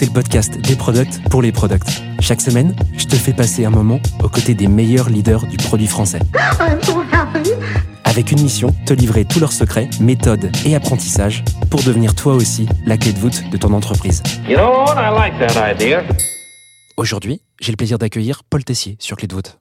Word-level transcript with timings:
c'est 0.00 0.06
le 0.06 0.12
podcast 0.12 0.58
des 0.58 0.76
products 0.76 1.20
pour 1.28 1.42
les 1.42 1.52
products. 1.52 2.00
Chaque 2.20 2.40
semaine, 2.40 2.74
je 2.96 3.04
te 3.04 3.16
fais 3.16 3.34
passer 3.34 3.66
un 3.66 3.70
moment 3.70 4.00
aux 4.24 4.30
côtés 4.30 4.54
des 4.54 4.66
meilleurs 4.66 5.10
leaders 5.10 5.46
du 5.46 5.58
produit 5.58 5.86
français. 5.86 6.20
Avec 8.04 8.32
une 8.32 8.40
mission, 8.40 8.74
te 8.86 8.94
livrer 8.94 9.26
tous 9.26 9.40
leurs 9.40 9.52
secrets, 9.52 9.90
méthodes 10.00 10.50
et 10.64 10.74
apprentissages 10.74 11.44
pour 11.68 11.82
devenir 11.82 12.14
toi 12.14 12.32
aussi 12.32 12.66
la 12.86 12.96
clé 12.96 13.12
de 13.12 13.18
voûte 13.18 13.50
de 13.50 13.58
ton 13.58 13.74
entreprise. 13.74 14.22
You 14.48 14.56
know 14.56 14.86
like. 14.94 15.34
Aujourd'hui, 16.96 17.42
j'ai 17.60 17.70
le 17.70 17.76
plaisir 17.76 17.98
d'accueillir 17.98 18.42
Paul 18.48 18.64
Tessier 18.64 18.96
sur 19.00 19.18
Clé 19.18 19.28
de 19.28 19.34
voûte. 19.34 19.58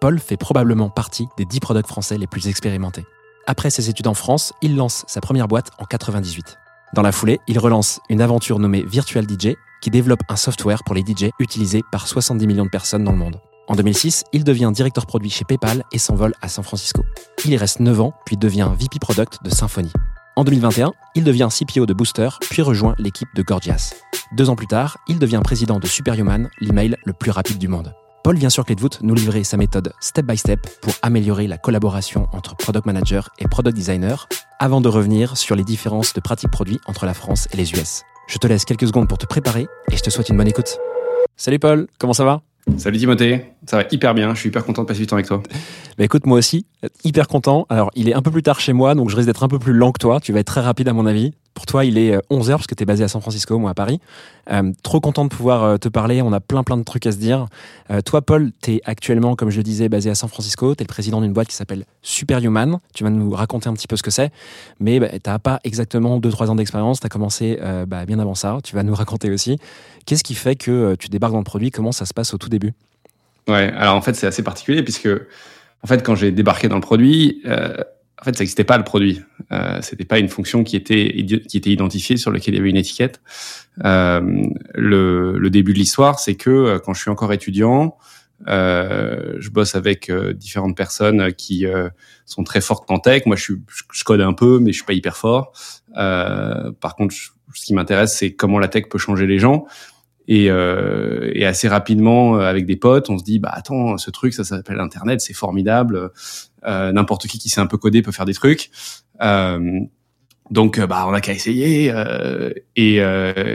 Paul 0.00 0.18
fait 0.18 0.36
probablement 0.36 0.90
partie 0.90 1.28
des 1.36 1.44
10 1.44 1.60
products 1.60 1.86
français 1.86 2.18
les 2.18 2.26
plus 2.26 2.48
expérimentés. 2.48 3.04
Après 3.46 3.70
ses 3.70 3.88
études 3.88 4.08
en 4.08 4.14
France, 4.14 4.52
il 4.60 4.74
lance 4.74 5.04
sa 5.06 5.20
première 5.20 5.46
boîte 5.46 5.70
en 5.78 5.84
98. 5.84 6.58
Dans 6.94 7.02
la 7.02 7.12
foulée, 7.12 7.38
il 7.46 7.60
relance 7.60 8.00
une 8.08 8.22
aventure 8.22 8.58
nommée 8.58 8.82
Virtual 8.82 9.24
DJ 9.24 9.54
qui 9.80 9.90
développe 9.90 10.22
un 10.28 10.36
software 10.36 10.82
pour 10.84 10.94
les 10.94 11.02
DJ 11.02 11.30
utilisé 11.38 11.82
par 11.90 12.06
70 12.06 12.46
millions 12.46 12.64
de 12.64 12.70
personnes 12.70 13.04
dans 13.04 13.12
le 13.12 13.18
monde. 13.18 13.40
En 13.68 13.74
2006, 13.74 14.24
il 14.32 14.44
devient 14.44 14.70
directeur 14.72 15.04
produit 15.06 15.28
chez 15.28 15.44
PayPal 15.44 15.84
et 15.92 15.98
s'envole 15.98 16.34
à 16.40 16.48
San 16.48 16.64
Francisco. 16.64 17.04
Il 17.44 17.52
y 17.52 17.56
reste 17.56 17.80
9 17.80 18.00
ans, 18.00 18.14
puis 18.24 18.36
devient 18.36 18.70
VP 18.78 18.98
Product 18.98 19.44
de 19.44 19.50
Symfony. 19.50 19.92
En 20.36 20.44
2021, 20.44 20.92
il 21.14 21.24
devient 21.24 21.48
CPO 21.50 21.84
de 21.84 21.92
Booster, 21.92 22.28
puis 22.48 22.62
rejoint 22.62 22.94
l'équipe 22.98 23.28
de 23.34 23.42
Gorgias. 23.42 23.92
Deux 24.36 24.48
ans 24.48 24.56
plus 24.56 24.66
tard, 24.66 24.96
il 25.06 25.18
devient 25.18 25.40
président 25.42 25.78
de 25.78 25.86
Superhuman, 25.86 26.48
l'email 26.60 26.96
le 27.04 27.12
plus 27.12 27.30
rapide 27.30 27.58
du 27.58 27.68
monde. 27.68 27.92
Paul 28.24 28.36
vient 28.36 28.50
sur 28.50 28.64
Clé 28.64 28.74
de 28.74 28.80
voûte 28.80 29.00
nous 29.02 29.14
livrer 29.14 29.44
sa 29.44 29.56
méthode 29.56 29.92
step 30.00 30.26
by 30.26 30.36
step 30.36 30.60
pour 30.80 30.92
améliorer 31.02 31.46
la 31.46 31.58
collaboration 31.58 32.28
entre 32.32 32.56
product 32.56 32.86
manager 32.86 33.30
et 33.38 33.48
product 33.48 33.76
designer, 33.76 34.28
avant 34.58 34.80
de 34.80 34.88
revenir 34.88 35.36
sur 35.36 35.56
les 35.56 35.64
différences 35.64 36.14
de 36.14 36.20
pratiques 36.20 36.50
produits 36.50 36.80
entre 36.86 37.04
la 37.04 37.14
France 37.14 37.48
et 37.52 37.56
les 37.56 37.72
US. 37.72 38.02
Je 38.28 38.36
te 38.36 38.46
laisse 38.46 38.66
quelques 38.66 38.86
secondes 38.86 39.08
pour 39.08 39.16
te 39.16 39.24
préparer 39.24 39.66
et 39.90 39.96
je 39.96 40.02
te 40.02 40.10
souhaite 40.10 40.28
une 40.28 40.36
bonne 40.36 40.48
écoute. 40.48 40.78
Salut 41.38 41.58
Paul, 41.58 41.88
comment 41.98 42.12
ça 42.12 42.26
va? 42.26 42.42
Salut 42.76 42.98
Timothée, 42.98 43.46
ça 43.64 43.78
va 43.78 43.84
hyper 43.90 44.12
bien, 44.12 44.34
je 44.34 44.40
suis 44.40 44.50
hyper 44.50 44.66
content 44.66 44.82
de 44.82 44.86
passer 44.86 45.00
du 45.00 45.06
temps 45.06 45.16
avec 45.16 45.26
toi. 45.26 45.42
Bah 45.96 46.04
écoute, 46.04 46.26
moi 46.26 46.36
aussi, 46.36 46.66
hyper 47.04 47.26
content. 47.26 47.64
Alors, 47.70 47.90
il 47.94 48.06
est 48.10 48.12
un 48.12 48.20
peu 48.20 48.30
plus 48.30 48.42
tard 48.42 48.60
chez 48.60 48.74
moi, 48.74 48.94
donc 48.94 49.08
je 49.08 49.16
risque 49.16 49.28
d'être 49.28 49.44
un 49.44 49.48
peu 49.48 49.58
plus 49.58 49.72
lent 49.72 49.92
que 49.92 49.98
toi. 49.98 50.20
Tu 50.20 50.34
vas 50.34 50.40
être 50.40 50.46
très 50.46 50.60
rapide 50.60 50.88
à 50.88 50.92
mon 50.92 51.06
avis. 51.06 51.32
Pour 51.58 51.66
toi, 51.66 51.84
il 51.84 51.98
est 51.98 52.16
11h 52.30 52.50
parce 52.50 52.68
que 52.68 52.76
tu 52.76 52.84
es 52.84 52.86
basé 52.86 53.02
à 53.02 53.08
San 53.08 53.20
Francisco, 53.20 53.58
moi 53.58 53.72
à 53.72 53.74
Paris. 53.74 53.98
Euh, 54.48 54.70
trop 54.84 55.00
content 55.00 55.24
de 55.24 55.28
pouvoir 55.28 55.64
euh, 55.64 55.76
te 55.76 55.88
parler, 55.88 56.22
on 56.22 56.32
a 56.32 56.38
plein 56.38 56.62
plein 56.62 56.76
de 56.76 56.84
trucs 56.84 57.04
à 57.04 57.10
se 57.10 57.16
dire. 57.16 57.46
Euh, 57.90 58.00
toi, 58.00 58.22
Paul, 58.22 58.52
tu 58.62 58.74
es 58.74 58.80
actuellement, 58.84 59.34
comme 59.34 59.50
je 59.50 59.56
le 59.56 59.64
disais, 59.64 59.88
basé 59.88 60.08
à 60.08 60.14
San 60.14 60.28
Francisco. 60.28 60.76
Tu 60.76 60.82
es 60.82 60.84
le 60.84 60.88
président 60.88 61.20
d'une 61.20 61.32
boîte 61.32 61.48
qui 61.48 61.56
s'appelle 61.56 61.84
Superhuman. 62.00 62.78
Tu 62.94 63.02
vas 63.02 63.10
nous 63.10 63.32
raconter 63.32 63.68
un 63.68 63.72
petit 63.72 63.88
peu 63.88 63.96
ce 63.96 64.04
que 64.04 64.12
c'est. 64.12 64.30
Mais 64.78 65.00
bah, 65.00 65.08
tu 65.08 65.18
n'as 65.28 65.40
pas 65.40 65.58
exactement 65.64 66.20
2-3 66.20 66.46
ans 66.46 66.54
d'expérience. 66.54 67.00
Tu 67.00 67.06
as 67.06 67.08
commencé 67.08 67.58
euh, 67.60 67.86
bah, 67.86 68.06
bien 68.06 68.20
avant 68.20 68.36
ça. 68.36 68.58
Tu 68.62 68.76
vas 68.76 68.84
nous 68.84 68.94
raconter 68.94 69.28
aussi. 69.28 69.58
Qu'est-ce 70.06 70.22
qui 70.22 70.36
fait 70.36 70.54
que 70.54 70.70
euh, 70.70 70.96
tu 70.96 71.08
débarques 71.08 71.32
dans 71.32 71.38
le 71.38 71.44
produit? 71.44 71.72
Comment 71.72 71.90
ça 71.90 72.06
se 72.06 72.14
passe 72.14 72.34
au 72.34 72.38
tout 72.38 72.48
début? 72.48 72.72
Ouais, 73.48 73.72
alors 73.76 73.96
en 73.96 74.00
fait 74.00 74.14
c'est 74.14 74.28
assez 74.28 74.44
particulier 74.44 74.84
puisque 74.84 75.08
en 75.08 75.86
fait 75.88 76.04
quand 76.04 76.14
j'ai 76.14 76.30
débarqué 76.30 76.68
dans 76.68 76.76
le 76.76 76.82
produit, 76.82 77.42
euh, 77.46 77.78
en 78.20 78.24
fait 78.24 78.34
ça 78.34 78.40
n'existait 78.40 78.64
pas 78.64 78.78
le 78.78 78.84
produit. 78.84 79.22
Euh, 79.52 79.78
C'était 79.80 80.04
pas 80.04 80.18
une 80.18 80.28
fonction 80.28 80.64
qui 80.64 80.76
était 80.76 81.24
qui 81.48 81.56
était 81.56 81.70
identifiée 81.70 82.16
sur 82.16 82.30
laquelle 82.30 82.54
il 82.54 82.58
y 82.58 82.60
avait 82.60 82.70
une 82.70 82.76
étiquette. 82.76 83.20
Euh, 83.84 84.20
le, 84.74 85.38
le 85.38 85.50
début 85.50 85.72
de 85.72 85.78
l'histoire, 85.78 86.18
c'est 86.18 86.34
que 86.34 86.50
euh, 86.50 86.78
quand 86.78 86.94
je 86.94 87.00
suis 87.00 87.10
encore 87.10 87.32
étudiant, 87.32 87.96
euh, 88.46 89.34
je 89.38 89.50
bosse 89.50 89.74
avec 89.74 90.10
euh, 90.10 90.32
différentes 90.32 90.76
personnes 90.76 91.32
qui 91.32 91.66
euh, 91.66 91.88
sont 92.26 92.44
très 92.44 92.60
fortes 92.60 92.90
en 92.90 92.98
tech. 92.98 93.22
Moi, 93.26 93.36
je, 93.36 93.42
suis, 93.42 93.54
je, 93.92 94.04
code 94.04 94.20
un 94.20 94.32
peu, 94.32 94.58
mais 94.60 94.72
je 94.72 94.76
suis 94.78 94.84
pas 94.86 94.92
hyper 94.92 95.16
fort. 95.16 95.52
Euh, 95.96 96.70
par 96.80 96.94
contre, 96.94 97.14
ce 97.14 97.64
qui 97.64 97.74
m'intéresse, 97.74 98.16
c'est 98.16 98.34
comment 98.34 98.58
la 98.58 98.68
tech 98.68 98.84
peut 98.90 98.98
changer 98.98 99.26
les 99.26 99.38
gens. 99.38 99.66
Et, 100.28 100.50
euh, 100.50 101.30
et 101.34 101.46
assez 101.46 101.68
rapidement, 101.68 102.36
euh, 102.36 102.40
avec 102.42 102.66
des 102.66 102.76
potes, 102.76 103.08
on 103.08 103.16
se 103.16 103.24
dit, 103.24 103.38
bah 103.38 103.50
attends, 103.50 103.96
ce 103.96 104.10
truc, 104.10 104.34
ça 104.34 104.44
s'appelle 104.44 104.78
Internet, 104.78 105.22
c'est 105.22 105.32
formidable. 105.34 106.10
Euh, 106.66 106.92
N'importe 106.92 107.26
qui 107.26 107.38
qui 107.38 107.48
sait 107.48 107.62
un 107.62 107.66
peu 107.66 107.78
coder 107.78 108.02
peut 108.02 108.12
faire 108.12 108.26
des 108.26 108.34
trucs. 108.34 108.70
Euh, 109.22 109.80
donc, 110.50 110.78
euh, 110.78 110.86
bah, 110.86 111.06
on 111.08 111.14
a 111.14 111.20
qu'à 111.20 111.32
essayer. 111.32 111.90
euh, 111.90 112.50
et, 112.76 112.96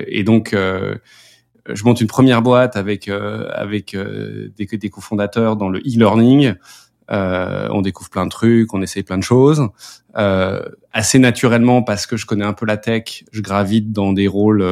et 0.07 0.23
donc, 0.23 0.56
je 0.56 1.84
monte 1.85 2.01
une 2.01 2.07
première 2.07 2.41
boîte 2.41 2.75
avec 2.75 3.07
avec 3.07 3.95
des, 3.95 4.66
des 4.66 4.90
cofondateurs 4.90 5.55
dans 5.55 5.69
le 5.69 5.79
e-learning. 5.79 6.55
Euh, 7.11 7.67
on 7.72 7.81
découvre 7.81 8.09
plein 8.09 8.25
de 8.25 8.31
trucs, 8.31 8.73
on 8.73 8.81
essaye 8.81 9.03
plein 9.03 9.17
de 9.17 9.23
choses. 9.23 9.67
Euh, 10.17 10.63
assez 10.91 11.19
naturellement, 11.19 11.84
parce 11.84 12.07
que 12.07 12.17
je 12.17 12.25
connais 12.25 12.45
un 12.45 12.53
peu 12.53 12.66
la 12.66 12.78
tech, 12.78 13.25
je 13.31 13.41
gravite 13.41 13.91
dans 13.91 14.13
des 14.13 14.28
rôles 14.28 14.63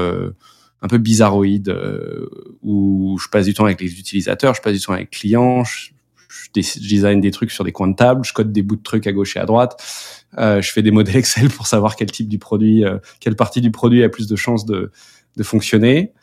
un 0.82 0.88
peu 0.88 0.98
bizarroïdes 0.98 1.70
euh, 1.70 2.28
où 2.64 3.18
je 3.22 3.30
passe 3.30 3.46
du 3.46 3.54
temps 3.54 3.66
avec 3.66 3.82
les 3.82 4.00
utilisateurs, 4.00 4.56
je 4.56 4.62
passe 4.62 4.74
du 4.74 4.80
temps 4.80 4.94
avec 4.94 5.14
les 5.14 5.20
clients, 5.20 5.64
je, 5.64 5.92
je 6.28 6.80
design 6.80 7.22
des 7.22 7.32
trucs 7.32 7.52
sur 7.52 7.64
des 7.64 7.72
coins 7.72 7.88
de 7.88 7.96
table, 7.96 8.26
je 8.26 8.34
code 8.34 8.52
des 8.52 8.64
bouts 8.64 8.78
de 8.78 8.84
trucs 8.84 9.06
à 9.06 9.12
gauche 9.12 9.36
et 9.36 9.40
à 9.40 9.46
droite, 9.46 9.82
euh, 10.38 10.62
je 10.62 10.72
fais 10.72 10.82
des 10.82 10.92
modèles 10.92 11.18
Excel 11.18 11.50
pour 11.50 11.68
savoir 11.68 11.96
quel 11.96 12.12
type 12.12 12.28
du 12.28 12.40
produit, 12.40 12.84
euh, 12.84 12.98
quelle 13.20 13.36
partie 13.36 13.62
du 13.62 13.72
produit 13.72 14.04
a 14.04 14.10
plus 14.10 14.28
de 14.28 14.36
chances 14.36 14.66
de, 14.66 14.92
de 15.38 15.44
fonctionner. 15.44 16.14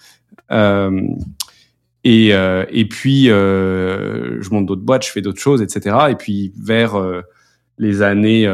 Et, 2.05 2.29
et 2.29 2.89
puis, 2.89 3.25
je 3.27 4.51
monte 4.51 4.67
d'autres 4.67 4.83
boîtes, 4.83 5.05
je 5.05 5.11
fais 5.11 5.21
d'autres 5.21 5.41
choses, 5.41 5.61
etc. 5.61 5.97
Et 6.11 6.15
puis, 6.15 6.53
vers 6.59 6.97
les 7.77 8.01
années, 8.01 8.49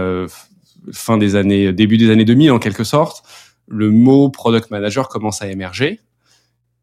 fin 0.93 1.19
des 1.19 1.37
années, 1.37 1.73
début 1.73 1.97
des 1.97 2.11
années 2.11 2.25
2000, 2.25 2.51
en 2.51 2.59
quelque 2.59 2.83
sorte, 2.83 3.23
le 3.69 3.91
mot 3.91 4.29
product 4.31 4.71
manager 4.71 5.09
commence 5.09 5.43
à 5.43 5.49
émerger. 5.51 6.01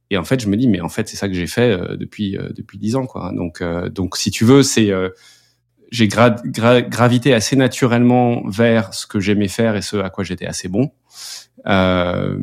Et 0.09 0.17
en 0.17 0.23
fait, 0.25 0.41
je 0.41 0.47
me 0.47 0.57
dis, 0.57 0.67
mais 0.67 0.81
en 0.81 0.89
fait, 0.89 1.07
c'est 1.07 1.15
ça 1.17 1.27
que 1.29 1.33
j'ai 1.33 1.47
fait 1.47 1.71
euh, 1.71 1.95
depuis 1.95 2.37
euh, 2.37 2.49
depuis 2.55 2.77
dix 2.77 2.95
ans, 2.95 3.05
quoi. 3.05 3.31
Donc, 3.33 3.61
euh, 3.61 3.89
donc, 3.89 4.17
si 4.17 4.29
tu 4.31 4.43
veux, 4.43 4.61
c'est 4.63 4.91
euh, 4.91 5.09
j'ai 5.91 6.07
gra- 6.07 6.41
gra- 6.45 6.81
gravité 6.87 7.33
assez 7.33 7.55
naturellement 7.55 8.41
vers 8.47 8.93
ce 8.93 9.07
que 9.07 9.19
j'aimais 9.19 9.47
faire 9.47 9.75
et 9.75 9.81
ce 9.81 9.97
à 9.97 10.09
quoi 10.09 10.23
j'étais 10.23 10.45
assez 10.45 10.67
bon. 10.67 10.91
Euh, 11.67 12.37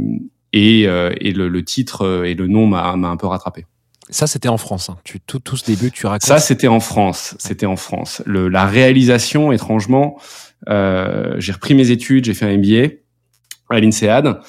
et, 0.53 0.87
euh, 0.87 1.13
et 1.21 1.33
le, 1.33 1.49
le 1.49 1.65
titre 1.65 2.25
et 2.25 2.35
le 2.35 2.47
nom 2.47 2.67
m'a 2.67 2.97
m'a 2.97 3.09
un 3.09 3.17
peu 3.17 3.27
rattrapé. 3.27 3.67
Ça, 4.11 4.27
c'était 4.27 4.49
en 4.49 4.57
France. 4.57 4.89
hein. 4.89 4.97
Tu, 5.05 5.21
tout, 5.21 5.39
tout 5.39 5.59
ce 5.59 5.67
début, 5.67 5.91
tu 5.91 6.07
racontes. 6.07 6.27
Ça, 6.27 6.39
c'était 6.39 6.69
en 6.69 6.81
France. 6.81 7.35
C'était 7.39 7.67
en 7.67 7.77
France. 7.77 8.23
Le, 8.25 8.49
la 8.49 8.65
réalisation, 8.65 9.53
étrangement, 9.53 10.19
euh, 10.71 11.35
j'ai 11.39 11.53
repris 11.53 11.75
mes 11.75 11.91
études, 11.91 12.25
j'ai 12.25 12.33
fait 12.33 12.47
un 12.47 12.57
MBA 12.57 12.95
à 13.71 13.81
l'INSEAD, 13.81 14.41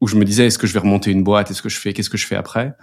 où 0.00 0.06
je 0.06 0.16
me 0.16 0.24
disais, 0.24 0.46
est-ce 0.46 0.58
que 0.58 0.66
je 0.66 0.72
vais 0.72 0.80
remonter 0.80 1.10
une 1.10 1.22
boîte? 1.22 1.50
Est-ce 1.50 1.62
que 1.62 1.68
je 1.68 1.78
fais 1.78 1.92
Qu'est-ce 1.92 2.10
que 2.10 2.18
je 2.18 2.26
fais 2.26 2.36
après? 2.36 2.74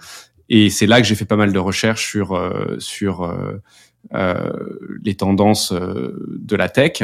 Et 0.49 0.69
c'est 0.69 0.87
là 0.87 1.01
que 1.01 1.07
j'ai 1.07 1.15
fait 1.15 1.25
pas 1.25 1.35
mal 1.35 1.51
de 1.51 1.59
recherches 1.59 2.07
sur 2.09 2.33
euh, 2.33 2.77
sur 2.79 3.23
euh, 3.23 3.61
euh, 4.13 4.49
les 5.03 5.15
tendances 5.15 5.71
euh, 5.73 6.37
de 6.39 6.55
la 6.55 6.69
tech. 6.69 7.03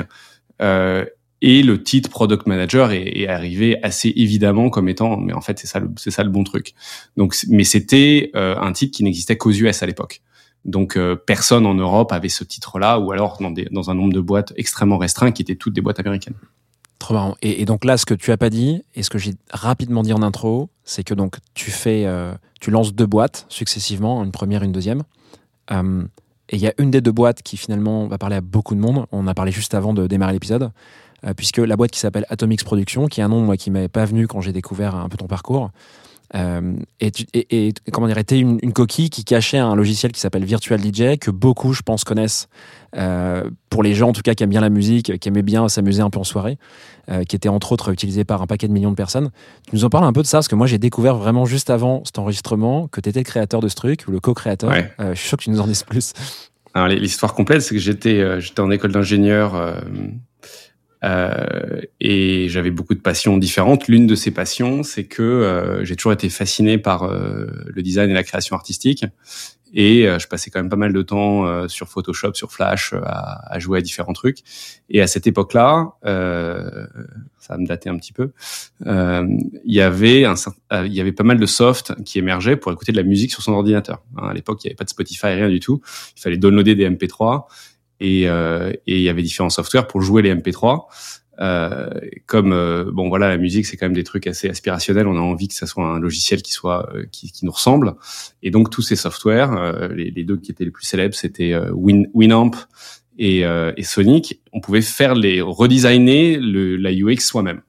Euh, 0.61 1.05
et 1.41 1.61
le 1.61 1.83
titre 1.83 2.09
product 2.09 2.47
manager 2.47 2.91
est, 2.91 3.19
est 3.19 3.27
arrivé 3.27 3.77
assez 3.83 4.13
évidemment 4.15 4.69
comme 4.69 4.87
étant, 4.87 5.17
mais 5.17 5.33
en 5.33 5.41
fait 5.41 5.59
c'est 5.59 5.67
ça 5.67 5.81
c'est 5.97 6.11
ça 6.11 6.23
le 6.23 6.29
bon 6.29 6.45
truc. 6.45 6.73
Donc, 7.17 7.35
mais 7.49 7.65
c'était 7.65 8.31
un 8.33 8.71
titre 8.71 8.95
qui 8.95 9.03
n'existait 9.03 9.35
qu'aux 9.35 9.51
US 9.51 9.83
à 9.83 9.85
l'époque. 9.85 10.21
Donc 10.65 10.95
euh, 10.95 11.15
personne 11.15 11.65
en 11.65 11.73
Europe 11.73 12.11
avait 12.11 12.29
ce 12.29 12.43
titre-là, 12.43 12.99
ou 12.99 13.11
alors 13.11 13.37
dans, 13.41 13.51
des, 13.51 13.65
dans 13.71 13.89
un 13.89 13.95
nombre 13.95 14.13
de 14.13 14.21
boîtes 14.21 14.53
extrêmement 14.55 14.97
restreint 14.97 15.31
qui 15.31 15.41
étaient 15.41 15.55
toutes 15.55 15.73
des 15.73 15.81
boîtes 15.81 15.99
américaines. 15.99 16.35
Et 17.41 17.65
donc 17.65 17.85
là, 17.85 17.97
ce 17.97 18.05
que 18.05 18.13
tu 18.13 18.31
as 18.31 18.37
pas 18.37 18.49
dit, 18.49 18.83
et 18.95 19.03
ce 19.03 19.09
que 19.09 19.17
j'ai 19.17 19.33
rapidement 19.51 20.03
dit 20.03 20.13
en 20.13 20.21
intro, 20.21 20.69
c'est 20.83 21.03
que 21.03 21.13
donc 21.13 21.37
tu 21.53 21.71
fais, 21.71 22.05
euh, 22.05 22.33
tu 22.59 22.71
lances 22.71 22.93
deux 22.93 23.05
boîtes 23.05 23.45
successivement, 23.49 24.23
une 24.23 24.31
première, 24.31 24.63
une 24.63 24.71
deuxième. 24.71 25.03
Euh, 25.71 26.03
et 26.49 26.57
il 26.57 26.61
y 26.61 26.67
a 26.67 26.73
une 26.77 26.91
des 26.91 27.01
deux 27.01 27.11
boîtes 27.11 27.41
qui 27.41 27.57
finalement 27.57 28.07
va 28.07 28.17
parler 28.17 28.35
à 28.35 28.41
beaucoup 28.41 28.75
de 28.75 28.79
monde. 28.79 29.05
On 29.11 29.27
a 29.27 29.33
parlé 29.33 29.51
juste 29.51 29.73
avant 29.73 29.93
de 29.93 30.07
démarrer 30.07 30.33
l'épisode, 30.33 30.71
euh, 31.25 31.33
puisque 31.33 31.57
la 31.57 31.75
boîte 31.75 31.91
qui 31.91 31.99
s'appelle 31.99 32.25
Atomix 32.29 32.63
Production, 32.63 33.07
qui 33.07 33.21
est 33.21 33.23
un 33.23 33.29
nom 33.29 33.41
moi 33.41 33.57
qui 33.57 33.71
m'avait 33.71 33.87
pas 33.87 34.05
venu 34.05 34.27
quand 34.27 34.41
j'ai 34.41 34.53
découvert 34.53 34.95
un 34.95 35.09
peu 35.09 35.17
ton 35.17 35.27
parcours, 35.27 35.71
euh, 36.35 36.73
et, 36.99 37.11
tu- 37.11 37.25
et, 37.33 37.67
et 37.67 37.73
comment 37.91 38.07
dire, 38.07 38.17
était 38.17 38.39
une, 38.39 38.57
une 38.63 38.73
coquille 38.73 39.09
qui 39.09 39.23
cachait 39.23 39.57
un 39.59 39.75
logiciel 39.75 40.11
qui 40.11 40.19
s'appelle 40.19 40.43
Virtual 40.45 40.79
DJ 40.81 41.17
que 41.19 41.29
beaucoup, 41.31 41.73
je 41.73 41.81
pense, 41.83 42.03
connaissent 42.03 42.47
euh, 42.95 43.43
pour 43.69 43.83
les 43.83 43.93
gens 43.93 44.09
en 44.09 44.13
tout 44.13 44.21
cas 44.23 44.33
qui 44.33 44.43
aiment 44.43 44.49
bien 44.49 44.61
la 44.61 44.69
musique, 44.69 45.17
qui 45.19 45.27
aimaient 45.29 45.41
bien 45.43 45.69
s'amuser 45.69 46.01
un 46.01 46.09
peu 46.09 46.19
en 46.19 46.23
soirée, 46.23 46.57
euh, 47.11 47.23
qui 47.23 47.35
était 47.35 47.49
entre 47.49 47.71
autres 47.71 47.91
utilisé 47.91 48.23
par 48.23 48.41
un 48.41 48.47
paquet 48.47 48.67
de 48.67 48.73
millions 48.73 48.91
de 48.91 48.95
personnes. 48.95 49.29
Tu 49.69 49.75
nous 49.75 49.85
en 49.85 49.89
parles 49.89 50.05
un 50.05 50.13
peu 50.13 50.21
de 50.21 50.27
ça 50.27 50.37
parce 50.37 50.47
que 50.47 50.55
moi 50.55 50.65
j'ai 50.67 50.77
découvert 50.79 51.15
vraiment 51.17 51.45
juste 51.45 51.69
avant 51.69 52.01
cet 52.05 52.17
enregistrement 52.19 52.87
que 52.87 52.99
tu 53.01 53.09
étais 53.09 53.19
le 53.19 53.25
créateur 53.25 53.59
de 53.61 53.67
ce 53.67 53.75
truc 53.75 54.05
ou 54.07 54.11
le 54.11 54.19
co-créateur. 54.19 54.69
Ouais. 54.71 54.91
Je 54.99 55.13
suis 55.13 55.27
sûr 55.29 55.37
que 55.37 55.43
tu 55.43 55.49
nous 55.51 55.59
en 55.61 55.67
dises 55.67 55.83
plus. 55.83 56.13
Alors 56.73 56.87
l'histoire 56.87 57.33
complète, 57.35 57.61
c'est 57.61 57.75
que 57.75 57.81
j'étais 57.81 58.41
j'étais 58.41 58.59
en 58.59 58.71
école 58.71 58.91
d'ingénieur 58.91 59.53
et 61.03 62.47
j'avais 62.49 62.71
beaucoup 62.71 62.93
de 62.93 62.99
passions 62.99 63.37
différentes. 63.37 63.87
L'une 63.87 64.07
de 64.07 64.15
ces 64.15 64.31
passions, 64.31 64.83
c'est 64.83 65.03
que 65.03 65.21
euh, 65.21 65.83
j'ai 65.83 65.95
toujours 65.95 66.13
été 66.13 66.29
fasciné 66.29 66.77
par 66.77 67.03
euh, 67.03 67.47
le 67.67 67.81
design 67.81 68.09
et 68.09 68.13
la 68.13 68.23
création 68.23 68.55
artistique. 68.55 69.05
Et 69.75 70.03
je 70.03 70.27
passais 70.27 70.51
quand 70.51 70.59
même 70.59 70.69
pas 70.69 70.75
mal 70.75 70.93
de 70.93 71.01
temps 71.01 71.67
sur 71.67 71.89
Photoshop, 71.89 72.35
sur 72.35 72.51
Flash, 72.51 72.93
à, 72.93 73.57
jouer 73.57 73.79
à 73.79 73.81
différents 73.81 74.13
trucs. 74.13 74.37
Et 74.91 75.01
à 75.01 75.07
cette 75.07 75.25
époque-là, 75.25 75.93
ça 76.03 77.53
va 77.53 77.57
me 77.57 77.65
dater 77.65 77.89
un 77.89 77.97
petit 77.97 78.13
peu, 78.13 78.33
il 78.85 79.73
y 79.73 79.81
avait 79.81 80.27
il 80.83 80.93
y 80.93 81.01
avait 81.01 81.11
pas 81.11 81.23
mal 81.23 81.39
de 81.39 81.45
soft 81.47 81.95
qui 82.03 82.19
émergeait 82.19 82.55
pour 82.55 82.71
écouter 82.71 82.91
de 82.91 82.97
la 82.97 83.03
musique 83.03 83.31
sur 83.31 83.41
son 83.41 83.53
ordinateur. 83.53 84.03
Hein, 84.15 84.27
à 84.27 84.33
l'époque, 84.35 84.63
il 84.63 84.67
n'y 84.67 84.69
avait 84.69 84.75
pas 84.75 84.83
de 84.83 84.91
Spotify, 84.91 85.25
rien 85.29 85.49
du 85.49 85.59
tout. 85.59 85.81
Il 86.17 86.21
fallait 86.21 86.37
downloader 86.37 86.75
des 86.75 86.87
MP3 86.87 87.45
et, 88.03 88.27
euh, 88.27 88.71
et 88.85 88.97
il 88.97 89.01
y 89.01 89.09
avait 89.09 89.23
différents 89.23 89.49
softwares 89.49 89.87
pour 89.87 90.01
jouer 90.01 90.21
les 90.21 90.35
MP3. 90.35 90.85
Euh, 91.39 91.89
comme 92.27 92.53
euh, 92.53 92.91
bon 92.93 93.09
voilà 93.09 93.27
la 93.27 93.37
musique 93.37 93.65
c'est 93.65 93.75
quand 93.75 93.87
même 93.87 93.95
des 93.95 94.03
trucs 94.03 94.27
assez 94.27 94.49
aspirationnels. 94.49 95.07
On 95.07 95.15
a 95.15 95.21
envie 95.21 95.47
que 95.47 95.55
ça 95.55 95.65
soit 95.65 95.85
un 95.85 95.99
logiciel 95.99 96.43
qui 96.43 96.51
soit 96.51 96.87
euh, 96.93 97.05
qui, 97.11 97.31
qui, 97.31 97.45
nous 97.45 97.51
ressemble. 97.51 97.95
Et 98.43 98.51
donc 98.51 98.69
tous 98.69 98.83
ces 98.83 98.95
softwares 98.95 99.53
euh, 99.57 99.87
les, 99.87 100.11
les, 100.11 100.23
deux 100.25 100.37
qui 100.37 100.51
étaient 100.51 100.65
les 100.65 100.71
plus 100.71 100.85
célèbres 100.85 101.15
c'était 101.15 101.57
Win, 101.71 102.07
Winamp 102.13 102.51
et, 103.17 103.41
et, 103.41 103.83
Sonic. 103.83 104.41
On 104.51 104.59
pouvait 104.59 104.81
faire 104.81 105.15
les 105.15 105.41
redesigner 105.41 106.37
le, 106.37 106.75
la 106.75 106.91
UX 106.91 107.21
soi-même. 107.21 107.61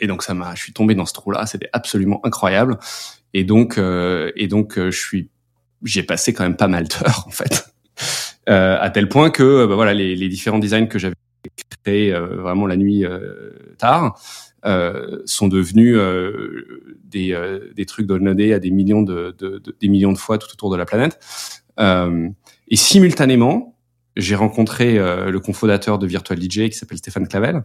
Et 0.00 0.06
donc 0.06 0.22
ça 0.22 0.34
m'a 0.34 0.54
je 0.54 0.62
suis 0.62 0.72
tombé 0.72 0.94
dans 0.94 1.06
ce 1.06 1.12
trou 1.12 1.30
là 1.30 1.46
c'était 1.46 1.70
absolument 1.72 2.20
incroyable. 2.24 2.78
Et 3.34 3.44
donc 3.44 3.78
et 3.78 4.48
donc 4.48 4.78
je 4.78 4.90
suis 4.90 5.28
j'ai 5.84 6.02
passé 6.02 6.32
quand 6.32 6.42
même 6.42 6.56
pas 6.56 6.68
mal 6.68 6.88
d'heures 6.88 7.24
en 7.26 7.30
fait 7.30 7.68
euh, 7.68 7.77
à 8.48 8.90
tel 8.90 9.08
point 9.08 9.30
que 9.30 9.42
euh, 9.42 9.66
bah, 9.66 9.74
voilà 9.74 9.94
les, 9.94 10.16
les, 10.16 10.28
différents 10.28 10.58
designs 10.58 10.86
que 10.86 10.98
j'avais 10.98 11.14
créés 11.84 12.12
euh, 12.12 12.36
vraiment 12.36 12.66
la 12.66 12.76
nuit 12.76 13.04
tard 13.78 14.18
sont 15.24 15.48
devenus 15.48 15.98
des, 17.04 17.58
des 17.74 17.86
trucs 17.86 18.06
downloadés 18.06 18.52
à 18.52 18.58
des 18.58 18.70
millions 18.70 19.02
de, 19.02 19.34
de, 19.38 19.58
de, 19.58 19.76
des 19.80 19.88
millions 19.88 20.12
de 20.12 20.18
fois 20.18 20.36
tout 20.36 20.48
autour 20.52 20.70
de 20.70 20.76
la 20.76 20.84
planète. 20.84 21.18
et 21.78 22.76
simultanément, 22.76 23.76
j'ai 24.16 24.34
rencontré 24.34 24.98
le 24.98 25.38
cofondateur 25.38 25.98
de 25.98 26.06
Virtual 26.06 26.38
DJ 26.42 26.68
qui 26.68 26.72
s'appelle 26.72 26.98
Stéphane 26.98 27.28
Clavel 27.28 27.62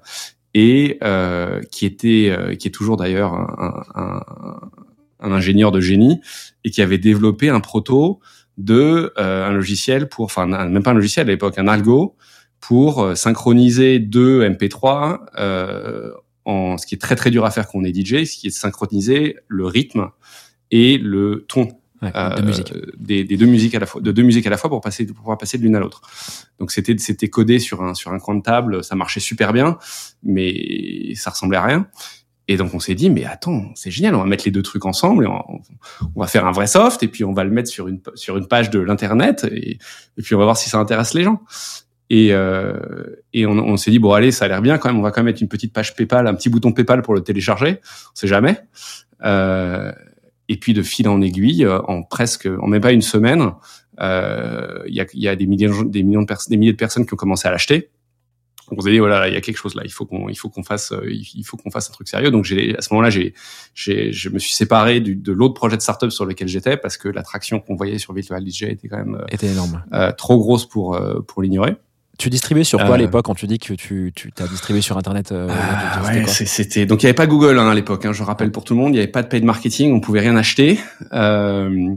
et 0.53 0.97
euh, 1.03 1.62
qui 1.71 1.85
était 1.85 2.30
euh, 2.30 2.56
qui 2.56 2.68
est 2.68 2.71
toujours 2.71 2.97
d'ailleurs 2.97 3.33
un, 3.33 3.83
un, 3.95 4.21
un, 5.19 5.31
ingénieur 5.31 5.71
de 5.71 5.80
génie 5.80 6.21
et 6.63 6.69
qui 6.69 6.81
avait 6.81 6.97
développé 6.97 7.50
un 7.50 7.59
proto 7.59 8.19
de 8.58 9.14
euh, 9.18 9.48
un 9.48 9.52
logiciel 9.52 10.10
pour, 10.10 10.26
enfin 10.26 10.46
même 10.46 10.84
pas 10.84 10.92
un 10.92 10.96
logiciel 10.96 11.28
à 11.28 11.32
l'époque, 11.32 11.58
un 11.58 11.68
algo 11.68 12.16
pour 12.64 13.04
euh, 13.04 13.16
synchroniser 13.16 14.00
deux 14.00 14.48
MP3 14.48 15.20
euh, 15.38 16.12
en 16.46 16.78
ce 16.78 16.86
qui 16.86 16.96
est 16.96 16.98
très 16.98 17.16
très 17.16 17.30
dur 17.30 17.46
à 17.46 17.52
faire 17.52 17.68
quand 17.68 17.80
on 17.80 17.84
est 17.84 17.94
DJ, 17.94 18.24
ce 18.24 18.38
qui 18.38 18.48
est 18.48 18.52
de 18.52 18.56
synchroniser 18.56 19.36
le 19.48 19.66
rythme 19.66 20.10
et 20.72 20.98
le 20.98 21.46
ton 21.48 21.68
euh, 22.04 22.54
des, 22.98 23.24
des, 23.24 23.38
deux 23.38 23.46
musiques 23.46 23.76
à 23.76 23.80
la 23.80 23.86
fois, 23.86 24.02
de 24.02 24.12
deux 24.12 24.24
musiques 24.24 24.48
à 24.48 24.50
la 24.50 24.58
fois 24.58 24.70
pour 24.70 24.82
passer 24.82 25.06
pour 25.06 25.18
pouvoir 25.18 25.38
passer 25.38 25.58
de 25.58 25.64
l'une 25.64 25.76
à 25.76 25.80
l'autre. 25.80 26.02
Donc 26.60 26.72
c'était 26.72 26.98
c'était 26.98 27.30
codé 27.30 27.60
sur 27.60 27.82
un 27.82 27.94
sur 27.94 28.12
un 28.14 28.20
coin 28.20 28.36
de 28.36 28.42
table, 28.42 28.84
ça 28.84 28.96
marchait 28.96 29.20
super 29.20 29.54
bien, 29.54 29.78
mais 30.24 31.14
ça 31.16 31.32
ressemblait 31.32 31.58
à 31.58 31.64
rien. 31.64 31.88
Et 32.48 32.57
donc 32.57 32.74
on 32.74 32.80
s'est 32.80 32.95
dit 32.95 33.10
mais 33.10 33.24
attends 33.24 33.72
c'est 33.75 33.92
génial 33.92 34.16
on 34.16 34.19
va 34.19 34.25
mettre 34.25 34.44
les 34.45 34.51
deux 34.51 34.62
trucs 34.62 34.86
ensemble 34.86 35.25
et 35.25 35.28
on, 35.28 36.19
va 36.19 36.28
faire 36.28 36.45
un 36.45 36.51
vrai 36.51 36.68
soft 36.68 37.01
et 37.01 37.07
puis 37.07 37.24
on 37.24 37.34
va 37.34 37.45
le 37.45 37.51
mettre 37.51 37.69
sur 37.69 37.88
une 37.88 38.01
sur 38.16 38.38
une 38.38 38.48
page 38.48 38.69
de 38.69 38.80
l'internet 38.80 39.48
et, 39.50 39.78
puis 40.22 40.36
on 40.36 40.40
va 40.40 40.44
voir 40.44 40.57
si 40.57 40.69
ça 40.69 40.78
intéresse 40.78 41.13
les 41.13 41.24
gens. 41.24 41.42
Et 42.10 42.34
euh, 42.34 42.78
et 43.31 43.45
on, 43.45 43.78
s'est 43.78 43.92
dit 43.92 44.00
bon 44.00 44.12
allez 44.12 44.31
ça 44.31 44.45
a 44.45 44.48
l'air 44.50 44.62
bien 44.62 44.78
quand 44.78 44.90
même 44.90 45.00
on 45.00 45.01
va 45.01 45.12
quand 45.12 45.22
même 45.22 45.28
mettre 45.28 45.42
une 45.42 45.48
petite 45.48 45.72
page 45.72 45.95
PayPal 45.95 46.28
un 46.28 46.34
petit 46.36 46.50
bouton 46.50 46.74
PayPal 46.74 47.01
pour 47.01 47.13
le 47.13 47.22
télécharger 47.22 47.80
on 47.81 48.16
sait 48.16 48.28
jamais. 48.28 48.60
Euh, 49.24 49.94
et 50.50 50.57
puis 50.57 50.74
de 50.74 50.84
fil 50.84 51.07
en 51.07 51.22
aiguille 51.22 51.66
en 51.66 52.04
presque 52.04 52.45
en 52.62 52.68
même 52.68 52.81
pas 52.81 52.92
une 52.92 53.01
semaine 53.01 53.54
euh, 54.01 54.84
il 54.88 54.95
y 54.95 55.00
a 55.00 55.06
y 55.13 55.30
a 55.30 55.36
des 55.38 55.45
millions 55.48 55.84
des 55.84 56.04
millions 56.04 56.22
de 56.22 56.28
personnes 56.28 56.51
des 56.51 56.57
milliers 56.57 56.74
de 56.74 56.78
personnes 56.78 57.06
qui 57.06 57.13
ont 57.13 57.18
commencé 57.18 57.48
à 57.48 57.51
l'acheter 57.51 57.90
on 58.71 58.81
s'est 58.81 58.92
dit 58.92 59.00
voilà 59.00 59.27
il 59.27 59.33
y 59.33 59.38
a 59.38 59.42
quelque 59.42 59.57
chose 59.57 59.75
là 59.75 59.83
il 59.86 59.92
faut 59.92 60.06
qu'on 60.06 60.30
il 60.30 60.36
faut 60.36 60.50
qu'on 60.50 60.63
fasse 60.63 60.92
euh, 60.92 61.10
il 61.12 61.44
faut 61.44 61.57
qu'on 61.57 61.69
fasse 61.71 61.89
un 61.89 61.94
truc 61.94 62.07
sérieux. 62.07 62.31
Donc 62.31 62.45
j'ai 62.45 62.75
à 62.77 62.81
ce 62.81 62.94
moment-là 62.94 63.10
j'ai 63.10 63.33
j'ai 63.75 64.12
je 64.12 64.30
me 64.30 64.39
suis 64.39 64.54
séparé 64.54 65.00
du, 65.01 65.15
de 65.15 65.31
l'autre 65.31 65.54
projet 65.54 65.77
de 65.77 65.81
startup 65.81 66.12
sur 66.12 66.25
lequel 66.25 66.48
j'étais 66.48 66.77
parce 66.77 66.98
que 66.98 67.10
l'attraction 67.10 67.60
qu'on 67.60 67.75
voyait 67.75 67.98
sur 68.00 68.13
Virtual 68.13 68.44
DJ 68.48 68.63
était 68.63 68.88
quand 68.88 68.98
même 68.98 69.15
euh, 69.15 69.25
était 69.31 69.48
énorme. 69.48 69.83
euh, 69.94 70.12
trop 70.12 70.38
grosse 70.38 70.65
pour 70.68 70.95
euh, 70.95 71.19
pour 71.27 71.42
l'ignorer. 71.42 71.75
Tu 72.19 72.30
distribuais 72.30 72.63
sur 72.63 72.77
quoi 72.77 72.89
euh, 72.92 72.94
à 72.94 72.98
l'époque 72.98 73.25
quand 73.25 73.33
tu 73.33 73.48
dis 73.48 73.57
que 73.57 73.74
tu 73.74 74.12
tu 74.15 74.31
t'as 74.31 74.48
distribué 74.48 74.81
sur 74.81 74.98
internet 74.98 75.31
euh, 75.31 75.48
ah, 75.50 76.04
ouais, 76.06 76.27
c'était 76.27 76.86
donc 76.86 77.01
il 77.01 77.07
y 77.07 77.09
avait 77.09 77.16
pas 77.16 77.25
Google 77.25 77.57
hein, 77.57 77.68
à 77.68 77.74
l'époque 77.74 78.06
hein, 78.06 78.13
je 78.13 78.21
rappelle 78.21 78.51
pour 78.51 78.63
tout 78.63 78.75
le 78.75 78.80
monde 78.80 78.94
il 78.94 78.98
y 78.98 79.00
avait 79.00 79.07
pas 79.12 79.24
de 79.24 79.27
paid 79.27 79.44
marketing 79.44 79.92
on 79.94 80.00
pouvait 80.00 80.19
rien 80.19 80.36
acheter. 80.36 80.80
Euh, 81.12 81.95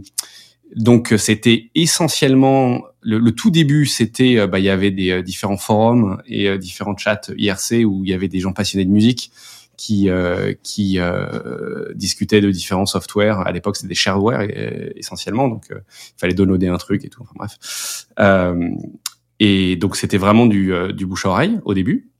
donc 0.74 1.14
c'était 1.18 1.70
essentiellement 1.74 2.82
le, 3.06 3.18
le, 3.20 3.32
tout 3.32 3.50
début, 3.50 3.86
c'était 3.86 4.36
euh, 4.38 4.46
bah, 4.48 4.58
il 4.58 4.64
y 4.64 4.68
avait 4.68 4.90
des 4.90 5.10
euh, 5.12 5.22
différents 5.22 5.56
forums 5.56 6.20
et 6.26 6.48
euh, 6.48 6.58
différents 6.58 6.96
chats 6.96 7.20
IRC 7.36 7.84
où 7.86 8.04
il 8.04 8.10
y 8.10 8.12
avait 8.12 8.28
des 8.28 8.40
gens 8.40 8.52
passionnés 8.52 8.84
de 8.84 8.90
musique 8.90 9.30
qui 9.76 10.08
qui 10.62 10.98
discutaient 11.94 12.40
de 12.40 12.50
différents 12.50 12.86
softwares. 12.86 13.46
À 13.46 13.52
l'époque, 13.52 13.76
c'était 13.76 13.88
des 13.88 13.94
shareware 13.94 14.48
essentiellement, 14.96 15.48
donc 15.48 15.66
il 15.68 16.18
fallait 16.18 16.32
downloader 16.32 16.68
un 16.68 16.78
truc 16.78 17.04
et 17.04 17.10
tout. 17.10 17.22
Enfin 17.22 17.34
bref. 17.36 18.06
et 19.38 19.76
donc 19.76 19.96
c'était 19.96 20.16
vraiment 20.16 20.46
du, 20.46 20.72
du 20.94 21.04
bouche 21.04 21.26
à 21.26 21.28
oreille 21.28 21.60
au 21.66 21.74
début. 21.74 22.10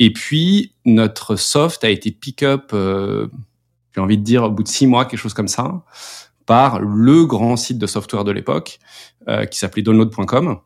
Et 0.00 0.12
puis 0.12 0.74
notre 0.86 1.36
soft 1.36 1.84
a 1.84 1.90
été 1.90 2.10
pick 2.10 2.42
up, 2.42 2.72
j'ai 2.72 4.00
envie 4.00 4.18
de 4.18 4.24
dire 4.24 4.42
au 4.42 4.50
bout 4.50 4.64
de 4.64 4.68
six 4.68 4.88
mois, 4.88 5.04
quelque 5.04 5.20
chose 5.20 5.34
comme 5.34 5.46
ça 5.46 5.84
par 6.48 6.80
le 6.80 7.26
grand 7.26 7.56
site 7.56 7.76
de 7.76 7.86
software 7.86 8.24
de 8.24 8.32
l'époque 8.32 8.78
euh, 9.28 9.44
qui 9.44 9.58
s'appelait 9.58 9.82
download.com. 9.82 10.56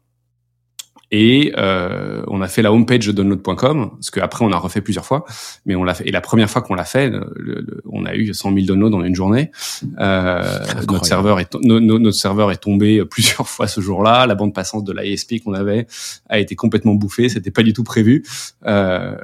Et 1.10 1.52
euh, 1.58 2.22
on 2.28 2.40
a 2.40 2.46
fait 2.46 2.62
la 2.62 2.72
homepage 2.72 3.04
de 3.04 3.12
download.com, 3.12 3.98
ce 4.00 4.12
qu'après 4.12 4.44
on 4.44 4.52
a 4.52 4.56
refait 4.56 4.80
plusieurs 4.80 5.04
fois, 5.04 5.24
mais 5.66 5.74
on 5.74 5.82
l'a 5.82 5.92
fait. 5.92 6.08
Et 6.08 6.12
la 6.12 6.20
première 6.20 6.48
fois 6.48 6.62
qu'on 6.62 6.74
l'a 6.74 6.84
fait, 6.84 7.10
le, 7.10 7.26
le, 7.34 7.82
on 7.90 8.06
a 8.06 8.14
eu 8.14 8.32
100 8.32 8.54
000 8.54 8.64
downloads 8.64 8.96
en 8.96 9.02
une 9.02 9.16
journée. 9.16 9.50
Euh, 9.98 10.42
notre 10.88 11.04
serveur 11.04 11.40
est 11.40 11.52
no, 11.56 11.80
no, 11.80 11.98
notre 11.98 12.16
serveur 12.16 12.52
est 12.52 12.62
tombé 12.62 13.04
plusieurs 13.10 13.48
fois 13.48 13.66
ce 13.66 13.80
jour-là. 13.80 14.26
La 14.26 14.36
bande 14.36 14.54
passante 14.54 14.84
de 14.84 14.92
l'ISP 14.92 15.42
qu'on 15.44 15.52
avait 15.52 15.88
a 16.28 16.38
été 16.38 16.54
complètement 16.54 16.94
bouffée. 16.94 17.28
C'était 17.28 17.50
pas 17.50 17.64
du 17.64 17.72
tout 17.72 17.84
prévu. 17.84 18.24
Euh, 18.66 19.16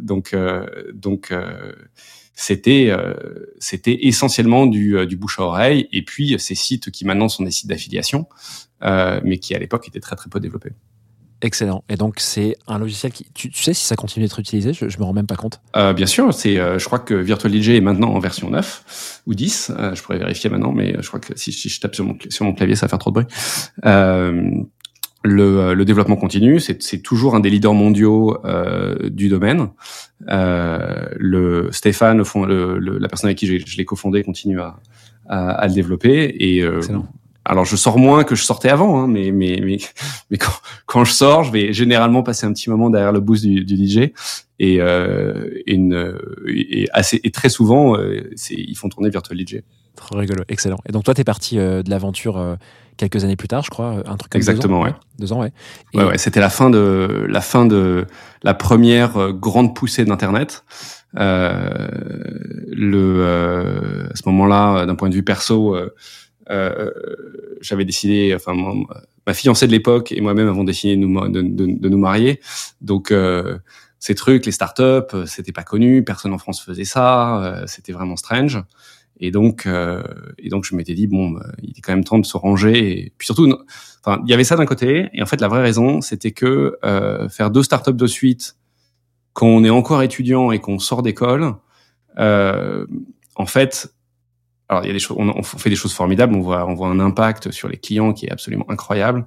donc 0.00 0.32
euh, 0.34 0.66
donc 0.94 1.32
euh, 1.32 1.72
c'était 2.36 2.88
euh, 2.90 3.14
c'était 3.58 4.06
essentiellement 4.06 4.66
du, 4.66 4.96
euh, 4.96 5.06
du, 5.06 5.16
bouche 5.16 5.40
à 5.40 5.42
oreille 5.42 5.88
et 5.90 6.02
puis 6.02 6.38
ces 6.38 6.54
sites 6.54 6.90
qui 6.90 7.06
maintenant 7.06 7.28
sont 7.28 7.42
des 7.42 7.50
sites 7.50 7.66
d'affiliation, 7.66 8.28
euh, 8.84 9.20
mais 9.24 9.38
qui 9.38 9.54
à 9.54 9.58
l'époque 9.58 9.88
étaient 9.88 10.00
très 10.00 10.16
très 10.16 10.28
peu 10.28 10.38
développés. 10.38 10.72
Excellent. 11.42 11.84
Et 11.90 11.96
donc 11.96 12.14
c'est 12.18 12.56
un 12.66 12.78
logiciel 12.78 13.12
qui, 13.12 13.26
tu, 13.34 13.50
tu, 13.50 13.62
sais 13.62 13.74
si 13.74 13.84
ça 13.84 13.94
continue 13.94 14.24
d'être 14.24 14.38
utilisé? 14.38 14.72
Je, 14.72 14.88
je 14.88 14.98
me 14.98 15.04
rends 15.04 15.12
même 15.12 15.26
pas 15.26 15.36
compte. 15.36 15.60
Euh, 15.76 15.92
bien 15.92 16.06
sûr, 16.06 16.32
c'est, 16.32 16.58
euh, 16.58 16.78
je 16.78 16.84
crois 16.86 16.98
que 16.98 17.14
Virtual 17.14 17.52
DJ 17.54 17.70
est 17.70 17.80
maintenant 17.82 18.08
en 18.08 18.18
version 18.18 18.48
9 18.48 19.22
ou 19.26 19.34
10. 19.34 19.72
Euh, 19.78 19.94
je 19.94 20.02
pourrais 20.02 20.18
vérifier 20.18 20.48
maintenant, 20.48 20.72
mais 20.72 20.96
je 20.98 21.06
crois 21.06 21.20
que 21.20 21.38
si, 21.38 21.52
si, 21.52 21.68
je 21.68 21.78
tape 21.78 21.94
sur 21.94 22.04
mon, 22.04 22.16
sur 22.30 22.46
mon 22.46 22.54
clavier, 22.54 22.74
ça 22.74 22.86
va 22.86 22.90
faire 22.90 22.98
trop 22.98 23.10
de 23.10 23.22
bruit. 23.22 23.26
Le, 25.26 25.74
le, 25.74 25.84
développement 25.84 26.16
continue, 26.16 26.60
c'est 26.60 26.98
toujours 27.02 27.34
un 27.34 27.40
des 27.40 27.50
leaders 27.50 27.74
mondiaux 27.74 28.38
euh, 28.44 29.10
du 29.10 29.28
domaine. 29.28 29.68
Euh, 30.28 31.06
le 31.16 31.70
Stéphane, 31.72 32.18
le, 32.18 32.78
le, 32.78 32.98
la 32.98 33.08
personne 33.08 33.28
avec 33.28 33.38
qui 33.38 33.46
je, 33.46 33.76
l'ai 33.76 33.84
cofondé, 33.84 34.22
continue 34.22 34.60
à, 34.60 34.76
à, 35.28 35.50
à, 35.50 35.66
le 35.66 35.74
développer. 35.74 36.34
Et 36.38 36.62
euh, 36.62 36.80
alors 37.44 37.64
je 37.64 37.76
sors 37.76 37.98
moins 37.98 38.24
que 38.24 38.34
je 38.34 38.42
sortais 38.42 38.68
avant, 38.68 39.00
hein, 39.00 39.08
mais 39.08 39.30
mais 39.32 39.60
mais, 39.62 39.78
mais 40.30 40.38
quand, 40.38 40.52
quand, 40.86 41.04
je 41.04 41.12
sors, 41.12 41.44
je 41.44 41.52
vais 41.52 41.72
généralement 41.72 42.22
passer 42.22 42.46
un 42.46 42.52
petit 42.52 42.70
moment 42.70 42.90
derrière 42.90 43.12
le 43.12 43.20
boost 43.20 43.44
du, 43.44 43.64
du 43.64 43.86
DJ 43.86 44.12
et, 44.58 44.80
euh, 44.80 45.50
et, 45.66 45.74
une, 45.74 46.18
et 46.46 46.88
assez 46.92 47.20
et 47.24 47.30
très 47.30 47.48
souvent, 47.48 47.96
euh, 47.96 48.30
ils 48.50 48.76
font 48.76 48.88
tourner 48.88 49.10
Virtual 49.10 49.38
DJ. 49.38 49.62
Trop 49.96 50.18
rigolo, 50.18 50.44
excellent. 50.48 50.78
Et 50.88 50.92
donc 50.92 51.04
toi, 51.04 51.14
tu 51.14 51.22
es 51.22 51.24
parti 51.24 51.58
euh, 51.58 51.82
de 51.82 51.90
l'aventure 51.90 52.36
euh, 52.36 52.56
quelques 52.96 53.24
années 53.24 53.36
plus 53.36 53.48
tard, 53.48 53.62
je 53.62 53.70
crois, 53.70 54.02
un 54.06 54.16
truc 54.16 54.32
comme 54.32 54.38
exactement, 54.38 54.80
deux 54.80 54.84
ans, 54.84 54.86
ouais. 54.86 54.94
Deux 55.18 55.32
ans, 55.32 55.40
ouais. 55.40 55.52
Et 55.94 55.98
ouais, 55.98 56.04
ouais 56.04 56.18
c'était 56.18 56.40
la 56.40 56.50
fin 56.50 56.70
de 56.70 57.26
la 57.28 57.40
fin 57.40 57.66
de 57.66 58.06
la 58.42 58.54
première 58.54 59.16
euh, 59.16 59.32
grande 59.32 59.74
poussée 59.74 60.04
d'internet. 60.04 60.64
Euh, 61.16 61.88
le 62.68 63.16
euh, 63.20 64.08
à 64.10 64.16
ce 64.16 64.22
moment-là, 64.26 64.86
d'un 64.86 64.94
point 64.94 65.08
de 65.08 65.14
vue 65.14 65.22
perso, 65.22 65.76
j'avais 67.60 67.84
décidé, 67.84 68.32
enfin 68.34 68.54
ma 69.26 69.34
fiancée 69.34 69.66
de 69.66 69.72
l'époque 69.72 70.12
et 70.12 70.20
moi-même 70.20 70.48
avons 70.48 70.64
décidé 70.64 70.96
de 70.96 71.00
nous, 71.00 71.28
de, 71.28 71.42
de, 71.42 71.66
de 71.78 71.88
nous 71.88 71.98
marier. 71.98 72.40
Donc 72.80 73.12
ces 73.98 74.14
trucs, 74.14 74.46
les 74.46 74.52
startups, 74.52 75.26
c'était 75.26 75.52
pas 75.52 75.64
connu, 75.64 76.04
personne 76.04 76.32
en 76.32 76.38
France 76.38 76.62
faisait 76.62 76.84
ça, 76.84 77.64
c'était 77.66 77.92
vraiment 77.92 78.16
strange. 78.16 78.62
Et 79.18 79.30
donc, 79.30 79.66
euh, 79.66 80.02
et 80.38 80.48
donc, 80.48 80.64
je 80.64 80.74
m'étais 80.74 80.94
dit 80.94 81.06
bon, 81.06 81.30
bah, 81.30 81.46
il 81.62 81.70
est 81.70 81.80
quand 81.80 81.92
même 81.92 82.04
temps 82.04 82.18
de 82.18 82.26
se 82.26 82.36
ranger. 82.36 83.00
Et 83.00 83.12
puis 83.16 83.26
surtout, 83.26 83.56
enfin, 84.04 84.22
il 84.24 84.30
y 84.30 84.34
avait 84.34 84.44
ça 84.44 84.56
d'un 84.56 84.66
côté. 84.66 85.08
Et 85.12 85.22
en 85.22 85.26
fait, 85.26 85.40
la 85.40 85.48
vraie 85.48 85.62
raison, 85.62 86.00
c'était 86.00 86.32
que 86.32 86.78
euh, 86.84 87.28
faire 87.28 87.50
deux 87.50 87.62
startups 87.62 87.94
de 87.94 88.06
suite 88.06 88.56
quand 89.32 89.46
on 89.46 89.64
est 89.64 89.70
encore 89.70 90.02
étudiant 90.02 90.50
et 90.50 90.60
qu'on 90.60 90.78
sort 90.78 91.02
d'école, 91.02 91.54
euh, 92.18 92.86
en 93.34 93.46
fait, 93.46 93.92
alors 94.68 94.82
il 94.82 94.86
y 94.86 94.90
a 94.90 94.92
des 94.94 94.98
choses, 94.98 95.16
on, 95.20 95.28
on, 95.28 95.42
fait 95.42 95.70
des 95.70 95.76
choses 95.76 95.92
formidables. 95.92 96.34
On 96.34 96.40
voit, 96.40 96.66
on 96.66 96.74
voit 96.74 96.88
un 96.88 97.00
impact 97.00 97.50
sur 97.50 97.68
les 97.68 97.76
clients 97.76 98.12
qui 98.12 98.26
est 98.26 98.32
absolument 98.32 98.64
incroyable. 98.68 99.26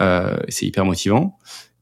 Euh, 0.00 0.36
c'est 0.48 0.66
hyper 0.66 0.84
motivant. 0.84 1.38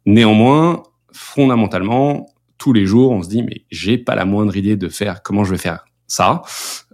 Néanmoins, 0.06 0.82
fondamentalement, 1.12 2.26
tous 2.58 2.72
les 2.72 2.86
jours, 2.86 3.12
on 3.12 3.22
se 3.22 3.28
dit 3.28 3.42
mais 3.42 3.64
j'ai 3.70 3.98
pas 3.98 4.14
la 4.14 4.24
moindre 4.24 4.56
idée 4.56 4.76
de 4.76 4.88
faire 4.88 5.22
comment 5.22 5.44
je 5.44 5.52
vais 5.52 5.58
faire 5.58 5.84
ça. 6.06 6.42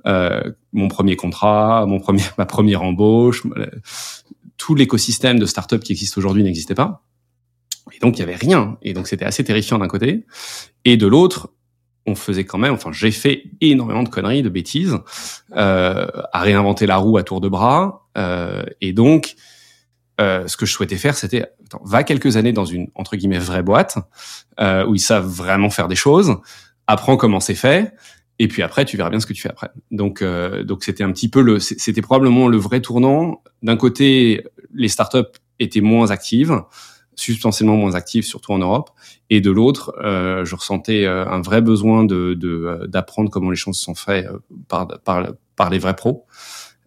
Euh, 0.09 0.43
mon 0.73 0.89
premier 0.89 1.17
contrat, 1.17 1.85
mon 1.87 2.01
premier, 2.01 2.23
ma 2.39 2.47
première 2.47 2.83
embauche, 2.83 3.43
euh, 3.57 3.67
tout 4.57 4.75
l'écosystème 4.75 5.39
de 5.39 5.47
start-up 5.47 5.83
qui 5.83 5.93
existe 5.93 6.19
aujourd'hui 6.19 6.43
n'existait 6.43 6.75
pas. 6.75 7.05
Et 7.93 7.99
donc 8.01 8.17
il 8.17 8.21
y 8.21 8.23
avait 8.23 8.35
rien. 8.35 8.79
Et 8.83 8.93
donc 8.93 9.09
c'était 9.09 9.25
assez 9.25 9.45
terrifiant 9.45 9.79
d'un 9.79 9.89
côté. 9.89 10.27
Et 10.85 10.97
de 10.97 11.07
l'autre, 11.07 11.51
on 12.07 12.15
faisait 12.15 12.45
quand 12.45 12.59
même, 12.59 12.73
enfin 12.73 12.91
j'ai 12.93 13.11
fait 13.11 13.45
énormément 13.61 14.03
de 14.03 14.09
conneries, 14.09 14.43
de 14.43 14.49
bêtises, 14.49 14.97
euh, 15.57 16.07
à 16.33 16.41
réinventer 16.41 16.87
la 16.87 16.97
roue 16.97 17.19
à 17.19 17.23
tour 17.23 17.41
de 17.41 17.49
bras. 17.49 18.09
Euh, 18.17 18.65
et 18.81 18.93
donc 18.93 19.37
euh, 20.21 20.49
ce 20.49 20.57
que 20.57 20.67
je 20.67 20.73
souhaitais 20.73 20.97
faire, 20.97 21.15
c'était 21.15 21.47
va 21.85 22.03
quelques 22.03 22.37
années 22.37 22.53
dans 22.53 22.65
une 22.65 22.89
entre 22.95 23.17
guillemets 23.17 23.39
vraie 23.39 23.63
boîte 23.63 23.99
euh, 24.59 24.87
où 24.87 24.95
ils 24.95 25.01
savent 25.01 25.27
vraiment 25.27 25.71
faire 25.71 25.87
des 25.87 25.97
choses, 25.97 26.37
apprends 26.87 27.17
comment 27.17 27.41
c'est 27.41 27.55
fait, 27.55 27.93
et 28.39 28.49
puis 28.49 28.63
après 28.63 28.85
tu 28.85 28.97
verras 28.97 29.11
bien 29.11 29.21
ce 29.21 29.27
que 29.27 29.33
tu 29.33 29.43
fais 29.43 29.51
après. 29.51 29.71
Donc 29.91 30.23
euh, 30.23 30.65
donc 30.65 30.85
c'était 30.85 31.05
un 31.05 31.13
petit 31.13 31.29
peu 31.29 31.43
le 31.43 31.59
c'était 31.59 32.03
probablement 32.03 32.49
le 32.49 32.57
vrai 32.57 32.81
tournant. 32.81 33.43
D'un 33.63 33.77
côté, 33.77 34.45
les 34.75 34.89
startups 34.89 35.39
étaient 35.59 35.81
moins 35.81 36.11
actives, 36.11 36.63
substantiellement 37.15 37.77
moins 37.77 37.95
actives, 37.95 38.25
surtout 38.25 38.53
en 38.53 38.59
Europe, 38.59 38.91
et 39.31 39.41
de 39.41 39.51
l'autre, 39.51 39.93
euh, 40.03 40.45
je 40.45 40.55
ressentais 40.55 41.05
euh, 41.05 41.27
un 41.27 41.41
vrai 41.41 41.61
besoin 41.61 42.05
de 42.05 42.87
d'apprendre 42.87 43.31
comment 43.31 43.51
les 43.51 43.57
choses 43.57 43.79
sont 43.79 43.95
faites 43.95 44.27
par 44.69 44.87
par 45.05 45.33
par 45.57 45.71
les 45.71 45.79
vrais 45.79 45.97
pros. 45.97 46.27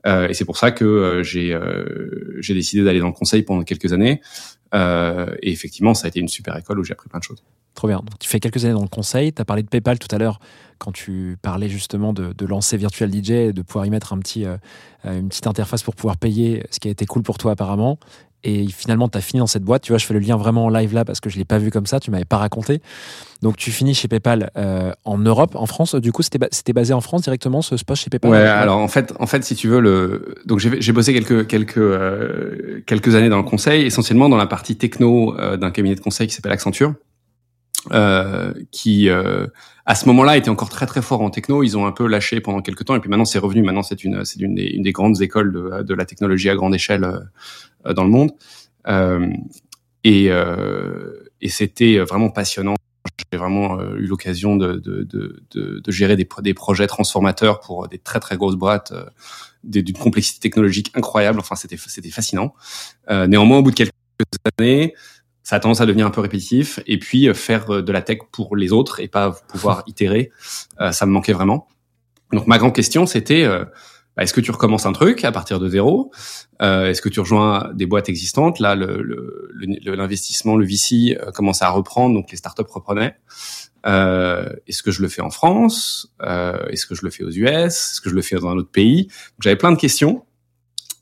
Euh, 0.08 0.27
et 0.27 0.34
c'est 0.34 0.46
pour 0.46 0.58
ça 0.58 0.72
que 0.72 0.86
euh, 0.86 1.24
j'ai 1.24 1.53
euh, 1.53 2.38
j'ai 2.39 2.53
décidé 2.53 2.84
d'aller 2.84 3.00
dans 3.00 3.08
le 3.08 3.13
conseil 3.13 3.43
pendant 3.43 3.63
quelques 3.63 3.93
années. 3.93 4.22
et 4.74 5.51
effectivement, 5.51 5.93
ça 5.93 6.05
a 6.05 6.10
été 6.10 6.20
une 6.20 6.27
super 6.27 6.58
école 6.58 6.79
où 6.79 6.84
j'ai 6.84 6.93
appris 6.93 7.10
plein 7.10 7.20
de 7.20 7.24
choses. 7.24 7.43
Trop 7.75 7.88
bien. 7.88 8.01
Tu 8.20 8.27
fais 8.27 8.39
quelques 8.39 8.65
années 8.65 8.74
dans 8.74 8.81
le 8.81 8.88
conseil. 8.88 9.31
Tu 9.31 9.41
as 9.41 9.46
parlé 9.46 9.63
de 9.63 9.70
PayPal 9.70 9.98
tout 10.00 10.13
à 10.13 10.17
l'heure 10.17 10.39
quand 10.77 10.91
tu 10.91 11.38
parlais 11.41 11.70
justement 11.70 12.12
de, 12.12 12.46
lancer 12.46 12.75
Virtual 12.75 13.10
DJ 13.12 13.31
et 13.31 13.53
de 13.53 13.62
pouvoir 13.62 13.86
y 13.86 13.89
mettre 13.89 14.13
une 14.13 14.22
petite 15.29 15.48
interface 15.48 15.84
pour 15.84 15.96
pouvoir 15.96 16.17
payer, 16.17 16.63
ce 16.72 16.79
qui 16.79 16.88
a 16.88 16.91
été 16.91 17.05
cool 17.05 17.22
pour 17.22 17.38
toi 17.38 17.51
apparemment 17.51 18.00
et 18.43 18.67
finalement 18.67 19.07
tu 19.07 19.17
as 19.17 19.21
fini 19.21 19.39
dans 19.39 19.48
cette 19.48 19.63
boîte. 19.63 19.83
Tu 19.83 19.91
vois, 19.91 19.98
je 19.98 20.05
fais 20.05 20.13
le 20.13 20.19
lien 20.19 20.38
vraiment 20.38 20.65
en 20.65 20.69
live 20.69 20.93
là 20.93 21.05
parce 21.05 21.19
que 21.19 21.29
je 21.29 21.38
l'ai 21.38 21.45
pas 21.45 21.57
vu 21.57 21.71
comme 21.71 21.86
ça, 21.86 22.00
tu 22.00 22.12
m'avais 22.12 22.25
pas 22.25 22.38
raconté. 22.38 22.81
Donc 23.41 23.57
tu 23.57 23.71
finis 23.71 23.95
chez 23.95 24.07
PayPal 24.07 24.51
euh, 24.55 24.91
en 25.03 25.17
Europe, 25.17 25.55
en 25.55 25.65
France. 25.65 25.95
Du 25.95 26.12
coup, 26.12 26.21
c'était 26.21 26.74
basé 26.74 26.93
en 26.93 27.01
France 27.01 27.24
directement 27.24 27.62
ce 27.62 27.75
poste 27.83 28.03
chez 28.03 28.10
PayPal? 28.10 28.31
Ouais, 28.31 28.38
alors 28.38 28.77
en 28.77 28.88
fait, 28.88 29.13
en 29.19 29.25
fait, 29.25 29.43
si 29.43 29.55
tu 29.55 29.67
veux 29.67 29.79
le, 29.79 30.36
donc 30.45 30.60
j'ai 30.60 30.91
bossé 30.91 31.13
quelques 31.13 31.48
quelques 31.48 31.77
euh, 31.77 32.81
quelques 32.86 33.15
années 33.15 33.29
dans 33.29 33.38
le 33.38 33.43
conseil, 33.43 33.86
essentiellement 33.86 34.29
dans 34.29 34.38
la 34.38 34.48
partie 34.48 34.75
techno 34.75 35.38
euh, 35.39 35.57
d'un 35.57 35.71
cabinet 35.71 35.95
de 35.95 36.01
conseil 36.01 36.27
qui 36.27 36.33
s'appelle 36.33 36.51
Accenture. 36.51 36.93
Euh, 37.89 38.53
qui 38.71 39.09
euh, 39.09 39.47
à 39.88 39.95
ce 39.95 40.05
moment-là 40.05 40.38
était 40.38 40.50
encore 40.50 40.69
très 40.69 40.85
très 40.85 41.01
fort 41.01 41.21
en 41.21 41.31
techno. 41.31 41.63
Ils 41.63 41.77
ont 41.77 41.88
un 41.88 41.91
peu 41.91 42.05
lâché 42.05 42.39
pendant 42.39 42.61
quelques 42.61 42.85
temps 42.85 42.95
et 42.95 43.00
puis 43.00 43.09
maintenant 43.09 43.25
c'est 43.25 43.39
revenu. 43.39 43.63
Maintenant 43.63 43.81
c'est 43.81 44.03
une 44.03 44.23
c'est 44.23 44.39
une, 44.39 44.57
une, 44.57 44.83
des 44.83 44.91
grandes 44.91 45.21
écoles 45.21 45.51
de, 45.51 45.81
de 45.81 45.93
la 45.95 46.05
technologie 46.05 46.50
à 46.50 46.55
grande 46.55 46.75
échelle 46.75 47.03
euh, 47.85 47.93
dans 47.93 48.03
le 48.03 48.09
monde. 48.09 48.31
Euh, 48.88 49.31
et, 50.03 50.27
euh, 50.29 51.23
et 51.41 51.50
c'était 51.50 51.97
vraiment 52.00 52.29
passionnant. 52.29 52.75
J'ai 53.31 53.39
vraiment 53.39 53.81
eu 53.95 54.05
l'occasion 54.05 54.57
de, 54.57 54.73
de, 54.73 55.03
de, 55.03 55.41
de, 55.53 55.91
gérer 55.91 56.15
des, 56.15 56.27
des 56.41 56.53
projets 56.53 56.88
transformateurs 56.88 57.59
pour 57.59 57.88
des 57.88 57.97
très 57.97 58.19
très 58.19 58.38
grosses 58.38 58.55
boîtes 58.55 58.93
d'une 59.63 59.93
complexité 59.93 60.39
technologique 60.39 60.91
incroyable. 60.95 61.39
Enfin, 61.39 61.55
c'était 61.55 61.77
c'était 61.77 62.09
fascinant. 62.09 62.53
néanmoins, 63.09 63.59
au 63.59 63.63
bout 63.63 63.71
de 63.71 63.75
quelques 63.75 63.91
années, 64.59 64.93
ça 65.51 65.58
a 65.58 65.60
tendance 65.60 65.81
à 65.81 65.86
devenir 65.86 66.08
un 66.08 66.12
peu 66.12 66.22
répétitif. 66.22 66.79
Et 66.88 66.98
puis 66.98 67.34
faire 67.34 67.84
de 67.84 67.91
la 67.91 68.01
tech 68.01 68.20
pour 68.31 68.55
les 68.55 68.72
autres 68.72 69.01
et 69.01 69.10
pas 69.10 69.31
pouvoir 69.50 69.84
itérer, 69.88 70.31
ça 70.91 71.05
me 71.05 71.12
manquait 71.12 71.34
vraiment. 71.34 71.67
Donc 72.31 72.48
ma 72.48 72.58
grande 72.58 72.74
question, 72.74 73.05
c'était 73.05 73.46
bah, 74.15 74.24
est-ce 74.24 74.34
que 74.34 74.41
tu 74.41 74.51
recommences 74.51 74.86
un 74.86 74.91
truc 74.91 75.24
à 75.24 75.31
partir 75.31 75.60
de 75.60 75.70
zéro? 75.70 76.12
Euh, 76.62 76.89
Est-ce 76.89 77.01
que 77.01 77.10
tu 77.10 77.20
rejoins 77.20 77.72
des 77.74 77.86
boîtes 77.86 78.10
existantes? 78.10 78.60
Là, 78.60 78.75
l'investissement, 78.75 80.55
le, 80.55 80.63
le, 80.63 80.65
le, 80.65 80.70
VC 80.70 81.17
euh, 81.20 81.31
commençait 81.31 81.65
à 81.65 81.70
reprendre, 81.70 82.15
donc 82.15 82.29
les 82.31 82.38
startups 82.38 82.63
reprenaient. 82.70 83.15
Euh, 83.86 84.53
est-ce 84.67 84.84
que 84.84 84.91
je 84.91 85.01
le 85.01 85.08
fais 85.08 85.22
en 85.22 85.29
France? 85.29 86.13
Euh, 86.22 86.67
Est-ce 86.67 86.86
que 86.86 86.96
je 86.96 87.03
le 87.03 87.10
fais 87.10 87.24
aux 87.24 87.31
US 87.31 87.50
Est-ce 87.50 88.01
que 88.01 88.10
je 88.10 88.15
le 88.15 88.22
fais 88.22 88.36
dans 88.36 88.50
un 88.50 88.58
autre 88.58 88.72
pays? 88.72 89.08
J'avais 89.39 89.55
plein 89.55 89.72
de 89.72 89.77
questions. 89.77 90.25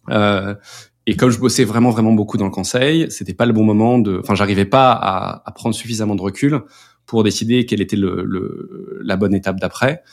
Euh, 0.10 0.56
et 1.10 1.16
comme 1.16 1.32
je 1.32 1.40
bossais 1.40 1.64
vraiment 1.64 1.90
vraiment 1.90 2.14
beaucoup 2.14 2.38
dans 2.38 2.46
le 2.46 2.52
conseil, 2.52 3.08
c'était 3.10 3.34
pas 3.34 3.48
le 3.48 3.54
bon 3.54 3.64
moment 3.64 3.98
de. 3.98 4.20
Enfin, 4.20 4.36
j'arrivais 4.36 4.66
pas 4.66 4.92
à, 4.92 5.42
à, 5.44 5.52
prendre 5.52 5.74
suffisamment 5.74 6.14
de 6.14 6.22
recul 6.22 6.62
pour 7.08 7.24
décider 7.24 7.66
quelle 7.66 7.82
était 7.82 7.96
le, 7.96 8.24
le 8.24 9.00
la 9.02 9.18
bonne 9.18 9.34
étape 9.34 9.60
d'après. 9.60 10.04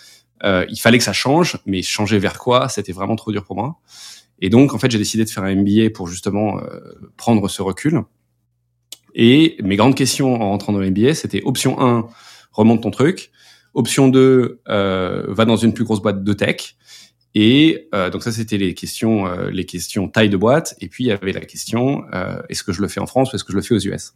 Euh, 0.42 0.64
il 0.70 0.80
fallait 0.80 0.96
que 0.96 1.04
ça 1.04 1.12
change, 1.12 1.58
mais 1.66 1.82
changer 1.82 2.18
vers 2.18 2.38
quoi, 2.38 2.70
c'était 2.70 2.92
vraiment 2.92 3.14
trop 3.14 3.30
dur 3.30 3.44
pour 3.44 3.56
moi. 3.56 3.76
Et 4.40 4.48
donc, 4.48 4.72
en 4.72 4.78
fait, 4.78 4.90
j'ai 4.90 4.96
décidé 4.96 5.22
de 5.26 5.28
faire 5.28 5.44
un 5.44 5.54
MBA 5.54 5.90
pour 5.94 6.08
justement 6.08 6.60
euh, 6.60 6.80
prendre 7.18 7.46
ce 7.46 7.60
recul. 7.60 8.00
Et 9.14 9.58
mes 9.62 9.76
grandes 9.76 9.96
questions 9.96 10.34
en 10.40 10.48
rentrant 10.48 10.72
dans 10.72 10.78
le 10.78 10.90
MBA, 10.90 11.12
c'était 11.12 11.42
option 11.44 11.78
1, 11.78 12.06
remonte 12.52 12.82
ton 12.82 12.90
truc. 12.90 13.30
Option 13.74 14.08
2, 14.08 14.62
euh, 14.66 15.24
va 15.28 15.44
dans 15.44 15.56
une 15.56 15.74
plus 15.74 15.84
grosse 15.84 16.00
boîte 16.00 16.24
de 16.24 16.32
tech. 16.32 16.76
Et 17.38 17.90
euh, 17.94 18.08
donc 18.08 18.22
ça, 18.22 18.32
c'était 18.32 18.56
les 18.56 18.72
questions, 18.72 19.26
euh, 19.26 19.50
les 19.50 19.66
questions 19.66 20.08
taille 20.08 20.30
de 20.30 20.38
boîte. 20.38 20.74
Et 20.80 20.88
puis 20.88 21.04
il 21.04 21.08
y 21.08 21.12
avait 21.12 21.32
la 21.32 21.42
question 21.42 22.02
euh, 22.14 22.40
est-ce 22.48 22.64
que 22.64 22.72
je 22.72 22.80
le 22.80 22.88
fais 22.88 22.98
en 22.98 23.06
France 23.06 23.30
ou 23.30 23.36
est-ce 23.36 23.44
que 23.44 23.52
je 23.52 23.58
le 23.58 23.62
fais 23.62 23.74
aux 23.74 23.78
US 23.78 24.14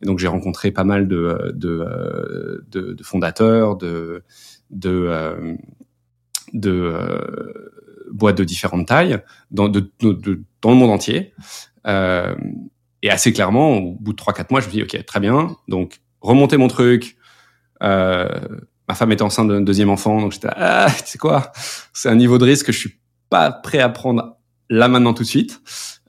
Et 0.00 0.06
donc 0.06 0.18
j'ai 0.18 0.28
rencontré 0.28 0.70
pas 0.70 0.84
mal 0.84 1.08
de, 1.08 1.52
de, 1.54 2.64
de, 2.70 2.94
de 2.94 3.02
fondateurs, 3.02 3.76
de 3.76 4.22
de, 4.70 4.90
euh, 4.90 5.56
de 6.54 6.70
euh, 6.70 7.70
boîtes 8.12 8.38
de 8.38 8.44
différentes 8.44 8.88
tailles 8.88 9.18
dans, 9.50 9.68
de, 9.68 9.92
dans 10.00 10.70
le 10.70 10.76
monde 10.76 10.90
entier. 10.90 11.34
Euh, 11.86 12.34
et 13.02 13.10
assez 13.10 13.30
clairement, 13.34 13.76
au 13.76 13.92
bout 13.92 14.14
de 14.14 14.18
3-4 14.18 14.46
mois, 14.50 14.60
je 14.60 14.68
me 14.68 14.72
dis, 14.72 14.82
OK, 14.82 15.04
très 15.04 15.20
bien. 15.20 15.54
Donc, 15.68 16.00
remonter 16.22 16.56
mon 16.56 16.68
truc. 16.68 17.18
Euh, 17.82 18.26
ma 18.88 18.94
femme 18.94 19.12
était 19.12 19.22
enceinte 19.22 19.48
d'un 19.48 19.60
deuxième 19.60 19.90
enfant. 19.90 20.20
Donc, 20.20 20.32
j'étais, 20.32 20.48
ah, 20.50 20.88
tu 20.90 21.12
sais 21.12 21.18
quoi? 21.18 21.52
C'est 21.92 22.08
un 22.08 22.14
niveau 22.14 22.38
de 22.38 22.44
risque 22.44 22.66
que 22.66 22.72
je 22.72 22.78
suis 22.78 23.00
pas 23.30 23.52
prêt 23.52 23.80
à 23.80 23.88
prendre 23.88 24.36
là 24.70 24.88
maintenant 24.88 25.14
tout 25.14 25.22
de 25.22 25.28
suite. 25.28 25.60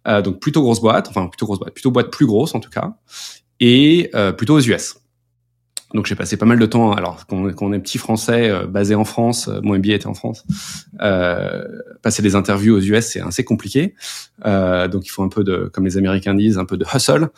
Euh, 0.07 0.21
donc, 0.21 0.39
plutôt 0.39 0.61
grosse 0.61 0.79
boîte. 0.79 1.09
Enfin, 1.09 1.27
plutôt 1.27 1.45
grosse 1.45 1.59
boîte. 1.59 1.73
Plutôt 1.73 1.91
boîte 1.91 2.11
plus 2.11 2.25
grosse, 2.25 2.55
en 2.55 2.59
tout 2.59 2.69
cas. 2.69 2.93
Et 3.59 4.09
euh, 4.15 4.31
plutôt 4.31 4.55
aux 4.55 4.61
US. 4.61 4.95
Donc 5.93 6.05
j'ai 6.05 6.15
passé 6.15 6.37
pas 6.37 6.45
mal 6.45 6.59
de 6.59 6.65
temps, 6.67 6.93
alors 6.93 7.25
qu'on 7.25 7.51
on 7.61 7.73
est 7.73 7.79
petit 7.79 7.97
français 7.97 8.49
euh, 8.49 8.67
basé 8.67 8.93
en 8.93 9.05
France, 9.05 9.47
euh, 9.47 9.59
mon 9.63 9.75
MBA 9.75 9.93
était 9.93 10.05
en 10.05 10.13
France, 10.13 10.45
euh, 11.01 11.65
passer 12.03 12.21
des 12.21 12.35
interviews 12.35 12.75
aux 12.77 12.81
US 12.81 13.07
c'est 13.07 13.21
assez 13.21 13.43
compliqué, 13.43 13.95
euh, 14.45 14.87
donc 14.87 15.07
il 15.07 15.09
faut 15.09 15.23
un 15.23 15.29
peu 15.29 15.43
de, 15.43 15.67
comme 15.73 15.85
les 15.85 15.97
Américains 15.97 16.35
disent, 16.35 16.59
un 16.59 16.65
peu 16.65 16.77
de 16.77 16.85
hustle, 16.93 17.29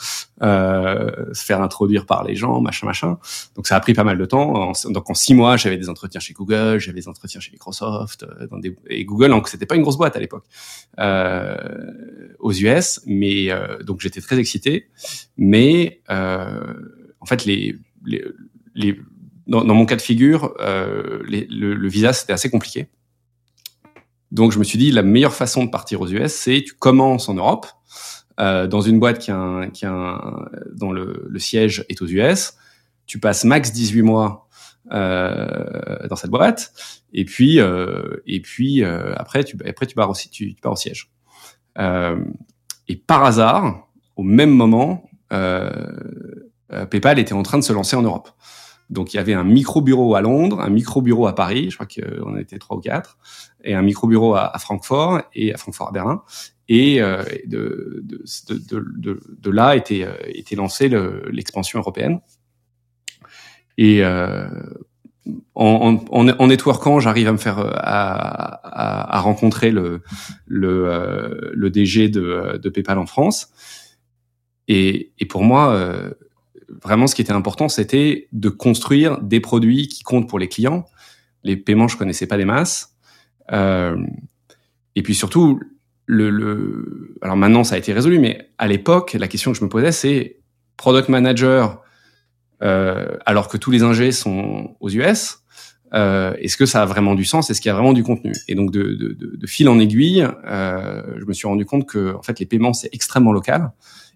euh, 0.44 1.34
se 1.34 1.46
faire 1.46 1.62
introduire 1.62 2.06
par 2.06 2.26
les 2.26 2.36
gens, 2.36 2.60
machin 2.60 2.86
machin. 2.86 3.20
Donc 3.56 3.68
ça 3.68 3.78
a 3.78 3.80
pris 3.80 3.94
pas 3.94 4.04
mal 4.04 4.18
de 4.18 4.26
temps. 4.26 4.74
donc 4.90 5.10
en 5.10 5.14
six 5.14 5.34
mois 5.34 5.56
j'avais 5.56 5.78
des 5.78 5.88
entretiens 5.88 6.20
chez 6.20 6.34
Google, 6.34 6.78
j'avais 6.80 7.00
des 7.00 7.08
entretiens 7.08 7.40
chez 7.40 7.52
Microsoft, 7.52 8.24
euh, 8.24 8.48
dans 8.48 8.58
des, 8.58 8.76
et 8.88 9.06
Google 9.06 9.30
donc 9.30 9.48
c'était 9.48 9.66
pas 9.66 9.76
une 9.76 9.82
grosse 9.84 9.98
boîte 9.98 10.18
à 10.18 10.20
l'époque 10.20 10.44
aux 12.40 12.52
US, 12.52 13.00
mais 13.06 13.48
donc 13.86 14.02
j'étais 14.02 14.20
très 14.20 14.38
excité, 14.38 14.90
mais 15.38 16.02
en 16.10 17.26
fait 17.26 17.46
les 17.46 17.78
les, 18.06 18.24
les, 18.76 19.00
dans, 19.48 19.64
dans, 19.64 19.74
mon 19.74 19.86
cas 19.86 19.96
de 19.96 20.02
figure, 20.02 20.54
euh, 20.60 21.22
les, 21.28 21.48
le, 21.50 21.74
le, 21.74 21.90
visa 21.90 22.14
c'était 22.14 22.34
assez 22.34 22.50
compliqué. 22.50 22.88
Donc 24.32 24.52
je 24.52 24.60
me 24.60 24.64
suis 24.64 24.78
dit 24.78 24.92
la 24.92 25.04
meilleure 25.04 25.36
façon 25.36 25.66
de 25.66 25.70
partir 25.70 26.02
aux 26.02 26.08
US, 26.08 26.32
c'est 26.32 26.64
tu 26.66 26.74
commences 26.74 27.28
en 27.28 27.34
Europe 27.34 27.68
euh, 28.40 28.68
dans 28.68 28.82
une 28.82 29.00
boîte 29.00 29.20
qui 29.20 29.32
a, 29.32 29.38
un, 29.38 29.70
qui 29.70 29.86
a 29.86 29.92
un, 29.92 30.46
dont 30.74 30.92
le, 30.92 31.28
le, 31.30 31.40
siège 31.40 31.86
est 31.90 32.02
aux 32.02 32.08
US. 32.08 32.54
Tu 33.06 33.20
passes 33.20 33.44
max 33.44 33.74
18 33.74 34.02
mois 34.04 34.48
euh, 34.92 36.08
dans 36.08 36.16
cette 36.16 36.32
boîte 36.32 36.74
et 37.14 37.26
puis 37.26 37.60
euh, 37.60 38.22
et 38.26 38.42
puis 38.42 38.84
euh, 38.84 39.14
après 39.16 39.44
tu 39.44 39.58
après 39.66 39.86
tu 39.86 39.96
pars 39.96 40.10
aussi 40.10 40.30
tu, 40.30 40.56
tu 40.56 40.62
pars 40.62 40.72
au 40.72 40.78
siège. 40.78 41.12
Euh, 41.78 42.24
et 42.88 42.96
par 42.96 43.24
hasard, 43.24 43.88
au 44.16 44.24
même 44.24 44.50
moment, 44.52 45.10
PayPal 46.90 47.20
était 47.20 47.34
en 47.34 47.44
train 47.44 47.58
de 47.58 47.64
se 47.64 47.74
lancer 47.74 47.96
en 47.96 48.02
Europe. 48.02 48.30
Donc 48.92 49.14
il 49.14 49.18
y 49.18 49.20
avait 49.20 49.34
un 49.34 49.46
micro-bureau 49.46 50.16
à 50.16 50.22
Londres, 50.22 50.60
un 50.60 50.70
micro-bureau 50.70 51.26
à 51.26 51.34
Paris, 51.34 51.70
je 51.70 51.78
crois 51.78 51.88
qu'on 51.88 52.38
était 52.38 52.60
trois 52.60 52.78
ou 52.78 52.82
quatre, 52.82 53.18
et 53.64 53.74
un 53.74 53.82
micro-bureau 53.82 54.36
à, 54.36 54.54
à, 54.54 54.60
Francfort 54.60 55.22
et 55.34 55.54
à 55.54 55.58
Francfort 55.58 55.90
à 55.90 55.92
Berlin. 55.92 56.22
Et 56.68 57.02
euh, 57.02 57.24
de, 57.46 58.04
de, 58.04 58.24
de, 58.70 59.20
de, 59.30 59.50
là 59.50 59.76
était, 59.76 60.04
euh, 60.04 60.14
était 60.28 60.56
lancée 60.56 60.90
l'expansion 61.32 61.80
européenne. 61.80 62.20
Et 63.78 64.04
euh, 64.04 64.48
en, 65.56 65.98
en, 66.12 66.28
en 66.28 66.48
networkant, 66.48 67.00
j'arrive 67.00 67.30
à 67.30 67.32
me 67.32 67.38
faire 67.38 67.60
à, 67.60 67.72
à, 67.76 69.18
à 69.18 69.20
rencontrer 69.22 69.72
le 69.72 70.02
le, 70.48 70.88
euh, 70.88 71.52
le 71.54 71.70
DG 71.70 72.10
de, 72.10 72.70
PayPal 72.70 72.98
en 72.98 73.06
France. 73.06 73.50
Et, 74.68 75.12
et 75.20 75.26
pour 75.26 75.44
moi, 75.44 75.74
euh, 75.74 76.12
vraiment, 76.84 77.08
ce 77.08 77.16
qui 77.16 77.22
était 77.22 77.32
important, 77.32 77.70
c'était 77.70 78.28
de 78.32 78.50
construire 78.50 79.22
des 79.22 79.40
produits 79.40 79.88
qui 79.88 80.04
comptent 80.04 80.30
pour 80.30 80.40
les 80.40 80.48
clients. 80.48 80.86
Les 81.44 81.58
paiements, 81.58 81.88
je 81.88 81.98
connaissais 81.98 82.28
pas 82.28 82.38
des 82.38 82.46
masses. 82.46 82.96
Euh, 83.52 83.98
et 84.96 85.04
puis 85.04 85.16
surtout, 85.16 85.60
le, 86.06 86.30
le, 86.30 87.16
alors 87.22 87.38
maintenant, 87.38 87.64
ça 87.64 87.76
a 87.76 87.78
été 87.78 87.94
résolu, 87.94 88.20
mais 88.20 88.50
à 88.58 88.68
l'époque, 88.68 89.14
la 89.14 89.28
question 89.28 89.52
que 89.52 89.58
je 89.58 89.64
me 89.64 89.70
posais, 89.70 89.92
c'est 89.92 90.40
product 90.78 91.10
manager, 91.10 91.82
euh, 92.64 93.18
alors 93.26 93.48
que 93.48 93.58
tous 93.58 93.72
les 93.72 93.84
ingés 93.84 94.12
sont 94.12 94.76
aux 94.80 94.90
US. 94.90 95.38
Euh, 95.94 96.34
est-ce 96.40 96.56
que 96.58 96.66
ça 96.66 96.84
a 96.84 96.86
vraiment 96.86 97.16
du 97.16 97.26
sens? 97.26 97.50
Est-ce 97.50 97.60
qu'il 97.60 97.70
y 97.70 97.72
a 97.72 97.76
vraiment 97.76 97.94
du 97.94 98.04
contenu? 98.04 98.32
Et 98.48 98.56
donc 98.56 98.72
de, 98.72 98.84
de, 98.94 99.14
de, 99.14 99.36
de 99.36 99.48
fil 99.48 99.68
en 99.68 99.78
aiguille, 99.80 100.26
euh, 100.46 101.02
je 101.18 101.26
me 101.26 101.34
suis 101.34 101.48
rendu 101.48 101.66
compte 101.66 101.86
que 101.86 102.16
en 102.16 102.22
fait 102.22 102.40
les 102.40 102.46
paiements 102.46 102.74
c'est 102.74 102.90
extrêmement 102.94 103.34
local 103.34 103.72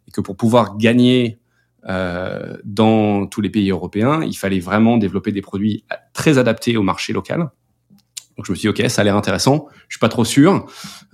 et 0.08 0.12
que 0.12 0.22
pour 0.22 0.38
pouvoir 0.38 0.78
gagner 0.78 1.40
dans 1.86 3.28
tous 3.28 3.42
les 3.42 3.50
pays 3.50 3.70
européens, 3.70 4.24
il 4.24 4.36
fallait 4.36 4.60
vraiment 4.60 4.98
développer 4.98 5.32
des 5.32 5.42
produits 5.42 5.86
très 6.14 6.38
adaptés 6.38 6.78
au 6.78 6.84
marché 6.84 7.14
local. 7.14 7.50
Donc 8.38 8.46
je 8.46 8.52
me 8.52 8.56
suis 8.56 8.70
dit, 8.72 8.84
ok, 8.84 8.90
ça 8.90 9.02
a 9.02 9.04
l'air 9.04 9.16
intéressant. 9.16 9.68
Je 9.88 9.96
suis 9.96 10.00
pas 10.00 10.10
trop 10.10 10.26
sûr, 10.26 10.66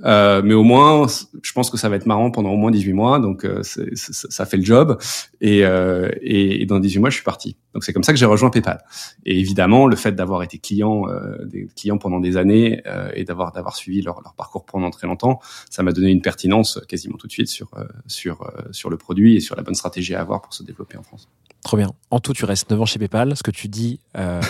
euh, 0.05 0.41
mais 0.43 0.53
au 0.53 0.63
moins, 0.63 1.05
je 1.43 1.51
pense 1.53 1.69
que 1.69 1.77
ça 1.77 1.87
va 1.87 1.95
être 1.95 2.07
marrant 2.07 2.31
pendant 2.31 2.49
au 2.49 2.57
moins 2.57 2.71
18 2.71 2.93
mois. 2.93 3.19
Donc 3.19 3.45
euh, 3.45 3.61
ça 3.63 4.45
fait 4.45 4.57
le 4.57 4.63
job. 4.63 4.97
Et, 5.39 5.63
euh, 5.63 6.09
et, 6.21 6.61
et, 6.61 6.65
dans 6.65 6.79
18 6.79 6.99
mois, 6.99 7.09
je 7.09 7.15
suis 7.15 7.23
parti. 7.23 7.57
Donc 7.73 7.83
c'est 7.83 7.93
comme 7.93 8.03
ça 8.03 8.11
que 8.11 8.19
j'ai 8.19 8.25
rejoint 8.25 8.49
PayPal. 8.49 8.83
Et 9.25 9.39
évidemment, 9.39 9.87
le 9.87 9.95
fait 9.95 10.11
d'avoir 10.13 10.43
été 10.43 10.57
client, 10.57 11.07
euh, 11.07 11.45
des 11.45 11.67
clients 11.75 11.97
pendant 11.97 12.19
des 12.19 12.37
années 12.37 12.81
euh, 12.85 13.11
et 13.13 13.23
d'avoir 13.23 13.51
d'avoir 13.51 13.75
suivi 13.75 14.01
leur, 14.01 14.21
leur, 14.21 14.33
parcours 14.33 14.65
pendant 14.65 14.89
très 14.89 15.07
longtemps, 15.07 15.39
ça 15.69 15.83
m'a 15.83 15.91
donné 15.91 16.09
une 16.09 16.21
pertinence 16.21 16.79
quasiment 16.87 17.17
tout 17.17 17.27
de 17.27 17.31
suite 17.31 17.47
sur 17.47 17.69
euh, 17.77 17.85
sur 18.07 18.51
sur 18.71 18.89
le 18.89 18.97
produit 18.97 19.37
et 19.37 19.39
sur 19.39 19.55
la 19.55 19.63
bonne 19.63 19.75
stratégie 19.75 20.15
à 20.15 20.21
avoir 20.21 20.41
pour 20.41 20.53
se 20.53 20.63
développer 20.63 20.97
en 20.97 21.03
France. 21.03 21.29
Trop 21.63 21.77
bien. 21.77 21.91
En 22.09 22.19
tout, 22.19 22.33
tu 22.33 22.45
restes 22.45 22.69
9 22.69 22.81
ans 22.81 22.85
chez 22.85 22.99
PayPal. 22.99 23.37
Ce 23.37 23.43
que 23.43 23.51
tu 23.51 23.67
dis, 23.67 23.99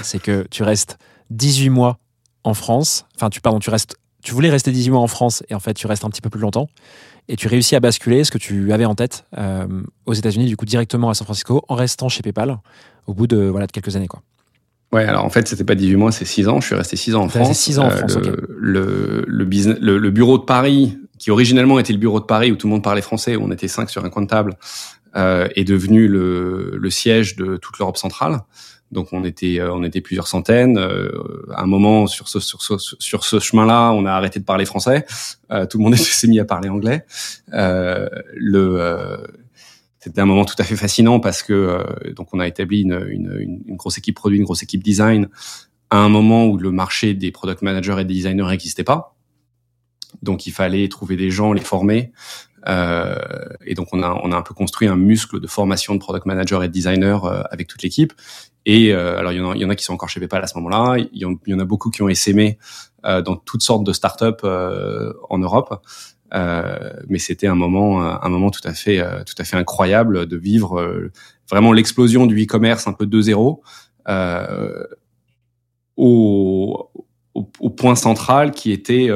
c'est 0.01 0.21
que 0.21 0.47
tu 0.49 0.63
restes 0.63 0.97
18 1.29 1.69
mois 1.69 1.99
en 2.43 2.53
France. 2.53 3.05
Enfin, 3.15 3.29
tu, 3.29 3.41
pardon, 3.41 3.59
tu 3.59 3.69
restes, 3.69 3.95
tu 4.23 4.33
voulais 4.33 4.49
rester 4.49 4.71
18 4.71 4.91
mois 4.91 5.01
en 5.01 5.07
France 5.07 5.43
et 5.49 5.55
en 5.55 5.59
fait, 5.59 5.73
tu 5.73 5.87
restes 5.87 6.05
un 6.05 6.09
petit 6.09 6.21
peu 6.21 6.29
plus 6.29 6.41
longtemps. 6.41 6.69
Et 7.27 7.35
tu 7.35 7.47
réussis 7.47 7.75
à 7.75 7.79
basculer 7.79 8.23
ce 8.23 8.31
que 8.31 8.37
tu 8.37 8.73
avais 8.73 8.85
en 8.85 8.95
tête 8.95 9.25
euh, 9.37 9.65
aux 10.05 10.13
États-Unis, 10.13 10.47
du 10.47 10.57
coup, 10.57 10.65
directement 10.65 11.09
à 11.09 11.13
San 11.13 11.25
Francisco, 11.25 11.63
en 11.67 11.75
restant 11.75 12.09
chez 12.09 12.21
PayPal 12.21 12.57
au 13.07 13.13
bout 13.13 13.27
de, 13.27 13.37
voilà, 13.37 13.67
de 13.67 13.71
quelques 13.71 13.95
années, 13.95 14.07
quoi. 14.07 14.21
Ouais, 14.91 15.05
alors 15.05 15.23
en 15.23 15.29
fait, 15.29 15.47
c'était 15.47 15.63
pas 15.63 15.75
18 15.75 15.95
mois, 15.95 16.11
c'est 16.11 16.25
6 16.25 16.49
ans. 16.49 16.59
Je 16.59 16.67
suis 16.67 16.75
resté 16.75 16.97
6 16.97 17.15
ans 17.15 17.23
en 17.23 17.29
France. 17.29 17.57
6 17.57 17.79
ans 17.79 17.85
en 17.85 17.91
France, 17.91 18.17
euh, 18.17 18.19
le, 18.19 18.29
okay. 18.29 18.43
le, 18.57 19.25
le, 19.25 19.45
business, 19.45 19.77
le, 19.79 19.97
le, 19.97 20.11
bureau 20.11 20.37
de 20.37 20.43
Paris, 20.43 20.97
qui 21.17 21.31
originellement 21.31 21.79
était 21.79 21.93
le 21.93 21.99
bureau 21.99 22.19
de 22.19 22.25
Paris 22.25 22.51
où 22.51 22.57
tout 22.57 22.67
le 22.67 22.71
monde 22.71 22.83
parlait 22.83 23.01
français, 23.01 23.37
où 23.37 23.43
on 23.43 23.51
était 23.51 23.69
5 23.69 23.89
sur 23.89 24.03
un 24.03 24.09
coin 24.09 24.23
de 24.23 24.27
table, 24.27 24.57
euh, 25.15 25.47
est 25.55 25.63
devenu 25.63 26.09
le, 26.09 26.77
le 26.77 26.89
siège 26.89 27.37
de 27.37 27.55
toute 27.55 27.79
l'Europe 27.79 27.97
centrale. 27.97 28.41
Donc 28.91 29.13
on 29.13 29.23
était 29.23 29.61
on 29.61 29.83
était 29.83 30.01
plusieurs 30.01 30.27
centaines. 30.27 30.77
Euh, 30.77 31.11
à 31.53 31.63
un 31.63 31.65
moment 31.65 32.07
sur 32.07 32.27
ce 32.27 32.39
sur 32.39 32.61
ce 32.61 32.75
sur 32.77 33.23
ce 33.23 33.39
chemin-là, 33.39 33.91
on 33.91 34.05
a 34.05 34.11
arrêté 34.11 34.39
de 34.39 34.45
parler 34.45 34.65
français. 34.65 35.05
Euh, 35.51 35.65
tout 35.65 35.77
le 35.77 35.83
monde 35.83 35.95
s'est 35.97 36.27
mis 36.27 36.39
à 36.39 36.45
parler 36.45 36.69
anglais. 36.69 37.05
Euh, 37.53 38.09
le 38.35 39.17
c'était 39.99 40.19
un 40.19 40.25
moment 40.25 40.45
tout 40.45 40.55
à 40.57 40.63
fait 40.63 40.75
fascinant 40.75 41.19
parce 41.19 41.43
que 41.43 42.11
donc 42.15 42.33
on 42.33 42.39
a 42.39 42.47
établi 42.47 42.81
une, 42.81 43.05
une, 43.09 43.61
une, 43.67 43.75
grosse 43.75 43.99
équipe 43.99 44.15
produit, 44.15 44.39
une 44.39 44.45
grosse 44.45 44.63
équipe 44.63 44.81
design 44.81 45.29
à 45.91 45.97
un 45.97 46.09
moment 46.09 46.47
où 46.47 46.57
le 46.57 46.71
marché 46.71 47.13
des 47.13 47.31
product 47.31 47.61
managers 47.61 47.97
et 47.99 48.05
des 48.05 48.15
designers 48.15 48.47
n'existait 48.47 48.83
pas. 48.83 49.15
Donc 50.23 50.47
il 50.47 50.51
fallait 50.51 50.87
trouver 50.87 51.17
des 51.17 51.29
gens, 51.29 51.53
les 51.53 51.61
former, 51.61 52.11
euh, 52.67 53.15
et 53.65 53.73
donc 53.73 53.87
on 53.91 54.03
a 54.03 54.19
on 54.23 54.31
a 54.31 54.35
un 54.35 54.41
peu 54.41 54.53
construit 54.53 54.87
un 54.87 54.95
muscle 54.95 55.39
de 55.39 55.47
formation 55.47 55.95
de 55.95 55.99
product 55.99 56.25
manager 56.25 56.63
et 56.63 56.67
de 56.67 56.73
designer 56.73 57.25
euh, 57.25 57.41
avec 57.51 57.67
toute 57.67 57.81
l'équipe. 57.83 58.13
Et 58.65 58.93
euh, 58.93 59.17
alors 59.17 59.31
il 59.31 59.39
y 59.39 59.41
en 59.41 59.51
a 59.51 59.55
il 59.55 59.61
y 59.61 59.65
en 59.65 59.69
a 59.69 59.75
qui 59.75 59.83
sont 59.83 59.93
encore 59.93 60.09
chez 60.09 60.19
PayPal 60.19 60.43
à 60.43 60.47
ce 60.47 60.57
moment-là. 60.57 60.97
Il 61.11 61.19
y, 61.19 61.25
en, 61.25 61.59
a 61.59 61.65
beaucoup 61.65 61.89
qui 61.89 62.01
ont 62.01 62.09
essaimé 62.09 62.59
dans 63.03 63.35
toutes 63.35 63.63
sortes 63.63 63.83
de 63.83 63.93
startups 63.93 64.45
en 65.29 65.37
Europe. 65.39 65.83
mais 66.31 67.17
c'était 67.17 67.47
un 67.47 67.55
moment 67.55 68.01
un 68.23 68.29
moment 68.29 68.51
tout 68.51 68.65
à 68.65 68.73
fait 68.73 69.03
tout 69.25 69.35
à 69.39 69.43
fait 69.43 69.57
incroyable 69.57 70.27
de 70.27 70.37
vivre 70.37 71.09
vraiment 71.49 71.73
l'explosion 71.73 72.27
du 72.27 72.43
e-commerce 72.43 72.87
un 72.87 72.93
peu 72.93 73.05
2.0 73.05 73.59
au, 75.97 76.89
au, 77.33 77.49
au, 77.59 77.69
point 77.69 77.95
central 77.95 78.51
qui 78.51 78.71
était 78.71 79.09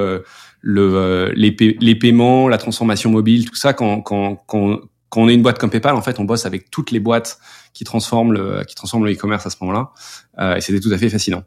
le, 0.68 0.96
euh, 0.96 1.32
les, 1.36 1.56
les, 1.80 1.96
paiements, 1.96 2.50
la 2.50 2.58
transformation 2.58 3.12
mobile, 3.12 3.48
tout 3.48 3.56
ça, 3.56 3.74
quand, 3.74 4.02
quand, 4.02 4.44
quand, 4.48 4.80
quand 5.10 5.22
on 5.22 5.30
est 5.30 5.36
une 5.36 5.44
boîte 5.44 5.60
comme 5.60 5.70
PayPal, 5.70 5.94
en 5.94 6.02
fait, 6.02 6.20
on 6.20 6.24
bosse 6.24 6.48
avec 6.48 6.72
toutes 6.72 6.90
les 6.90 7.00
boîtes 7.00 7.38
qui 7.74 7.84
transforment 7.84 8.34
le, 8.34 8.64
qui 8.68 8.74
transforment 8.74 9.06
le 9.06 9.14
e-commerce 9.14 9.46
à 9.46 9.52
ce 9.52 9.58
moment-là, 9.62 9.92
euh, 10.40 10.56
et 10.56 10.62
c'était 10.62 10.80
tout 10.80 10.92
à 10.92 10.98
fait 10.98 11.10
fascinant. 11.10 11.44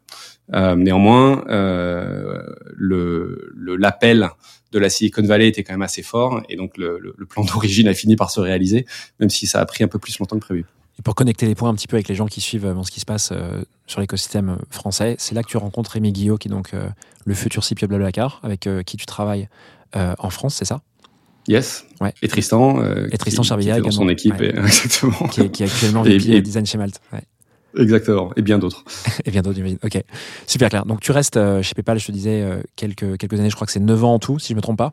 Euh, 0.55 0.77
néanmoins, 0.77 1.45
euh, 1.49 2.45
le 2.77 3.53
l'appel 3.77 4.31
de 4.71 4.79
la 4.79 4.89
Silicon 4.89 5.23
Valley 5.23 5.49
était 5.49 5.65
quand 5.65 5.73
même 5.73 5.83
assez 5.83 6.03
fort, 6.03 6.41
et 6.49 6.55
donc 6.55 6.79
le, 6.79 7.01
le, 7.01 7.13
le 7.19 7.27
plan 7.27 7.43
d'origine 7.45 7.89
a 7.89 7.95
fini 7.95 8.15
par 8.15 8.31
se 8.31 8.39
réaliser, 8.39 8.87
même 9.19 9.31
si 9.31 9.49
ça 9.49 9.61
a 9.61 9.67
pris 9.67 9.83
un 9.83 9.89
peu 9.89 9.99
plus 9.99 10.17
longtemps 10.21 10.37
que 10.39 10.45
prévu. 10.45 10.65
Et 10.99 11.03
pour 11.03 11.15
connecter 11.15 11.47
les 11.47 11.55
points 11.55 11.71
un 11.71 11.75
petit 11.75 11.87
peu 11.87 11.97
avec 11.97 12.09
les 12.09 12.15
gens 12.15 12.27
qui 12.27 12.41
suivent 12.41 12.67
euh, 12.67 12.83
ce 12.83 12.91
qui 12.91 13.01
se 13.01 13.07
passe 13.07 13.31
euh, 13.33 13.63
sur 13.87 14.01
l'écosystème 14.01 14.51
euh, 14.51 14.57
français, 14.71 15.15
c'est 15.19 15.35
là 15.35 15.43
que 15.43 15.49
tu 15.49 15.57
rencontres 15.57 15.93
Rémi 15.93 16.13
Guillot, 16.13 16.39
qui 16.39 16.49
est 16.49 16.51
donc 16.51 16.75
euh, 16.75 16.89
le 17.25 17.35
futur 17.35 17.65
CPO 17.65 17.87
Blablacar, 17.87 18.41
avec 18.43 18.69
qui 18.87 18.97
tu 18.97 19.07
travailles 19.07 19.49
en 19.95 20.31
France, 20.31 20.55
c'est 20.57 20.65
ça? 20.65 20.83
Yes. 21.47 21.87
Ouais. 22.01 22.13
Et 22.21 22.29
Tristan. 22.29 22.83
et 23.11 23.17
Tristan 23.17 23.43
Charbilla, 23.43 23.81
dans 23.81 23.91
son 23.91 24.09
équipe, 24.09 24.39
ouais. 24.39 24.51
et, 24.55 24.59
exactement. 24.59 25.29
Qui 25.29 25.43
est, 25.43 25.51
qui 25.51 25.63
est 25.63 25.67
actuellement 25.67 26.03
VP 26.03 26.31
et, 26.31 26.43
Design 26.43 26.67
chez 26.67 26.79
Malte. 26.79 27.01
Ouais. 27.13 27.23
Exactement. 27.79 28.31
Et 28.37 28.43
bien 28.43 28.59
d'autres. 28.59 28.85
et 29.25 29.31
bien 29.31 29.43
d'autres, 29.43 29.57
j'imagine. 29.57 29.79
Ok. 29.83 30.03
Super 30.47 30.69
clair. 30.69 30.85
Donc 30.85 31.01
tu 31.01 31.13
restes 31.13 31.39
chez 31.63 31.75
PayPal, 31.75 31.99
je 31.99 32.07
te 32.07 32.13
disais, 32.13 32.47
quelques, 32.77 33.17
quelques 33.19 33.39
années, 33.39 33.51
je 33.51 33.55
crois 33.55 33.67
que 33.67 33.73
c'est 33.73 33.81
9 33.81 34.05
ans 34.05 34.15
en 34.15 34.19
tout, 34.19 34.39
si 34.39 34.49
je 34.49 34.53
ne 34.55 34.57
me 34.57 34.63
trompe 34.63 34.79
pas. 34.79 34.93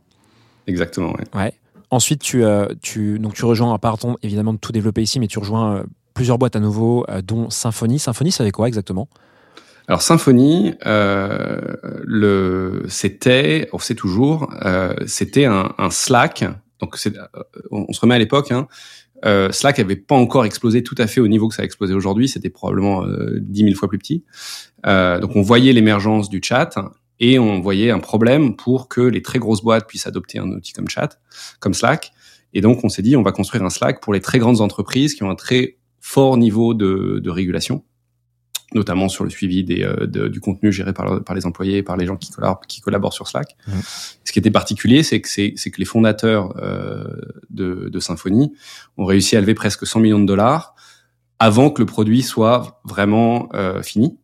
Exactement, 0.68 1.14
ouais. 1.14 1.24
Ouais. 1.34 1.54
Ensuite, 1.92 2.22
tu, 2.22 2.44
tu, 2.82 3.20
donc, 3.20 3.34
tu 3.36 3.46
rejoins, 3.46 3.78
pardon, 3.78 4.18
évidemment, 4.24 4.54
de 4.54 4.58
tout 4.58 4.72
développer 4.72 5.02
ici, 5.02 5.20
mais 5.20 5.28
tu 5.28 5.40
rejoins 5.40 5.86
plusieurs 6.16 6.40
boîtes 6.40 6.56
à 6.56 6.60
nouveau, 6.60 7.06
euh, 7.10 7.22
dont 7.22 7.52
Symfony. 7.52 8.00
Symfony, 8.00 8.32
ça 8.32 8.42
avait 8.42 8.52
quoi 8.52 8.68
exactement? 8.68 9.08
Alors 9.88 10.02
Symfony, 10.02 10.74
euh, 10.88 12.82
c'était, 12.88 13.70
on 13.72 13.78
sait 13.78 13.94
toujours, 13.94 14.52
euh, 14.66 14.96
c'était 15.06 15.46
un, 15.46 15.70
Slack. 15.92 16.44
Donc 16.80 16.98
on, 17.70 17.94
se 17.94 18.02
remet 18.02 18.16
à 18.16 18.18
l'époque. 18.18 18.52
Hein, 18.52 18.68
euh, 19.26 19.52
Slack 19.52 19.78
avait 19.78 19.96
pas 19.96 20.16
encore 20.16 20.46
explosé 20.46 20.82
tout 20.82 20.96
à 20.98 21.06
fait 21.06 21.22
au 21.22 21.28
niveau 21.28 21.48
que 21.48 21.56
ça 21.56 21.62
a 21.62 21.66
explosé 21.66 21.94
aujourd'hui. 21.94 22.28
C'était 22.28 22.50
probablement 22.50 23.06
euh, 23.06 23.38
10 23.42 23.64
000 23.64 23.76
fois 23.76 23.88
plus 23.88 24.00
petit. 24.00 24.24
Euh, 24.88 25.20
donc 25.20 25.36
on 25.36 25.42
voyait 25.42 25.74
l'émergence 25.74 26.30
du 26.30 26.42
chat 26.44 26.76
et 27.20 27.40
on 27.40 27.60
voyait 27.62 27.92
un 27.92 28.00
problème 28.00 28.56
pour 28.56 28.88
que 28.88 29.02
les 29.02 29.22
très 29.22 29.40
grosses 29.40 29.62
boîtes 29.62 29.88
puissent 29.88 30.08
adopter 30.08 30.40
un 30.40 30.50
outil 30.50 30.74
comme 30.74 30.90
chat, 30.90 31.20
comme 31.60 31.74
Slack. 31.74 32.12
Et 32.54 32.62
donc 32.62 32.84
on 32.84 32.90
s'est 32.90 33.02
dit 33.02 33.16
on 33.16 33.24
va 33.24 33.32
construire 33.32 33.64
un 33.64 33.70
Slack 33.70 34.02
pour 34.02 34.14
les 34.14 34.22
très 34.22 34.40
grandes 34.40 34.62
entreprises 34.62 35.16
qui 35.16 35.24
ont 35.24 35.30
un 35.30 35.36
très 35.36 35.78
fort 36.00 36.38
niveau 36.38 36.74
de, 36.74 37.20
de 37.24 37.30
régulation 37.30 37.84
notamment 38.74 39.10
sur 39.10 39.24
le 39.24 39.30
suivi 39.30 39.64
des, 39.64 39.84
euh, 39.84 40.08
de, 40.08 40.28
du 40.28 40.40
contenu 40.40 40.72
géré 40.72 40.94
par, 40.94 41.24
par 41.24 41.36
les 41.36 41.46
employés, 41.46 41.84
par 41.84 41.98
les 41.98 42.06
gens 42.06 42.18
qui 42.18 42.32
collaborent, 42.32 42.62
qui 42.68 42.82
collaborent 42.82 43.14
sur 43.14 43.28
Slack. 43.28 43.56
Mmh. 43.68 43.72
Ce 44.24 44.32
qui 44.32 44.40
était 44.40 44.52
particulier, 44.52 45.04
c'est 45.04 45.22
que, 45.22 45.30
c'est, 45.30 45.54
que 45.54 45.78
les 45.78 45.86
fondateurs 45.86 46.54
euh, 46.58 47.06
de, 47.50 47.90
de 47.90 48.00
Symfony 48.00 48.54
ont 48.98 49.06
réussi 49.06 49.36
à 49.38 49.42
lever 49.42 49.54
presque 49.54 49.86
100 49.86 50.00
millions 50.00 50.20
de 50.20 50.26
dollars 50.26 50.76
avant 51.40 51.70
que 51.70 51.82
le 51.82 51.86
produit 51.86 52.22
soit 52.22 52.82
vraiment 52.86 53.50
euh, 53.54 53.82
fini. 53.82 54.18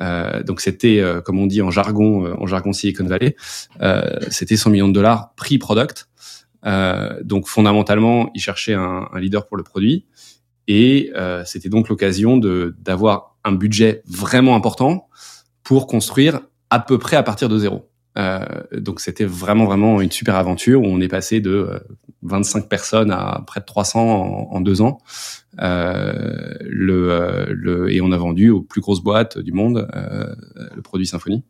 Euh, 0.00 0.42
donc 0.42 0.60
c'était, 0.60 1.00
euh, 1.00 1.20
comme 1.20 1.38
on 1.38 1.46
dit 1.46 1.62
en 1.62 1.70
jargon, 1.70 2.26
euh, 2.26 2.34
en 2.38 2.46
jargon 2.46 2.72
Silicon 2.72 3.04
Valley, 3.04 3.36
c'était 4.30 4.56
100 4.56 4.70
millions 4.70 4.88
de 4.88 4.94
dollars 4.94 5.34
prix-product. 5.36 6.08
donc 7.22 7.46
fondamentalement, 7.48 8.30
ils 8.34 8.40
cherchaient 8.40 8.74
un, 8.74 9.08
un, 9.12 9.20
leader 9.20 9.46
pour 9.46 9.56
le 9.56 9.62
produit. 9.62 10.06
Et 10.68 11.12
c'était 11.44 11.68
donc 11.68 11.88
l'occasion 11.88 12.36
de, 12.36 12.76
d'avoir 12.78 13.36
un 13.44 13.52
budget 13.52 14.02
vraiment 14.06 14.54
important 14.54 15.08
pour 15.64 15.86
construire 15.86 16.40
à 16.70 16.78
peu 16.78 16.98
près 16.98 17.16
à 17.16 17.22
partir 17.22 17.48
de 17.48 17.58
zéro. 17.58 17.91
Euh, 18.18 18.44
donc 18.76 19.00
c'était 19.00 19.24
vraiment 19.24 19.64
vraiment 19.64 20.00
une 20.00 20.10
super 20.10 20.36
aventure 20.36 20.82
où 20.82 20.86
on 20.86 21.00
est 21.00 21.08
passé 21.08 21.40
de 21.40 21.50
euh, 21.50 21.78
25 22.22 22.68
personnes 22.68 23.10
à 23.10 23.42
près 23.46 23.60
de 23.60 23.64
300 23.64 24.00
en, 24.00 24.54
en 24.54 24.60
deux 24.60 24.82
ans. 24.82 24.98
Euh, 25.60 26.54
le, 26.60 27.10
euh, 27.10 27.46
le, 27.50 27.92
et 27.92 28.00
on 28.00 28.12
a 28.12 28.16
vendu 28.16 28.50
aux 28.50 28.62
plus 28.62 28.80
grosses 28.80 29.02
boîtes 29.02 29.38
du 29.38 29.52
monde 29.52 29.88
euh, 29.94 30.34
le 30.74 30.82
produit 30.82 31.06
Symfony. 31.06 31.44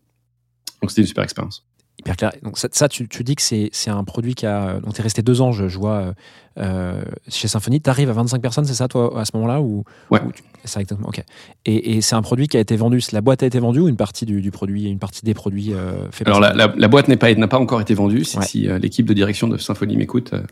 Donc 0.81 0.91
c'était 0.91 1.03
une 1.03 1.09
super 1.09 1.25
expérience. 1.25 1.65
Hyper 2.05 2.17
clair. 2.17 2.33
Donc 2.43 2.59
ça, 2.59 2.69
ça 2.73 2.89
tu, 2.89 3.09
tu, 3.09 3.25
dis 3.25 3.35
que 3.37 3.43
c'est 3.43 3.71
un 3.91 4.05
produit 4.05 4.35
qui 4.35 4.47
a... 4.47 4.81
Donc 4.81 4.95
tu 4.95 5.01
es 5.01 5.03
resté 5.05 5.23
deux 5.23 5.41
ans, 5.41 5.53
je, 5.53 5.69
je 5.69 5.79
vois, 5.79 6.15
euh, 6.59 7.03
chez 7.29 7.49
Symfony. 7.49 7.81
Tu 7.81 7.89
arrives 7.91 8.11
à 8.11 8.13
25 8.13 8.41
personnes, 8.43 8.65
c'est 8.65 8.75
ça, 8.75 8.89
toi, 8.89 9.19
à 9.21 9.25
ce 9.25 9.31
moment-là 9.35 9.61
ou, 9.61 9.85
Ouais. 10.11 10.21
ou 10.27 10.33
tu- 10.33 10.43
C'est 10.65 10.81
exactement, 10.81 11.09
ok. 11.09 11.23
Et, 11.65 11.97
et 11.97 12.01
c'est 12.01 12.15
un 12.15 12.23
produit 12.23 12.47
qui 12.49 12.57
a 12.57 12.61
été 12.61 12.77
vendu, 12.77 13.01
la 13.13 13.21
boîte 13.21 13.43
a 13.43 13.47
été 13.47 13.59
vendue 13.59 13.81
ou 13.81 13.89
une 13.89 13.97
partie 13.97 14.27
du, 14.27 14.41
du 14.41 14.51
produit, 14.51 14.85
une 14.89 14.99
partie 14.99 15.25
des 15.25 15.35
produits 15.35 15.73
euh, 15.75 16.09
fait 16.13 16.27
Alors 16.27 16.41
la, 16.41 16.49
Symfony 16.51 16.69
la, 16.69 16.75
la 16.81 16.89
boîte 16.89 17.09
n'est 17.09 17.17
pas 17.17 17.35
n'a 17.35 17.49
pas 17.49 17.59
encore 17.59 17.81
été 17.81 17.95
vendue. 17.95 18.25
Si, 18.25 18.39
Ouais. 18.39 18.45
si, 18.45 18.69
euh, 18.69 18.79
l'équipe 18.79 19.07
de 19.07 19.15
direction 19.15 19.49
de 19.49 19.57
Symfony 19.59 19.97
m'écoute, 19.97 20.33
euh, 20.35 20.43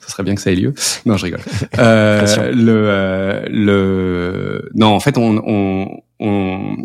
ça 0.00 0.08
serait 0.08 0.22
bien 0.24 0.34
que 0.34 0.40
ça 0.40 0.50
ait 0.52 0.56
lieu. 0.56 0.74
Non, 1.06 1.16
je 1.16 1.24
rigole. 1.26 1.40
Euh, 1.78 2.52
le, 2.52 2.72
euh, 2.88 3.46
le 3.50 4.70
non, 4.74 4.88
en 4.88 5.00
fait, 5.00 5.16
on, 5.18 5.42
on, 5.46 5.88
on 6.20 6.76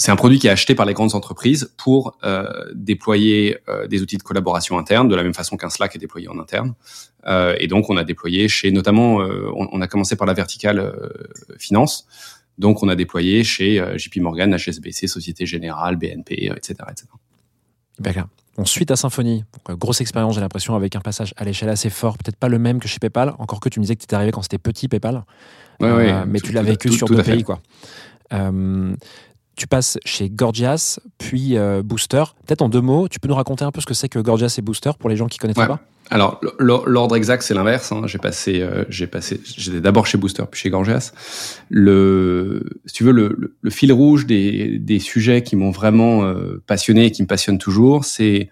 c'est 0.00 0.10
un 0.12 0.16
produit 0.16 0.38
qui 0.38 0.46
est 0.46 0.50
acheté 0.50 0.74
par 0.74 0.86
les 0.86 0.94
grandes 0.94 1.14
entreprises 1.14 1.72
pour 1.76 2.16
euh, 2.24 2.48
déployer 2.74 3.58
euh, 3.68 3.86
des 3.88 4.00
outils 4.00 4.16
de 4.16 4.22
collaboration 4.22 4.78
interne, 4.78 5.08
de 5.08 5.14
la 5.16 5.22
même 5.24 5.34
façon 5.34 5.56
qu'un 5.56 5.68
Slack 5.70 5.94
est 5.96 5.98
déployé 5.98 6.28
en 6.28 6.38
interne. 6.38 6.74
Euh, 7.26 7.54
et 7.58 7.66
donc, 7.66 7.90
on 7.90 7.96
a 7.96 8.04
déployé 8.04 8.48
chez, 8.48 8.70
notamment, 8.70 9.16
on, 9.16 9.68
on 9.72 9.80
a 9.80 9.86
commencé 9.88 10.14
par 10.16 10.26
la 10.26 10.34
verticale 10.34 10.92
finance. 11.58 12.06
Donc, 12.58 12.82
on 12.82 12.88
a 12.88 12.94
déployé 12.96 13.42
chez 13.44 13.84
JP 13.96 14.16
Morgan, 14.18 14.54
HSBC, 14.56 15.08
Société 15.08 15.46
Générale, 15.46 15.96
BNP, 15.96 16.46
etc., 16.56 16.74
etc. 16.90 17.06
Hyper 17.98 18.12
clair. 18.12 18.26
Bon, 18.56 18.64
suite 18.64 18.90
à 18.90 18.96
Symfony, 18.96 19.44
donc, 19.68 19.78
grosse 19.78 20.00
expérience, 20.00 20.34
j'ai 20.34 20.40
l'impression, 20.40 20.74
avec 20.74 20.96
un 20.96 21.00
passage 21.00 21.32
à 21.36 21.44
l'échelle 21.44 21.68
assez 21.68 21.90
fort, 21.90 22.18
peut-être 22.18 22.36
pas 22.36 22.48
le 22.48 22.58
même 22.58 22.80
que 22.80 22.88
chez 22.88 22.98
PayPal, 22.98 23.34
encore 23.38 23.60
que 23.60 23.68
tu 23.68 23.78
me 23.78 23.84
disais 23.84 23.94
que 23.94 24.00
tu 24.00 24.04
étais 24.04 24.16
arrivé 24.16 24.32
quand 24.32 24.42
c'était 24.42 24.58
petit 24.58 24.88
PayPal, 24.88 25.24
Ouais, 25.80 25.92
ouais, 25.92 26.26
mais 26.26 26.40
tout- 26.40 26.46
tu 26.46 26.52
l'as 26.52 26.62
vécu 26.62 26.88
tout- 26.88 26.94
sur 26.96 27.06
tout 27.06 27.14
deux 27.14 27.22
pays. 27.22 27.44
Quoi. 27.44 27.60
Euh, 28.32 28.94
tu 29.58 29.66
passes 29.66 29.98
chez 30.04 30.30
Gorgias, 30.30 30.98
puis 31.18 31.56
euh, 31.58 31.82
Booster. 31.82 32.24
Peut-être 32.46 32.62
en 32.62 32.68
deux 32.68 32.80
mots, 32.80 33.08
tu 33.08 33.20
peux 33.20 33.28
nous 33.28 33.34
raconter 33.34 33.64
un 33.64 33.70
peu 33.72 33.80
ce 33.80 33.86
que 33.86 33.94
c'est 33.94 34.08
que 34.08 34.18
Gorgias 34.18 34.54
et 34.58 34.62
Booster 34.62 34.92
pour 34.98 35.10
les 35.10 35.16
gens 35.16 35.26
qui 35.26 35.38
connaissent 35.38 35.56
Ouais. 35.58 35.66
pas? 35.66 35.80
Alors 36.10 36.40
l'ordre 36.58 37.16
exact 37.16 37.42
c'est 37.42 37.52
l'inverse. 37.52 37.92
Hein. 37.92 38.02
J'ai 38.06 38.16
passé, 38.16 38.62
euh, 38.62 38.84
j'ai 38.88 39.06
passé, 39.06 39.40
j'étais 39.44 39.82
d'abord 39.82 40.06
chez 40.06 40.16
Booster 40.16 40.44
puis 40.50 40.58
chez 40.58 40.70
Gorgias. 40.70 41.12
Le, 41.68 42.62
si 42.86 42.94
tu 42.94 43.04
veux, 43.04 43.12
le, 43.12 43.34
le- 43.36 43.54
le 43.60 43.70
fil 43.70 43.92
rouge 43.92 44.24
des, 44.24 44.78
des 44.78 45.00
sujets 45.00 45.42
qui 45.42 45.54
m'ont 45.54 45.70
vraiment 45.70 46.24
euh, 46.24 46.62
passionné 46.66 47.06
et 47.06 47.10
qui 47.10 47.20
me 47.20 47.26
passionnent 47.26 47.58
toujours, 47.58 48.06
c'est 48.06 48.48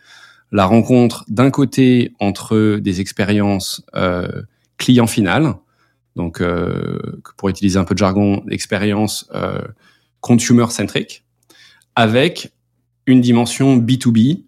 la 0.52 0.66
rencontre 0.66 1.24
d'un 1.28 1.50
côté 1.50 2.12
entre 2.20 2.76
des 2.76 3.00
expériences 3.00 3.82
euh, 3.94 4.28
client 4.76 5.06
final, 5.06 5.54
donc 6.14 6.42
pour 7.38 7.48
utiliser 7.48 7.78
un 7.78 7.84
peu 7.84 7.94
de 7.94 7.98
jargon, 7.98 8.44
expérience 8.50 9.28
euh, 10.26 10.34
consumer 10.34 10.66
centric, 10.70 11.24
avec 11.94 12.52
une 13.06 13.20
dimension 13.20 13.76
B2B. 13.76 14.44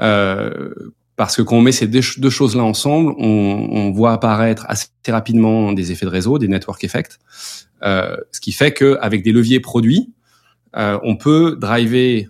Euh, 0.00 0.74
parce 1.16 1.36
que 1.36 1.42
quand 1.42 1.56
on 1.56 1.60
met 1.60 1.72
ces 1.72 1.86
deux, 1.86 2.00
deux 2.16 2.30
choses-là 2.30 2.64
ensemble, 2.64 3.14
on, 3.18 3.68
on 3.70 3.92
voit 3.92 4.12
apparaître 4.12 4.64
assez 4.68 4.88
rapidement 5.08 5.72
des 5.72 5.92
effets 5.92 6.06
de 6.06 6.10
réseau, 6.10 6.38
des 6.38 6.48
network 6.48 6.82
effects, 6.84 7.18
euh, 7.84 8.16
ce 8.32 8.40
qui 8.40 8.52
fait 8.52 8.72
qu'avec 8.72 9.22
des 9.22 9.32
leviers 9.32 9.60
produits, 9.60 10.12
euh, 10.76 10.98
on 11.02 11.16
peut 11.16 11.56
driver 11.60 12.28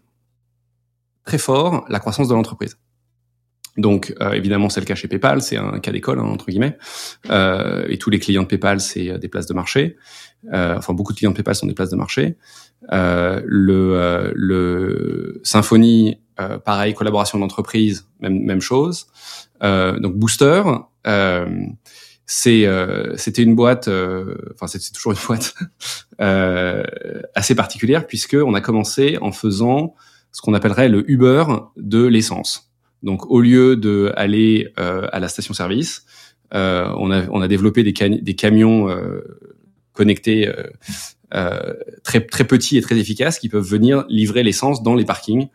très 1.25 1.39
fort 1.39 1.85
la 1.89 2.01
croissance 2.01 2.29
de 2.29 2.35
l'entreprise. 2.35 2.77
Donc, 3.79 4.15
euh, 4.21 4.33
évidemment, 4.33 4.69
c'est 4.69 4.81
le 4.81 4.87
cas 4.87 4.95
chez 4.95 5.09
PayPal, 5.09 5.41
c'est 5.41 5.57
un 5.57 5.79
cas 5.79 5.93
d'école, 5.93 6.19
hein, 6.19 6.25
entre 6.25 6.47
guillemets. 6.47 6.77
Euh, 7.31 7.87
et 7.89 7.97
tous 7.97 8.11
les 8.11 8.19
clients 8.19 8.43
de 8.43 8.49
PayPal, 8.49 8.81
c'est 8.81 9.09
euh, 9.09 9.19
des 9.19 9.29
places 9.29 9.47
de 9.47 9.55
marché. 9.55 9.97
Euh, 10.53 10.77
enfin, 10.77 10.93
beaucoup 10.93 11.13
de 11.13 11.19
clients 11.19 11.31
de 11.31 11.37
PayPal 11.37 11.55
sont 11.55 11.67
des 11.67 11.75
places 11.75 11.91
de 11.91 11.97
marché. 11.97 12.37
Euh, 12.91 13.41
le, 13.45 13.95
euh, 13.95 14.33
le 14.35 15.41
Symfony, 15.45 16.19
euh, 16.41 16.59
pareil, 16.59 16.95
collaboration 16.95 17.39
d'entreprise, 17.39 18.09
même, 18.21 18.41
même 18.41 18.61
chose. 18.61 19.07
Donc, 19.61 20.17
Booster, 20.17 20.63
c'est, 22.27 22.67
euh, 22.67 23.17
c'était 23.17 23.43
une 23.43 23.55
boîte, 23.55 23.89
enfin, 24.55 24.67
c'est 24.67 24.93
toujours 24.93 25.13
une 25.13 25.19
boîte 25.27 25.55
euh, 26.21 26.83
assez 27.35 27.55
particulière 27.55 28.07
puisque 28.07 28.35
on 28.35 28.55
a 28.55 28.61
commencé 28.61 29.19
en 29.21 29.31
faisant 29.31 29.95
ce 30.33 30.41
qu'on 30.41 30.55
appellerait 30.55 30.89
le 30.89 31.09
Uber 31.09 31.45
de 31.77 32.05
l'essence. 32.05 32.73
Donc, 33.05 33.31
au 33.31 33.41
lieu 33.41 33.77
de 33.77 34.13
aller 34.17 34.73
à 34.77 35.21
la 35.21 35.29
station-service, 35.29 36.05
euh, 36.55 36.93
on, 36.97 37.11
a, 37.11 37.29
on 37.31 37.41
a 37.41 37.49
développé 37.49 37.83
des, 37.85 37.93
des 37.93 38.35
camions 38.35 38.89
connectés 39.93 40.51
euh, 41.35 41.75
très, 42.05 42.21
très 42.21 42.45
petits 42.45 42.77
et 42.77 42.83
très 42.83 42.99
efficaces 42.99 43.39
qui 43.39 43.49
peuvent 43.49 43.65
venir 43.65 44.05
livrer 44.09 44.43
l'essence 44.43 44.83
dans 44.83 44.95
les 44.95 45.05
parkings 45.05 45.49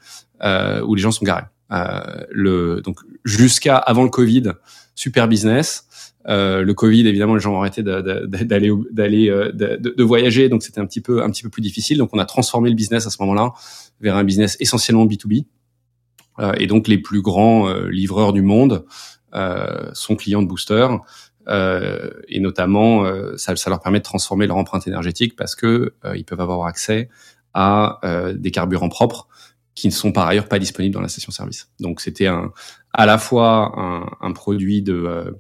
euh, 0.44 0.82
où 0.82 0.96
les 0.96 1.02
gens 1.02 1.12
sont 1.12 1.26
garés. 1.26 1.44
Euh, 1.72 2.24
le, 2.32 2.82
donc, 2.82 3.00
jusqu'à 3.26 3.78
avant 3.78 4.04
le 4.04 4.10
Covid, 4.10 4.54
super 4.96 5.28
business. 5.28 5.86
Euh, 6.28 6.62
le 6.64 6.74
Covid, 6.74 7.08
évidemment, 7.08 7.36
les 7.36 7.42
gens 7.42 7.54
ont 7.54 7.60
arrêté 7.60 7.84
d'aller 7.84 8.72
d'aller 8.92 9.30
euh, 9.30 9.52
de, 9.52 9.78
de- 9.78 10.04
voyager, 10.04 10.50
donc 10.50 10.62
c'était 10.62 10.82
un 10.82 10.86
petit 10.86 11.00
peu 11.00 11.24
un 11.24 11.30
petit 11.30 11.44
peu 11.44 11.50
plus 11.50 11.62
difficile. 11.62 11.98
Donc, 11.98 12.10
on 12.14 12.20
a 12.20 12.26
transformé 12.26 12.70
le 12.70 12.76
business 12.76 13.08
à 13.08 13.10
ce 13.10 13.18
moment-là 13.22 13.54
vers 14.02 14.16
un 14.16 14.24
business 14.24 14.58
essentiellement 14.60 15.06
B2B. 15.06 15.46
Euh, 16.40 16.54
et 16.58 16.68
donc, 16.68 16.88
les 16.88 16.98
plus 16.98 17.22
grands 17.22 17.72
livreurs 17.90 18.34
du 18.34 18.42
monde 18.42 18.86
sont 19.94 20.16
clients 20.16 20.42
de 20.42 20.48
Booster. 20.48 20.88
Euh, 21.48 22.10
et 22.28 22.40
notamment, 22.40 23.06
euh, 23.06 23.36
ça, 23.38 23.56
ça 23.56 23.70
leur 23.70 23.80
permet 23.80 24.00
de 24.00 24.04
transformer 24.04 24.48
leur 24.48 24.58
empreinte 24.58 24.88
énergétique 24.88 25.36
parce 25.36 25.56
que 25.56 25.94
euh, 26.04 26.18
ils 26.18 26.26
peuvent 26.26 26.42
avoir 26.42 26.66
accès 26.66 27.10
à 27.54 28.00
des 28.36 28.52
carburants 28.52 28.90
propres 28.90 29.28
qui 29.74 29.88
ne 29.88 29.92
sont 29.92 30.12
par 30.12 30.28
ailleurs 30.28 30.48
pas 30.48 30.60
disponibles 30.60 30.94
dans 30.94 31.02
la 31.02 31.08
station-service. 31.08 31.72
Donc, 31.80 32.02
c'était 32.02 32.28
un, 32.28 32.52
à 32.94 33.08
la 33.08 33.18
fois 33.18 33.74
un, 33.76 34.06
un 34.22 34.32
produit 34.32 34.84
de, 34.84 35.34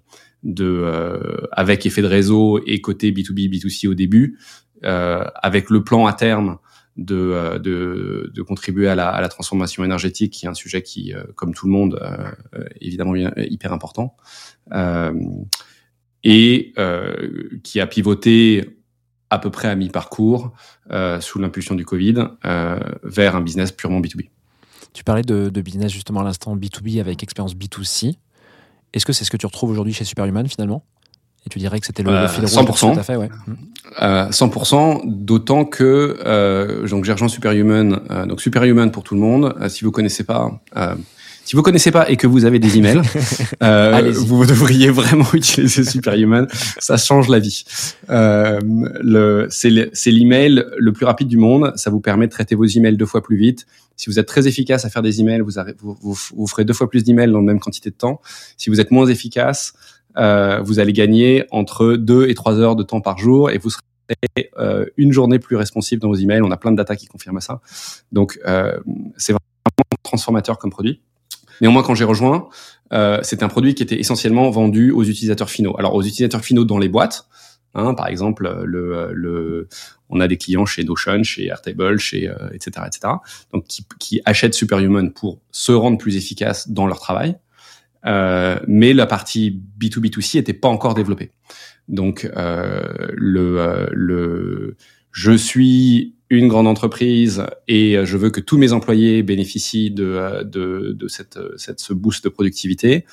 de 0.44 0.66
euh, 0.66 1.48
avec 1.52 1.86
effet 1.86 2.02
de 2.02 2.08
réseau 2.08 2.60
et 2.66 2.82
côté 2.82 3.12
B2B, 3.12 3.52
B2C 3.52 3.88
au 3.88 3.94
début, 3.94 4.40
euh, 4.84 5.26
avec 5.36 5.70
le 5.70 5.84
plan 5.84 6.08
à 6.08 6.14
terme 6.14 6.58
de, 6.96 7.60
de, 7.60 8.32
de 8.34 8.42
contribuer 8.42 8.88
à 8.88 8.96
la, 8.96 9.10
à 9.10 9.22
la 9.22 9.30
transformation 9.30 9.84
énergétique, 9.84 10.34
qui 10.34 10.46
est 10.48 10.50
un 10.50 10.56
sujet 10.56 10.82
qui, 10.82 11.14
comme 11.36 11.54
tout 11.54 11.68
le 11.68 11.72
monde, 11.72 12.00
euh, 12.02 12.66
évidemment 12.82 13.14
hyper 13.38 13.74
important, 13.74 14.16
et 16.30 16.74
euh, 16.78 17.16
qui 17.64 17.80
a 17.80 17.88
pivoté 17.88 18.78
à 19.30 19.40
peu 19.40 19.50
près 19.50 19.70
à 19.70 19.76
mi-parcours 19.76 20.52
euh, 20.92 21.22
sous 21.22 21.40
l'impulsion 21.40 21.74
du 21.74 21.86
Covid 21.86 22.16
euh, 22.46 22.78
vers 23.04 23.38
un 23.38 23.42
business 23.42 23.72
purement 23.72 24.02
B2B. 24.02 24.28
Tu 24.92 25.06
parlais 25.06 25.22
de, 25.22 25.48
de 25.48 25.62
business 25.62 25.90
justement 25.90 26.20
à 26.20 26.24
l'instant 26.26 26.58
B2B 26.58 27.00
avec 27.00 27.24
expérience 27.24 27.56
B2C. 27.56 28.16
Est-ce 28.92 29.06
que 29.06 29.14
c'est 29.14 29.24
ce 29.24 29.32
que 29.32 29.38
tu 29.38 29.46
retrouves 29.46 29.70
aujourd'hui 29.72 29.94
chez 29.94 30.04
Superhuman 30.04 30.46
finalement? 30.50 30.84
Et 31.46 31.50
tu 31.50 31.60
dirais 31.60 31.80
que 31.80 31.86
c'était 31.86 32.04
le, 32.04 32.10
Euh, 32.10 32.28
fil 32.28 32.44
rouge 32.44 32.52
100%. 32.54 32.68
de 32.72 32.76
ce 32.76 32.86
que 32.88 32.96
t'as 32.96 33.04
fait, 33.04 33.16
ouais. 33.16 33.30
Euh, 34.02 34.30
100%, 34.30 35.04
d'autant 35.06 35.64
que 35.64 36.18
euh, 36.26 36.86
donc 36.90 37.06
j'ai 37.06 37.14
rejoint 37.14 37.30
Superhuman. 37.30 38.02
Donc 38.28 38.42
Superhuman 38.42 38.92
pour 38.92 39.04
tout 39.04 39.16
le 39.16 39.22
monde. 39.22 39.56
Si 39.70 39.86
vous 39.86 39.92
connaissez 39.92 40.26
pas, 40.26 40.60
si 41.48 41.56
vous 41.56 41.62
connaissez 41.62 41.92
pas 41.92 42.10
et 42.10 42.18
que 42.18 42.28
vous 42.28 42.44
avez 42.44 42.60
des 42.60 42.78
emails, 42.78 43.02
euh, 43.64 44.12
vous 44.14 44.46
devriez 44.46 44.90
vraiment 44.90 45.26
utiliser 45.34 45.86
Superhuman. 45.86 46.46
Ça 46.80 46.98
change 46.98 47.30
la 47.30 47.40
vie. 47.40 47.64
Euh, 48.10 48.60
le, 49.02 49.48
c'est 49.50 49.70
le- 49.70 49.90
c'est 49.94 50.12
l'email 50.12 50.66
le 50.78 50.92
plus 50.92 51.06
rapide 51.06 51.30
du 51.30 51.38
monde. 51.38 51.72
Ça 51.78 51.90
vous 51.90 52.02
permet 52.02 52.28
de 52.28 52.32
traiter 52.34 52.56
vos 52.56 52.66
emails 52.66 52.98
deux 52.98 53.06
fois 53.06 53.24
plus 53.24 53.38
vite. 53.38 53.66
Si 53.96 54.10
vous 54.10 54.20
êtes 54.20 54.28
très 54.28 54.46
efficace 54.48 54.84
à 54.84 54.90
faire 54.90 55.02
des 55.02 55.22
emails, 55.22 55.40
vous, 55.40 55.54
vous, 56.02 56.18
vous 56.36 56.48
ferez 56.48 56.66
deux 56.66 56.74
fois 56.74 56.90
plus 56.90 57.06
d'emails 57.06 57.32
dans 57.32 57.40
la 57.40 57.46
même 57.46 57.60
quantité 57.62 57.90
de 57.92 57.96
temps. 57.96 58.20
Si 58.58 58.70
vous 58.70 58.82
êtes 58.82 58.92
moins 58.92 59.08
efficace, 59.08 59.74
euh, 60.18 60.60
vous 60.62 60.80
allez 60.80 60.92
gagner 60.94 61.46
entre 61.52 61.94
deux 61.94 62.28
et 62.28 62.34
trois 62.36 62.56
heures 62.60 62.76
de 62.76 62.84
temps 62.84 63.00
par 63.02 63.18
jour 63.20 63.52
et 63.52 63.58
vous 63.58 63.70
serez 63.70 63.82
euh, 64.60 64.86
une 64.98 65.14
journée 65.14 65.40
plus 65.40 65.56
responsive 65.56 66.00
dans 66.00 66.10
vos 66.10 66.16
emails. 66.16 66.42
On 66.42 66.52
a 66.52 66.58
plein 66.58 66.72
de 66.72 66.78
data 66.78 66.96
qui 66.98 67.08
confirment 67.08 67.40
ça. 67.42 67.62
Donc, 68.12 68.38
euh, 68.46 68.78
c'est 69.16 69.32
vraiment 69.32 69.40
transformateur 70.04 70.58
comme 70.58 70.72
produit. 70.72 71.02
Néanmoins, 71.62 71.84
quand 71.84 71.96
j'ai 71.96 72.04
rejoint, 72.04 72.50
euh, 72.94 73.20
c'était 73.24 73.44
un 73.44 73.50
produit 73.50 73.76
qui 73.76 73.84
était 73.84 74.00
essentiellement 74.00 74.50
vendu 74.50 74.92
aux 74.92 75.04
utilisateurs 75.04 75.50
finaux. 75.50 75.76
Alors, 75.78 75.96
aux 75.96 76.02
utilisateurs 76.02 76.42
finaux 76.42 76.66
dans 76.66 76.78
les 76.78 76.90
boîtes, 76.90 77.28
hein, 77.74 77.94
par 77.94 78.08
exemple, 78.08 78.50
le, 78.64 79.12
le, 79.14 79.68
on 80.10 80.20
a 80.20 80.28
des 80.28 80.38
clients 80.38 80.66
chez 80.66 80.84
Notion, 80.84 81.24
chez 81.24 81.48
Airtable, 81.48 82.00
chez 82.00 82.30
euh, 82.30 82.50
etc., 82.54 82.86
etc. 82.88 83.14
Donc, 83.54 83.66
qui, 83.66 83.86
qui 84.00 84.22
achètent 84.26 84.54
Superhuman 84.54 85.12
pour 85.12 85.40
se 85.52 85.72
rendre 85.72 85.98
plus 85.98 86.16
efficaces 86.16 86.70
dans 86.70 86.88
leur 86.88 87.00
travail. 87.00 87.38
Euh, 88.06 88.60
mais 88.68 88.94
la 88.94 89.06
partie 89.06 89.62
B2B2C 89.80 90.38
était 90.38 90.54
pas 90.54 90.70
encore 90.70 90.94
développée. 90.94 91.32
Donc 91.88 92.30
euh, 92.36 92.82
le, 93.14 93.60
euh, 93.60 93.88
le 93.92 94.76
je 95.12 95.32
suis 95.32 96.16
une 96.30 96.48
grande 96.48 96.68
entreprise 96.68 97.46
et 97.68 97.98
je 98.04 98.18
veux 98.18 98.30
que 98.30 98.42
tous 98.42 98.58
mes 98.58 98.74
employés 98.74 99.24
bénéficient 99.24 99.92
de, 99.92 100.04
euh, 100.06 100.44
de, 100.44 100.92
de 100.98 101.08
cette, 101.08 101.40
cette, 101.58 101.80
ce 101.80 101.94
boost 101.94 102.24
de 102.24 102.30
productivité. 102.30 103.06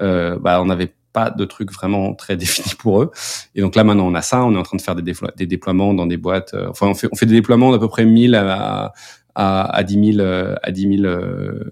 Euh, 0.00 0.38
bah, 0.38 0.60
on 0.62 0.66
n'avait 0.66 0.94
pas 1.12 1.30
de 1.30 1.44
trucs 1.44 1.70
vraiment 1.72 2.14
très 2.14 2.36
définis 2.42 2.74
pour 2.78 3.02
eux. 3.02 3.10
Et 3.54 3.60
donc 3.60 3.76
là 3.76 3.84
maintenant 3.84 4.06
on 4.06 4.14
a 4.14 4.22
ça, 4.22 4.44
on 4.44 4.54
est 4.54 4.58
en 4.58 4.62
train 4.62 4.78
de 4.78 4.82
faire 4.82 4.96
des, 4.96 5.12
des 5.36 5.46
déploiements 5.46 5.92
dans 5.94 6.06
des 6.06 6.16
boîtes. 6.16 6.54
euh, 6.54 6.68
enfin 6.70 6.86
on 6.88 6.94
fait 6.94 7.08
on 7.12 7.16
fait 7.16 7.26
des 7.26 7.34
déploiements 7.34 7.72
d'à 7.72 7.78
peu 7.78 7.88
près 7.88 8.04
1000 8.04 8.34
à 8.34 8.92
à, 9.34 9.64
à 9.74 9.82
10 9.82 10.12
000 10.14 10.18
euh, 10.20 10.54
à 10.62 10.70
10 10.70 10.96
000 10.98 11.04
euh, 11.04 11.64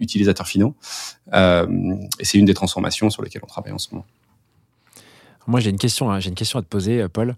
utilisateurs 0.00 0.46
finaux. 0.46 0.74
Euh, 1.32 1.66
et 2.18 2.24
c'est 2.24 2.38
une 2.38 2.44
des 2.44 2.54
transformations 2.54 3.10
sur 3.10 3.22
lesquelles 3.22 3.42
on 3.44 3.48
travaille 3.48 3.72
en 3.72 3.78
ce 3.78 3.88
moment. 3.92 4.06
Moi, 5.46 5.60
j'ai 5.60 5.70
une 5.70 5.78
question, 5.78 6.10
hein, 6.10 6.20
j'ai 6.20 6.30
une 6.30 6.34
question 6.34 6.58
à 6.58 6.62
te 6.62 6.68
poser, 6.68 7.02
euh, 7.02 7.08
Paul. 7.08 7.36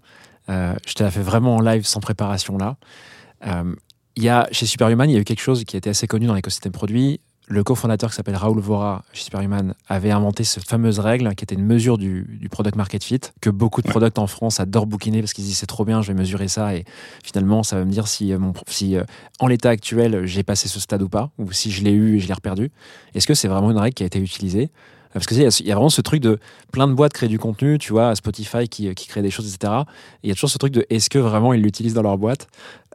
Euh, 0.49 0.75
je 0.87 0.93
te 0.93 1.03
la 1.03 1.11
fais 1.11 1.21
vraiment 1.21 1.57
en 1.57 1.61
live, 1.61 1.85
sans 1.85 1.99
préparation 1.99 2.57
là. 2.57 2.77
Euh, 3.45 3.75
il 4.15 4.23
y 4.23 4.29
a, 4.29 4.47
chez 4.51 4.65
Superhuman, 4.65 5.09
il 5.09 5.13
y 5.13 5.17
a 5.17 5.19
eu 5.19 5.23
quelque 5.23 5.41
chose 5.41 5.63
qui 5.63 5.75
a 5.75 5.79
été 5.79 5.89
assez 5.89 6.07
connu 6.07 6.25
dans 6.25 6.33
l'écosystème 6.33 6.71
produit. 6.71 7.19
Le 7.49 7.63
cofondateur 7.63 8.09
qui 8.09 8.15
s'appelle 8.17 8.35
Raoul 8.35 8.59
Vora 8.59 9.05
chez 9.13 9.23
Superhuman 9.23 9.73
avait 9.87 10.11
inventé 10.11 10.43
cette 10.43 10.67
fameuse 10.67 10.99
règle 10.99 11.33
qui 11.35 11.45
était 11.45 11.55
une 11.55 11.65
mesure 11.65 11.97
du, 11.97 12.27
du 12.41 12.49
product 12.49 12.75
market 12.75 13.03
fit 13.03 13.21
que 13.39 13.49
beaucoup 13.49 13.81
de 13.81 13.87
products 13.87 14.17
en 14.17 14.27
France 14.27 14.59
adorent 14.59 14.87
bouquiner 14.87 15.21
parce 15.21 15.31
qu'ils 15.31 15.45
se 15.45 15.49
disent 15.49 15.59
c'est 15.59 15.65
trop 15.65 15.85
bien, 15.85 16.01
je 16.01 16.11
vais 16.11 16.17
mesurer 16.17 16.49
ça 16.49 16.75
et 16.75 16.83
finalement 17.23 17.63
ça 17.63 17.77
va 17.77 17.85
me 17.85 17.91
dire 17.91 18.07
si, 18.07 18.33
euh, 18.33 18.39
mon, 18.39 18.51
si 18.67 18.97
en 19.39 19.47
l'état 19.47 19.69
actuel 19.69 20.25
j'ai 20.25 20.43
passé 20.43 20.67
ce 20.67 20.81
stade 20.81 21.01
ou 21.03 21.09
pas 21.09 21.29
ou 21.37 21.53
si 21.53 21.71
je 21.71 21.83
l'ai 21.83 21.91
eu 21.91 22.17
et 22.17 22.19
je 22.19 22.27
l'ai 22.27 22.33
reperdu. 22.33 22.69
Est-ce 23.15 23.27
que 23.27 23.33
c'est 23.33 23.47
vraiment 23.47 23.71
une 23.71 23.77
règle 23.77 23.93
qui 23.93 24.03
a 24.03 24.07
été 24.07 24.19
utilisée? 24.19 24.69
Parce 25.17 25.25
que 25.27 25.35
il 25.35 25.41
y 25.41 25.45
a- 25.45 25.57
il 25.61 25.67
y 25.67 25.71
a 25.71 25.75
vraiment 25.75 25.89
ce 25.89 26.01
truc 26.01 26.21
de 26.21 26.39
plein 26.71 26.87
de 26.87 26.93
boîtes 26.93 27.13
créent 27.13 27.27
du 27.27 27.39
contenu, 27.39 27.77
tu 27.77 27.91
vois, 27.93 28.15
Spotify 28.15 28.67
qui, 28.67 28.93
qui 28.95 29.07
crée 29.07 29.21
des 29.21 29.31
choses, 29.31 29.53
etc. 29.53 29.73
Et 30.23 30.27
il 30.27 30.29
y 30.29 30.31
a 30.31 30.35
toujours 30.35 30.49
ce 30.49 30.57
truc 30.57 30.73
de 30.73 30.85
est-ce 30.89 31.09
que 31.09 31.19
vraiment 31.19 31.53
ils 31.53 31.61
l'utilisent 31.61 31.93
dans 31.93 32.01
leur 32.03 32.17
boîte? 32.17 32.47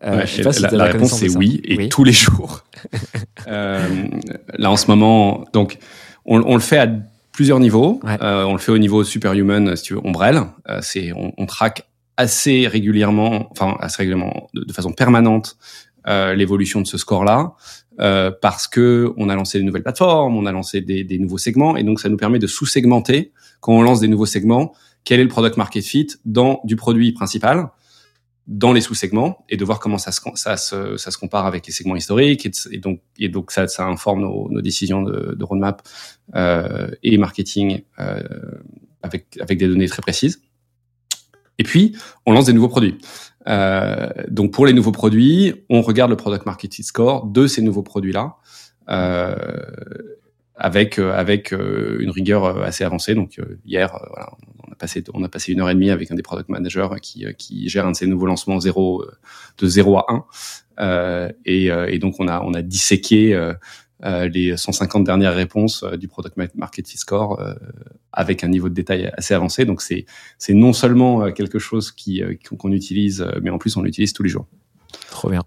Euh, 0.05 0.19
Ouais, 0.19 0.27
je 0.27 0.35
sais 0.37 0.43
pas 0.43 0.53
si 0.53 0.63
la, 0.63 0.85
réponse 0.85 1.13
c'est 1.13 1.37
oui 1.37 1.61
et 1.65 1.77
Oui. 1.77 1.89
tous 1.89 2.05
les 2.05 2.13
jours. 2.13 2.63
Euh, 3.49 4.07
là 4.55 4.71
en 4.71 4.77
ce 4.77 4.87
moment, 4.87 5.45
donc 5.53 5.79
on, 6.25 6.41
on 6.43 6.55
le 6.55 6.61
fait 6.61 6.79
à 6.79 6.89
plusieurs 7.33 7.59
niveaux. 7.61 7.99
Ouais. 8.05 8.17
Euh, 8.23 8.45
on 8.45 8.53
le 8.53 8.59
fait 8.59 8.73
au 8.73 8.79
niveau 8.79 9.05
superhuman, 9.05 9.75
si 9.77 9.83
tu 9.85 9.95
veux, 9.95 10.01
ombrelle. 10.07 10.43
Euh, 10.69 10.79
c'est 10.83 11.13
on, 11.13 11.33
on 11.39 11.47
traque 11.47 11.87
assez 12.17 12.69
régulièrement, 12.69 13.49
enfin 13.51 13.77
assez 13.81 14.03
régulièrement, 14.03 14.49
de, 14.55 14.63
de 14.65 14.73
façon 14.73 14.93
permanente, 14.93 15.57
euh, 16.07 16.35
l'évolution 16.35 16.81
de 16.81 16.87
ce 16.87 16.99
score-là. 16.99 17.55
Euh, 18.01 18.31
parce 18.41 18.69
que 18.69 19.13
on 19.19 19.29
a 19.29 19.35
lancé 19.35 19.59
de 19.59 19.65
nouvelles 19.65 19.83
plateformes, 19.83 20.35
on 20.35 20.47
a 20.47 20.53
lancé 20.53 20.81
des, 20.81 21.05
des 21.05 21.19
nouveaux 21.19 21.37
segments, 21.37 21.77
et 21.77 21.85
donc 21.85 22.01
ça 22.01 22.09
nous 22.09 22.17
permet 22.17 22.39
de 22.39 22.47
sous-segmenter 22.47 23.33
quand 23.61 23.75
on 23.75 23.83
lance 23.83 24.01
des 24.01 24.09
nouveaux 24.09 24.25
segments, 24.25 24.73
quel 25.05 25.21
est 25.21 25.25
le 25.25 25.29
product 25.29 25.59
market 25.59 25.85
fit 25.85 26.09
dans 26.25 26.63
du 26.65 26.75
produit 26.75 27.13
principal, 27.13 27.69
dans 28.47 28.73
les 28.73 28.81
sous-segments, 28.81 29.45
et 29.51 29.59
de 29.59 29.65
voir 29.65 29.79
comment 29.79 29.99
ça 29.99 30.11
se, 30.11 30.23
ça 30.37 30.57
se, 30.57 30.97
ça 30.97 31.11
se 31.11 31.19
compare 31.19 31.45
avec 31.45 31.67
les 31.67 31.73
segments 31.73 31.95
historiques, 31.97 32.47
et, 32.47 32.51
et 32.71 32.79
donc, 32.79 33.01
et 33.19 33.29
donc 33.29 33.51
ça, 33.51 33.69
ça 33.69 33.87
informe 33.87 34.23
nos, 34.23 34.49
nos 34.51 34.63
décisions 34.63 35.03
de, 35.03 35.35
de 35.35 35.45
roadmap 35.45 35.83
euh, 36.35 36.91
et 37.03 37.19
marketing 37.19 37.83
euh, 37.99 38.23
avec, 39.03 39.39
avec 39.39 39.59
des 39.59 39.69
données 39.69 39.89
très 39.89 40.01
précises. 40.01 40.41
Et 41.59 41.65
puis, 41.65 41.95
on 42.25 42.33
lance 42.33 42.47
des 42.47 42.55
nouveaux 42.55 42.69
produits. 42.69 42.97
Euh, 43.49 44.09
donc, 44.29 44.53
pour 44.53 44.67
les 44.67 44.73
nouveaux 44.73 44.93
produits, 44.93 45.55
on 45.69 45.83
regarde 45.83 46.11
le 46.11 46.17
product 46.17 46.47
market 46.47 46.73
score 46.73 47.27
de 47.27 47.47
ces 47.47 47.63
nouveaux 47.63 47.83
produits-là, 47.83 48.37
euh, 48.89 49.35
avec 50.57 50.99
euh, 50.99 51.13
avec 51.13 51.53
euh, 51.53 51.99
une 52.01 52.11
rigueur 52.11 52.63
assez 52.63 52.85
avancée. 52.85 53.15
Donc, 53.15 53.41
hier, 53.65 53.99
voilà, 54.11 54.31
on 54.67 54.73
a 54.73 54.77
passé 54.77 55.03
on 55.15 55.25
a 55.25 55.29
passé 55.29 55.53
une 55.53 55.61
heure 55.61 55.71
et 55.71 55.75
demie 55.75 55.91
avec 55.91 56.11
un 56.11 56.15
des 56.15 56.23
product 56.23 56.49
managers 56.49 56.89
qui 57.01 57.27
qui 57.37 57.69
gère 57.69 57.87
un 57.87 57.93
de 57.93 57.97
ces 57.97 58.07
nouveaux 58.07 58.27
lancements 58.27 58.61
zéro, 58.61 59.03
euh, 59.03 59.13
de 59.59 59.67
0 59.67 59.99
à 59.99 60.07
1. 60.09 60.25
Euh, 60.81 61.33
et, 61.45 61.67
et 61.67 61.99
donc, 61.99 62.17
on 62.19 62.29
a 62.29 62.41
on 62.43 62.55
a 62.55 62.63
disséqué 62.63 63.35
les 64.03 64.57
150 64.57 65.05
dernières 65.05 65.35
réponses 65.35 65.83
euh, 65.83 65.97
du 65.97 66.09
product 66.09 66.37
ma- 66.37 66.47
market 66.55 66.87
score 66.87 67.41
euh, 67.41 67.55
avec 68.13 68.45
un 68.45 68.49
niveau 68.49 68.69
de 68.69 68.75
détail 68.75 69.13
assez 69.17 69.35
avancé. 69.35 69.65
Donc, 69.65 69.83
c'est 69.83 70.07
c'est 70.39 70.55
non 70.55 70.73
seulement 70.73 71.23
euh, 71.25 71.31
quelque 71.31 71.59
chose 71.59 71.93
qui 71.93 72.23
euh, 72.23 72.35
qu'on 72.59 72.73
utilise, 72.73 73.21
euh, 73.23 73.41
mais 73.43 73.51
en 73.51 73.59
plus 73.59 73.77
on 73.77 73.83
l'utilise 73.83 74.13
tous 74.13 74.23
les 74.23 74.29
jours. 74.29 74.47
Trop 75.11 75.31
bien. 75.31 75.43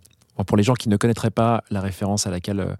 Pour 0.48 0.58
les 0.58 0.64
gens 0.64 0.74
qui 0.74 0.90
ne 0.90 0.98
connaîtraient 0.98 1.32
pas 1.32 1.64
la 1.70 1.82
référence 1.82 2.28
à 2.28 2.32
laquelle 2.32 2.60
euh, 2.60 2.74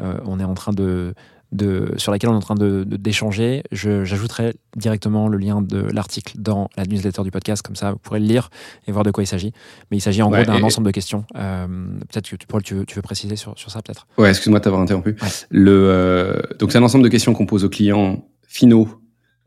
euh, 0.00 0.18
on 0.24 0.38
est 0.38 0.44
en 0.44 0.54
train 0.54 0.72
de, 0.72 1.14
de, 1.52 1.92
sur 1.96 2.12
laquelle 2.12 2.30
on 2.30 2.34
est 2.34 2.36
en 2.36 2.40
train 2.40 2.54
de, 2.54 2.84
de- 2.84 2.96
d'échanger, 2.96 3.62
je- 3.72 4.04
j'ajouterai 4.04 4.54
directement 4.76 5.28
le 5.28 5.36
lien 5.38 5.62
de 5.62 5.80
l'article 5.80 6.34
dans 6.38 6.68
la 6.76 6.84
newsletter 6.84 7.22
du 7.22 7.30
podcast, 7.30 7.62
comme 7.62 7.74
ça 7.76 7.92
vous 7.92 7.98
pourrez 7.98 8.20
le 8.20 8.26
lire 8.26 8.50
et 8.86 8.92
voir 8.92 9.04
de 9.04 9.10
quoi 9.10 9.24
il 9.24 9.26
s'agit. 9.26 9.52
Mais 9.90 9.96
il 9.96 10.00
s'agit 10.00 10.22
en 10.22 10.30
Ouais, 10.30 10.44
gros 10.44 10.56
d'un 10.56 10.62
ensemble 10.62 10.86
de 10.86 10.92
questions. 10.92 11.24
Euh, 11.36 11.66
peut-être 12.10 12.30
que 12.30 12.36
tu, 12.36 12.46
Paul, 12.46 12.62
tu 12.62 12.74
veux, 12.74 12.84
tu 12.86 12.94
veux 12.96 13.02
préciser 13.02 13.34
sur, 13.36 13.58
sur 13.58 13.70
ça, 13.70 13.82
peut-être? 13.82 14.06
Ouais, 14.18 14.28
excuse-moi 14.30 14.60
de 14.60 14.64
t'avoir 14.64 14.80
interrompu. 14.82 15.16
Ouais. 15.20 15.28
Le, 15.50 15.70
euh, 15.90 16.40
donc 16.58 16.70
c'est 16.72 16.78
un 16.78 16.82
ensemble 16.82 17.04
de 17.04 17.08
questions 17.08 17.32
qu'on 17.34 17.46
pose 17.46 17.64
aux 17.64 17.68
clients 17.70 18.24
finaux 18.46 18.88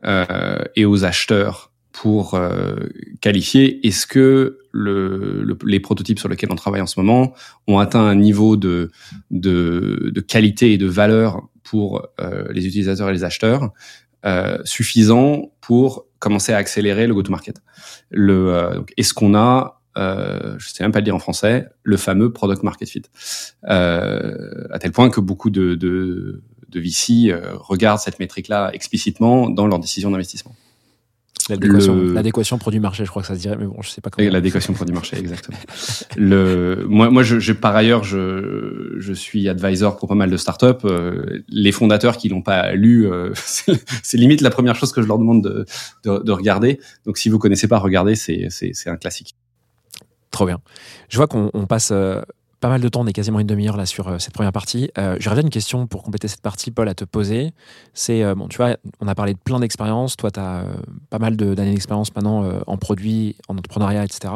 euh, 0.04 0.58
et 0.76 0.84
aux 0.84 1.04
acheteurs 1.04 1.72
pour 1.94 2.34
euh, 2.34 2.74
qualifier 3.20 3.86
est-ce 3.86 4.04
que 4.08 4.58
le, 4.72 5.44
le- 5.44 5.56
les 5.64 5.78
prototypes 5.78 6.18
sur 6.18 6.28
lesquels 6.28 6.50
on 6.50 6.56
travaille 6.56 6.80
en 6.80 6.88
ce 6.88 6.98
moment 6.98 7.32
ont 7.68 7.78
atteint 7.78 8.04
un 8.04 8.16
niveau 8.16 8.56
de, 8.56 8.90
de, 9.30 10.10
de 10.12 10.20
qualité 10.20 10.72
et 10.72 10.78
de 10.78 10.86
valeur 10.88 11.42
pour 11.62 12.04
euh, 12.20 12.46
les 12.52 12.66
utilisateurs 12.66 13.08
et 13.10 13.12
les 13.12 13.22
acheteurs 13.22 13.70
euh, 14.26 14.58
suffisant 14.64 15.52
pour 15.60 16.06
commencer 16.18 16.52
à 16.52 16.56
accélérer 16.56 17.06
le 17.06 17.14
go-to-market? 17.14 17.58
Le, 18.10 18.52
euh, 18.52 18.80
est-ce 18.96 19.14
qu'on 19.14 19.36
a, 19.36 19.80
euh, 19.96 20.56
je 20.58 20.70
sais 20.70 20.82
même 20.82 20.90
pas 20.90 20.98
le 20.98 21.04
dire 21.04 21.14
en 21.14 21.20
français, 21.20 21.68
le 21.84 21.96
fameux 21.96 22.32
product 22.32 22.64
market 22.64 22.88
fit? 22.88 23.02
Euh, 23.68 24.66
à 24.72 24.80
tel 24.80 24.90
point 24.90 25.10
que 25.10 25.20
beaucoup 25.20 25.50
de, 25.50 25.76
de, 25.76 26.42
de 26.70 26.80
VC 26.80 27.30
euh, 27.30 27.52
regardent 27.54 28.00
cette 28.00 28.18
métrique-là 28.18 28.70
explicitement 28.72 29.48
dans 29.48 29.68
leur 29.68 29.78
décision 29.78 30.10
d'investissement. 30.10 30.56
L'adéquation, 31.50 31.94
Le- 32.56 32.58
produit-marché, 32.58 33.04
je 33.04 33.10
crois 33.10 33.22
que 33.22 33.28
ça 33.28 33.34
se 33.34 33.40
dirait, 33.40 33.56
mais 33.56 33.66
bon, 33.66 33.82
je 33.82 33.90
sais 33.90 34.00
pas 34.00 34.10
comment. 34.10 34.28
L'adéquation 34.30 34.72
produit 34.72 34.94
marché, 34.94 35.18
exactement. 35.18 35.58
Le, 36.16 36.86
moi, 36.88 37.10
moi, 37.10 37.22
je, 37.22 37.38
je- 37.38 37.52
par 37.52 37.76
ailleurs, 37.76 38.02
je, 38.04 38.94
je 38.98 39.12
suis 39.12 39.48
advisor 39.48 39.96
pour 39.96 40.08
pas 40.08 40.14
mal 40.14 40.30
de 40.30 40.36
startups. 40.36 40.66
Euh, 40.86 41.42
les 41.48 41.72
fondateurs 41.72 42.16
qui 42.16 42.28
l'ont 42.28 42.42
pas 42.42 42.72
lu, 42.72 43.06
euh, 43.10 43.32
c'est 44.02 44.16
limite 44.16 44.40
la 44.40 44.50
première 44.50 44.74
chose 44.76 44.92
que 44.92 45.02
je 45.02 45.06
leur 45.06 45.18
demande 45.18 45.42
de, 45.44 45.66
de, 46.04 46.18
de 46.22 46.32
regarder. 46.32 46.80
Donc, 47.04 47.18
si 47.18 47.28
vous 47.28 47.38
connaissez 47.38 47.68
pas, 47.68 47.78
regardez, 47.78 48.14
c'est 48.14 48.48
un 48.86 48.96
classique. 48.96 49.34
Trop 50.30 50.46
bien. 50.46 50.58
Je 51.08 51.16
vois 51.16 51.26
qu'on 51.28 51.50
on 51.54 51.66
passe 51.66 51.90
euh, 51.92 52.20
pas 52.64 52.70
mal 52.70 52.80
de 52.80 52.88
temps, 52.88 53.02
on 53.02 53.06
est 53.06 53.12
quasiment 53.12 53.40
une 53.40 53.46
demi-heure 53.46 53.76
là 53.76 53.84
sur 53.84 54.08
euh, 54.08 54.18
cette 54.18 54.32
première 54.32 54.50
partie. 54.50 54.90
Euh, 54.96 55.18
J'aurais 55.20 55.36
bien 55.36 55.42
une 55.42 55.50
question 55.50 55.86
pour 55.86 56.02
compléter 56.02 56.28
cette 56.28 56.40
partie, 56.40 56.70
Paul, 56.70 56.88
à 56.88 56.94
te 56.94 57.04
poser. 57.04 57.52
C'est, 57.92 58.24
euh, 58.24 58.34
bon, 58.34 58.48
tu 58.48 58.56
vois, 58.56 58.78
on 59.00 59.06
a 59.06 59.14
parlé 59.14 59.34
de 59.34 59.38
plein 59.38 59.60
d'expériences. 59.60 60.16
Toi, 60.16 60.30
tu 60.30 60.40
as 60.40 60.64
pas 61.10 61.18
mal 61.18 61.36
d'années 61.36 61.74
d'expérience 61.74 62.14
maintenant 62.14 62.42
euh, 62.42 62.60
en 62.66 62.78
produit, 62.78 63.36
en 63.48 63.58
entrepreneuriat, 63.58 64.02
etc. 64.02 64.32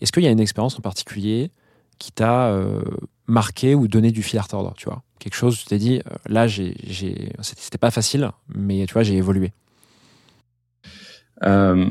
Est-ce 0.00 0.10
qu'il 0.10 0.22
y 0.22 0.26
a 0.26 0.30
une 0.30 0.40
expérience 0.40 0.78
en 0.78 0.80
particulier 0.80 1.50
qui 1.98 2.12
t'a 2.12 2.46
euh, 2.46 2.80
marqué 3.26 3.74
ou 3.74 3.88
donné 3.88 4.10
du 4.10 4.22
fil 4.22 4.38
à 4.38 4.42
retordre, 4.42 4.72
tu 4.78 4.86
vois? 4.86 5.02
Quelque 5.18 5.36
chose, 5.36 5.58
tu 5.58 5.66
t'es 5.66 5.76
dit, 5.76 5.98
euh, 5.98 6.14
là, 6.30 6.46
j'ai, 6.46 6.74
c'était 7.42 7.76
pas 7.76 7.90
facile, 7.90 8.30
mais 8.48 8.86
tu 8.86 8.94
vois, 8.94 9.02
j'ai 9.02 9.16
évolué. 9.18 9.52
Euh, 11.42 11.90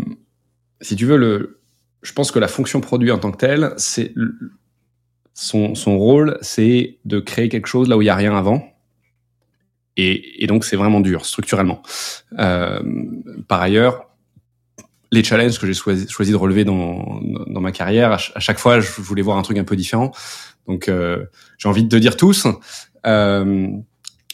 si 0.81 0.95
tu 0.95 1.05
veux, 1.05 1.17
le, 1.17 1.61
je 2.01 2.11
pense 2.11 2.31
que 2.31 2.39
la 2.39 2.47
fonction 2.47 2.81
produit 2.81 3.11
en 3.11 3.19
tant 3.19 3.31
que 3.31 3.37
telle, 3.37 3.75
c'est 3.77 4.15
son, 5.35 5.75
son 5.75 5.97
rôle, 5.99 6.37
c'est 6.41 6.97
de 7.05 7.19
créer 7.19 7.49
quelque 7.49 7.67
chose 7.67 7.87
là 7.87 7.97
où 7.97 8.01
il 8.01 8.05
y 8.05 8.09
a 8.09 8.15
rien 8.15 8.35
avant. 8.35 8.67
Et, 9.97 10.43
et 10.43 10.47
donc, 10.47 10.65
c'est 10.65 10.75
vraiment 10.75 11.01
dur 11.01 11.25
structurellement. 11.25 11.83
Euh, 12.39 12.81
par 13.47 13.61
ailleurs, 13.61 14.09
les 15.11 15.23
challenges 15.23 15.59
que 15.59 15.67
j'ai 15.67 15.73
choisi, 15.73 16.07
choisi 16.09 16.31
de 16.31 16.35
relever 16.37 16.63
dans, 16.65 17.19
dans 17.47 17.61
ma 17.61 17.71
carrière, 17.71 18.11
à, 18.11 18.17
ch- 18.17 18.31
à 18.35 18.39
chaque 18.39 18.59
fois, 18.59 18.79
je 18.79 18.89
voulais 19.01 19.21
voir 19.21 19.37
un 19.37 19.41
truc 19.41 19.57
un 19.57 19.63
peu 19.63 19.75
différent. 19.75 20.11
Donc, 20.67 20.87
euh, 20.89 21.25
j'ai 21.57 21.69
envie 21.69 21.83
de 21.83 21.89
te 21.89 21.95
dire 21.95 22.17
tous. 22.17 22.47
Euh, 23.05 23.67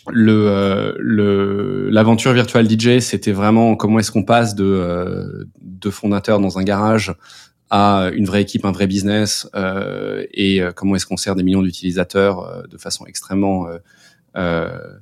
le 0.10 0.48
euh, 0.48 0.94
le 0.98 1.90
l'aventure 1.92 2.34
virtual 2.34 2.68
DJ 2.68 2.98
c'était 3.00 3.32
vraiment 3.34 3.76
comment 3.76 4.00
est-ce 4.00 4.12
qu'on 4.12 4.24
passe 4.24 4.56
de 4.56 4.64
euh, 4.66 5.44
de 5.62 5.90
fondateur 5.92 6.40
dans 6.40 6.58
un 6.58 6.64
garage 6.64 7.14
à 7.72 8.12
une 8.14 8.26
vraie 8.26 8.42
équipe 8.42 8.66
un 8.66 8.74
vrai 8.74 8.86
business 8.86 9.50
euh, 9.56 10.26
et 10.34 10.62
euh, 10.62 10.74
comment 10.74 10.98
est-ce 10.98 11.06
qu'on 11.06 11.16
sert 11.16 11.36
des 11.36 11.44
millions 11.44 11.62
d'utilisateurs 11.64 12.40
euh, 12.42 12.64
de 12.68 12.78
façon 12.78 13.06
extrêmement 13.06 13.68
euh, 14.36 15.00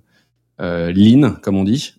euh, 0.62 0.94
lean 0.94 1.32
comme 1.42 1.58
on 1.58 1.64
dit. 1.64 1.96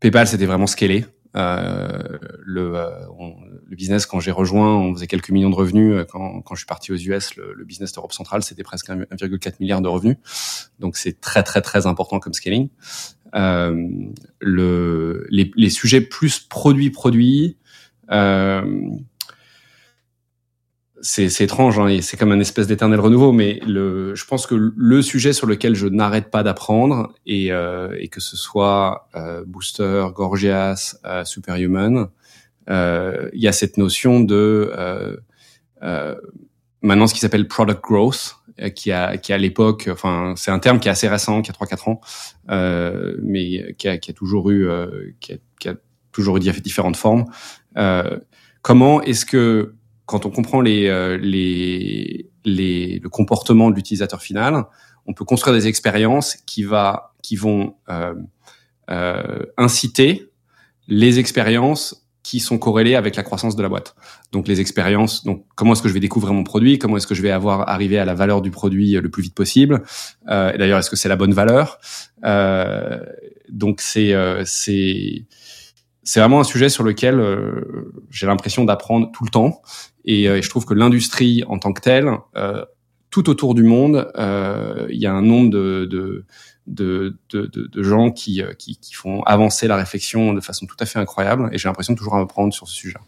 PayPal 0.00 0.26
c'était 0.26 0.46
vraiment 0.46 0.66
scalé. 0.66 1.04
Le, 1.34 2.32
le 2.46 3.76
business 3.76 4.06
quand 4.06 4.20
j'ai 4.20 4.30
rejoint 4.30 4.74
on 4.74 4.94
faisait 4.94 5.06
quelques 5.06 5.28
millions 5.30 5.50
de 5.50 5.54
revenus. 5.54 6.06
Quand, 6.10 6.40
quand 6.40 6.54
je 6.54 6.60
suis 6.60 6.66
parti 6.66 6.92
aux 6.92 6.96
US 6.96 7.36
le, 7.36 7.52
le 7.52 7.64
business 7.66 7.92
d'Europe 7.92 8.14
centrale 8.14 8.42
c'était 8.42 8.62
presque 8.62 8.88
1 8.88 9.00
1,4 9.02 9.56
milliard 9.60 9.82
de 9.82 9.88
revenus. 9.88 10.16
Donc 10.78 10.96
c'est 10.96 11.20
très 11.20 11.42
très 11.42 11.60
très 11.60 11.86
important 11.86 12.20
comme 12.20 12.32
scaling. 12.32 12.70
Le, 13.34 15.26
les, 15.28 15.52
les 15.54 15.70
sujets 15.70 16.00
plus 16.00 16.40
produits 16.40 16.88
produits, 16.88 17.58
euh, 18.10 18.80
c'est 21.06 21.44
étrange, 21.44 21.78
hein, 21.78 21.86
et 21.86 22.02
c'est 22.02 22.16
comme 22.16 22.32
un 22.32 22.40
espèce 22.40 22.66
d'éternel 22.66 22.98
renouveau, 22.98 23.32
mais 23.32 23.60
le, 23.66 24.14
je 24.14 24.24
pense 24.24 24.46
que 24.46 24.54
le 24.54 25.02
sujet 25.02 25.32
sur 25.32 25.46
lequel 25.46 25.74
je 25.74 25.86
n'arrête 25.86 26.30
pas 26.30 26.42
d'apprendre, 26.42 27.12
et, 27.26 27.52
euh, 27.52 27.96
et 27.98 28.08
que 28.08 28.20
ce 28.20 28.36
soit 28.36 29.08
euh, 29.14 29.44
Booster, 29.46 30.06
Gorgias, 30.14 30.96
euh, 31.04 31.24
Superhuman, 31.24 32.08
euh, 32.68 33.30
il 33.32 33.40
y 33.40 33.48
a 33.48 33.52
cette 33.52 33.76
notion 33.76 34.20
de 34.20 34.72
euh, 34.76 35.16
euh, 35.82 36.16
maintenant 36.82 37.06
ce 37.06 37.14
qui 37.14 37.20
s'appelle 37.20 37.46
product 37.46 37.82
growth, 37.82 38.36
qui 38.74 38.90
a 38.90 39.16
qui 39.18 39.32
à 39.32 39.38
l'époque, 39.38 39.88
enfin 39.92 40.34
c'est 40.36 40.50
un 40.50 40.58
terme 40.58 40.80
qui 40.80 40.88
est 40.88 40.90
assez 40.90 41.08
récent, 41.08 41.42
qui 41.42 41.50
a 41.50 41.54
3-4 41.54 41.90
ans, 41.90 42.00
mais 43.22 43.74
qui 43.74 43.86
a, 43.88 43.98
qui 43.98 44.10
a 44.10 44.14
toujours 44.14 44.50
eu 44.50 44.68
qui, 45.20 45.34
a, 45.34 45.36
qui 45.60 45.68
a 45.68 45.74
toujours 46.10 46.38
eu 46.38 46.40
différentes 46.40 46.96
formes. 46.96 47.26
Comment 48.62 49.02
est-ce 49.02 49.26
que 49.26 49.75
quand 50.06 50.24
on 50.24 50.30
comprend 50.30 50.60
les, 50.60 50.86
euh, 50.86 51.18
les, 51.18 52.30
les, 52.44 53.00
le 53.00 53.08
comportement 53.08 53.70
de 53.70 53.76
l'utilisateur 53.76 54.22
final, 54.22 54.64
on 55.06 55.12
peut 55.12 55.24
construire 55.24 55.54
des 55.54 55.66
expériences 55.66 56.36
qui, 56.46 56.62
va, 56.62 57.14
qui 57.22 57.36
vont 57.36 57.74
euh, 57.88 58.14
euh, 58.90 59.44
inciter 59.56 60.30
les 60.88 61.18
expériences 61.18 62.06
qui 62.22 62.40
sont 62.40 62.58
corrélées 62.58 62.96
avec 62.96 63.14
la 63.14 63.22
croissance 63.22 63.54
de 63.54 63.62
la 63.62 63.68
boîte. 63.68 63.94
Donc 64.32 64.48
les 64.48 64.60
expériences, 64.60 65.24
donc 65.24 65.44
comment 65.54 65.74
est-ce 65.74 65.82
que 65.82 65.88
je 65.88 65.94
vais 65.94 66.00
découvrir 66.00 66.32
mon 66.34 66.42
produit, 66.42 66.78
comment 66.78 66.96
est-ce 66.96 67.06
que 67.06 67.14
je 67.14 67.22
vais 67.22 67.30
avoir 67.30 67.68
arrivé 67.68 67.98
à 67.98 68.04
la 68.04 68.14
valeur 68.14 68.42
du 68.42 68.50
produit 68.50 68.92
le 68.92 69.08
plus 69.10 69.22
vite 69.22 69.34
possible. 69.34 69.84
Euh, 70.28 70.52
et 70.52 70.58
d'ailleurs, 70.58 70.80
est-ce 70.80 70.90
que 70.90 70.96
c'est 70.96 71.08
la 71.08 71.16
bonne 71.16 71.34
valeur? 71.34 71.78
Euh, 72.24 72.98
Donc 73.48 73.80
c'est 73.80 74.12
c'est 74.44 75.26
c'est 76.06 76.20
vraiment 76.20 76.38
un 76.38 76.44
sujet 76.44 76.68
sur 76.68 76.84
lequel 76.84 77.18
euh, 77.18 77.92
j'ai 78.10 78.26
l'impression 78.26 78.64
d'apprendre 78.64 79.10
tout 79.12 79.24
le 79.24 79.30
temps. 79.30 79.60
Et, 80.06 80.28
euh, 80.28 80.38
et, 80.38 80.42
je 80.42 80.48
trouve 80.48 80.64
que 80.64 80.74
l'industrie 80.74 81.44
en 81.46 81.58
tant 81.58 81.72
que 81.72 81.80
telle, 81.80 82.10
euh, 82.36 82.64
tout 83.10 83.28
autour 83.28 83.54
du 83.54 83.62
monde, 83.62 84.10
euh, 84.16 84.86
il 84.90 84.98
y 84.98 85.06
a 85.06 85.12
un 85.12 85.22
nombre 85.22 85.50
de, 85.50 85.86
de, 85.90 86.24
de, 86.66 87.16
de, 87.30 87.46
de 87.46 87.82
gens 87.82 88.10
qui, 88.10 88.42
qui, 88.58 88.76
qui, 88.76 88.94
font 88.94 89.22
avancer 89.22 89.68
la 89.68 89.76
réflexion 89.76 90.32
de 90.32 90.40
façon 90.40 90.66
tout 90.66 90.76
à 90.80 90.86
fait 90.86 90.98
incroyable. 90.98 91.48
Et 91.52 91.58
j'ai 91.58 91.68
l'impression 91.68 91.92
de 91.92 91.98
toujours 91.98 92.16
apprendre 92.16 92.52
sur 92.52 92.68
ce 92.68 92.74
sujet. 92.74 92.98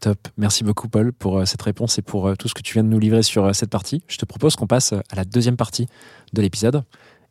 Top. 0.00 0.28
Merci 0.36 0.64
beaucoup, 0.64 0.88
Paul, 0.88 1.12
pour 1.12 1.46
cette 1.46 1.62
réponse 1.62 1.98
et 1.98 2.02
pour 2.02 2.36
tout 2.36 2.48
ce 2.48 2.54
que 2.54 2.62
tu 2.62 2.74
viens 2.74 2.84
de 2.84 2.88
nous 2.88 2.98
livrer 2.98 3.22
sur 3.22 3.54
cette 3.54 3.70
partie. 3.70 4.02
Je 4.08 4.18
te 4.18 4.24
propose 4.24 4.56
qu'on 4.56 4.66
passe 4.66 4.92
à 4.92 5.14
la 5.14 5.24
deuxième 5.24 5.56
partie 5.56 5.86
de 6.32 6.42
l'épisode. 6.42 6.84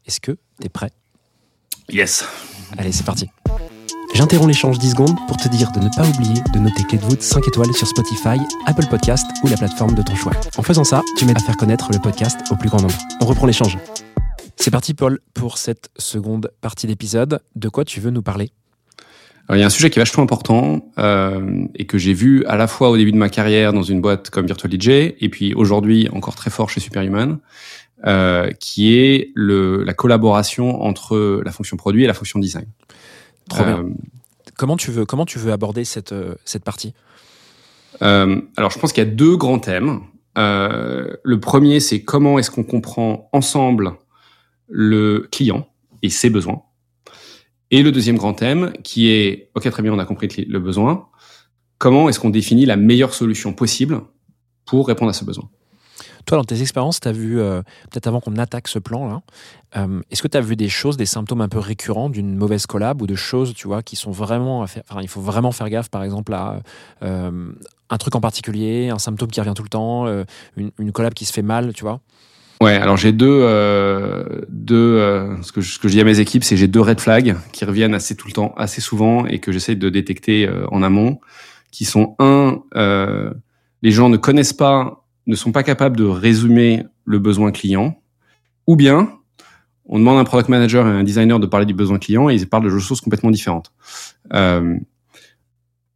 Est-ce 0.05 0.19
que 0.21 0.31
tu 0.31 0.65
es 0.65 0.69
prêt? 0.69 0.91
Yes. 1.89 2.25
Allez, 2.77 2.91
c'est 2.91 3.05
parti. 3.05 3.29
J'interromps 4.13 4.47
l'échange 4.47 4.77
10 4.77 4.91
secondes 4.91 5.15
pour 5.27 5.37
te 5.37 5.47
dire 5.47 5.71
de 5.71 5.79
ne 5.79 5.89
pas 5.95 6.07
oublier 6.07 6.41
de 6.53 6.59
noter 6.59 6.83
Clé 6.83 6.97
de 6.97 7.03
voûte 7.03 7.21
5 7.21 7.47
étoiles 7.47 7.73
sur 7.73 7.87
Spotify, 7.87 8.37
Apple 8.65 8.85
Podcast 8.89 9.25
ou 9.43 9.47
la 9.47 9.55
plateforme 9.55 9.95
de 9.95 10.01
ton 10.01 10.15
choix. 10.15 10.33
En 10.57 10.63
faisant 10.63 10.83
ça, 10.83 11.01
tu 11.17 11.25
m'aides 11.25 11.37
à 11.37 11.41
faire 11.41 11.55
connaître 11.55 11.89
le 11.93 11.99
podcast 11.99 12.39
au 12.51 12.55
plus 12.57 12.69
grand 12.69 12.81
nombre. 12.81 12.97
On 13.21 13.25
reprend 13.25 13.47
l'échange. 13.47 13.77
C'est 14.57 14.69
parti 14.69 14.93
Paul 14.93 15.19
pour 15.33 15.57
cette 15.57 15.89
seconde 15.97 16.51
partie 16.59 16.87
d'épisode. 16.87 17.39
De 17.55 17.69
quoi 17.69 17.85
tu 17.85 18.01
veux 18.01 18.11
nous 18.11 18.21
parler? 18.21 18.51
Alors, 19.47 19.57
il 19.57 19.61
y 19.61 19.63
a 19.63 19.67
un 19.67 19.71
sujet 19.71 19.89
qui 19.89 19.99
est 19.99 20.01
vachement 20.01 20.23
important 20.23 20.91
euh, 20.97 21.65
et 21.75 21.85
que 21.85 21.97
j'ai 21.97 22.13
vu 22.13 22.45
à 22.45 22.57
la 22.57 22.67
fois 22.67 22.89
au 22.89 22.97
début 22.97 23.11
de 23.13 23.17
ma 23.17 23.29
carrière 23.29 23.71
dans 23.71 23.81
une 23.81 24.01
boîte 24.01 24.29
comme 24.29 24.45
Virtual 24.45 24.71
DJ 24.71 24.89
et 25.19 25.29
puis 25.31 25.53
aujourd'hui 25.53 26.09
encore 26.11 26.35
très 26.35 26.49
fort 26.49 26.69
chez 26.69 26.81
Superhuman, 26.81 27.39
euh, 28.05 28.51
qui 28.59 28.93
est 28.93 29.31
le, 29.35 29.83
la 29.83 29.93
collaboration 29.93 30.81
entre 30.83 31.41
la 31.43 31.51
fonction 31.51 31.77
produit 31.77 32.03
et 32.03 32.07
la 32.07 32.13
fonction 32.13 32.39
design. 32.39 32.65
Trop 33.51 33.63
bien. 33.65 33.79
Euh, 33.79 33.89
comment 34.57 34.77
tu 34.77 34.91
veux 34.91 35.05
comment 35.05 35.25
tu 35.25 35.37
veux 35.39 35.51
aborder 35.51 35.83
cette 35.83 36.13
euh, 36.13 36.35
cette 36.45 36.63
partie? 36.63 36.93
Euh, 38.01 38.41
Alors 38.55 38.71
je 38.71 38.79
pense 38.79 38.93
qu'il 38.93 39.03
y 39.03 39.07
a 39.07 39.09
deux 39.09 39.35
grands 39.35 39.59
thèmes. 39.59 40.01
le 40.35 41.35
premier 41.39 41.79
c'est 41.79 42.03
comment 42.03 42.39
est-ce 42.39 42.49
qu'on 42.49 42.63
comprend 42.63 43.29
ensemble 43.33 43.93
le 44.67 45.27
client 45.31 45.67
et 46.01 46.09
ses 46.09 46.29
besoins. 46.29 46.63
Et 47.69 47.83
le 47.83 47.91
deuxième 47.91 48.17
grand 48.17 48.33
thème 48.33 48.71
qui 48.83 49.09
est 49.09 49.51
ok 49.55 49.69
très 49.69 49.83
bien 49.83 49.93
on 49.93 49.99
a 49.99 50.05
compris 50.05 50.29
le 50.47 50.59
besoin. 50.59 51.09
Comment 51.77 52.07
est-ce 52.09 52.19
qu'on 52.19 52.29
définit 52.29 52.65
la 52.65 52.77
meilleure 52.77 53.13
solution 53.13 53.53
possible 53.53 54.01
pour 54.65 54.87
répondre 54.87 55.09
à 55.09 55.13
ce 55.13 55.25
besoin? 55.25 55.49
Toi, 56.25 56.37
dans 56.37 56.43
tes 56.43 56.61
expériences, 56.61 56.99
tu 56.99 57.07
as 57.07 57.11
vu, 57.11 57.39
euh, 57.39 57.61
peut-être 57.89 58.07
avant 58.07 58.19
qu'on 58.19 58.35
attaque 58.37 58.67
ce 58.67 58.79
plan-là, 58.79 59.21
euh, 59.77 60.01
est-ce 60.11 60.21
que 60.21 60.27
tu 60.27 60.37
as 60.37 60.41
vu 60.41 60.55
des 60.55 60.69
choses, 60.69 60.97
des 60.97 61.05
symptômes 61.05 61.41
un 61.41 61.47
peu 61.47 61.59
récurrents 61.59 62.09
d'une 62.09 62.35
mauvaise 62.35 62.65
collab 62.65 63.01
ou 63.01 63.07
de 63.07 63.15
choses, 63.15 63.53
tu 63.53 63.67
vois, 63.67 63.81
qui 63.83 63.95
sont 63.95 64.11
vraiment. 64.11 64.61
Enfin, 64.61 64.81
il 65.01 65.07
faut 65.07 65.21
vraiment 65.21 65.51
faire 65.51 65.69
gaffe, 65.69 65.89
par 65.89 66.03
exemple, 66.03 66.33
à 66.33 66.61
euh, 67.03 67.51
un 67.89 67.97
truc 67.97 68.15
en 68.15 68.21
particulier, 68.21 68.89
un 68.89 68.99
symptôme 68.99 69.29
qui 69.29 69.39
revient 69.39 69.53
tout 69.55 69.63
le 69.63 69.69
temps, 69.69 70.07
une, 70.57 70.71
une, 70.79 70.91
collab 70.91 71.13
qui 71.13 71.25
se 71.25 71.33
fait 71.33 71.41
mal, 71.41 71.73
tu 71.73 71.83
vois? 71.83 71.99
Ouais, 72.61 72.75
alors 72.75 72.95
j'ai 72.95 73.11
deux, 73.11 73.41
deux 74.49 74.97
ce, 75.41 75.51
que 75.51 75.61
je, 75.61 75.73
ce 75.73 75.79
que 75.79 75.87
je 75.87 75.93
dis 75.93 76.01
à 76.01 76.05
mes 76.05 76.19
équipes, 76.19 76.43
c'est 76.43 76.55
j'ai 76.55 76.67
deux 76.67 76.79
red 76.79 77.01
flags 77.01 77.35
qui 77.51 77.65
reviennent 77.65 77.93
assez 77.93 78.15
tout 78.15 78.27
le 78.27 78.33
temps, 78.33 78.53
assez 78.55 78.79
souvent, 78.79 79.25
et 79.25 79.39
que 79.39 79.51
j'essaie 79.51 79.75
de 79.75 79.89
détecter 79.89 80.49
en 80.71 80.83
amont, 80.83 81.19
qui 81.71 81.83
sont 81.83 82.15
un, 82.19 82.61
les 83.81 83.91
gens 83.91 84.09
ne 84.09 84.17
connaissent 84.17 84.53
pas 84.53 85.00
ne 85.27 85.35
sont 85.35 85.51
pas 85.51 85.63
capables 85.63 85.97
de 85.97 86.03
résumer 86.03 86.83
le 87.05 87.19
besoin 87.19 87.51
client, 87.51 88.01
ou 88.67 88.75
bien 88.75 89.09
on 89.85 89.99
demande 89.99 90.17
à 90.17 90.21
un 90.21 90.23
product 90.23 90.49
manager 90.49 90.87
et 90.87 90.89
à 90.89 90.93
un 90.93 91.03
designer 91.03 91.39
de 91.39 91.47
parler 91.47 91.65
du 91.65 91.73
besoin 91.73 91.99
client 91.99 92.29
et 92.29 92.35
ils 92.35 92.47
parlent 92.47 92.63
de 92.63 92.79
choses 92.79 93.01
complètement 93.01 93.31
différentes. 93.31 93.73
Euh, 94.33 94.77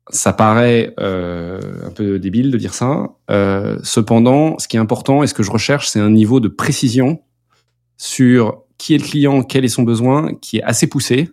ça 0.10 0.34
paraît 0.34 0.94
euh, 1.00 1.60
un 1.86 1.92
peu 1.92 2.20
débile 2.20 2.52
de 2.52 2.58
dire 2.58 2.74
ça. 2.74 3.16
Euh, 3.32 3.80
cependant, 3.84 4.60
ce 4.60 4.68
qui 4.68 4.78
est 4.78 4.80
important 4.80 5.24
et 5.24 5.28
ce 5.28 5.34
que 5.34 5.44
je 5.44 5.52
recherche, 5.52 5.88
c'est 5.88 6.00
un 6.00 6.12
niveau 6.12 6.40
de 6.40 6.48
précision 6.48 7.22
sur 7.98 8.64
qui 8.78 8.94
est 8.94 8.98
le 8.98 9.04
client, 9.04 9.44
quel 9.44 9.64
est 9.64 9.70
son 9.70 9.84
besoin, 9.84 10.36
qui 10.42 10.58
est 10.58 10.64
assez 10.64 10.88
poussé. 10.88 11.30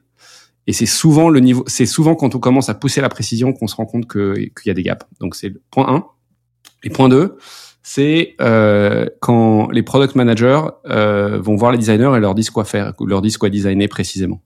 Et 0.69 0.73
c'est 0.73 0.87
souvent 0.87 1.29
le 1.29 1.41
niveau, 1.41 1.65
c'est 1.67 1.87
souvent 1.87 2.15
quand 2.15 2.37
on 2.37 2.39
commence 2.39 2.69
à 2.69 2.75
pousser 2.75 3.01
la 3.01 3.09
précision 3.09 3.53
qu'on 3.53 3.67
se 3.67 3.75
rend 3.75 3.87
compte 3.87 4.11
qu'il 4.11 4.51
y 4.67 4.71
a 4.71 4.75
des 4.75 4.85
gaps. 4.85 5.05
Donc 5.21 5.35
c'est 5.35 5.53
point 5.71 5.89
1. 5.89 6.07
Et 6.85 6.91
point 6.91 7.09
2, 7.09 7.37
c'est 7.83 8.37
euh, 8.41 9.07
quand 9.21 9.71
les 9.71 9.83
product 9.83 10.15
managers 10.15 10.63
euh, 10.87 11.41
vont 11.41 11.57
voir 11.57 11.73
les 11.73 11.79
designers 11.79 12.13
et 12.17 12.21
leur 12.21 12.35
disent 12.35 12.51
quoi 12.51 12.65
faire, 12.65 12.93
leur 13.01 13.23
disent 13.23 13.37
quoi 13.37 13.51
designer 13.51 13.89
précisément. 13.89 14.41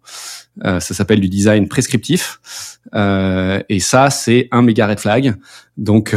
Euh, 0.64 0.80
ça 0.80 0.94
s'appelle 0.94 1.20
du 1.20 1.28
design 1.28 1.68
prescriptif, 1.68 2.40
euh, 2.94 3.60
et 3.68 3.80
ça 3.80 4.08
c'est 4.10 4.48
un 4.52 4.62
méga 4.62 4.86
red 4.86 5.00
flag. 5.00 5.34
Donc 5.76 6.16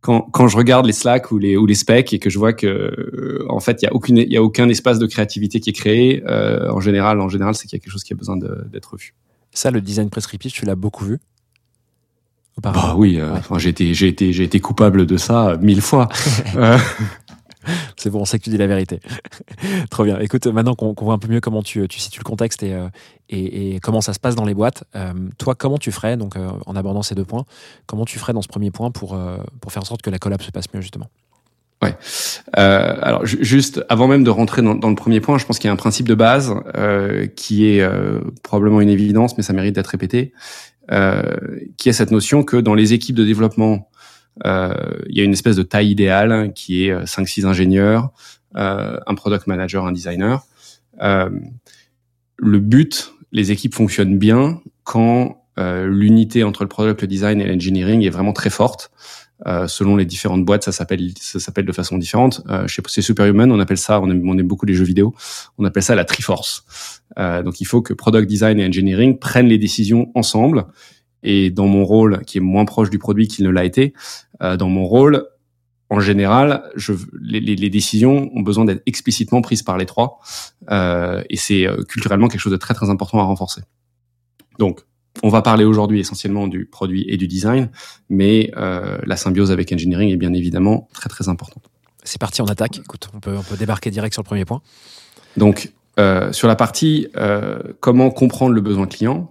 quand, 0.00 0.22
quand 0.32 0.48
je 0.48 0.56
regarde 0.56 0.84
les 0.84 0.92
Slack 0.92 1.30
ou 1.30 1.38
les 1.38 1.56
ou 1.56 1.64
les 1.64 1.76
specs 1.76 2.12
et 2.12 2.18
que 2.18 2.28
je 2.28 2.38
vois 2.38 2.52
que 2.52 2.66
euh, 2.66 3.46
en 3.48 3.60
fait 3.60 3.80
il 3.82 3.84
y 3.84 3.88
a 3.88 3.94
aucune 3.94 4.18
il 4.18 4.32
y 4.32 4.36
a 4.36 4.42
aucun 4.42 4.68
espace 4.68 4.98
de 4.98 5.06
créativité 5.06 5.60
qui 5.60 5.70
est 5.70 5.74
créé, 5.74 6.22
euh, 6.26 6.70
en 6.72 6.80
général 6.80 7.20
en 7.20 7.28
général 7.28 7.54
c'est 7.54 7.68
qu'il 7.68 7.78
y 7.78 7.80
a 7.80 7.82
quelque 7.82 7.92
chose 7.92 8.04
qui 8.04 8.12
a 8.12 8.16
besoin 8.16 8.36
d'être 8.36 8.96
vu. 8.96 9.14
Ça 9.52 9.70
le 9.70 9.80
design 9.80 10.10
prescriptif 10.10 10.52
tu 10.52 10.64
l'as 10.66 10.74
beaucoup 10.74 11.04
vu? 11.04 11.18
Bah 12.60 12.94
oui, 12.96 13.18
euh, 13.18 13.32
enfin, 13.32 13.58
j'ai 13.58 13.70
été, 13.70 13.94
j'ai 13.94 14.08
été, 14.08 14.32
j'ai 14.32 14.44
été 14.44 14.60
coupable 14.60 15.06
de 15.06 15.16
ça 15.16 15.56
mille 15.60 15.80
fois. 15.80 16.08
Euh. 16.56 16.78
C'est 17.96 18.10
bon, 18.10 18.22
on 18.22 18.24
sait 18.24 18.40
que 18.40 18.44
tu 18.44 18.50
dis 18.50 18.56
la 18.56 18.66
vérité. 18.66 18.98
Trop 19.90 20.02
bien. 20.02 20.18
Écoute, 20.18 20.48
maintenant 20.48 20.74
qu'on 20.74 20.94
voit 21.00 21.14
un 21.14 21.18
peu 21.18 21.28
mieux 21.28 21.40
comment 21.40 21.62
tu, 21.62 21.86
tu 21.86 22.00
situes 22.00 22.18
le 22.18 22.24
contexte 22.24 22.64
et, 22.64 22.74
euh, 22.74 22.88
et, 23.28 23.76
et, 23.76 23.80
comment 23.80 24.00
ça 24.00 24.12
se 24.12 24.18
passe 24.18 24.34
dans 24.34 24.44
les 24.44 24.52
boîtes, 24.52 24.82
euh, 24.96 25.12
toi, 25.38 25.54
comment 25.54 25.78
tu 25.78 25.92
ferais, 25.92 26.16
donc 26.16 26.34
en 26.36 26.74
abordant 26.74 27.02
ces 27.02 27.14
deux 27.14 27.24
points, 27.24 27.44
comment 27.86 28.04
tu 28.04 28.18
ferais 28.18 28.32
dans 28.32 28.42
ce 28.42 28.48
premier 28.48 28.72
point 28.72 28.90
pour, 28.90 29.16
pour 29.60 29.72
faire 29.72 29.82
en 29.82 29.86
sorte 29.86 30.02
que 30.02 30.10
la 30.10 30.18
collab 30.18 30.42
se 30.42 30.50
passe 30.50 30.66
mieux, 30.74 30.80
justement? 30.80 31.08
Ouais. 31.82 31.96
Euh, 32.58 32.94
alors 33.02 33.26
juste 33.26 33.84
avant 33.88 34.06
même 34.06 34.22
de 34.22 34.30
rentrer 34.30 34.62
dans, 34.62 34.76
dans, 34.76 34.88
le 34.88 34.94
premier 34.94 35.20
point, 35.20 35.36
je 35.38 35.44
pense 35.44 35.58
qu'il 35.58 35.66
y 35.66 35.70
a 35.70 35.72
un 35.72 35.76
principe 35.76 36.06
de 36.06 36.14
base 36.14 36.54
euh, 36.76 37.26
qui 37.26 37.66
est 37.66 37.82
euh, 37.82 38.20
probablement 38.44 38.80
une 38.80 38.88
évidence, 38.88 39.36
mais 39.36 39.42
ça 39.42 39.52
mérite 39.52 39.74
d'être 39.74 39.88
répété, 39.88 40.32
euh, 40.32 40.71
qui 40.88 41.88
est 41.88 41.92
cette 41.92 42.10
notion 42.10 42.42
que 42.42 42.56
dans 42.56 42.74
les 42.74 42.92
équipes 42.92 43.16
de 43.16 43.24
développement, 43.24 43.88
euh, 44.44 44.74
il 45.08 45.16
y 45.16 45.20
a 45.20 45.24
une 45.24 45.32
espèce 45.32 45.56
de 45.56 45.62
taille 45.62 45.90
idéale 45.90 46.52
qui 46.54 46.86
est 46.86 47.04
5-6 47.04 47.44
ingénieurs, 47.46 48.10
euh, 48.56 48.98
un 49.06 49.14
product 49.14 49.46
manager, 49.46 49.86
un 49.86 49.92
designer. 49.92 50.44
le 50.98 52.58
but, 52.58 53.12
les 53.30 53.52
équipes 53.52 53.74
fonctionnent 53.74 54.18
bien 54.18 54.60
quand 54.84 55.38
l'unité 55.56 56.44
entre 56.44 56.64
le 56.64 56.68
product, 56.68 57.02
le 57.02 57.06
design 57.06 57.40
et 57.40 57.46
l'engineering 57.46 58.02
est 58.02 58.10
vraiment 58.10 58.32
très 58.32 58.50
forte. 58.50 58.90
Euh, 59.46 59.66
selon 59.66 59.96
les 59.96 60.04
différentes 60.04 60.44
boîtes, 60.44 60.64
ça 60.64 60.72
s'appelle 60.72 61.10
ça 61.18 61.40
s'appelle 61.40 61.64
de 61.64 61.72
façon 61.72 61.98
différente. 61.98 62.42
Euh, 62.48 62.66
chez 62.68 63.02
Superhuman, 63.02 63.50
on 63.50 63.58
appelle 63.58 63.78
ça, 63.78 64.00
on 64.00 64.10
aime, 64.10 64.28
on 64.28 64.38
aime 64.38 64.46
beaucoup 64.46 64.66
les 64.66 64.74
jeux 64.74 64.84
vidéo, 64.84 65.14
on 65.58 65.64
appelle 65.64 65.82
ça 65.82 65.94
la 65.94 66.04
Triforce. 66.04 66.64
Euh, 67.18 67.42
donc 67.42 67.60
il 67.60 67.64
faut 67.64 67.82
que 67.82 67.92
product 67.92 68.28
design 68.28 68.60
et 68.60 68.66
engineering 68.66 69.18
prennent 69.18 69.48
les 69.48 69.58
décisions 69.58 70.10
ensemble. 70.14 70.66
Et 71.24 71.50
dans 71.50 71.66
mon 71.66 71.84
rôle, 71.84 72.24
qui 72.24 72.38
est 72.38 72.40
moins 72.40 72.64
proche 72.64 72.90
du 72.90 72.98
produit 72.98 73.28
qu'il 73.28 73.44
ne 73.44 73.50
l'a 73.50 73.64
été, 73.64 73.92
euh, 74.42 74.56
dans 74.56 74.68
mon 74.68 74.84
rôle, 74.84 75.24
en 75.88 76.00
général, 76.00 76.64
je, 76.74 76.94
les, 77.20 77.38
les, 77.38 77.54
les, 77.54 77.70
décisions 77.70 78.30
ont 78.34 78.40
besoin 78.40 78.64
d'être 78.64 78.82
explicitement 78.86 79.42
prises 79.42 79.62
par 79.62 79.76
les 79.76 79.84
trois, 79.84 80.20
euh, 80.70 81.22
et 81.28 81.36
c'est 81.36 81.66
culturellement 81.86 82.28
quelque 82.28 82.40
chose 82.40 82.52
de 82.52 82.56
très 82.56 82.72
très 82.72 82.88
important 82.88 83.20
à 83.20 83.24
renforcer. 83.24 83.60
Donc, 84.58 84.80
on 85.22 85.28
va 85.28 85.42
parler 85.42 85.64
aujourd'hui 85.64 86.00
essentiellement 86.00 86.48
du 86.48 86.64
produit 86.64 87.04
et 87.08 87.16
du 87.16 87.26
design, 87.26 87.70
mais 88.08 88.50
euh, 88.56 88.98
la 89.06 89.16
symbiose 89.16 89.50
avec 89.50 89.72
engineering 89.72 90.10
est 90.10 90.16
bien 90.16 90.32
évidemment 90.32 90.88
très 90.94 91.08
très 91.08 91.28
importante. 91.28 91.64
C'est 92.04 92.20
parti, 92.20 92.42
on 92.42 92.46
attaque. 92.46 92.78
Écoute, 92.78 93.08
on 93.14 93.20
peut, 93.20 93.36
on 93.36 93.42
peut 93.42 93.56
débarquer 93.56 93.90
direct 93.90 94.14
sur 94.14 94.22
le 94.22 94.26
premier 94.26 94.44
point. 94.44 94.60
Donc, 95.36 95.72
euh, 96.00 96.32
sur 96.32 96.48
la 96.48 96.56
partie 96.56 97.08
euh, 97.16 97.58
comment 97.80 98.10
comprendre 98.10 98.54
le 98.54 98.62
besoin 98.62 98.86
client, 98.86 99.30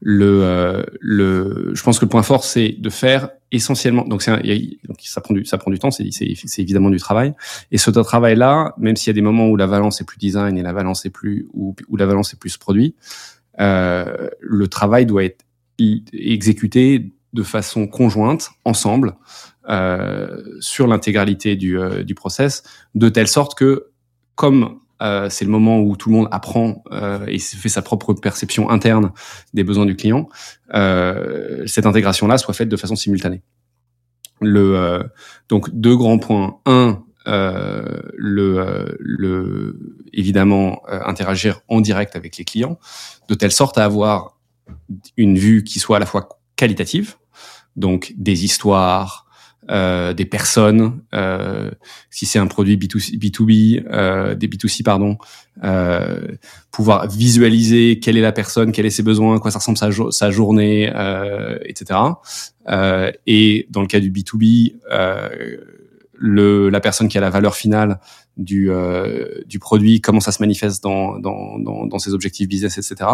le, 0.00 0.40
euh, 0.42 0.82
le, 1.00 1.70
je 1.72 1.82
pense 1.84 2.00
que 2.00 2.04
le 2.04 2.08
point 2.08 2.24
fort 2.24 2.44
c'est 2.44 2.70
de 2.78 2.90
faire 2.90 3.30
essentiellement. 3.52 4.04
Donc, 4.04 4.22
c'est 4.22 4.32
un- 4.32 4.42
donc 4.88 4.96
ça 5.02 5.20
prend 5.20 5.34
du 5.34 5.44
ça 5.44 5.56
prend 5.56 5.70
du 5.70 5.78
temps, 5.78 5.92
c'est 5.92 6.08
c'est 6.10 6.34
c'est 6.36 6.62
évidemment 6.62 6.90
du 6.90 6.98
travail. 6.98 7.32
Et 7.70 7.78
ce 7.78 7.90
travail 7.90 8.34
là, 8.34 8.74
même 8.76 8.96
s'il 8.96 9.08
y 9.08 9.10
a 9.10 9.14
des 9.14 9.22
moments 9.22 9.48
où 9.48 9.56
la 9.56 9.66
valence 9.66 10.00
est 10.00 10.04
plus 10.04 10.18
design 10.18 10.58
et 10.58 10.62
la 10.62 10.72
valence 10.72 11.06
est 11.06 11.10
plus 11.10 11.46
ou 11.52 11.76
où 11.88 11.96
la 11.96 12.06
valence 12.06 12.34
est 12.34 12.38
plus 12.38 12.56
produit, 12.56 12.96
le 13.58 14.66
travail 14.66 15.06
doit 15.06 15.24
être 15.24 15.44
exécuté 16.12 17.12
de 17.32 17.42
façon 17.42 17.86
conjointe, 17.86 18.50
ensemble, 18.64 19.16
euh, 19.68 20.42
sur 20.60 20.86
l'intégralité 20.86 21.56
du, 21.56 21.78
euh, 21.78 22.02
du 22.02 22.14
process, 22.14 22.62
de 22.94 23.08
telle 23.08 23.28
sorte 23.28 23.54
que, 23.54 23.90
comme 24.34 24.80
euh, 25.02 25.28
c'est 25.30 25.44
le 25.44 25.50
moment 25.50 25.80
où 25.80 25.96
tout 25.96 26.10
le 26.10 26.16
monde 26.16 26.28
apprend 26.30 26.82
euh, 26.92 27.24
et 27.26 27.38
fait 27.38 27.68
sa 27.68 27.82
propre 27.82 28.12
perception 28.14 28.68
interne 28.68 29.12
des 29.54 29.64
besoins 29.64 29.86
du 29.86 29.96
client, 29.96 30.28
euh, 30.74 31.66
cette 31.66 31.86
intégration-là 31.86 32.36
soit 32.38 32.54
faite 32.54 32.68
de 32.68 32.76
façon 32.76 32.96
simultanée. 32.96 33.42
Le, 34.40 34.76
euh, 34.76 35.02
donc 35.48 35.70
deux 35.70 35.96
grands 35.96 36.18
points. 36.18 36.58
Un, 36.66 36.72
euh, 36.72 36.92
le, 37.30 38.58
euh, 38.58 38.84
le, 38.98 39.96
évidemment 40.12 40.82
euh, 40.88 41.00
interagir 41.04 41.60
en 41.68 41.80
direct 41.80 42.16
avec 42.16 42.36
les 42.36 42.44
clients, 42.44 42.78
de 43.28 43.34
telle 43.34 43.52
sorte 43.52 43.78
à 43.78 43.84
avoir 43.84 44.38
une 45.16 45.38
vue 45.38 45.64
qui 45.64 45.78
soit 45.78 45.96
à 45.96 46.00
la 46.00 46.06
fois 46.06 46.28
qualitative, 46.56 47.16
donc 47.76 48.12
des 48.16 48.44
histoires, 48.44 49.26
euh, 49.70 50.12
des 50.12 50.24
personnes, 50.24 51.00
euh, 51.14 51.70
si 52.10 52.26
c'est 52.26 52.38
un 52.38 52.48
produit 52.48 52.76
B2C, 52.76 53.18
B2B, 53.18 53.84
euh, 53.88 54.34
des 54.34 54.48
B2C 54.48 54.82
pardon, 54.82 55.16
euh, 55.62 56.26
pouvoir 56.72 57.08
visualiser 57.08 58.00
quelle 58.00 58.16
est 58.16 58.22
la 58.22 58.32
personne, 58.32 58.72
quels 58.72 58.90
sont 58.90 58.96
ses 58.96 59.02
besoins, 59.02 59.38
quoi 59.38 59.50
ça 59.50 59.60
ressemble 59.60 59.78
sa, 59.78 59.90
sa 60.10 60.30
journée, 60.30 60.86
etc. 61.64 62.00
Et 63.26 63.66
dans 63.70 63.82
le 63.82 63.86
cas 63.86 64.00
du 64.00 64.10
B2B, 64.10 64.76
euh, 64.90 65.28
le, 66.20 66.68
la 66.68 66.80
personne 66.80 67.08
qui 67.08 67.16
a 67.16 67.20
la 67.20 67.30
valeur 67.30 67.56
finale 67.56 67.98
du, 68.36 68.70
euh, 68.70 69.42
du 69.46 69.58
produit, 69.58 70.02
comment 70.02 70.20
ça 70.20 70.32
se 70.32 70.42
manifeste 70.42 70.82
dans, 70.82 71.18
dans, 71.18 71.58
dans, 71.58 71.86
dans 71.86 71.98
ses 71.98 72.12
objectifs 72.12 72.46
business, 72.46 72.76
etc. 72.76 73.10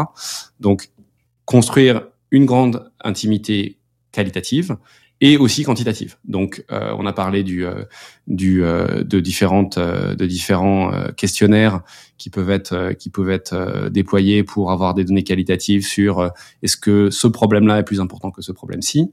Donc, 0.59 0.91
construire 1.45 2.09
une 2.33 2.47
grande 2.47 2.91
intimité 3.03 3.79
qualitative 4.11 4.77
et 5.21 5.39
aussi 5.39 5.65
quantitative. 5.65 6.17
Donc, 6.25 6.65
euh, 6.71 6.95
on 6.99 7.07
a 7.07 7.13
parlé 7.13 7.43
du, 7.43 7.65
euh, 7.65 7.85
du, 8.27 8.63
euh, 8.63 9.03
de 9.03 9.19
différentes, 9.19 9.79
euh, 9.79 10.15
de 10.15 10.27
différents 10.27 10.93
euh, 10.93 11.11
questionnaires 11.13 11.81
qui 12.19 12.29
peuvent 12.29 12.51
être, 12.51 12.73
euh, 12.73 12.93
qui 12.93 13.09
peuvent 13.09 13.31
être 13.31 13.89
déployés 13.91 14.45
pour 14.45 14.71
avoir 14.71 14.93
des 14.93 15.05
données 15.05 15.25
qualitatives 15.25 15.87
sur 15.87 16.31
est-ce 16.63 16.77
que 16.77 17.09
ce 17.11 17.27
problème-là 17.27 17.79
est 17.79 17.83
plus 17.83 18.01
important 18.01 18.31
que 18.31 18.43
ce 18.43 18.53
problème-ci, 18.53 19.13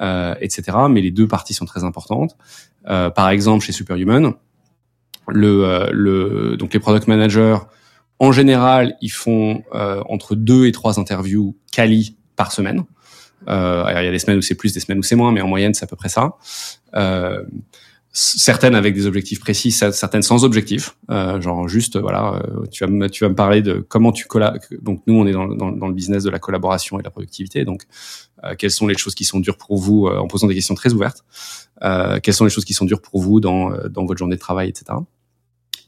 etc. 0.00 0.62
Mais 0.90 1.00
les 1.02 1.10
deux 1.10 1.28
parties 1.28 1.54
sont 1.54 1.66
très 1.66 1.84
importantes. 1.84 2.36
Par 2.84 3.28
exemple, 3.28 3.64
chez 3.64 3.72
Superhuman, 3.72 4.34
le, 5.28 5.90
le, 5.92 6.56
donc 6.56 6.72
les 6.74 6.80
product 6.80 7.08
managers, 7.08 7.58
en 8.18 8.32
général, 8.32 8.96
ils 9.00 9.10
font 9.10 9.62
entre 9.72 10.34
deux 10.34 10.66
et 10.66 10.72
trois 10.72 10.98
interviews 10.98 11.56
quali 11.72 12.16
par 12.36 12.52
semaine. 12.52 12.84
Euh, 13.48 13.84
il 13.88 14.04
y 14.04 14.08
a 14.08 14.10
des 14.10 14.18
semaines 14.18 14.38
où 14.38 14.42
c'est 14.42 14.54
plus, 14.54 14.72
des 14.72 14.80
semaines 14.80 14.98
où 14.98 15.02
c'est 15.02 15.16
moins, 15.16 15.32
mais 15.32 15.40
en 15.40 15.48
moyenne, 15.48 15.74
c'est 15.74 15.84
à 15.84 15.86
peu 15.86 15.96
près 15.96 16.08
ça. 16.08 16.36
Euh, 16.94 17.42
certaines 18.12 18.74
avec 18.74 18.94
des 18.94 19.06
objectifs 19.06 19.40
précis, 19.40 19.72
certaines 19.72 20.22
sans 20.22 20.44
objectifs, 20.44 20.96
euh, 21.10 21.40
genre 21.40 21.66
juste 21.66 21.98
voilà, 21.98 22.34
euh, 22.34 22.66
tu 22.70 22.84
vas 22.84 22.90
me 22.90 23.08
tu 23.08 23.24
vas 23.24 23.30
me 23.30 23.34
parler 23.34 23.62
de 23.62 23.84
comment 23.88 24.12
tu 24.12 24.26
colla 24.26 24.54
donc 24.82 25.02
nous 25.06 25.14
on 25.14 25.26
est 25.26 25.32
dans, 25.32 25.48
dans, 25.48 25.72
dans, 25.72 25.88
le 25.88 25.94
business 25.94 26.22
de 26.22 26.30
la 26.30 26.38
collaboration 26.38 26.98
et 26.98 27.02
de 27.02 27.04
la 27.04 27.10
productivité, 27.10 27.64
donc 27.64 27.84
euh, 28.44 28.54
quelles 28.56 28.70
sont 28.70 28.86
les 28.86 28.98
choses 28.98 29.14
qui 29.14 29.24
sont 29.24 29.40
dures 29.40 29.56
pour 29.56 29.78
vous 29.78 30.06
euh, 30.06 30.18
en 30.18 30.28
posant 30.28 30.46
des 30.46 30.54
questions 30.54 30.74
très 30.74 30.92
ouvertes, 30.92 31.24
euh, 31.82 32.20
quelles 32.22 32.34
sont 32.34 32.44
les 32.44 32.50
choses 32.50 32.66
qui 32.66 32.74
sont 32.74 32.84
dures 32.84 33.00
pour 33.00 33.22
vous 33.22 33.40
dans 33.40 33.70
dans 33.88 34.04
votre 34.04 34.18
journée 34.18 34.36
de 34.36 34.40
travail, 34.40 34.68
etc. 34.68 34.98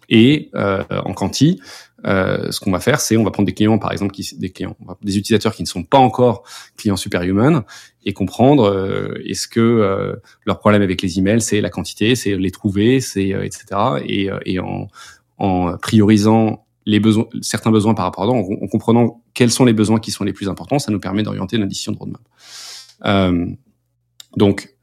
Et 0.08 0.50
euh, 0.54 0.82
en 0.90 1.12
quanti, 1.12 1.60
euh, 2.06 2.50
ce 2.50 2.60
qu'on 2.60 2.70
va 2.70 2.80
faire, 2.80 3.00
c'est 3.00 3.16
on 3.16 3.24
va 3.24 3.30
prendre 3.30 3.46
des 3.46 3.54
clients, 3.54 3.78
par 3.78 3.92
exemple, 3.92 4.14
des 4.36 4.50
clients, 4.50 4.76
des 5.02 5.18
utilisateurs 5.18 5.54
qui 5.54 5.62
ne 5.62 5.68
sont 5.68 5.82
pas 5.82 5.98
encore 5.98 6.44
clients 6.76 6.96
superhuman, 6.96 7.62
et 8.04 8.12
comprendre 8.12 8.64
euh, 8.64 9.22
est-ce 9.24 9.48
que 9.48 9.60
euh, 9.60 10.16
leur 10.44 10.58
problème 10.58 10.82
avec 10.82 11.02
les 11.02 11.18
emails, 11.18 11.40
c'est 11.40 11.60
la 11.60 11.70
quantité, 11.70 12.14
c'est 12.14 12.36
les 12.36 12.50
trouver, 12.50 13.00
c'est 13.00 13.32
euh, 13.32 13.44
etc. 13.44 13.64
Et, 14.04 14.28
et 14.44 14.58
en, 14.58 14.88
en, 15.38 15.76
priorisant 15.78 16.66
les 16.86 17.00
besoins, 17.00 17.26
certains 17.40 17.70
besoins 17.70 17.94
par 17.94 18.04
rapport 18.04 18.24
à 18.24 18.26
d'autres, 18.26 18.38
en, 18.38 18.64
en, 18.64 18.68
comprenant 18.68 19.22
quels 19.32 19.50
sont 19.50 19.64
les 19.64 19.72
besoins 19.72 20.00
qui 20.00 20.10
sont 20.10 20.24
les 20.24 20.32
plus 20.32 20.48
importants, 20.48 20.78
ça 20.78 20.92
nous 20.92 21.00
permet 21.00 21.22
d'orienter 21.22 21.56
notre 21.56 21.70
décision 21.70 21.92
de 21.92 21.98
roadmap. 21.98 22.22
Euh, 23.06 23.46
donc, 24.36 24.74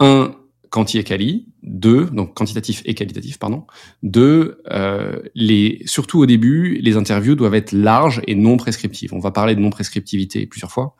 un, 0.00 0.34
quanti 0.72 0.98
et 0.98 1.04
quali, 1.04 1.46
deux, 1.62 2.06
donc 2.06 2.34
quantitatif 2.34 2.82
et 2.86 2.94
qualitatif, 2.94 3.38
pardon. 3.38 3.66
Deux, 4.02 4.62
euh, 4.70 5.20
les, 5.34 5.82
surtout 5.84 6.18
au 6.18 6.26
début, 6.26 6.78
les 6.80 6.96
interviews 6.96 7.34
doivent 7.34 7.54
être 7.54 7.72
larges 7.72 8.22
et 8.26 8.34
non 8.34 8.56
prescriptives. 8.56 9.12
On 9.12 9.20
va 9.20 9.30
parler 9.30 9.54
de 9.54 9.60
non 9.60 9.68
prescriptivité 9.68 10.46
plusieurs 10.46 10.72
fois, 10.72 10.96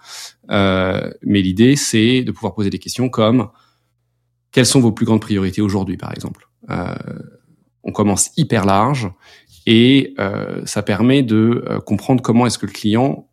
euh, 0.50 1.10
mais 1.22 1.40
l'idée 1.40 1.74
c'est 1.74 2.22
de 2.22 2.30
pouvoir 2.32 2.54
poser 2.54 2.68
des 2.68 2.78
questions 2.78 3.08
comme 3.08 3.48
quelles 4.52 4.66
sont 4.66 4.80
vos 4.80 4.92
plus 4.92 5.06
grandes 5.06 5.22
priorités 5.22 5.62
aujourd'hui, 5.62 5.96
par 5.96 6.12
exemple? 6.12 6.48
Euh, 6.70 6.94
on 7.82 7.92
commence 7.92 8.30
hyper 8.36 8.66
large 8.66 9.10
et 9.66 10.14
euh, 10.20 10.60
ça 10.66 10.82
permet 10.82 11.22
de 11.22 11.64
euh, 11.66 11.80
comprendre 11.80 12.22
comment 12.22 12.46
est-ce 12.46 12.58
que 12.58 12.66
le 12.66 12.72
client 12.72 13.28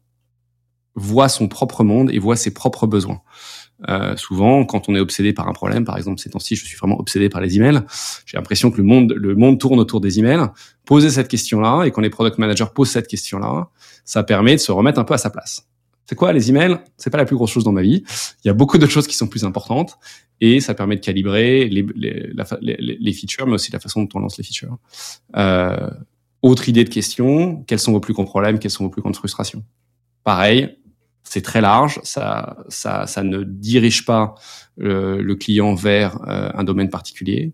voit 0.95 1.29
son 1.29 1.47
propre 1.47 1.83
monde 1.83 2.09
et 2.11 2.19
voit 2.19 2.37
ses 2.37 2.53
propres 2.53 2.87
besoins. 2.87 3.21
Euh, 3.87 4.15
souvent, 4.17 4.65
quand 4.65 4.89
on 4.89 4.95
est 4.95 4.99
obsédé 4.99 5.31
par 5.31 5.47
un 5.47 5.53
problème, 5.53 5.85
par 5.85 5.97
exemple 5.97 6.19
ces 6.19 6.29
temps-ci, 6.29 6.55
je 6.55 6.65
suis 6.65 6.77
vraiment 6.77 6.99
obsédé 6.99 7.29
par 7.29 7.41
les 7.41 7.55
emails. 7.55 7.81
J'ai 8.25 8.37
l'impression 8.37 8.71
que 8.71 8.77
le 8.77 8.83
monde, 8.83 9.13
le 9.15 9.35
monde 9.35 9.59
tourne 9.59 9.79
autour 9.79 10.01
des 10.01 10.19
emails. 10.19 10.47
Poser 10.85 11.09
cette 11.09 11.27
question-là 11.27 11.83
et 11.83 11.91
quand 11.91 12.01
les 12.01 12.09
product 12.09 12.37
managers 12.37 12.65
posent 12.73 12.89
cette 12.89 13.07
question-là, 13.07 13.69
ça 14.05 14.23
permet 14.23 14.55
de 14.55 14.59
se 14.59 14.71
remettre 14.71 14.99
un 14.99 15.03
peu 15.03 15.13
à 15.13 15.17
sa 15.17 15.29
place. 15.29 15.67
C'est 16.05 16.15
quoi 16.15 16.33
les 16.33 16.49
emails? 16.49 16.79
C'est 16.97 17.11
pas 17.11 17.19
la 17.19 17.25
plus 17.25 17.35
grosse 17.35 17.51
chose 17.51 17.63
dans 17.63 17.71
ma 17.71 17.83
vie. 17.83 18.03
Il 18.43 18.47
y 18.47 18.49
a 18.49 18.53
beaucoup 18.53 18.79
d'autres 18.79 18.91
choses 18.91 19.07
qui 19.07 19.15
sont 19.15 19.27
plus 19.27 19.45
importantes 19.45 19.97
et 20.41 20.59
ça 20.59 20.73
permet 20.73 20.95
de 20.95 21.01
calibrer 21.01 21.69
les, 21.69 21.85
les, 21.95 22.33
les, 22.61 22.97
les 22.99 23.13
features, 23.13 23.45
mais 23.45 23.53
aussi 23.53 23.71
la 23.71 23.79
façon 23.79 24.01
dont 24.01 24.09
on 24.15 24.19
lance 24.19 24.37
les 24.37 24.43
features. 24.43 24.77
Euh, 25.37 25.89
autre 26.41 26.67
idée 26.67 26.83
de 26.83 26.89
question 26.89 27.63
quels 27.67 27.79
sont 27.79 27.91
vos 27.91 27.99
plus 27.99 28.13
grands 28.13 28.25
problèmes? 28.25 28.57
Quelles 28.57 28.71
sont 28.71 28.85
vos 28.85 28.89
plus 28.89 29.03
grandes 29.03 29.15
frustrations? 29.15 29.63
Pareil, 30.23 30.78
c'est 31.29 31.43
très 31.43 31.61
large, 31.61 31.99
ça, 32.03 32.57
ça, 32.69 33.05
ça 33.05 33.21
ne 33.21 33.43
dirige 33.43 34.03
pas 34.03 34.33
le, 34.77 35.21
le 35.21 35.35
client 35.35 35.75
vers 35.75 36.19
euh, 36.27 36.49
un 36.55 36.63
domaine 36.63 36.89
particulier. 36.89 37.53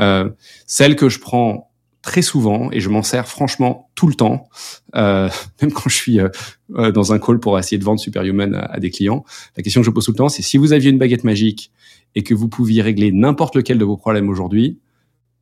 Euh, 0.00 0.28
celle 0.66 0.96
que 0.96 1.08
je 1.08 1.20
prends 1.20 1.70
très 2.02 2.20
souvent 2.20 2.68
et 2.72 2.80
je 2.80 2.88
m'en 2.88 3.04
sers 3.04 3.28
franchement 3.28 3.90
tout 3.94 4.08
le 4.08 4.14
temps, 4.14 4.48
euh, 4.96 5.28
même 5.62 5.72
quand 5.72 5.88
je 5.88 5.94
suis 5.94 6.18
euh, 6.18 6.90
dans 6.90 7.12
un 7.12 7.20
call 7.20 7.38
pour 7.38 7.56
essayer 7.60 7.78
de 7.78 7.84
vendre 7.84 8.00
Superhuman 8.00 8.56
à, 8.56 8.64
à 8.64 8.80
des 8.80 8.90
clients. 8.90 9.24
La 9.56 9.62
question 9.62 9.82
que 9.82 9.86
je 9.86 9.92
pose 9.92 10.04
tout 10.04 10.10
le 10.10 10.16
temps, 10.16 10.28
c'est 10.28 10.42
si 10.42 10.56
vous 10.56 10.72
aviez 10.72 10.90
une 10.90 10.98
baguette 10.98 11.22
magique 11.22 11.70
et 12.16 12.24
que 12.24 12.34
vous 12.34 12.48
pouviez 12.48 12.82
régler 12.82 13.12
n'importe 13.12 13.54
lequel 13.54 13.78
de 13.78 13.84
vos 13.84 13.96
problèmes 13.96 14.28
aujourd'hui, 14.28 14.80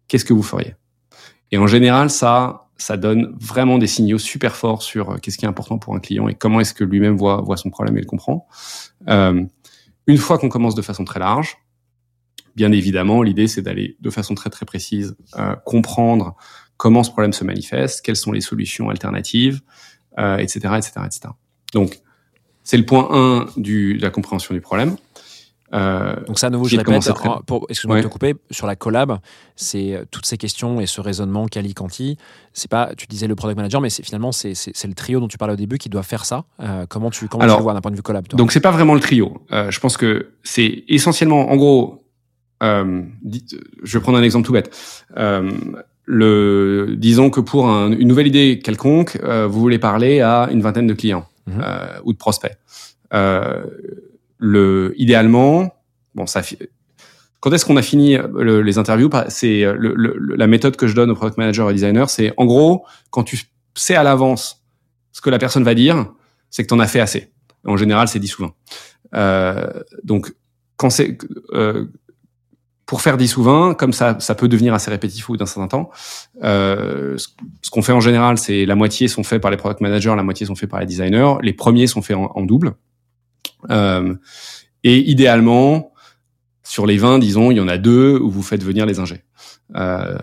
qu'est-ce 0.07 0.27
que 0.27 0.35
vous 0.35 0.43
feriez? 0.43 0.75
Et 1.51 1.57
en 1.57 1.67
général, 1.67 2.11
ça, 2.11 2.69
ça 2.83 2.97
donne 2.97 3.35
vraiment 3.39 3.79
des 3.79 3.87
signaux 3.87 4.19
super 4.19 4.57
forts 4.57 4.83
sur 4.83 5.21
qu'est-ce 5.21 5.39
qui 5.39 5.45
est 5.45 5.49
important 5.49 5.79
pour 5.79 5.95
un 5.95 6.01
client 6.01 6.29
et 6.29 6.35
comment 6.35 6.61
est-ce 6.61 6.75
que 6.75 6.85
lui-même 6.85 7.17
voit, 7.17 7.41
voit 7.43 7.57
son 7.57 7.71
problème 7.71 7.97
et 7.97 8.01
le 8.01 8.07
comprend. 8.07 8.47
Euh, 9.09 9.45
une 10.07 10.19
fois 10.19 10.39
qu'on 10.39 10.49
commence 10.49 10.75
de 10.75 10.83
façon 10.83 11.05
très 11.05 11.21
large, 11.21 11.57
bien 12.57 12.73
évidemment, 12.73 13.23
l'idée 13.23 13.49
c'est 13.49 13.63
d'aller 13.63 13.97
de 14.01 14.11
façon 14.11 14.35
très 14.35 14.51
très 14.51 14.67
précise 14.67 15.17
euh, 15.37 15.55
comprendre 15.65 16.37
comment 16.77 17.03
ce 17.03 17.11
problème 17.11 17.33
se 17.33 17.45
manifeste, 17.45 18.01
quelles 18.01 18.17
sont 18.17 18.33
les 18.33 18.41
solutions 18.41 18.89
alternatives, 18.89 19.61
euh, 20.19 20.39
etc., 20.39 20.75
etc., 20.79 20.93
etc. 21.05 21.21
Donc, 21.75 22.01
c'est 22.65 22.79
le 22.79 22.87
point 22.87 23.09
1 23.11 23.61
du, 23.61 23.99
de 23.99 24.03
la 24.03 24.11
compréhension 24.11 24.55
du 24.55 24.61
problème. 24.61 24.97
Euh, 25.73 26.17
Donc 26.27 26.39
ça, 26.39 26.49
à 26.49 26.51
nouveau, 26.51 26.67
je 26.67 26.77
répète, 26.77 27.03
très... 27.03 27.29
pour, 27.47 27.67
excuse-moi 27.69 27.97
ouais. 27.97 28.03
de 28.03 28.09
te 28.09 28.13
couper, 28.13 28.35
sur 28.51 28.67
la 28.67 28.77
collab, 28.77 29.19
c'est 29.57 30.03
toutes 30.11 30.27
ces 30.27 30.37
questions 30.37 30.81
et 30.81 30.87
ce 30.87 31.01
raisonnement 31.01 31.47
quali-quanti. 31.47 32.17
C'est 32.53 32.71
pas, 32.71 32.91
tu 32.97 33.07
disais 33.07 33.27
le 33.29 33.37
product 33.37 33.57
manager, 33.57 33.81
mais 33.81 33.91
c'est 33.91 34.03
finalement 34.03 34.33
c'est 34.33 34.55
le 34.85 34.95
trio 34.95 35.21
dont 35.21 35.29
tu 35.29 35.39
parlais 35.39 35.55
au 35.55 35.57
début 35.57 35.79
qui 35.79 35.89
doit 35.89 36.03
faire 36.03 36.25
ça. 36.25 36.45
Euh, 36.61 36.87
comment 36.89 37.11
tu 37.11 37.29
comment 37.29 37.45
Alors, 37.45 37.57
tu 37.57 37.61
le 37.61 37.65
vois 37.65 37.75
d'un 37.75 37.81
point 37.81 37.91
de 37.91 37.97
vue 37.97 38.03
collab 38.03 38.27
toi? 38.27 38.37
Donc 38.37 38.53
c'est 38.53 38.61
pas 38.61 38.73
vraiment 38.73 38.95
le 38.95 39.01
trio. 39.01 39.41
Euh, 39.53 39.71
je 39.71 39.81
pense 39.81 39.97
que 39.97 40.31
c'est 40.43 40.85
essentiellement, 40.89 41.51
en 41.51 41.57
gros, 41.57 42.05
euh, 42.63 43.03
je 43.83 43.99
vais 43.99 44.03
prendre 44.03 44.19
un 44.19 44.23
exemple 44.23 44.47
tout 44.47 44.53
bête. 44.53 44.77
Euh, 45.17 45.51
le, 46.05 46.97
disons 46.99 47.31
que 47.31 47.41
pour 47.41 47.69
un, 47.69 47.93
une 47.93 48.09
nouvelle 48.09 48.27
idée 48.27 48.59
quelconque, 48.59 49.21
vous 49.23 49.61
voulez 49.61 49.79
parler 49.79 50.21
à 50.21 50.49
une 50.51 50.61
vingtaine 50.61 50.89
de 50.89 50.95
clients 50.95 51.27
mmh. 51.47 51.61
ou 52.05 52.13
de 52.13 52.19
prospects. 52.19 52.57
Euh, 53.13 53.65
le, 54.41 54.95
idéalement, 54.97 55.73
bon, 56.17 56.27
ça, 56.27 56.43
quand 57.39 57.53
est-ce 57.53 57.65
qu'on 57.65 57.77
a 57.77 57.83
fini 57.83 58.17
le, 58.17 58.63
les 58.63 58.79
interviews? 58.79 59.11
C'est 59.29 59.63
le, 59.63 59.95
la 60.37 60.47
méthode 60.47 60.77
que 60.77 60.89
je 60.89 60.95
donne 60.95 61.11
aux 61.11 61.15
product 61.15 61.39
managers 61.39 61.67
et 61.71 61.73
designers, 61.73 62.09
c'est 62.09 62.33
en 62.37 62.47
gros 62.47 62.85
quand 63.11 63.23
tu 63.23 63.41
sais 63.75 63.95
à 63.95 64.03
l'avance 64.03 64.61
ce 65.13 65.21
que 65.21 65.31
la 65.31 65.39
personne 65.39 65.65
va 65.65 65.75
dire, 65.75 66.07
c'est 66.51 66.63
que 66.63 66.69
tu 66.69 66.75
en 66.75 66.81
as 66.81 66.87
fait 66.87 67.01
assez. 67.01 67.33
En 67.67 67.77
général, 67.77 68.09
c'est 68.09 68.19
dit 68.19 68.29
souvent. 68.29 68.53
Euh, 69.15 69.67
donc, 70.05 70.33
quand 70.77 70.91
c'est 70.91 71.19
euh, 71.53 71.87
pour 72.87 73.03
faire 73.03 73.17
10 73.17 73.37
ou 73.37 73.43
20, 73.43 73.75
comme 73.75 73.93
ça, 73.93 74.19
ça 74.19 74.35
peut 74.35 74.49
devenir 74.49 74.75
assez 74.75 74.91
répétitif 74.91 75.29
au 75.29 75.35
bout 75.35 75.37
d'un 75.37 75.47
certain 75.47 75.69
temps. 75.69 75.91
Euh, 76.43 77.17
ce 77.17 77.71
qu'on 77.71 77.83
fait 77.83 77.93
en 77.93 78.01
général, 78.01 78.39
c'est 78.39 78.67
la 78.67 78.75
moitié 78.75 79.09
sont 79.09 79.23
faits 79.23 79.41
par 79.41 79.51
les 79.51 79.57
product 79.57 79.81
managers, 79.81 80.15
la 80.17 80.23
moitié 80.23 80.47
sont 80.47 80.57
faits 80.57 80.71
par 80.71 80.81
les 80.81 80.87
designers. 80.87 81.35
Les 81.43 81.53
premiers 81.53 81.87
sont 81.87 82.03
faits 82.03 82.17
en 82.17 82.43
double. 82.43 82.75
Euh, 83.69 84.15
et 84.85 84.99
idéalement, 85.11 85.93
sur 86.63 86.87
les 86.87 86.97
20, 86.97 87.19
disons, 87.19 87.51
il 87.51 87.57
y 87.57 87.61
en 87.61 87.69
a 87.69 87.79
deux 87.79 88.19
où 88.19 88.31
vous 88.31 88.43
faites 88.43 88.63
venir 88.63 88.87
les 88.87 89.01
ingés. 89.01 89.25
Euh, 89.77 90.17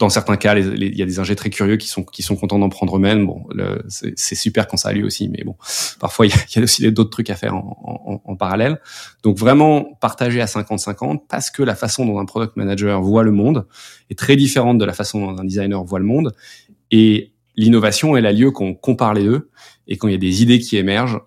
dans 0.00 0.08
certains 0.08 0.36
cas, 0.36 0.56
il 0.56 0.96
y 0.96 1.02
a 1.02 1.04
des 1.04 1.18
ingés 1.18 1.36
très 1.36 1.50
curieux 1.50 1.76
qui 1.76 1.86
sont 1.86 2.04
qui 2.04 2.22
sont 2.22 2.34
contents 2.34 2.58
d'en 2.58 2.70
prendre 2.70 2.96
eux-mêmes. 2.96 3.26
Bon, 3.26 3.44
c'est 3.88 4.34
super 4.34 4.66
quand 4.66 4.78
ça 4.78 4.88
a 4.88 4.92
lieu 4.92 5.04
aussi, 5.04 5.28
mais 5.28 5.44
bon, 5.44 5.56
parfois 6.00 6.24
il 6.26 6.32
y 6.56 6.58
a, 6.58 6.62
aussi 6.62 6.90
d'autres 6.90 7.10
trucs 7.10 7.28
à 7.28 7.36
faire 7.36 7.54
en, 7.54 7.76
en, 8.24 8.32
en, 8.32 8.36
parallèle. 8.36 8.80
Donc 9.22 9.36
vraiment 9.36 9.84
partager 10.00 10.40
à 10.40 10.46
50-50 10.46 11.26
parce 11.28 11.50
que 11.50 11.62
la 11.62 11.74
façon 11.74 12.06
dont 12.06 12.18
un 12.18 12.24
product 12.24 12.56
manager 12.56 13.02
voit 13.02 13.24
le 13.24 13.30
monde 13.30 13.66
est 14.08 14.18
très 14.18 14.36
différente 14.36 14.78
de 14.78 14.86
la 14.86 14.94
façon 14.94 15.20
dont 15.20 15.38
un 15.38 15.44
designer 15.44 15.84
voit 15.84 15.98
le 15.98 16.06
monde. 16.06 16.34
Et 16.90 17.34
l'innovation, 17.56 18.16
elle 18.16 18.24
a 18.24 18.32
lieu 18.32 18.50
quand 18.52 18.64
on 18.64 18.74
compare 18.74 19.12
les 19.12 19.24
deux 19.24 19.50
et 19.86 19.98
quand 19.98 20.08
il 20.08 20.12
y 20.12 20.14
a 20.14 20.18
des 20.18 20.42
idées 20.42 20.60
qui 20.60 20.78
émergent 20.78 21.20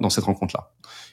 dans 0.00 0.10
cette 0.10 0.24
rencontre-là. 0.24 0.72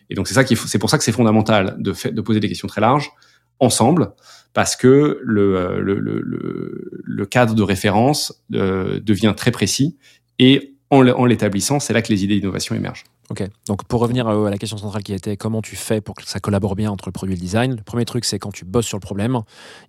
Et 0.10 0.16
donc 0.16 0.28
c'est 0.28 0.34
ça 0.34 0.44
c'est 0.46 0.80
pour 0.80 0.90
ça 0.90 0.98
que 0.98 1.04
c'est 1.04 1.12
fondamental 1.12 1.76
de, 1.80 2.22
poser 2.22 2.40
des 2.40 2.48
questions 2.48 2.68
très 2.68 2.82
larges 2.82 3.12
ensemble 3.60 4.14
parce 4.54 4.76
que 4.76 5.20
le, 5.22 5.80
le 5.82 7.26
cadre 7.26 7.54
de 7.54 7.64
référence 7.64 8.44
euh, 8.54 9.00
devient 9.00 9.34
très 9.36 9.52
précis 9.52 9.98
et 10.40 10.78
en, 10.90 11.06
en 11.08 11.26
l'établissant, 11.26 11.80
c'est 11.80 11.94
là 11.94 12.02
que 12.02 12.12
les 12.12 12.24
idées 12.24 12.40
d'innovation 12.40 12.76
émergent. 12.76 13.04
Ok, 13.30 13.44
donc 13.68 13.84
pour 13.84 14.00
revenir 14.00 14.28
à 14.28 14.50
la 14.50 14.58
question 14.58 14.78
centrale 14.78 15.04
qui 15.04 15.14
était 15.14 15.36
comment 15.36 15.62
tu 15.62 15.76
fais 15.76 16.00
pour 16.00 16.16
que 16.16 16.24
ça 16.26 16.40
collabore 16.40 16.78
bien 16.78 16.90
entre 16.90 17.10
le 17.10 17.12
produit 17.12 17.34
et 17.34 17.36
le 17.36 17.42
design, 17.42 17.76
le 17.76 17.84
premier 17.84 18.06
truc 18.06 18.24
c'est 18.24 18.40
quand 18.40 18.52
tu 18.52 18.64
bosses 18.64 18.86
sur 18.86 18.98
le 18.98 19.02
problème, 19.02 19.42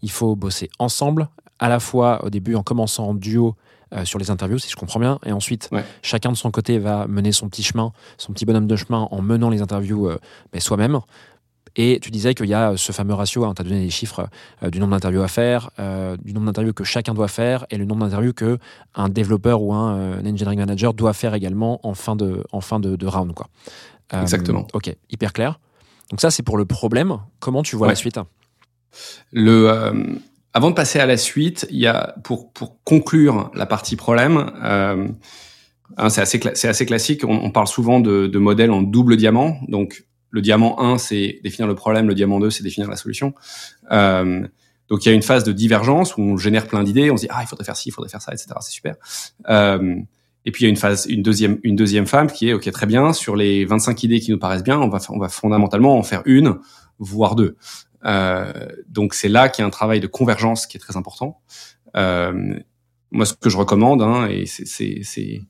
il 0.03 0.11
faut 0.11 0.35
bosser 0.35 0.71
ensemble, 0.81 1.29
à 1.61 1.69
la 1.69 1.79
fois 1.79 2.25
au 2.25 2.31
début 2.31 2.57
en 2.57 2.65
commençant 2.65 3.09
en 3.09 3.15
duo 3.15 3.55
euh, 3.95 4.05
sur 4.05 4.19
les 4.19 4.31
interviews, 4.31 4.59
si 4.59 4.71
je 4.71 4.77
comprends 4.77 5.01
bien. 5.01 5.19
Et 5.25 5.33
ensuite, 5.33 5.69
ouais. 5.73 5.85
chacun 6.03 6.31
de 6.31 6.37
son 6.37 6.51
côté 6.51 6.79
va 6.79 7.07
mener 7.07 7.33
son 7.33 7.49
petit 7.49 7.63
chemin, 7.63 7.93
son 8.17 8.33
petit 8.33 8.45
bonhomme 8.45 8.67
de 8.67 8.77
chemin 8.77 9.09
en 9.11 9.23
menant 9.23 9.51
les 9.51 9.63
interviews 9.63 10.09
euh, 10.09 10.19
soi-même. 10.59 11.01
Et 11.77 12.01
tu 12.01 12.11
disais 12.11 12.35
qu'il 12.35 12.47
y 12.47 12.55
a 12.55 12.77
ce 12.77 12.91
fameux 12.91 13.15
ratio, 13.15 13.45
hein, 13.45 13.53
tu 13.55 13.63
as 13.63 13.65
donné 13.65 13.81
les 13.81 13.91
chiffres 13.91 14.29
euh, 14.65 14.69
du 14.71 14.81
nombre 14.81 14.93
d'interviews 14.93 15.23
à 15.23 15.29
faire, 15.29 15.71
euh, 15.79 16.17
du 16.17 16.35
nombre 16.35 16.47
d'interviews 16.47 16.73
que 16.73 16.83
chacun 16.83 17.15
doit 17.15 17.29
faire 17.29 17.67
et 17.71 17.77
le 17.77 17.85
nombre 17.85 18.05
d'interviews 18.05 18.33
que 18.33 18.59
un 18.97 19.09
développeur 19.09 19.63
ou 19.63 19.73
un, 19.73 19.97
euh, 19.97 20.21
engineering 20.21 20.59
manager 20.59 20.93
doit 20.93 21.13
faire 21.13 21.35
également 21.35 21.79
en 21.87 21.95
fin 21.95 22.17
de, 22.17 22.43
en 22.51 22.61
fin 22.61 22.81
de, 22.81 22.97
de 22.97 23.07
round. 23.07 23.33
Quoi. 23.33 23.49
Exactement. 24.13 24.67
Ok, 24.73 24.95
hyper 25.09 25.33
clair. 25.33 25.61
Donc 26.11 26.21
ça, 26.21 26.33
c'est 26.33 26.43
pour 26.43 26.57
le 26.57 26.65
problème. 26.65 27.19
Comment 27.39 27.63
tu 27.63 27.77
vois 27.77 27.87
ouais. 27.87 27.93
la 27.93 27.97
suite? 27.97 28.19
Le, 29.33 30.19
avant 30.55 30.71
de 30.71 30.75
passer 30.75 30.99
à 30.99 31.07
la 31.07 31.17
suite, 31.17 31.67
il 31.71 31.79
y 31.79 31.87
a 31.87 32.15
pour 32.25 32.53
pour 32.53 32.83
conclure 32.85 33.51
la 33.55 33.67
partie 33.67 33.97
problème. 33.97 34.51
Euh, 34.63 35.09
c'est 36.09 36.21
assez 36.21 36.41
c'est 36.55 36.69
assez 36.69 36.87
classique. 36.87 37.25
On, 37.25 37.45
on, 37.45 37.51
parle 37.51 37.67
souvent 37.67 38.01
de, 38.01 38.27
de 38.27 38.39
modèles 38.39 38.71
en 38.71 38.83
double 38.83 39.17
diamant. 39.17 39.59
Donc 39.69 40.05
le 40.31 40.41
diamant 40.41 40.81
1, 40.81 40.99
c'est 40.99 41.41
définir 41.43 41.67
le 41.67 41.75
problème. 41.75 42.09
Le 42.09 42.15
diamant 42.15 42.41
2, 42.41 42.51
c'est 42.51 42.63
définir 42.63 42.89
la 42.89 42.97
solution. 42.97 43.35
Euh, 43.91 44.47
donc 44.89 45.05
il 45.05 45.09
y 45.09 45.13
a 45.13 45.15
une 45.15 45.23
phase 45.23 45.45
de 45.45 45.53
divergence 45.53 46.17
où 46.17 46.23
on 46.23 46.37
génère 46.37 46.67
plein 46.67 46.83
d'idées. 46.83 47.11
On 47.11 47.17
se 47.17 47.23
dit 47.23 47.29
ah 47.31 47.41
il 47.43 47.47
faudrait 47.47 47.65
faire 47.65 47.77
ci, 47.77 47.89
il 47.89 47.93
faudrait 47.93 48.11
faire 48.11 48.23
ça, 48.23 48.33
etc. 48.33 48.49
C'est 48.61 48.73
super. 48.73 48.97
Euh, 49.49 49.97
et 50.45 50.51
puis 50.51 50.63
il 50.63 50.67
y 50.67 50.69
a 50.69 50.71
une 50.71 50.77
phase, 50.77 51.07
une 51.07 51.23
deuxième, 51.23 51.59
une 51.63 51.77
deuxième 51.77 52.07
phase 52.07 52.33
qui 52.33 52.49
est 52.49 52.53
ok 52.55 52.71
très 52.71 52.87
bien. 52.87 53.13
Sur 53.13 53.37
les 53.37 53.65
25 53.65 54.03
idées 54.03 54.21
qui 54.21 54.31
nous 54.31 54.39
paraissent 54.39 54.65
bien, 54.65 54.79
on 54.79 54.89
va 54.89 54.99
on 55.11 55.19
va 55.19 55.29
fondamentalement 55.29 55.99
en 55.99 56.03
faire 56.03 56.23
une, 56.25 56.57
voire 56.99 57.35
deux. 57.35 57.57
Euh, 58.05 58.53
donc 58.89 59.15
c'est 59.15 59.29
là 59.29 59.49
qu'il 59.49 59.63
y 59.63 59.65
a 59.65 59.67
un 59.67 59.71
travail 59.71 60.01
de 60.01 60.07
convergence 60.07 60.67
qui 60.67 60.77
est 60.77 60.81
très 60.81 60.97
important. 60.97 61.41
Euh, 61.97 62.55
moi, 63.11 63.25
ce 63.25 63.35
que 63.35 63.49
je 63.49 63.57
recommande, 63.57 64.03
hein, 64.03 64.29
et 64.29 64.45
c'est 64.47 65.41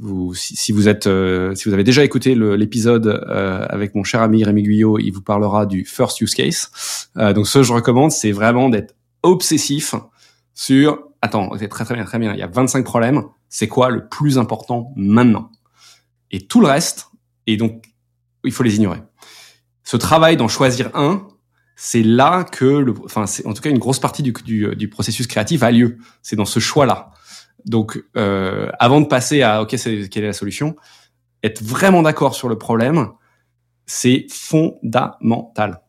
vous, 0.00 0.34
si, 0.34 0.56
si, 0.56 0.72
vous 0.72 0.88
êtes, 0.88 1.06
euh, 1.06 1.54
si 1.54 1.68
vous 1.68 1.74
avez 1.74 1.84
déjà 1.84 2.02
écouté 2.02 2.34
l'épisode 2.34 3.06
euh, 3.06 3.66
avec 3.68 3.94
mon 3.94 4.02
cher 4.02 4.22
ami 4.22 4.42
Rémi 4.44 4.62
Guyot, 4.62 4.98
il 4.98 5.10
vous 5.10 5.22
parlera 5.22 5.66
du 5.66 5.84
first 5.84 6.20
use 6.20 6.34
case. 6.34 6.70
Euh, 7.16 7.32
donc 7.32 7.46
ce 7.46 7.58
que 7.58 7.64
je 7.64 7.72
recommande, 7.72 8.10
c'est 8.10 8.32
vraiment 8.32 8.68
d'être 8.68 8.94
obsessif 9.22 9.94
sur. 10.54 11.04
Attends, 11.20 11.50
c'est 11.58 11.68
très 11.68 11.84
très 11.84 11.94
bien, 11.94 12.04
très 12.04 12.18
bien. 12.18 12.32
Il 12.32 12.38
y 12.38 12.42
a 12.42 12.46
25 12.46 12.84
problèmes. 12.84 13.24
C'est 13.48 13.68
quoi 13.68 13.90
le 13.90 14.08
plus 14.08 14.38
important 14.38 14.92
maintenant? 14.96 15.50
Et 16.30 16.46
tout 16.46 16.60
le 16.60 16.66
reste, 16.66 17.08
et 17.46 17.56
donc 17.56 17.84
il 18.44 18.52
faut 18.52 18.62
les 18.62 18.76
ignorer. 18.76 19.02
Ce 19.82 19.96
travail 19.96 20.36
d'en 20.36 20.48
choisir 20.48 20.90
un, 20.94 21.26
c'est 21.80 22.02
là 22.02 22.42
que, 22.42 22.64
le, 22.64 22.92
enfin, 23.04 23.26
c'est 23.26 23.46
en 23.46 23.54
tout 23.54 23.62
cas 23.62 23.70
une 23.70 23.78
grosse 23.78 24.00
partie 24.00 24.24
du, 24.24 24.32
du, 24.44 24.74
du 24.74 24.88
processus 24.88 25.28
créatif 25.28 25.62
a 25.62 25.70
lieu. 25.70 25.98
C'est 26.22 26.34
dans 26.34 26.44
ce 26.44 26.58
choix-là. 26.58 27.12
Donc, 27.66 28.02
euh, 28.16 28.68
avant 28.80 29.00
de 29.00 29.06
passer 29.06 29.42
à 29.42 29.62
OK, 29.62 29.74
c'est 29.76 30.08
quelle 30.08 30.24
est 30.24 30.28
la 30.28 30.32
solution, 30.32 30.74
être 31.44 31.62
vraiment 31.62 32.02
d'accord 32.02 32.34
sur 32.34 32.48
le 32.48 32.58
problème, 32.58 33.10
c'est 33.86 34.26
fondamental. 34.28 35.82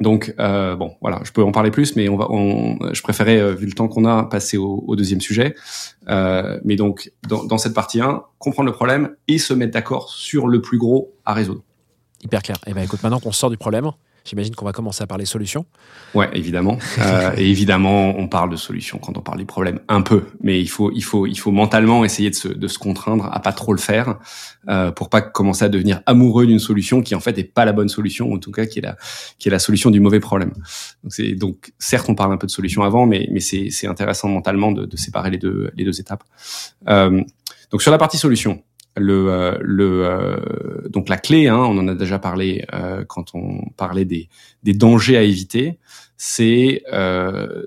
Donc, 0.00 0.34
euh, 0.38 0.74
bon, 0.74 0.96
voilà, 1.02 1.20
je 1.22 1.32
peux 1.32 1.42
en 1.42 1.52
parler 1.52 1.70
plus, 1.70 1.96
mais 1.96 2.08
on 2.08 2.16
va, 2.16 2.28
on, 2.30 2.78
je 2.94 3.02
préférais, 3.02 3.38
euh, 3.38 3.52
vu 3.52 3.66
le 3.66 3.72
temps 3.72 3.88
qu'on 3.88 4.06
a, 4.06 4.24
passer 4.24 4.56
au, 4.56 4.84
au 4.86 4.96
deuxième 4.96 5.20
sujet. 5.20 5.54
Euh, 6.08 6.58
mais 6.64 6.76
donc, 6.76 7.12
dans, 7.28 7.44
dans 7.44 7.58
cette 7.58 7.74
partie 7.74 8.00
1, 8.00 8.24
comprendre 8.38 8.70
le 8.70 8.74
problème 8.74 9.14
et 9.28 9.36
se 9.36 9.52
mettre 9.52 9.72
d'accord 9.72 10.08
sur 10.08 10.48
le 10.48 10.62
plus 10.62 10.78
gros 10.78 11.14
à 11.26 11.34
résoudre. 11.34 11.62
Hyper 12.22 12.42
clair. 12.42 12.56
Eh 12.66 12.72
ben, 12.72 12.82
écoute, 12.82 13.02
maintenant 13.02 13.20
qu'on 13.20 13.32
sort 13.32 13.50
du 13.50 13.58
problème, 13.58 13.90
J'imagine 14.24 14.54
qu'on 14.54 14.64
va 14.64 14.72
commencer 14.72 15.02
à 15.02 15.06
parler 15.06 15.26
solutions. 15.26 15.66
Ouais, 16.14 16.30
évidemment. 16.32 16.78
euh, 16.98 17.32
et 17.36 17.50
évidemment, 17.50 18.18
on 18.18 18.26
parle 18.26 18.48
de 18.48 18.56
solutions 18.56 18.98
quand 18.98 19.18
on 19.18 19.20
parle 19.20 19.36
du 19.36 19.44
problème 19.44 19.80
un 19.88 20.00
peu, 20.00 20.24
mais 20.40 20.58
il 20.60 20.68
faut, 20.68 20.90
il 20.92 21.02
faut, 21.02 21.26
il 21.26 21.38
faut 21.38 21.50
mentalement 21.50 22.06
essayer 22.06 22.30
de 22.30 22.34
se, 22.34 22.48
de 22.48 22.66
se 22.68 22.78
contraindre 22.78 23.28
à 23.30 23.40
pas 23.40 23.52
trop 23.52 23.72
le 23.72 23.78
faire 23.78 24.18
euh, 24.68 24.90
pour 24.90 25.10
pas 25.10 25.20
commencer 25.20 25.66
à 25.66 25.68
devenir 25.68 26.00
amoureux 26.06 26.46
d'une 26.46 26.58
solution 26.58 27.02
qui 27.02 27.14
en 27.14 27.20
fait 27.20 27.36
est 27.36 27.44
pas 27.44 27.66
la 27.66 27.72
bonne 27.72 27.90
solution, 27.90 28.28
ou 28.28 28.36
en 28.36 28.38
tout 28.38 28.50
cas 28.50 28.64
qui 28.64 28.78
est 28.78 28.82
la, 28.82 28.96
qui 29.38 29.48
est 29.48 29.52
la 29.52 29.58
solution 29.58 29.90
du 29.90 30.00
mauvais 30.00 30.20
problème. 30.20 30.52
Donc, 31.02 31.12
c'est, 31.12 31.32
donc 31.32 31.72
certes, 31.78 32.08
on 32.08 32.14
parle 32.14 32.32
un 32.32 32.38
peu 32.38 32.46
de 32.46 32.52
solution 32.52 32.82
avant, 32.82 33.04
mais, 33.04 33.28
mais 33.30 33.40
c'est, 33.40 33.68
c'est 33.70 33.86
intéressant 33.86 34.28
mentalement 34.28 34.72
de, 34.72 34.86
de 34.86 34.96
séparer 34.96 35.30
les 35.30 35.38
deux, 35.38 35.70
les 35.76 35.84
deux 35.84 36.00
étapes. 36.00 36.24
Euh, 36.88 37.22
donc 37.70 37.82
sur 37.82 37.90
la 37.90 37.98
partie 37.98 38.16
solution, 38.16 38.62
le, 38.96 39.28
euh, 39.28 39.58
le 39.60 40.06
euh, 40.06 40.88
donc 40.88 41.08
la 41.08 41.16
clé, 41.16 41.48
hein, 41.48 41.58
on 41.58 41.78
en 41.78 41.88
a 41.88 41.94
déjà 41.94 42.18
parlé 42.18 42.64
euh, 42.72 43.04
quand 43.04 43.34
on 43.34 43.68
parlait 43.76 44.04
des, 44.04 44.28
des 44.62 44.74
dangers 44.74 45.16
à 45.16 45.22
éviter, 45.22 45.78
c'est 46.16 46.82
euh, 46.92 47.64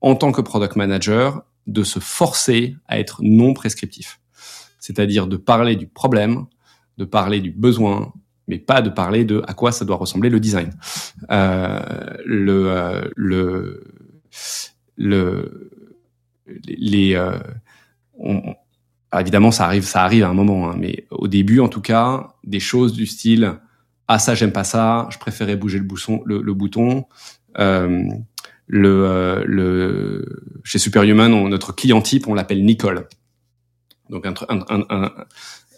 en 0.00 0.14
tant 0.14 0.32
que 0.32 0.40
product 0.40 0.76
manager 0.76 1.42
de 1.66 1.82
se 1.82 1.98
forcer 1.98 2.76
à 2.86 2.98
être 2.98 3.20
non 3.22 3.52
prescriptif, 3.52 4.20
c'est-à-dire 4.78 5.26
de 5.26 5.36
parler 5.36 5.76
du 5.76 5.86
problème, 5.86 6.46
de 6.98 7.04
parler 7.04 7.40
du 7.40 7.50
besoin, 7.50 8.12
mais 8.48 8.58
pas 8.58 8.82
de 8.82 8.90
parler 8.90 9.24
de 9.24 9.42
à 9.46 9.54
quoi 9.54 9.72
ça 9.72 9.84
doit 9.84 9.96
ressembler 9.96 10.30
le 10.30 10.40
design. 10.40 10.70
le 11.28 13.12
le 13.16 13.84
le 14.96 15.70
les 16.66 17.16
on, 18.18 18.54
alors 19.12 19.22
évidemment, 19.22 19.50
ça 19.50 19.64
arrive, 19.64 19.84
ça 19.84 20.04
arrive 20.04 20.24
à 20.24 20.28
un 20.28 20.34
moment, 20.34 20.70
hein, 20.70 20.76
mais 20.78 21.06
au 21.10 21.26
début, 21.26 21.60
en 21.60 21.68
tout 21.68 21.80
cas, 21.80 22.28
des 22.44 22.60
choses 22.60 22.92
du 22.92 23.06
style 23.06 23.58
ah 24.12 24.18
ça 24.18 24.34
j'aime 24.34 24.50
pas 24.50 24.64
ça, 24.64 25.06
je 25.12 25.18
préférais 25.18 25.54
bouger 25.54 25.78
le 25.78 25.84
bouton, 25.84 26.20
le, 26.26 26.42
le 26.42 26.52
bouton. 26.52 27.04
Euh, 27.58 28.02
le, 28.66 29.04
euh, 29.04 29.44
le 29.46 30.42
chez 30.64 30.80
Superhuman, 30.80 31.32
on, 31.32 31.48
notre 31.48 31.72
client 31.72 32.02
type, 32.02 32.26
on 32.26 32.34
l'appelle 32.34 32.64
Nicole. 32.64 33.06
Donc 34.08 34.26
un, 34.26 34.34
un, 34.48 34.84
un, 34.90 35.12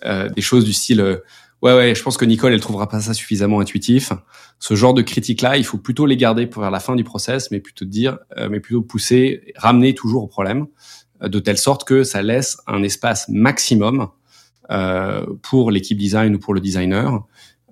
euh, 0.06 0.30
des 0.30 0.40
choses 0.40 0.64
du 0.64 0.72
style 0.72 1.20
ouais 1.60 1.74
ouais, 1.76 1.94
je 1.94 2.02
pense 2.02 2.16
que 2.16 2.24
Nicole 2.24 2.54
elle 2.54 2.60
trouvera 2.60 2.88
pas 2.88 3.00
ça 3.00 3.12
suffisamment 3.12 3.60
intuitif. 3.60 4.14
Ce 4.58 4.74
genre 4.74 4.94
de 4.94 5.02
critiques 5.02 5.42
là, 5.42 5.58
il 5.58 5.64
faut 5.64 5.76
plutôt 5.76 6.06
les 6.06 6.16
garder 6.16 6.46
pour 6.46 6.62
vers 6.62 6.70
la 6.70 6.80
fin 6.80 6.96
du 6.96 7.04
process, 7.04 7.50
mais 7.50 7.60
plutôt 7.60 7.84
dire, 7.84 8.18
mais 8.48 8.60
plutôt 8.60 8.80
pousser, 8.80 9.52
ramener 9.56 9.94
toujours 9.94 10.24
au 10.24 10.28
problème 10.28 10.68
de 11.22 11.38
telle 11.38 11.58
sorte 11.58 11.84
que 11.84 12.04
ça 12.04 12.22
laisse 12.22 12.58
un 12.66 12.82
espace 12.82 13.28
maximum 13.28 14.08
euh, 14.70 15.26
pour 15.42 15.70
l'équipe 15.70 15.98
design 15.98 16.34
ou 16.36 16.38
pour 16.38 16.54
le 16.54 16.60
designer 16.60 17.26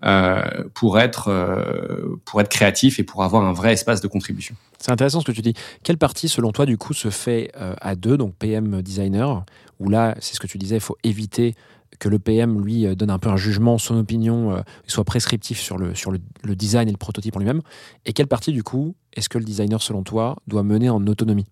euh, 0.04 0.64
pour 0.74 0.98
être 0.98 1.28
euh, 1.28 2.20
pour 2.24 2.40
être 2.40 2.48
créatif 2.48 2.98
et 2.98 3.04
pour 3.04 3.22
avoir 3.22 3.44
un 3.44 3.52
vrai 3.52 3.72
espace 3.72 4.00
de 4.00 4.08
contribution. 4.08 4.56
C'est 4.78 4.90
intéressant 4.90 5.20
ce 5.20 5.24
que 5.24 5.32
tu 5.32 5.40
dis. 5.40 5.54
Quelle 5.82 5.98
partie, 5.98 6.28
selon 6.28 6.52
toi, 6.52 6.66
du 6.66 6.76
coup, 6.78 6.92
se 6.92 7.10
fait 7.10 7.52
à 7.54 7.94
deux, 7.94 8.16
donc 8.16 8.34
PM 8.34 8.82
designer, 8.82 9.44
où 9.78 9.88
là, 9.88 10.16
c'est 10.20 10.34
ce 10.34 10.40
que 10.40 10.46
tu 10.46 10.58
disais, 10.58 10.76
il 10.76 10.80
faut 10.80 10.96
éviter 11.04 11.54
que 11.98 12.08
le 12.08 12.18
PM, 12.18 12.64
lui, 12.64 12.84
donne 12.96 13.10
un 13.10 13.18
peu 13.18 13.28
un 13.28 13.36
jugement, 13.36 13.76
son 13.76 13.98
opinion, 13.98 14.64
soit 14.86 15.04
prescriptif 15.04 15.60
sur, 15.60 15.76
le, 15.76 15.94
sur 15.94 16.10
le, 16.10 16.18
le 16.44 16.56
design 16.56 16.88
et 16.88 16.92
le 16.92 16.96
prototype 16.96 17.36
en 17.36 17.40
lui-même 17.40 17.60
Et 18.06 18.14
quelle 18.14 18.26
partie, 18.26 18.52
du 18.52 18.62
coup, 18.62 18.94
est-ce 19.12 19.28
que 19.28 19.36
le 19.36 19.44
designer, 19.44 19.82
selon 19.82 20.02
toi, 20.02 20.36
doit 20.46 20.62
mener 20.62 20.88
en 20.88 21.06
autonomie? 21.06 21.46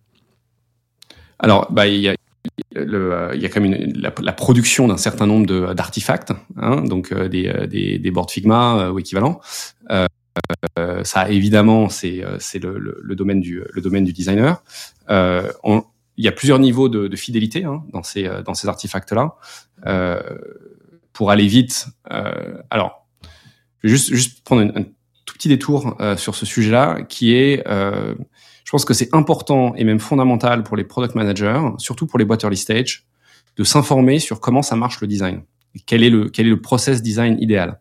Alors, 1.38 1.70
bah, 1.70 1.86
il 1.86 2.00
y 2.00 2.08
a, 2.08 2.14
y 2.74 3.46
a 3.46 3.48
quand 3.48 3.60
même 3.60 3.72
une, 3.72 4.00
la, 4.00 4.12
la 4.20 4.32
production 4.32 4.88
d'un 4.88 4.96
certain 4.96 5.26
nombre 5.26 5.74
d'artefacts, 5.74 6.32
hein, 6.56 6.82
donc 6.82 7.12
euh, 7.12 7.28
des, 7.28 7.48
euh, 7.48 7.66
des, 7.66 7.98
des 7.98 8.10
boards 8.10 8.30
Figma 8.30 8.80
euh, 8.80 8.90
ou 8.90 8.98
équivalents. 8.98 9.40
Euh, 9.90 10.06
ça, 11.04 11.28
évidemment, 11.30 11.88
c'est 11.88 12.22
le, 12.62 12.78
le, 12.78 13.00
le 13.02 13.14
domaine 13.16 13.40
du 13.40 13.62
le 13.72 13.80
domaine 13.80 14.04
du 14.04 14.12
designer. 14.12 14.62
Euh, 15.10 15.50
il 16.16 16.24
y 16.24 16.28
a 16.28 16.32
plusieurs 16.32 16.58
niveaux 16.58 16.88
de, 16.88 17.08
de 17.08 17.16
fidélité 17.16 17.64
hein, 17.64 17.84
dans 17.92 18.02
ces 18.02 18.28
dans 18.44 18.54
ces 18.54 18.68
artefacts-là. 18.68 19.34
Euh, 19.86 20.20
pour 21.12 21.30
aller 21.32 21.46
vite, 21.46 21.86
alors, 22.70 23.06
je 23.82 23.88
vais 23.88 23.94
juste 23.94 24.14
juste 24.14 24.44
prendre 24.44 24.62
un, 24.62 24.80
un 24.80 24.84
tout 25.24 25.34
petit 25.34 25.48
détour 25.48 25.96
sur 26.16 26.34
ce 26.34 26.46
sujet-là, 26.46 27.02
qui 27.08 27.34
est 27.34 27.64
je 28.68 28.70
pense 28.70 28.84
que 28.84 28.92
c'est 28.92 29.14
important 29.14 29.74
et 29.76 29.84
même 29.84 29.98
fondamental 29.98 30.62
pour 30.62 30.76
les 30.76 30.84
product 30.84 31.14
managers, 31.14 31.62
surtout 31.78 32.06
pour 32.06 32.18
les 32.18 32.26
boîtes 32.26 32.42
early 32.42 32.58
stage, 32.58 33.06
de 33.56 33.64
s'informer 33.64 34.18
sur 34.18 34.40
comment 34.40 34.60
ça 34.60 34.76
marche 34.76 35.00
le 35.00 35.06
design. 35.06 35.40
Quel 35.86 36.04
est 36.04 36.10
le, 36.10 36.28
quel 36.28 36.46
est 36.46 36.50
le 36.50 36.60
process 36.60 37.00
design 37.00 37.38
idéal? 37.40 37.80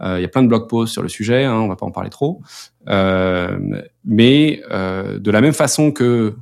Euh, 0.00 0.18
Il 0.18 0.22
y 0.22 0.24
a 0.24 0.28
plein 0.28 0.42
de 0.42 0.48
blog 0.48 0.70
posts 0.70 0.94
sur 0.94 1.02
le 1.02 1.10
sujet, 1.10 1.44
hein, 1.44 1.56
on 1.56 1.68
va 1.68 1.76
pas 1.76 1.84
en 1.84 1.90
parler 1.90 2.08
trop. 2.08 2.40
Euh, 2.88 3.58
mais 4.06 4.62
euh, 4.70 5.18
de 5.18 5.30
la 5.30 5.42
même 5.42 5.52
façon 5.52 5.92
que 5.92 6.34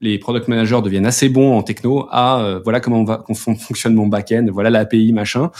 les 0.00 0.18
product 0.18 0.48
managers 0.48 0.80
deviennent 0.82 1.04
assez 1.04 1.28
bons 1.28 1.54
en 1.54 1.62
techno, 1.62 2.08
à 2.10 2.40
euh, 2.40 2.60
voilà 2.64 2.80
comment 2.80 3.00
on 3.00 3.04
va 3.04 3.18
qu'on 3.18 3.34
fon- 3.34 3.56
fonctionne 3.56 3.92
mon 3.92 4.06
back-end, 4.06 4.46
voilà 4.50 4.70
l'API 4.70 5.12
machin. 5.12 5.50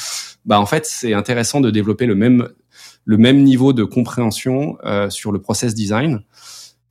Bah 0.46 0.58
en 0.58 0.64
fait 0.64 0.86
c'est 0.86 1.12
intéressant 1.12 1.60
de 1.60 1.70
développer 1.70 2.06
le 2.06 2.14
même 2.14 2.48
le 3.04 3.18
même 3.18 3.42
niveau 3.42 3.74
de 3.74 3.84
compréhension 3.84 4.78
euh, 4.86 5.10
sur 5.10 5.32
le 5.32 5.38
process 5.42 5.74
design 5.74 6.22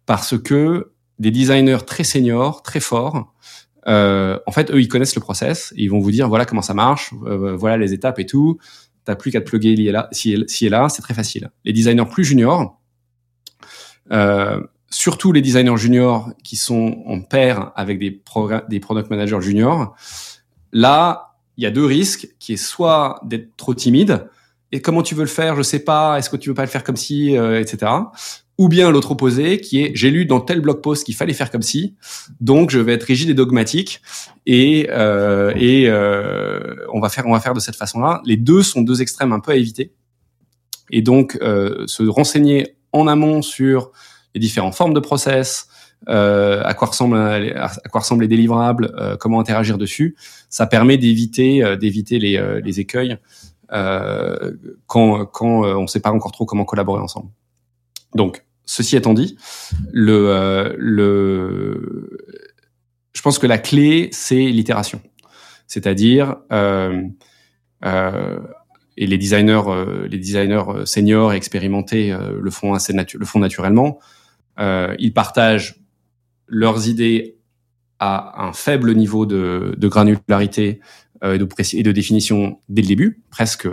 parce 0.05 0.37
que 0.37 0.91
des 1.19 1.31
designers 1.31 1.79
très 1.85 2.03
seniors, 2.03 2.63
très 2.63 2.79
forts, 2.79 3.33
euh, 3.87 4.39
en 4.47 4.51
fait, 4.51 4.71
eux, 4.71 4.79
ils 4.81 4.87
connaissent 4.87 5.15
le 5.15 5.21
process 5.21 5.73
et 5.75 5.83
ils 5.83 5.89
vont 5.89 5.99
vous 5.99 6.11
dire 6.11 6.29
voilà 6.29 6.45
comment 6.45 6.61
ça 6.61 6.73
marche, 6.73 7.13
euh, 7.25 7.55
voilà 7.55 7.77
les 7.77 7.93
étapes 7.93 8.19
et 8.19 8.25
tout. 8.25 8.57
T'as 9.05 9.15
plus 9.15 9.31
qu'à 9.31 9.41
te 9.41 9.45
plugger 9.45 9.75
li- 9.75 9.91
là, 9.91 10.07
si, 10.11 10.33
et 10.33 10.69
là, 10.69 10.87
c'est 10.89 11.01
très 11.01 11.13
facile. 11.13 11.51
Les 11.65 11.73
designers 11.73 12.05
plus 12.09 12.23
juniors, 12.23 12.79
euh, 14.11 14.61
surtout 14.89 15.31
les 15.31 15.41
designers 15.41 15.75
juniors 15.77 16.29
qui 16.43 16.55
sont 16.55 17.03
en 17.05 17.19
pair 17.21 17.71
avec 17.75 17.99
des, 17.99 18.21
des 18.69 18.79
product 18.79 19.09
managers 19.09 19.41
juniors, 19.41 19.95
là, 20.71 21.35
il 21.57 21.63
y 21.63 21.67
a 21.67 21.71
deux 21.71 21.85
risques, 21.85 22.29
qui 22.39 22.53
est 22.53 22.57
soit 22.57 23.19
d'être 23.25 23.55
trop 23.57 23.73
timide, 23.73 24.27
et 24.71 24.81
comment 24.81 25.03
tu 25.03 25.13
veux 25.15 25.21
le 25.23 25.27
faire, 25.27 25.55
je 25.55 25.61
sais 25.61 25.79
pas, 25.79 26.17
est-ce 26.17 26.29
que 26.29 26.37
tu 26.37 26.49
veux 26.49 26.55
pas 26.55 26.63
le 26.63 26.69
faire 26.69 26.83
comme 26.83 26.95
si, 26.95 27.37
euh, 27.37 27.59
etc. 27.59 27.91
Ou 28.59 28.69
bien 28.69 28.91
l'autre 28.91 29.11
opposé, 29.11 29.59
qui 29.59 29.81
est 29.81 29.91
j'ai 29.95 30.11
lu 30.11 30.25
dans 30.25 30.39
tel 30.39 30.61
blog 30.61 30.81
post 30.81 31.05
qu'il 31.05 31.15
fallait 31.15 31.33
faire 31.33 31.49
comme 31.49 31.63
si, 31.63 31.95
donc 32.39 32.69
je 32.69 32.79
vais 32.79 32.93
être 32.93 33.03
rigide 33.03 33.29
et 33.29 33.33
dogmatique 33.33 34.01
et 34.45 34.87
euh, 34.91 35.51
et 35.55 35.85
euh, 35.87 36.75
on 36.93 36.99
va 36.99 37.09
faire 37.09 37.25
on 37.25 37.31
va 37.31 37.39
faire 37.39 37.55
de 37.55 37.59
cette 37.59 37.75
façon-là. 37.75 38.21
Les 38.25 38.37
deux 38.37 38.61
sont 38.61 38.81
deux 38.81 39.01
extrêmes 39.01 39.33
un 39.33 39.39
peu 39.39 39.51
à 39.53 39.55
éviter. 39.55 39.91
Et 40.91 41.01
donc 41.01 41.37
euh, 41.41 41.87
se 41.87 42.03
renseigner 42.03 42.75
en 42.91 43.07
amont 43.07 43.41
sur 43.41 43.91
les 44.35 44.39
différentes 44.39 44.75
formes 44.75 44.93
de 44.93 44.99
process, 44.99 45.67
euh, 46.09 46.61
à 46.63 46.73
quoi 46.73 46.89
ressemblent 46.89 47.17
à 47.17 47.89
quoi 47.89 48.01
ressemblent 48.01 48.23
les 48.23 48.27
délivrables, 48.27 48.93
euh, 48.97 49.15
comment 49.17 49.39
interagir 49.39 49.77
dessus, 49.77 50.15
ça 50.49 50.67
permet 50.67 50.97
d'éviter 50.97 51.63
euh, 51.63 51.75
d'éviter 51.77 52.19
les 52.19 52.61
les 52.63 52.79
écueils 52.79 53.17
quand 53.69 55.25
quand 55.25 55.63
on 55.63 55.81
ne 55.81 55.87
sait 55.87 56.01
pas 56.01 56.11
encore 56.11 56.31
trop 56.31 56.45
comment 56.45 56.65
collaborer 56.65 57.01
ensemble. 57.01 57.29
Donc, 58.15 58.43
ceci 58.65 58.95
étant 58.95 59.13
dit, 59.13 59.37
euh, 59.95 60.73
je 63.13 63.21
pense 63.21 63.39
que 63.39 63.47
la 63.47 63.57
clé, 63.57 64.09
c'est 64.11 64.45
l'itération. 64.45 65.01
C'est-à-dire, 65.67 66.37
euh, 66.51 67.01
euh, 67.85 68.39
et 68.97 69.07
les 69.07 69.17
designers, 69.17 69.61
les 70.09 70.17
designers 70.17 70.85
seniors 70.85 71.33
et 71.33 71.35
expérimentés 71.35 72.15
le 72.39 72.51
font 72.51 72.73
assez 72.73 72.93
le 72.93 73.39
naturellement. 73.39 73.99
Ils 74.59 75.13
partagent 75.15 75.81
leurs 76.47 76.87
idées 76.87 77.37
à 77.97 78.45
un 78.45 78.53
faible 78.53 78.93
niveau 78.93 79.25
de, 79.25 79.75
granularité 79.81 80.79
et, 81.23 81.37
de 81.39 81.91
définition 81.91 82.59
dès 82.69 82.83
le 82.83 82.87
début, 82.87 83.23
presque 83.31 83.67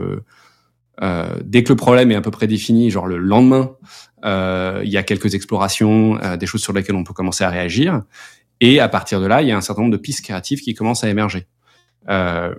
dès 1.03 1.65
que 1.65 1.73
le 1.73 1.77
problème 1.77 2.11
est 2.13 2.17
à 2.17 2.23
peu 2.23 2.31
près 2.31 2.47
défini, 2.47 2.91
genre 2.91 3.07
le 3.07 3.19
lendemain, 3.19 3.77
il 4.25 4.91
y 4.91 4.97
a 4.97 5.03
quelques 5.03 5.35
explorations, 5.35 6.19
euh, 6.23 6.37
des 6.37 6.47
choses 6.47 6.63
sur 6.63 6.73
lesquelles 6.73 6.97
on 6.97 7.05
peut 7.05 7.15
commencer 7.15 7.45
à 7.45 7.51
réagir. 7.51 8.03
Et 8.61 8.81
à 8.81 8.89
partir 8.89 9.21
de 9.21 9.27
là, 9.27 9.43
il 9.43 9.49
y 9.49 9.53
a 9.53 9.57
un 9.57 9.61
certain 9.61 9.83
nombre 9.83 9.93
de 9.93 10.01
pistes 10.01 10.23
créatives 10.23 10.61
qui 10.61 10.75
commencent 10.75 11.05
à 11.05 11.09
émerger. 11.09 11.47
Euh, 12.09 12.55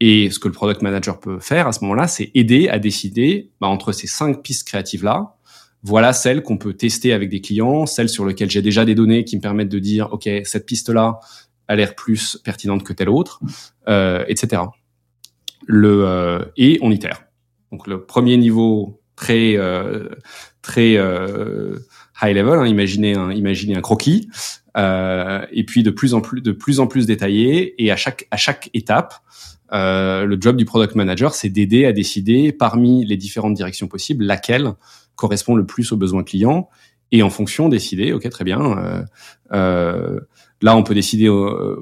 et 0.00 0.30
ce 0.30 0.38
que 0.38 0.48
le 0.48 0.54
product 0.54 0.82
manager 0.82 1.20
peut 1.20 1.38
faire 1.38 1.68
à 1.68 1.72
ce 1.72 1.80
moment-là, 1.82 2.08
c'est 2.08 2.30
aider 2.34 2.68
à 2.68 2.78
décider 2.78 3.50
bah, 3.60 3.68
entre 3.68 3.92
ces 3.92 4.06
cinq 4.06 4.42
pistes 4.42 4.66
créatives-là, 4.66 5.36
voilà 5.82 6.12
celles 6.12 6.42
qu'on 6.42 6.58
peut 6.58 6.74
tester 6.74 7.12
avec 7.12 7.30
des 7.30 7.40
clients, 7.40 7.86
celles 7.86 8.08
sur 8.08 8.26
lesquelles 8.26 8.50
j'ai 8.50 8.62
déjà 8.62 8.84
des 8.84 8.94
données 8.94 9.24
qui 9.24 9.36
me 9.36 9.40
permettent 9.40 9.68
de 9.68 9.78
dire, 9.78 10.12
OK, 10.12 10.28
cette 10.44 10.66
piste-là 10.66 11.20
a 11.68 11.76
l'air 11.76 11.94
plus 11.94 12.38
pertinente 12.44 12.82
que 12.82 12.92
telle 12.92 13.08
autre, 13.08 13.40
euh, 13.88 14.24
etc. 14.26 14.62
Le, 15.66 16.04
euh, 16.04 16.44
et 16.56 16.78
on 16.82 16.90
itère. 16.90 17.24
Donc 17.70 17.86
le 17.86 18.04
premier 18.04 18.36
niveau 18.36 18.99
très 19.20 19.54
euh, 19.56 20.08
très 20.62 20.96
euh, 20.96 21.76
high 22.22 22.34
level, 22.34 22.58
hein, 22.58 22.66
imaginez 22.66 23.14
un 23.14 23.30
imaginez 23.30 23.76
un 23.76 23.82
croquis, 23.82 24.30
euh, 24.78 25.44
et 25.52 25.64
puis 25.64 25.82
de 25.82 25.90
plus 25.90 26.14
en 26.14 26.22
plus 26.22 26.40
de 26.40 26.52
plus 26.52 26.80
en 26.80 26.86
plus 26.86 27.04
détaillé. 27.04 27.74
Et 27.82 27.90
à 27.90 27.96
chaque 27.96 28.26
à 28.30 28.38
chaque 28.38 28.70
étape, 28.72 29.12
le 29.70 30.36
job 30.40 30.56
du 30.56 30.64
product 30.64 30.94
manager, 30.94 31.34
c'est 31.34 31.50
d'aider 31.50 31.84
à 31.84 31.92
décider 31.92 32.50
parmi 32.52 33.04
les 33.04 33.18
différentes 33.18 33.54
directions 33.54 33.88
possibles 33.88 34.24
laquelle 34.24 34.72
correspond 35.16 35.54
le 35.54 35.66
plus 35.66 35.92
aux 35.92 35.98
besoins 35.98 36.24
clients, 36.24 36.70
et 37.12 37.22
en 37.22 37.30
fonction 37.30 37.68
décider. 37.68 38.14
Ok, 38.14 38.26
très 38.30 38.44
bien. 38.44 39.06
Euh, 39.52 40.20
Là, 40.62 40.76
on 40.76 40.82
peut 40.82 40.94
décider, 40.94 41.26
euh, 41.26 41.80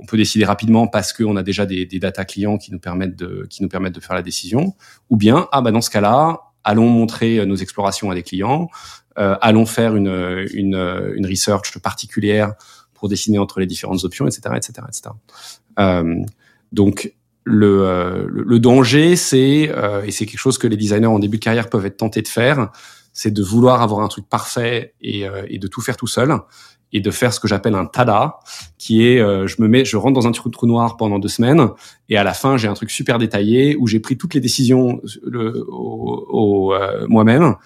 on 0.00 0.06
peut 0.06 0.16
décider 0.16 0.44
rapidement 0.44 0.86
parce 0.86 1.12
qu'on 1.12 1.34
a 1.34 1.42
déjà 1.42 1.66
des, 1.66 1.84
des 1.84 1.98
data 1.98 2.24
clients 2.24 2.58
qui 2.58 2.70
nous 2.70 2.78
permettent 2.78 3.16
de, 3.16 3.44
qui 3.50 3.60
nous 3.60 3.68
permettent 3.68 3.96
de 3.96 4.00
faire 4.00 4.14
la 4.14 4.22
décision. 4.22 4.74
Ou 5.08 5.16
bien, 5.16 5.48
ah 5.50 5.60
bah 5.62 5.72
dans 5.72 5.80
ce 5.80 5.90
cas-là, 5.90 6.49
allons 6.64 6.88
montrer 6.88 7.44
nos 7.46 7.56
explorations 7.56 8.10
à 8.10 8.14
des 8.14 8.22
clients, 8.22 8.68
euh, 9.18 9.36
allons 9.40 9.66
faire 9.66 9.96
une, 9.96 10.46
une, 10.52 11.12
une 11.14 11.26
research 11.26 11.78
particulière 11.78 12.54
pour 12.94 13.08
décider 13.08 13.38
entre 13.38 13.60
les 13.60 13.66
différentes 13.66 14.04
options, 14.04 14.26
etc., 14.26 14.54
etc., 14.56 14.72
etc. 14.88 15.10
Euh, 15.78 16.16
donc 16.72 17.12
le, 17.44 17.82
euh, 17.86 18.26
le, 18.28 18.42
le 18.42 18.58
danger, 18.58 19.16
c'est 19.16 19.70
euh, 19.74 20.04
et 20.04 20.10
c'est 20.10 20.26
quelque 20.26 20.38
chose 20.38 20.58
que 20.58 20.66
les 20.66 20.76
designers 20.76 21.06
en 21.06 21.18
début 21.18 21.38
de 21.38 21.42
carrière 21.44 21.68
peuvent 21.68 21.86
être 21.86 21.96
tentés 21.96 22.22
de 22.22 22.28
faire, 22.28 22.70
c'est 23.12 23.32
de 23.32 23.42
vouloir 23.42 23.82
avoir 23.82 24.00
un 24.00 24.08
truc 24.08 24.28
parfait 24.28 24.94
et, 25.00 25.26
euh, 25.26 25.42
et 25.48 25.58
de 25.58 25.66
tout 25.66 25.80
faire 25.80 25.96
tout 25.96 26.06
seul 26.06 26.34
et 26.92 27.00
de 27.00 27.10
faire 27.10 27.32
ce 27.32 27.40
que 27.40 27.48
j'appelle 27.48 27.74
un 27.74 27.86
tada, 27.86 28.40
qui 28.78 29.06
est 29.06 29.20
euh, 29.20 29.46
je 29.46 29.62
me 29.62 29.68
mets, 29.68 29.84
je 29.84 29.96
rentre 29.96 30.14
dans 30.14 30.26
un 30.26 30.32
trou, 30.32 30.48
trou 30.50 30.66
noir 30.66 30.96
pendant 30.96 31.18
deux 31.18 31.28
semaines 31.28 31.68
et 32.08 32.16
à 32.16 32.24
la 32.24 32.34
fin 32.34 32.56
j'ai 32.56 32.68
un 32.68 32.74
truc 32.74 32.90
super 32.90 33.18
détaillé 33.18 33.76
où 33.76 33.86
j'ai 33.86 34.00
pris 34.00 34.16
toutes 34.16 34.34
les 34.34 34.40
décisions 34.40 35.00
le, 35.24 35.64
au, 35.68 36.26
au, 36.28 36.74
euh, 36.74 37.06
moi-même. 37.08 37.56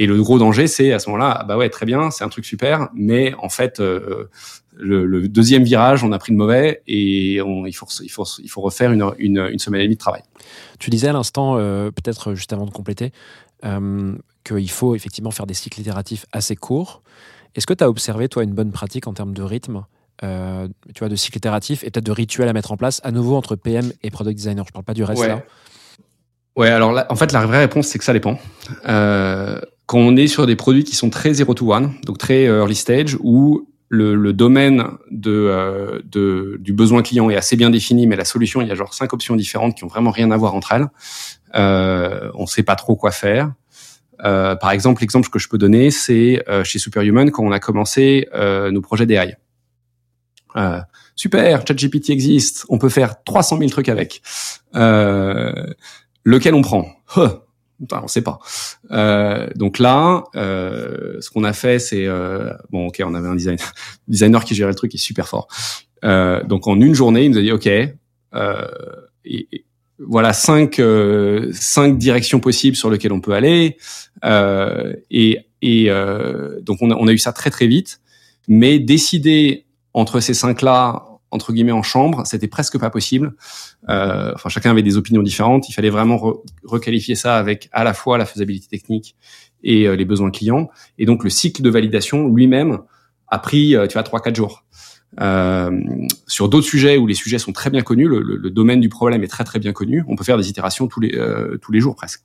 Et 0.00 0.06
le 0.06 0.16
gros 0.22 0.38
danger, 0.38 0.66
c'est 0.66 0.94
à 0.94 0.98
ce 0.98 1.10
moment-là, 1.10 1.36
ah 1.40 1.44
bah 1.44 1.58
ouais, 1.58 1.68
très 1.68 1.84
bien, 1.84 2.10
c'est 2.10 2.24
un 2.24 2.30
truc 2.30 2.46
super, 2.46 2.88
mais 2.94 3.34
en 3.34 3.50
fait, 3.50 3.80
euh, 3.80 4.30
le, 4.72 5.04
le, 5.04 5.28
deuxième 5.28 5.62
virage, 5.62 6.02
on 6.02 6.10
a 6.12 6.18
pris 6.18 6.32
le 6.32 6.38
mauvais 6.38 6.82
et 6.86 7.42
on, 7.42 7.66
il, 7.66 7.74
faut, 7.74 7.86
il, 8.02 8.08
faut, 8.08 8.24
il 8.42 8.48
faut 8.48 8.62
refaire 8.62 8.92
une, 8.92 9.12
une, 9.18 9.46
une 9.52 9.58
semaine 9.58 9.82
et 9.82 9.84
demie 9.84 9.96
de 9.96 10.00
travail. 10.00 10.22
Tu 10.78 10.88
disais 10.88 11.08
à 11.08 11.12
l'instant, 11.12 11.56
euh, 11.58 11.90
peut-être 11.90 12.34
juste 12.34 12.54
avant 12.54 12.64
de 12.64 12.70
compléter, 12.70 13.12
euh, 13.66 14.14
qu'il 14.42 14.70
faut 14.70 14.94
effectivement 14.94 15.30
faire 15.30 15.46
des 15.46 15.52
cycles 15.52 15.80
itératifs 15.82 16.24
assez 16.32 16.56
courts. 16.56 17.02
Est-ce 17.54 17.66
que 17.66 17.74
tu 17.74 17.84
as 17.84 17.88
observé, 17.88 18.28
toi, 18.28 18.44
une 18.44 18.52
bonne 18.52 18.72
pratique 18.72 19.06
en 19.06 19.12
termes 19.12 19.34
de 19.34 19.42
rythme, 19.42 19.84
euh, 20.22 20.68
tu 20.94 21.00
vois, 21.00 21.08
de 21.08 21.16
cycle 21.16 21.38
itératif 21.38 21.82
et 21.82 21.90
peut-être 21.90 22.04
de 22.04 22.12
rituels 22.12 22.48
à 22.48 22.52
mettre 22.52 22.72
en 22.72 22.76
place, 22.76 23.00
à 23.04 23.10
nouveau 23.10 23.36
entre 23.36 23.56
PM 23.56 23.92
et 24.02 24.10
product 24.10 24.36
designer? 24.36 24.64
Je 24.66 24.72
parle 24.72 24.84
pas 24.84 24.94
du 24.94 25.04
reste 25.04 25.20
ouais. 25.20 25.28
là. 25.28 25.42
Ouais, 26.56 26.68
alors 26.68 26.92
là, 26.92 27.06
en 27.10 27.16
fait, 27.16 27.32
la 27.32 27.44
vraie 27.46 27.58
réponse, 27.58 27.88
c'est 27.88 27.98
que 27.98 28.04
ça 28.04 28.12
dépend. 28.12 28.38
Euh, 28.88 29.60
quand 29.86 29.98
on 29.98 30.16
est 30.16 30.26
sur 30.26 30.46
des 30.46 30.56
produits 30.56 30.84
qui 30.84 30.94
sont 30.94 31.10
très 31.10 31.34
zero 31.34 31.54
to 31.54 31.72
one, 31.72 31.92
donc 32.04 32.18
très 32.18 32.44
early 32.44 32.74
stage, 32.74 33.16
où 33.20 33.68
le, 33.88 34.14
le 34.14 34.32
domaine 34.32 34.84
de, 35.10 35.32
euh, 35.32 36.00
de, 36.04 36.58
du 36.60 36.72
besoin 36.72 37.02
client 37.02 37.28
est 37.30 37.36
assez 37.36 37.56
bien 37.56 37.70
défini, 37.70 38.06
mais 38.06 38.14
la 38.14 38.24
solution, 38.24 38.60
il 38.60 38.68
y 38.68 38.70
a 38.70 38.74
genre 38.74 38.94
cinq 38.94 39.12
options 39.12 39.34
différentes 39.36 39.76
qui 39.76 39.84
ont 39.84 39.88
vraiment 39.88 40.10
rien 40.10 40.30
à 40.30 40.36
voir 40.36 40.54
entre 40.54 40.72
elles. 40.72 40.88
On 41.54 42.46
sait 42.46 42.62
pas 42.62 42.76
trop 42.76 42.94
quoi 42.94 43.10
faire. 43.10 43.52
Euh, 44.24 44.54
par 44.56 44.70
exemple, 44.70 45.00
l'exemple 45.00 45.28
que 45.28 45.38
je 45.38 45.48
peux 45.48 45.58
donner, 45.58 45.90
c'est 45.90 46.42
euh, 46.48 46.64
chez 46.64 46.78
Superhuman 46.78 47.30
quand 47.30 47.44
on 47.44 47.52
a 47.52 47.60
commencé 47.60 48.28
euh, 48.34 48.70
nos 48.70 48.80
projets 48.80 49.06
d'AI. 49.06 49.36
Euh, 50.56 50.80
super, 51.14 51.66
ChatGPT 51.66 52.10
existe, 52.10 52.66
on 52.68 52.78
peut 52.78 52.88
faire 52.88 53.22
300 53.24 53.58
000 53.58 53.70
trucs 53.70 53.88
avec. 53.88 54.22
Euh, 54.74 55.72
lequel 56.24 56.54
on 56.54 56.62
prend? 56.62 56.86
Huh, 57.16 57.40
On 57.92 58.08
sait 58.08 58.22
pas. 58.22 58.40
Euh, 58.90 59.48
donc 59.54 59.78
là, 59.78 60.24
ce 60.34 61.30
qu'on 61.30 61.44
a 61.44 61.52
fait, 61.52 61.78
c'est 61.78 62.06
bon, 62.70 62.88
ok, 62.88 63.02
on 63.04 63.14
avait 63.14 63.28
un 63.28 63.36
designer, 63.36 63.72
designer 64.08 64.44
qui 64.44 64.54
gérait 64.54 64.70
le 64.70 64.76
truc, 64.76 64.90
qui 64.90 64.96
est 64.96 65.00
super 65.00 65.28
fort. 65.28 65.48
Donc 66.02 66.66
en 66.66 66.80
une 66.80 66.94
journée, 66.94 67.24
il 67.24 67.30
nous 67.30 67.38
a 67.38 67.42
dit, 67.42 67.52
ok, 67.52 67.66
et, 67.66 69.64
voilà 70.00 70.32
cinq 70.32 70.78
euh, 70.78 71.50
cinq 71.52 71.98
directions 71.98 72.40
possibles 72.40 72.76
sur 72.76 72.90
lesquelles 72.90 73.12
on 73.12 73.20
peut 73.20 73.32
aller, 73.32 73.76
et, 74.24 75.38
et 75.62 75.90
euh, 75.90 76.60
donc 76.60 76.78
on 76.80 76.90
a, 76.90 76.94
on 76.94 77.06
a 77.08 77.12
eu 77.12 77.18
ça 77.18 77.32
très 77.32 77.50
très 77.50 77.66
vite, 77.66 78.00
mais 78.48 78.78
décider 78.78 79.66
entre 79.92 80.20
ces 80.20 80.34
cinq 80.34 80.62
là 80.62 81.06
entre 81.32 81.52
guillemets 81.52 81.70
en 81.70 81.84
chambre, 81.84 82.24
c'était 82.26 82.48
presque 82.48 82.76
pas 82.78 82.90
possible. 82.90 83.34
Euh, 83.88 84.32
enfin, 84.34 84.48
chacun 84.48 84.72
avait 84.72 84.82
des 84.82 84.96
opinions 84.96 85.22
différentes. 85.22 85.68
Il 85.68 85.72
fallait 85.72 85.88
vraiment 85.90 86.16
re- 86.16 86.40
requalifier 86.64 87.14
ça 87.14 87.36
avec 87.36 87.68
à 87.70 87.84
la 87.84 87.94
fois 87.94 88.18
la 88.18 88.26
faisabilité 88.26 88.66
technique 88.66 89.14
et 89.62 89.86
euh, 89.86 89.94
les 89.94 90.04
besoins 90.04 90.32
clients. 90.32 90.70
Et 90.98 91.06
donc 91.06 91.22
le 91.22 91.30
cycle 91.30 91.62
de 91.62 91.70
validation 91.70 92.26
lui-même 92.26 92.80
a 93.28 93.38
pris, 93.38 93.76
euh, 93.76 93.86
tu 93.86 93.92
vois, 93.92 94.02
trois 94.02 94.20
quatre 94.20 94.34
jours. 94.34 94.64
Euh, 95.20 95.70
sur 96.26 96.48
d'autres 96.48 96.66
sujets 96.66 96.96
où 96.96 97.06
les 97.06 97.14
sujets 97.14 97.38
sont 97.38 97.52
très 97.52 97.70
bien 97.70 97.82
connus, 97.82 98.08
le, 98.08 98.20
le- 98.22 98.36
le 98.36 98.50
domaine 98.50 98.80
du 98.80 98.88
problème 98.88 99.22
est 99.22 99.28
très 99.28 99.44
très 99.44 99.60
bien 99.60 99.72
connu. 99.72 100.04
On 100.08 100.16
peut 100.16 100.24
faire 100.24 100.36
des 100.36 100.48
itérations 100.48 100.88
tous 100.88 100.98
les 100.98 101.14
euh, 101.16 101.58
tous 101.58 101.70
les 101.70 101.78
jours 101.80 101.94
presque. 101.94 102.22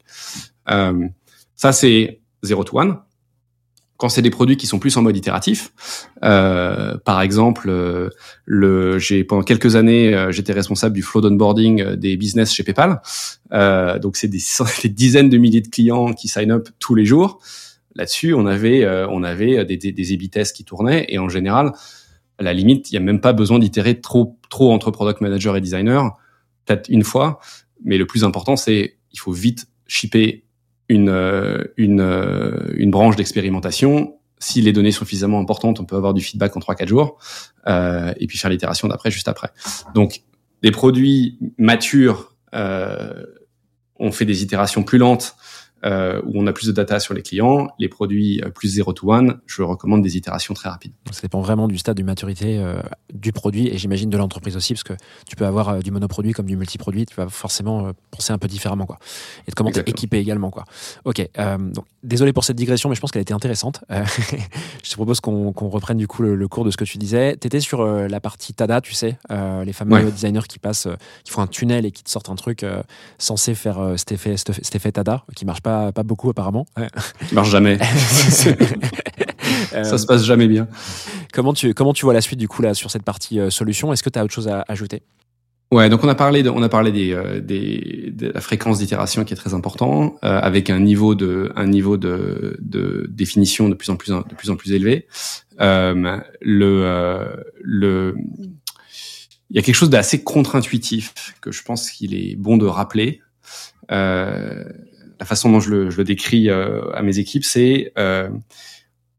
Ça 1.56 1.72
c'est 1.72 2.22
zero 2.44 2.64
to 2.64 2.78
one. 2.78 3.00
Quand 3.98 4.10
c'est 4.10 4.22
des 4.22 4.30
produits 4.30 4.58
qui 4.58 4.68
sont 4.68 4.78
plus 4.78 4.98
en 4.98 5.02
mode 5.02 5.16
itératif, 5.16 5.72
euh, 6.24 6.98
par 7.06 7.22
exemple, 7.22 7.70
euh, 7.70 8.10
le, 8.44 9.00
j'ai 9.00 9.24
pendant 9.24 9.42
quelques 9.42 9.78
années, 9.78 10.14
euh, 10.14 10.32
j'étais 10.32 10.52
responsable 10.52 10.94
du 10.94 11.02
flow 11.02 11.22
d'onboarding 11.22 11.82
euh, 11.82 11.96
des 11.96 12.18
business 12.18 12.54
chez 12.54 12.64
PayPal. 12.64 13.02
Donc 14.02 14.18
c'est 14.18 14.28
des, 14.84 14.90
dizaines 14.90 15.30
de 15.30 15.38
milliers 15.38 15.62
de 15.62 15.70
clients 15.70 16.12
qui 16.12 16.28
sign 16.28 16.52
up 16.52 16.68
tous 16.80 16.94
les 16.94 17.06
jours. 17.06 17.40
Là-dessus, 17.96 18.34
on 18.34 18.46
avait, 18.46 18.86
on 19.10 19.24
avait 19.24 19.64
des, 19.64 19.78
des, 19.78 19.94
des 19.94 20.28
tests 20.28 20.54
qui 20.54 20.66
tournaient 20.66 21.06
et 21.08 21.18
en 21.18 21.30
général, 21.30 21.72
à 22.38 22.44
la 22.44 22.52
limite, 22.52 22.92
il 22.92 22.96
y 22.96 22.98
a 22.98 23.00
même 23.00 23.22
pas 23.22 23.32
besoin 23.32 23.58
d'itérer 23.58 24.02
trop, 24.02 24.38
trop 24.50 24.74
entre 24.74 24.92
product 24.92 25.22
manager 25.22 25.56
et 25.56 25.62
designer. 25.62 26.18
Peut-être 26.66 26.90
une 26.90 27.06
fois, 27.06 27.40
mais 27.86 27.98
le 27.98 28.06
plus 28.06 28.26
important, 28.26 28.58
c'est 28.58 28.98
il 29.14 29.20
faut 29.20 29.32
vite 29.32 29.68
shipper 29.88 30.45
une 30.90 31.10
euh, 31.10 31.64
une 31.78 32.02
euh, 32.02 32.74
une 32.76 32.92
branche 32.92 33.16
d'expérimentation. 33.16 34.18
Si 34.40 34.62
les 34.62 34.74
données 34.74 34.92
sont 34.92 35.06
suffisamment 35.06 35.40
importantes, 35.40 35.80
on 35.80 35.86
peut 35.86 35.96
avoir 35.96 36.14
du 36.14 36.22
feedback 36.22 36.56
en 36.58 36.60
3-4 36.60 36.88
jours 36.88 37.18
euh, 37.68 38.14
et 38.18 38.28
puis 38.28 38.38
faire 38.38 38.50
l'itération 38.50 38.88
d'après 38.88 39.10
juste 39.10 39.28
après. 39.28 39.50
Donc 39.94 40.22
des 40.62 40.72
produits 40.72 41.40
matures, 41.58 42.36
euh, 42.54 43.26
on 43.98 44.12
fait 44.12 44.26
des 44.26 44.44
itérations 44.44 44.84
plus 44.84 44.98
lentes 44.98 45.36
euh, 45.86 46.22
où 46.26 46.32
on 46.36 46.48
a 46.48 46.54
plus 46.54 46.68
de 46.68 46.72
data 46.72 47.00
sur 47.00 47.14
les 47.14 47.22
clients. 47.22 47.68
Les 47.80 47.88
produits 47.90 48.42
euh, 48.44 48.50
plus 48.50 48.68
0 48.70 48.94
to 48.94 49.12
1, 49.14 49.40
je 49.46 49.62
recommande 49.62 50.02
des 50.02 50.18
itérations 50.18 50.54
très 50.54 50.70
rapides. 50.70 50.94
Ça 51.12 51.22
dépend 51.22 51.42
vraiment 51.42 51.68
du 51.68 51.78
stade 51.78 51.98
de 51.98 52.04
maturité 52.04 52.58
euh, 52.58 52.76
du 53.14 53.32
produit 53.32 53.68
et 53.68 53.78
j'imagine 53.78 54.10
de 54.10 54.18
l'entreprise 54.18 54.56
aussi, 54.58 54.74
parce 54.74 54.84
que 54.84 54.94
tu 55.28 55.36
peux 55.36 55.46
avoir 55.46 55.70
euh, 55.70 55.80
du 55.80 55.92
monoproduit 55.92 56.32
comme 56.34 56.46
du 56.48 56.58
multiproduit, 56.58 57.06
tu 57.06 57.16
vas 57.16 57.28
forcément 57.30 57.92
penser 58.12 58.34
un 58.34 58.38
peu 58.38 58.48
différemment, 58.48 58.86
quoi. 58.86 58.98
Et 59.48 59.52
de 59.52 59.56
comment 59.56 59.70
t'es 59.70 59.80
Exactement. 59.80 59.94
équipé 59.96 60.18
également, 60.18 60.50
quoi. 60.50 60.66
Ok, 61.06 61.28
donc 61.74 61.86
désolé 62.04 62.34
pour 62.34 62.44
cette 62.44 62.56
digression, 62.58 62.90
mais 62.90 62.96
je 62.96 63.02
pense 63.02 63.12
qu'elle 63.12 63.22
était 63.22 63.34
intéressante. 63.34 63.84
Je 64.84 64.90
te 64.90 64.96
propose 64.96 65.20
qu'on 65.20 65.52
reprenne 65.52 65.98
du 65.98 66.08
coup 66.08 66.22
le, 66.22 66.36
le 66.36 66.48
cours 66.48 66.64
de 66.66 66.72
ce 66.72 66.78
que 66.78 66.84
tu 66.84 66.98
disais. 66.98 67.38
Tu 67.40 67.48
étais 67.48 67.60
sur 67.60 67.84
la 67.86 68.20
partie 68.20 68.54
TADA, 68.54 68.82
tu 68.82 68.94
sais, 68.94 69.18
les 69.30 69.74
fameux 69.74 69.94
Ouais. 69.96 70.12
designers 70.12 70.42
qui 70.48 70.60
passent, 70.60 70.88
qui 71.24 71.32
font 71.32 71.42
un 71.42 71.48
tunnel 71.48 71.86
et 71.86 71.92
qui 71.92 72.04
te 72.04 72.10
sortent 72.10 72.30
un 72.30 72.36
truc 72.36 72.66
censé 73.18 73.56
faire 73.56 73.94
cet, 73.98 74.12
effet, 74.12 74.38
cet 74.38 74.50
effet- 74.52 74.62
cet 74.64 74.76
effet 74.76 74.92
TADA, 74.92 75.24
qui 75.36 75.46
marche 75.46 75.62
pas, 75.62 75.75
pas 75.94 76.04
beaucoup 76.04 76.30
apparemment. 76.30 76.66
Ça 76.76 76.88
marche 77.34 77.50
jamais. 77.50 77.78
Ça 79.84 79.98
se 79.98 80.06
passe 80.06 80.24
jamais 80.24 80.48
bien. 80.48 80.68
Comment 81.34 81.54
tu, 81.54 81.74
comment 81.74 81.94
tu 81.94 82.06
vois 82.06 82.14
la 82.14 82.22
suite 82.22 82.40
du 82.40 82.48
coup 82.48 82.62
là 82.62 82.74
sur 82.74 82.90
cette 82.92 83.04
partie 83.04 83.40
euh, 83.40 83.50
solution? 83.50 83.92
Est-ce 83.92 84.04
que 84.04 84.10
tu 84.10 84.20
as 84.20 84.24
autre 84.24 84.34
chose 84.34 84.48
à 84.48 84.64
ajouter? 84.68 85.04
Ouais, 85.72 85.90
donc 85.90 86.04
on 86.04 86.08
a 86.08 86.16
parlé 86.16 86.44
de, 86.44 86.50
on 86.50 86.62
a 86.62 86.70
parlé 86.70 86.92
des, 86.92 87.12
euh, 87.12 87.42
des 87.42 88.14
de 88.16 88.30
la 88.30 88.40
fréquence 88.40 88.80
d'itération 88.80 89.26
qui 89.26 89.34
est 89.34 89.38
très 89.38 89.54
important, 89.54 90.16
euh, 90.24 90.40
avec 90.40 90.70
un 90.70 90.80
niveau 90.80 91.16
de 91.16 91.52
un 91.56 91.66
niveau 91.68 91.98
de, 91.98 92.58
de 92.62 93.08
définition 93.10 93.68
de 93.68 93.74
plus 93.74 93.90
en 93.90 93.96
plus 93.96 94.12
de 94.12 94.36
plus 94.36 94.50
en 94.52 94.56
plus 94.56 94.74
élevé. 94.74 95.08
Euh, 95.60 96.20
le 96.40 96.84
euh, 96.86 97.36
le 97.62 98.16
il 99.50 99.56
y 99.56 99.60
a 99.60 99.62
quelque 99.64 99.76
chose 99.76 99.90
d'assez 99.90 100.24
contre-intuitif 100.24 101.36
que 101.42 101.52
je 101.52 101.64
pense 101.64 101.90
qu'il 101.90 102.14
est 102.14 102.36
bon 102.36 102.58
de 102.58 102.66
rappeler. 102.66 103.22
Euh, 105.16 105.20
la 105.20 105.26
façon 105.26 105.52
dont 105.52 105.60
je 105.60 105.70
le, 105.70 106.04
décris 106.04 106.50
euh, 106.50 106.92
à 106.94 107.02
mes 107.02 107.20
équipes, 107.20 107.44
c'est 107.44 107.92
euh, 107.98 108.30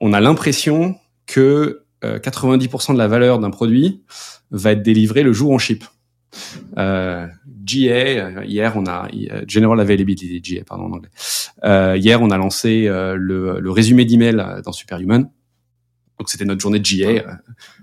on 0.01 0.12
a 0.12 0.20
l'impression 0.20 0.97
que 1.26 1.82
euh, 2.05 2.18
90% 2.18 2.92
de 2.92 2.99
la 2.99 3.09
valeur 3.09 3.38
d'un 3.38 3.51
produit 3.51 4.03
va 4.51 4.72
être 4.72 4.82
délivrée 4.82 5.22
le 5.22 5.32
jour 5.32 5.51
où. 5.51 5.59
Euh, 6.76 7.26
GA, 7.64 7.90
euh, 7.90 8.44
hier 8.44 8.74
on 8.76 8.86
a 8.86 9.09
euh, 9.09 9.42
General 9.49 9.80
Availability 9.80 10.40
GA, 10.40 10.64
pardon 10.64 10.84
en 10.84 10.92
anglais. 10.92 11.09
Euh, 11.64 11.97
hier 11.97 12.20
on 12.20 12.30
a 12.30 12.36
lancé 12.36 12.86
euh, 12.86 13.16
le, 13.16 13.59
le 13.59 13.70
résumé 13.70 14.05
d'email 14.05 14.38
euh, 14.38 14.61
dans 14.61 14.72
Superhuman. 14.72 15.30
Donc 16.18 16.28
c'était 16.30 16.44
notre 16.44 16.60
journée 16.60 16.78
de 16.78 16.84
GA. 16.84 17.08
Euh, 17.08 17.32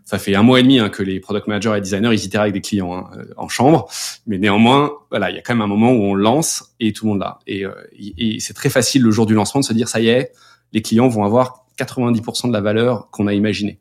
Ça 0.06 0.20
fait 0.20 0.36
un 0.36 0.44
mois 0.44 0.60
et 0.60 0.64
demi 0.64 0.80
hein, 0.80 0.90
que 0.90 1.04
les 1.04 1.20
product 1.20 1.48
managers 1.48 1.78
et 1.78 1.82
designers 1.82 2.14
ils 2.14 2.26
itèrent 2.26 2.42
avec 2.42 2.54
des 2.54 2.62
clients 2.62 2.94
hein, 2.94 3.10
euh, 3.18 3.26
en 3.38 3.48
chambre, 3.48 3.88
mais 4.28 4.38
néanmoins 4.38 4.92
voilà 5.10 5.30
il 5.30 5.36
y 5.36 5.40
a 5.40 5.42
quand 5.42 5.54
même 5.54 5.62
un 5.62 5.68
moment 5.68 5.92
où 5.92 6.04
on 6.04 6.16
lance 6.16 6.74
et 6.80 6.94
tout 6.94 7.06
le 7.06 7.12
monde 7.12 7.20
là. 7.20 7.40
Et, 7.48 7.66
euh, 7.66 7.74
et 7.94 8.36
et 8.36 8.40
c'est 8.40 8.54
très 8.54 8.70
facile 8.70 9.04
le 9.04 9.12
jour 9.12 9.26
du 9.26 9.34
lancement 9.34 9.62
de 9.62 9.66
se 9.66 9.74
dire 9.74 9.88
ça 9.88 10.00
y 10.00 10.10
est, 10.10 10.32
les 10.72 10.82
clients 10.82 11.08
vont 11.08 11.24
avoir 11.24 11.66
90% 11.78 12.48
de 12.48 12.54
la 12.54 12.62
valeur 12.62 13.10
qu'on 13.12 13.28
a 13.28 13.34
imaginée. 13.34 13.80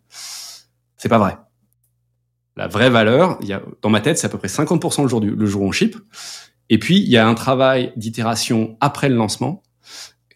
C'est 0.97 1.09
pas 1.09 1.19
vrai. 1.19 1.37
La 2.57 2.69
vraie 2.69 2.91
valeur, 2.91 3.39
il 3.41 3.49
y 3.49 3.53
a, 3.53 3.63
dans 3.81 3.91
ma 3.91 4.01
tête, 4.01 4.19
c'est 4.19 4.27
à 4.27 4.31
peu 4.31 4.39
près 4.39 4.49
50% 4.49 5.03
le 5.03 5.09
jour, 5.09 5.21
du, 5.21 5.31
le 5.31 5.47
jour 5.47 5.63
où 5.63 5.67
on 5.67 5.73
ship. 5.73 5.97
Et 6.69 6.79
puis, 6.79 6.99
il 6.99 7.09
y 7.09 7.17
a 7.17 7.27
un 7.27 7.35
travail 7.35 7.93
d'itération 7.97 8.77
après 8.81 9.09
le 9.09 9.15
lancement 9.15 9.63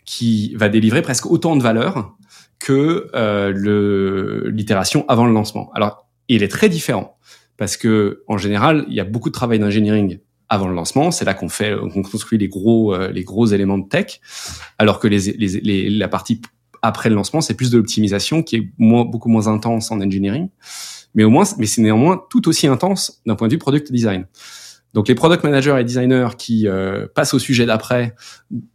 qui 0.05 0.55
va 0.55 0.69
délivrer 0.69 1.03
presque 1.03 1.27
autant 1.27 1.57
de 1.57 1.63
valeur 1.63 2.17
que 2.59 3.09
euh, 3.15 4.51
l'itération 4.51 5.05
avant 5.09 5.27
le 5.27 5.33
lancement. 5.33 5.71
Alors, 5.75 6.07
il 6.29 6.43
est 6.43 6.49
très 6.49 6.69
différent 6.69 7.19
parce 7.57 7.77
que 7.77 8.23
en 8.27 8.39
général, 8.39 8.85
il 8.89 8.95
y 8.95 9.01
a 9.01 9.05
beaucoup 9.05 9.29
de 9.29 9.35
travail 9.35 9.59
d'engineering 9.59 10.19
avant 10.49 10.69
le 10.69 10.75
lancement. 10.75 11.11
C'est 11.11 11.25
là 11.25 11.35
qu'on 11.35 11.49
fait, 11.49 11.75
qu'on 11.93 12.03
construit 12.03 12.39
les 12.39 12.49
gros, 12.49 12.95
euh, 12.95 13.11
les 13.11 13.25
gros 13.25 13.47
éléments 13.47 13.79
de 13.79 13.89
tech, 13.89 14.21
alors 14.79 14.99
que 15.01 15.09
les, 15.09 15.19
les, 15.33 15.49
les- 15.61 15.91
la 15.91 16.09
partie 16.09 16.41
après 16.83 17.09
le 17.09 17.15
lancement, 17.15 17.41
c'est 17.41 17.55
plus 17.55 17.71
de 17.71 17.79
l'optimisation 17.79 18.43
qui 18.43 18.57
est 18.57 18.69
moins, 18.79 19.05
beaucoup 19.05 19.29
moins 19.29 19.49
intense 19.49 19.91
en 19.91 20.01
engineering 20.01 20.49
mais 21.15 21.25
au 21.25 21.31
moins, 21.31 21.45
mais 21.57 21.65
c'est 21.65 21.81
néanmoins 21.81 22.23
tout 22.29 22.47
aussi 22.47 22.67
intense 22.67 23.23
d'un 23.25 23.37
point 23.37 23.49
de 23.49 23.55
vue 23.55 23.59
product 23.59 23.91
design. 23.91 24.27
Donc 24.97 25.09
les 25.09 25.15
product 25.15 25.45
managers 25.45 25.77
et 25.79 25.85
designers 25.85 26.31
qui 26.39 26.67
euh, 26.67 27.07
passent 27.15 27.35
au 27.35 27.39
sujet 27.39 27.67
d'après 27.67 28.15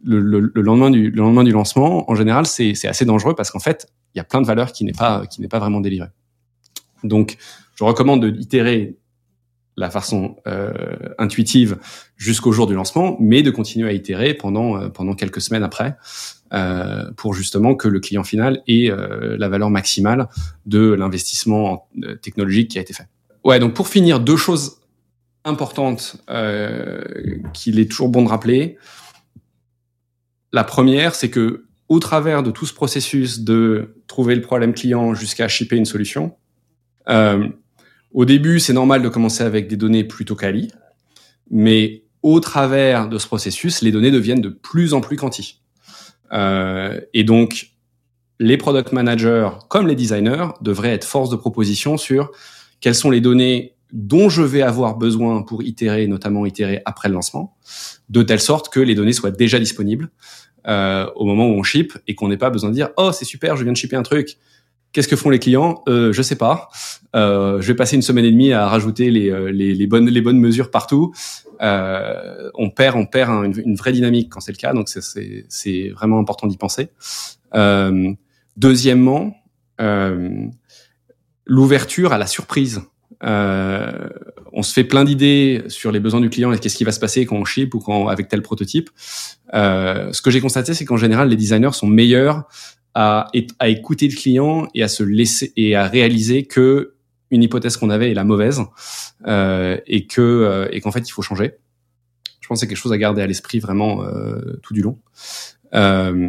le, 0.04 0.20
le- 0.20 0.52
le 0.54 0.62
lendemain 0.62 0.88
du 0.88 1.10
le 1.10 1.16
lendemain 1.20 1.42
du 1.42 1.50
lancement, 1.50 2.08
en 2.08 2.14
général, 2.14 2.46
c'est 2.46 2.74
c'est 2.74 2.86
assez 2.86 3.04
dangereux 3.04 3.34
parce 3.34 3.50
qu'en 3.50 3.58
fait, 3.58 3.88
il 4.14 4.18
y 4.18 4.20
a 4.20 4.24
plein 4.24 4.40
de 4.40 4.46
valeurs 4.46 4.70
qui 4.72 4.84
n'est 4.84 4.92
pas 4.92 5.26
qui 5.26 5.40
n'est 5.40 5.48
pas 5.48 5.58
vraiment 5.58 5.80
délivrée. 5.80 6.10
Donc, 7.02 7.36
je 7.74 7.82
recommande 7.82 8.22
de 8.22 8.30
itérer 8.40 8.96
la 9.76 9.90
façon 9.90 10.36
euh, 10.46 10.70
intuitive 11.18 11.78
jusqu'au 12.16 12.52
jour 12.52 12.66
du 12.68 12.74
lancement, 12.74 13.16
mais 13.18 13.42
de 13.42 13.50
continuer 13.50 13.88
à 13.88 13.92
itérer 13.92 14.34
pendant 14.34 14.76
euh, 14.76 14.88
pendant 14.90 15.14
quelques 15.14 15.40
semaines 15.40 15.64
après 15.64 15.96
euh, 16.52 17.10
pour 17.16 17.34
justement 17.34 17.74
que 17.74 17.88
le 17.88 17.98
client 17.98 18.22
final 18.22 18.62
ait 18.68 18.90
euh, 18.90 19.36
la 19.38 19.48
valeur 19.48 19.70
maximale 19.70 20.28
de 20.66 20.92
l'investissement 20.92 21.88
euh, 22.04 22.14
technologique 22.16 22.70
qui 22.70 22.78
a 22.78 22.82
été 22.82 22.92
fait. 22.92 23.08
Ouais, 23.44 23.58
donc 23.58 23.74
pour 23.74 23.88
finir, 23.88 24.20
deux 24.20 24.36
choses 24.36 24.78
importantes 25.44 26.16
euh, 26.30 27.02
qu'il 27.52 27.78
est 27.78 27.90
toujours 27.90 28.08
bon 28.08 28.22
de 28.22 28.28
rappeler. 28.28 28.78
La 30.52 30.64
première, 30.64 31.14
c'est 31.14 31.30
que 31.30 31.66
au 31.88 31.98
travers 31.98 32.42
de 32.42 32.50
tout 32.50 32.66
ce 32.66 32.72
processus 32.72 33.40
de 33.40 33.96
trouver 34.06 34.34
le 34.34 34.40
problème 34.40 34.72
client 34.72 35.14
jusqu'à 35.14 35.48
shipper 35.48 35.76
une 35.76 35.84
solution, 35.84 36.36
euh, 37.08 37.48
au 38.12 38.24
début, 38.24 38.60
c'est 38.60 38.72
normal 38.72 39.02
de 39.02 39.08
commencer 39.08 39.42
avec 39.42 39.68
des 39.68 39.76
données 39.76 40.04
plutôt 40.04 40.36
quali, 40.36 40.70
mais 41.50 42.04
au 42.22 42.40
travers 42.40 43.08
de 43.08 43.18
ce 43.18 43.26
processus, 43.26 43.82
les 43.82 43.90
données 43.90 44.10
deviennent 44.10 44.40
de 44.40 44.48
plus 44.48 44.94
en 44.94 45.00
plus 45.00 45.16
quanti. 45.16 45.60
Euh, 46.32 47.00
et 47.14 47.24
donc, 47.24 47.72
les 48.38 48.56
product 48.56 48.92
managers 48.92 49.50
comme 49.68 49.86
les 49.86 49.94
designers 49.94 50.48
devraient 50.60 50.92
être 50.92 51.04
force 51.04 51.30
de 51.30 51.36
proposition 51.36 51.96
sur 51.96 52.30
quelles 52.80 52.94
sont 52.94 53.10
les 53.10 53.20
données 53.20 53.71
dont 53.92 54.28
je 54.28 54.42
vais 54.42 54.62
avoir 54.62 54.96
besoin 54.96 55.42
pour 55.42 55.62
itérer, 55.62 56.06
notamment 56.06 56.46
itérer 56.46 56.82
après 56.84 57.08
le 57.08 57.14
lancement, 57.14 57.56
de 58.08 58.22
telle 58.22 58.40
sorte 58.40 58.72
que 58.72 58.80
les 58.80 58.94
données 58.94 59.12
soient 59.12 59.30
déjà 59.30 59.58
disponibles 59.58 60.10
euh, 60.66 61.06
au 61.16 61.24
moment 61.24 61.46
où 61.48 61.52
on 61.52 61.62
ship 61.62 61.92
et 62.06 62.14
qu'on 62.14 62.28
n'ait 62.28 62.36
pas 62.36 62.50
besoin 62.50 62.70
de 62.70 62.74
dire 62.74 62.90
oh 62.96 63.12
c'est 63.12 63.24
super, 63.24 63.56
je 63.56 63.64
viens 63.64 63.72
de 63.72 63.76
shipper 63.76 63.96
un 63.96 64.02
truc, 64.02 64.38
Qu'est-ce 64.92 65.08
que 65.08 65.16
font 65.16 65.30
les 65.30 65.38
clients? 65.38 65.82
Euh, 65.88 66.12
Je 66.12 66.20
sais 66.20 66.36
pas. 66.36 66.68
Euh, 67.16 67.60
je 67.60 67.66
vais 67.66 67.74
passer 67.74 67.96
une 67.96 68.02
semaine 68.02 68.26
et 68.26 68.30
demie 68.30 68.52
à 68.52 68.68
rajouter 68.68 69.10
les, 69.10 69.30
euh, 69.30 69.50
les, 69.50 69.74
les 69.74 69.86
bonnes 69.86 70.08
les 70.08 70.20
bonnes 70.20 70.38
mesures 70.38 70.70
partout. 70.70 71.14
Euh, 71.62 72.50
on 72.54 72.70
perd 72.70 72.96
on 72.96 73.06
perd 73.06 73.56
une, 73.56 73.74
vraie 73.74 73.92
dynamique 73.92 74.28
quand 74.30 74.40
c'est 74.40 74.52
le 74.52 74.58
cas. 74.58 74.74
Donc 74.74 74.88
c'est 74.90 75.46
c'est 75.48 75.88
vraiment 75.90 76.18
important 76.18 76.46
d'y 76.46 76.58
penser. 76.58 76.90
Euh, 77.54 78.12
deuxièmement, 78.56 79.34
euh, 79.80 80.46
l'ouverture 81.46 82.12
à 82.12 82.18
la 82.18 82.26
surprise. 82.26 82.82
Euh, 83.24 84.08
on 84.52 84.62
se 84.62 84.72
fait 84.72 84.84
plein 84.84 85.04
d'idées 85.04 85.62
sur 85.68 85.92
les 85.92 86.00
besoins 86.00 86.20
du 86.20 86.30
client 86.30 86.52
et 86.52 86.58
qu'est-ce 86.58 86.76
qui 86.76 86.84
va 86.84 86.92
se 86.92 87.00
passer 87.00 87.24
quand 87.24 87.36
on 87.36 87.44
ship 87.44 87.74
ou 87.74 87.78
quand 87.78 88.08
avec 88.08 88.28
tel 88.28 88.42
prototype. 88.42 88.90
Euh, 89.54 90.12
ce 90.12 90.22
que 90.22 90.30
j'ai 90.30 90.40
constaté, 90.40 90.74
c'est 90.74 90.84
qu'en 90.84 90.96
général, 90.96 91.28
les 91.28 91.36
designers 91.36 91.72
sont 91.72 91.86
meilleurs 91.86 92.44
à, 92.94 93.28
écouter 93.64 94.08
le 94.08 94.14
client 94.14 94.68
et 94.74 94.82
à 94.82 94.88
se 94.88 95.02
laisser 95.02 95.52
et 95.56 95.74
à 95.74 95.86
réaliser 95.86 96.44
que 96.44 96.94
une 97.30 97.42
hypothèse 97.42 97.78
qu'on 97.78 97.88
avait 97.88 98.10
est 98.10 98.14
la 98.14 98.24
mauvaise 98.24 98.60
euh, 99.26 99.78
et 99.86 100.06
que 100.06 100.20
euh, 100.20 100.68
et 100.70 100.80
qu'en 100.80 100.92
fait 100.92 101.08
il 101.08 101.12
faut 101.12 101.22
changer. 101.22 101.54
Je 102.40 102.48
pense 102.48 102.58
que 102.58 102.60
c'est 102.60 102.68
quelque 102.68 102.76
chose 102.76 102.92
à 102.92 102.98
garder 102.98 103.22
à 103.22 103.26
l'esprit 103.26 103.60
vraiment 103.60 104.04
euh, 104.04 104.58
tout 104.62 104.74
du 104.74 104.82
long. 104.82 104.98
Euh, 105.74 106.28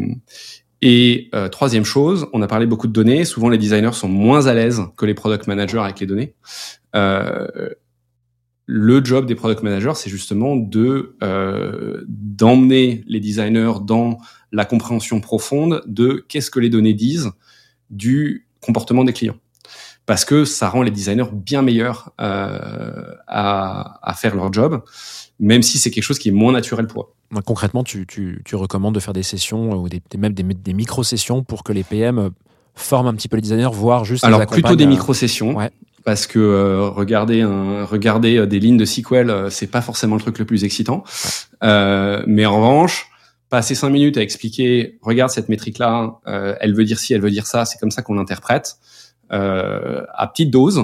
et 0.86 1.30
euh, 1.34 1.48
troisième 1.48 1.86
chose, 1.86 2.28
on 2.34 2.42
a 2.42 2.48
parlé 2.48 2.66
beaucoup 2.66 2.88
de 2.88 2.92
données. 2.92 3.24
Souvent, 3.24 3.48
les 3.48 3.58
designers 3.58 3.94
sont 3.94 4.10
moins 4.10 4.48
à 4.48 4.54
l'aise 4.54 4.82
que 4.98 5.06
les 5.06 5.14
product 5.14 5.48
managers 5.48 5.80
avec 5.80 6.02
les 6.02 6.06
données. 6.06 6.36
Euh, 6.94 7.70
le 8.66 9.02
job 9.02 9.26
des 9.26 9.34
product 9.34 9.64
managers, 9.64 9.94
c'est 9.96 10.10
justement 10.10 10.58
de 10.58 11.16
euh, 11.24 12.04
d'emmener 12.10 13.02
les 13.08 13.22
designers 13.22 13.76
dans 13.82 14.18
la 14.52 14.66
compréhension 14.66 15.22
profonde 15.22 15.84
de 15.86 16.26
qu'est-ce 16.28 16.52
que 16.52 16.60
les 16.60 16.70
données 16.70 16.94
disent 16.94 17.32
du 17.90 18.50
comportement 18.60 19.06
des 19.06 19.14
clients. 19.14 19.38
Parce 20.06 20.26
que 20.26 20.44
ça 20.44 20.68
rend 20.68 20.82
les 20.82 20.92
designers 20.92 21.32
bien 21.32 21.62
meilleurs 21.62 22.12
euh, 22.20 23.16
à, 23.28 24.02
à, 24.04 24.14
faire 24.16 24.36
leur 24.36 24.52
job, 24.52 24.84
même 25.40 25.62
si 25.62 25.78
c'est 25.78 25.92
quelque 25.92 26.04
chose 26.04 26.20
qui 26.20 26.30
est 26.30 26.34
moins 26.34 26.54
naturel 26.54 26.88
pour 26.88 27.04
eux. 27.04 27.42
Concrètement, 27.42 27.84
tu, 27.84 28.06
tu, 28.06 28.42
tu 28.46 28.56
recommandes 28.56 28.94
de 28.94 29.00
faire 29.00 29.14
des 29.14 29.24
sessions 29.24 29.72
ou 29.72 29.90
des, 29.90 30.02
même 30.18 30.34
des, 30.34 30.44
des 30.44 30.74
micro-sessions 30.74 31.44
pour 31.44 31.64
que 31.64 31.74
les 31.74 31.84
PM 31.84 32.30
forment 32.76 33.08
un 33.08 33.14
petit 33.14 33.28
peu 33.28 33.38
les 33.38 33.42
designers, 33.42 33.70
voire 33.72 34.06
juste 34.06 34.24
Alors 34.24 34.46
plutôt 34.46 34.76
des 34.76 34.86
micro-sessions. 34.86 35.56
Ouais 35.56 35.72
parce 36.04 36.28
que 36.28 36.40
euh, 36.40 36.90
regarder 36.90 37.42
un, 37.42 37.86
regarder 37.86 38.38
euh, 38.38 38.46
des 38.46 38.60
lignes 38.60 38.78
de 38.78 38.86
SQL, 38.86 39.30
euh, 39.30 39.50
c'est 39.50 39.68
pas 39.68 39.82
forcément 39.82 40.16
le 40.16 40.22
truc 40.22 40.38
le 40.40 40.46
plus 40.46 40.64
excitant. 40.64 41.04
Euh, 41.64 42.24
mais 42.28 42.46
en 42.46 42.58
revanche, 42.58 43.10
passer 43.50 43.76
cinq 43.76 43.90
minutes 43.90 44.18
à 44.18 44.22
expliquer, 44.22 44.98
regarde 45.02 45.32
cette 45.32 45.50
métrique-là, 45.50 46.20
elle 46.26 46.74
veut 46.74 46.86
dire 46.86 46.98
ci, 46.98 47.14
elle 47.14 47.22
veut 47.22 47.30
dire 47.30 47.46
ça, 47.46 47.66
c'est 47.66 47.78
comme 47.78 47.92
ça 47.92 48.02
qu'on 48.02 48.16
l'interprète 48.16 48.78
à 49.30 50.28
petite 50.28 50.50
dose. 50.50 50.84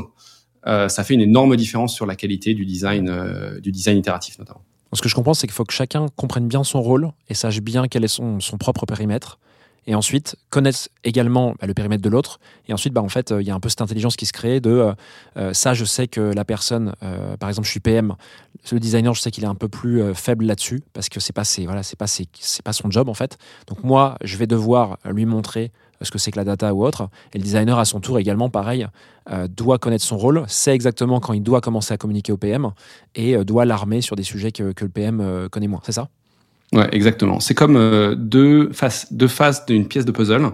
Ça 0.88 1.04
fait 1.04 1.16
une 1.16 1.22
énorme 1.22 1.56
différence 1.56 1.96
sur 1.96 2.06
la 2.06 2.16
qualité 2.16 2.54
du 2.54 2.66
design, 2.66 3.60
du 3.62 3.72
design 3.72 3.98
itératif 3.98 4.38
notamment. 4.40 4.62
Ce 4.94 5.02
que 5.02 5.10
je 5.10 5.16
comprends, 5.16 5.34
c'est 5.34 5.46
qu'il 5.46 5.54
faut 5.54 5.66
que 5.66 5.74
chacun 5.74 6.08
comprenne 6.16 6.48
bien 6.48 6.64
son 6.64 6.82
rôle 6.82 7.12
et 7.30 7.34
sache 7.34 7.62
bien 7.62 7.88
quel 7.88 8.04
est 8.04 8.08
son, 8.08 8.40
propre 8.60 8.86
périmètre 8.86 9.40
et 9.86 9.96
ensuite 9.96 10.36
connaissent 10.50 10.90
également 11.04 11.54
bah, 11.60 11.68
le 11.68 11.74
périmètre 11.74 12.02
de 12.02 12.10
l'autre. 12.10 12.40
Et 12.68 12.74
ensuite, 12.74 12.94
bah, 12.94 13.02
en 13.02 13.10
fait, 13.10 13.34
il 13.40 13.46
y 13.46 13.52
a 13.52 13.56
un 13.56 13.60
peu 13.60 13.70
cette 13.70 13.82
intelligence 13.82 14.16
qui 14.16 14.26
se 14.26 14.34
crée 14.34 14.60
de 14.60 14.72
euh, 14.72 14.94
euh 15.38 15.54
ça, 15.54 15.74
je 15.74 15.86
sais 15.86 16.08
que 16.08 16.22
la 16.22 16.44
personne, 16.44 16.94
euh, 17.04 17.38
par 17.38 17.50
exemple, 17.50 17.66
je 17.66 17.72
suis 17.72 17.80
PM, 17.80 18.16
le 18.72 18.80
designer, 18.80 19.14
je 19.14 19.22
sais 19.22 19.32
qu'il 19.32 19.44
est 19.44 19.48
un 19.48 19.56
peu 19.56 19.68
plus 19.68 20.02
euh, 20.02 20.14
faible 20.14 20.46
là-dessus 20.46 20.84
parce 20.94 21.08
que 21.08 21.20
c'est 21.20 21.34
pas, 21.34 21.44
voilà, 21.66 21.82
pas, 21.98 22.06
pas 22.64 22.74
son 22.74 22.92
job 22.92 23.10
en 23.10 23.14
fait. 23.14 23.38
Donc 23.68 23.84
moi, 23.84 24.18
je 24.24 24.38
vais 24.38 24.48
devoir 24.48 24.98
lui 25.06 25.26
montrer 25.26 25.72
ce 26.02 26.12
que 26.12 26.18
c'est 26.18 26.32
que 26.32 26.38
la 26.38 26.44
data 26.44 26.74
ou 26.74 26.84
autre. 26.84 27.10
Et 27.34 27.38
le 27.38 27.44
designer, 27.44 27.78
à 27.80 27.86
son 27.86 28.00
tour, 28.00 28.20
également, 28.20 28.50
pareil, 28.50 28.88
euh, 29.32 29.48
doit 29.48 29.78
connaître 29.78 30.04
son 30.04 30.18
rôle, 30.18 30.44
sait 30.48 30.74
exactement 30.74 31.20
quand 31.20 31.34
il 31.34 31.44
doit 31.44 31.62
commencer 31.62 31.94
à 31.94 31.98
communiquer 31.98 32.32
au 32.32 32.38
PM 32.38 32.70
et 33.16 33.36
euh, 33.36 33.44
doit 33.44 33.66
l'armer 33.66 34.02
sur 34.02 34.16
des 34.16 34.24
sujets 34.24 34.52
que, 34.52 34.72
que 34.72 34.86
le 34.86 34.92
PM 34.92 35.48
connaît 35.50 35.68
moins. 35.68 35.82
C'est 35.84 35.92
ça? 35.92 36.10
Ouais, 36.74 36.88
exactement. 36.92 37.40
C'est 37.40 37.56
comme 37.56 37.76
euh, 37.76 38.16
deux 38.16 38.72
faces, 38.74 39.12
deux 39.12 39.28
faces 39.28 39.66
d'une 39.66 39.88
pièce 39.88 40.06
de 40.06 40.12
puzzle. 40.12 40.52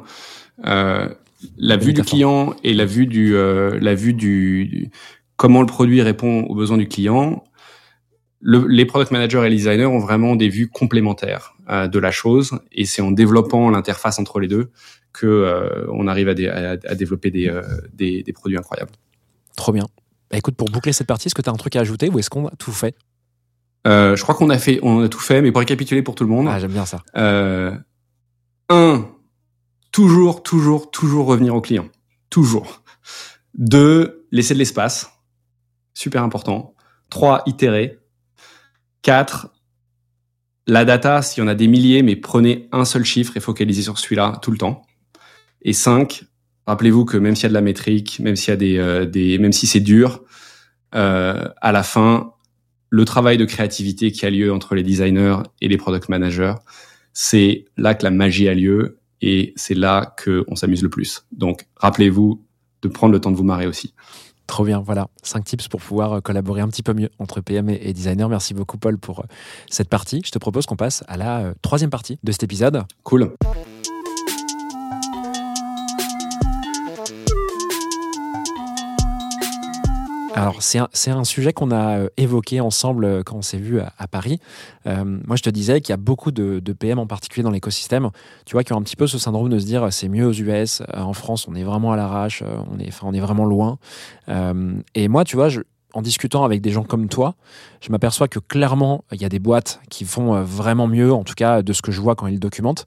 Euh, 0.66 1.10
la 1.58 1.78
vue 1.78 1.94
du 1.94 2.02
client 2.04 2.54
et 2.64 2.74
la 2.74 2.86
vue 2.86 3.06
du, 3.06 3.36
euh, 3.36 3.78
la 3.82 3.96
vue 3.96 4.14
du, 4.14 4.66
du, 4.66 4.92
comment 5.36 5.62
le 5.62 5.68
produit 5.68 6.02
répond 6.02 6.44
aux 6.44 6.56
besoins 6.56 6.78
du 6.78 6.88
client. 6.88 7.44
Le, 8.48 8.68
les 8.68 8.86
product 8.86 9.12
managers 9.12 9.42
et 9.44 9.50
les 9.50 9.56
designers 9.56 9.88
ont 9.88 9.98
vraiment 9.98 10.36
des 10.36 10.50
vues 10.50 10.70
complémentaires 10.70 11.56
euh, 11.68 11.88
de 11.88 11.98
la 11.98 12.12
chose, 12.12 12.60
et 12.72 12.86
c'est 12.86 13.02
en 13.02 13.10
développant 13.10 13.72
l'interface 13.72 14.20
entre 14.20 14.40
les 14.40 14.48
deux 14.48 14.70
que 15.14 15.26
euh, 15.26 15.88
on 15.92 16.06
arrive 16.08 16.30
à, 16.30 16.36
dé, 16.36 16.48
à, 16.48 16.72
à 16.72 16.94
développer 16.94 17.32
des, 17.32 17.48
euh, 17.50 17.64
des, 17.92 18.22
des, 18.22 18.34
produits 18.34 18.56
incroyables. 18.56 18.92
Trop 19.58 19.72
bien. 19.72 19.88
Bah, 20.30 20.38
écoute, 20.38 20.56
pour 20.56 20.70
boucler 20.70 20.94
cette 20.94 21.08
partie, 21.08 21.28
est-ce 21.28 21.34
que 21.34 21.42
tu 21.42 21.50
as 21.50 21.54
un 21.54 21.58
truc 21.58 21.76
à 21.76 21.80
ajouter 21.80 22.08
ou 22.08 22.20
est-ce 22.20 22.30
qu'on 22.30 22.46
a 22.48 22.56
tout 22.60 22.72
fait? 22.72 22.96
Je 23.86 24.22
crois 24.22 24.36
qu'on 24.36 24.52
a 24.52 24.60
fait, 24.60 24.80
on 24.84 25.02
a 25.02 25.10
tout 25.10 25.20
fait, 25.20 25.42
mais 25.42 25.52
pour 25.52 25.60
récapituler 25.60 26.04
pour 26.04 26.14
tout 26.14 26.24
le 26.24 26.30
monde. 26.30 26.48
Ah, 26.48 26.60
j'aime 26.60 26.72
bien 26.72 26.86
ça. 26.86 27.04
Un, 28.70 29.10
toujours, 29.92 30.44
toujours, 30.44 30.92
toujours 30.92 31.26
revenir 31.26 31.56
au 31.56 31.62
client. 31.62 31.88
Toujours. 32.30 32.84
Deux, 33.56 34.28
laisser 34.32 34.54
de 34.54 34.60
l'espace. 34.60 35.10
Super 35.94 36.22
important. 36.22 36.76
Trois, 37.10 37.42
itérer. 37.46 38.00
Quatre, 39.06 39.50
la 40.66 40.84
data, 40.84 41.22
s'il 41.22 41.44
y 41.44 41.46
en 41.46 41.48
a 41.48 41.54
des 41.54 41.68
milliers, 41.68 42.02
mais 42.02 42.16
prenez 42.16 42.68
un 42.72 42.86
seul 42.86 43.06
chiffre 43.06 43.38
et 43.38 43.40
focalisez 43.40 43.84
sur 43.84 44.00
celui-là 44.00 44.40
tout 44.42 44.50
le 44.50 44.58
temps. 44.58 44.82
Et 45.62 45.74
cinq, 45.74 46.24
rappelez-vous 46.66 47.06
que 47.06 47.16
même 47.16 47.36
s'il 47.36 47.44
y 47.44 47.46
a 47.46 47.50
de 47.50 47.54
la 47.54 47.62
métrique, 47.62 48.20
même 48.20 48.36
s'il 48.36 48.50
y 48.50 48.54
a 48.54 48.56
des, 48.56 48.78
euh, 48.80 49.06
des 49.06 49.38
même 49.38 49.52
si 49.52 49.68
c'est 49.68 49.80
dur, 49.80 50.24
euh, 50.96 51.48
à 51.62 51.72
la 51.72 51.84
fin, 51.84 52.34
le 52.90 53.06
travail 53.06 53.38
de 53.38 53.46
créativité 53.46 54.12
qui 54.12 54.26
a 54.26 54.32
lieu 54.32 54.52
entre 54.52 54.74
les 54.74 54.82
designers 54.82 55.38
et 55.62 55.68
les 55.68 55.78
product 55.78 56.10
managers, 56.10 56.56
c'est 57.14 57.66
là 57.78 57.94
que 57.94 58.04
la 58.04 58.10
magie 58.10 58.50
a 58.50 58.56
lieu 58.56 58.98
et 59.22 59.54
c'est 59.56 59.76
là 59.76 60.16
qu'on 60.24 60.56
s'amuse 60.56 60.82
le 60.82 60.90
plus. 60.90 61.28
Donc, 61.32 61.68
rappelez-vous 61.76 62.44
de 62.82 62.88
prendre 62.88 63.14
le 63.14 63.22
temps 63.22 63.30
de 63.30 63.38
vous 63.38 63.44
marrer 63.44 63.68
aussi. 63.68 63.94
Trop 64.48 64.64
bien, 64.64 64.80
voilà, 64.80 65.08
cinq 65.24 65.44
tips 65.44 65.68
pour 65.68 65.82
pouvoir 65.82 66.22
collaborer 66.22 66.62
un 66.62 66.68
petit 66.68 66.84
peu 66.84 66.94
mieux 66.94 67.10
entre 67.20 67.42
PM 67.42 67.70
et, 67.70 67.94
designer. 67.94 68.30
Merci 68.30 68.54
beaucoup 68.54 68.78
Paul 68.78 68.98
pour 68.98 69.26
cette 69.70 69.90
partie. 69.90 70.22
Je 70.26 70.32
te 70.32 70.40
propose 70.40 70.66
qu'on 70.66 70.76
passe 70.76 71.04
à 71.08 71.18
la 71.18 71.54
troisième 71.62 71.90
partie 71.90 72.20
de 72.24 72.32
cet 72.32 72.44
épisode. 72.44 72.84
Cool. 73.04 73.32
Alors, 80.36 80.62
c'est 80.62 80.80
un, 80.80 80.90
un, 81.18 81.24
sujet 81.24 81.54
qu'on 81.54 81.72
a 81.72 82.08
évoqué 82.18 82.60
ensemble 82.60 83.24
quand 83.24 83.38
on 83.38 83.42
s'est 83.42 83.58
vu 83.58 83.80
à, 83.80 84.08
Paris. 84.08 84.40
Euh, 84.86 85.04
moi, 85.06 85.38
je 85.38 85.44
te 85.44 85.50
disais 85.50 85.80
qu'il 85.80 85.92
y 85.92 85.94
a 85.94 85.98
beaucoup 85.98 86.32
de, 86.32 86.60
PM 86.74 87.00
en 87.00 87.08
particulier 87.08 87.44
dans 87.44 87.52
l'écosystème, 87.52 88.10
tu 88.46 88.54
vois, 88.54 88.64
qui 88.66 88.74
ont 88.74 88.78
un 88.78 88.82
petit 88.82 88.98
peu 88.98 89.08
ce 89.08 89.18
syndrome 89.18 89.50
de 89.50 89.58
se 89.60 89.66
dire 89.66 89.88
c'est 89.94 90.10
mieux 90.10 90.28
aux 90.28 90.34
US, 90.34 90.84
en 90.94 91.14
France, 91.14 91.48
on 91.48 91.56
est 91.56 91.64
vraiment 91.64 91.94
à 91.94 91.96
l'arrache, 91.96 92.44
on 92.70 92.80
est, 92.80 92.92
on 93.02 93.14
est 93.14 93.20
vraiment 93.22 93.46
loin. 93.46 93.78
Euh, 94.28 94.74
et 94.94 95.08
moi, 95.08 95.24
tu 95.24 95.38
vois, 95.38 95.48
je, 95.48 95.62
en 95.96 96.02
discutant 96.02 96.44
avec 96.44 96.62
des 96.62 96.72
gens 96.72 96.84
comme 96.84 97.08
toi, 97.08 97.36
je 97.82 97.92
m'aperçois 97.92 98.28
que 98.28 98.40
clairement, 98.40 99.04
il 99.12 99.22
y 99.22 99.26
a 99.26 99.30
des 99.30 99.40
boîtes 99.40 99.80
qui 99.90 100.06
font 100.06 100.44
vraiment 100.44 100.88
mieux, 100.88 101.12
en 101.14 101.24
tout 101.24 101.34
cas 101.34 101.62
de 101.62 101.74
ce 101.74 101.82
que 101.82 101.92
je 101.92 102.02
vois 102.02 102.16
quand 102.16 102.28
ils 102.28 102.40
documentent. 102.40 102.86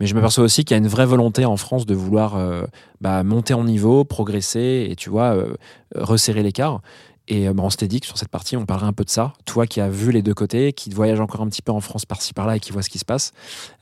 Mais 0.00 0.06
je 0.06 0.14
m'aperçois 0.14 0.44
aussi 0.44 0.64
qu'il 0.64 0.74
y 0.74 0.80
a 0.80 0.82
une 0.82 0.88
vraie 0.88 1.06
volonté 1.06 1.44
en 1.44 1.58
France 1.58 1.84
de 1.84 1.94
vouloir 1.94 2.36
euh, 2.36 2.64
bah, 3.02 3.22
monter 3.22 3.52
en 3.52 3.64
niveau, 3.64 4.04
progresser 4.04 4.88
et, 4.90 4.96
tu 4.96 5.10
vois, 5.10 5.34
euh, 5.36 5.54
resserrer 5.94 6.42
l'écart. 6.42 6.80
Et 7.28 7.48
bah, 7.50 7.62
on 7.64 7.70
s'était 7.70 7.86
dit 7.86 8.00
que 8.00 8.06
sur 8.06 8.18
cette 8.18 8.30
partie, 8.30 8.56
on 8.56 8.64
parlerait 8.64 8.88
un 8.88 8.92
peu 8.94 9.04
de 9.04 9.10
ça. 9.10 9.34
Toi 9.44 9.66
qui 9.66 9.80
as 9.80 9.90
vu 9.90 10.10
les 10.10 10.22
deux 10.22 10.34
côtés, 10.34 10.72
qui 10.72 10.90
voyage 10.90 11.20
encore 11.20 11.42
un 11.42 11.48
petit 11.48 11.62
peu 11.62 11.70
en 11.70 11.80
France 11.80 12.06
par-ci 12.06 12.32
par-là 12.32 12.56
et 12.56 12.60
qui 12.60 12.72
voit 12.72 12.82
ce 12.82 12.88
qui 12.88 12.98
se 12.98 13.04
passe, 13.04 13.32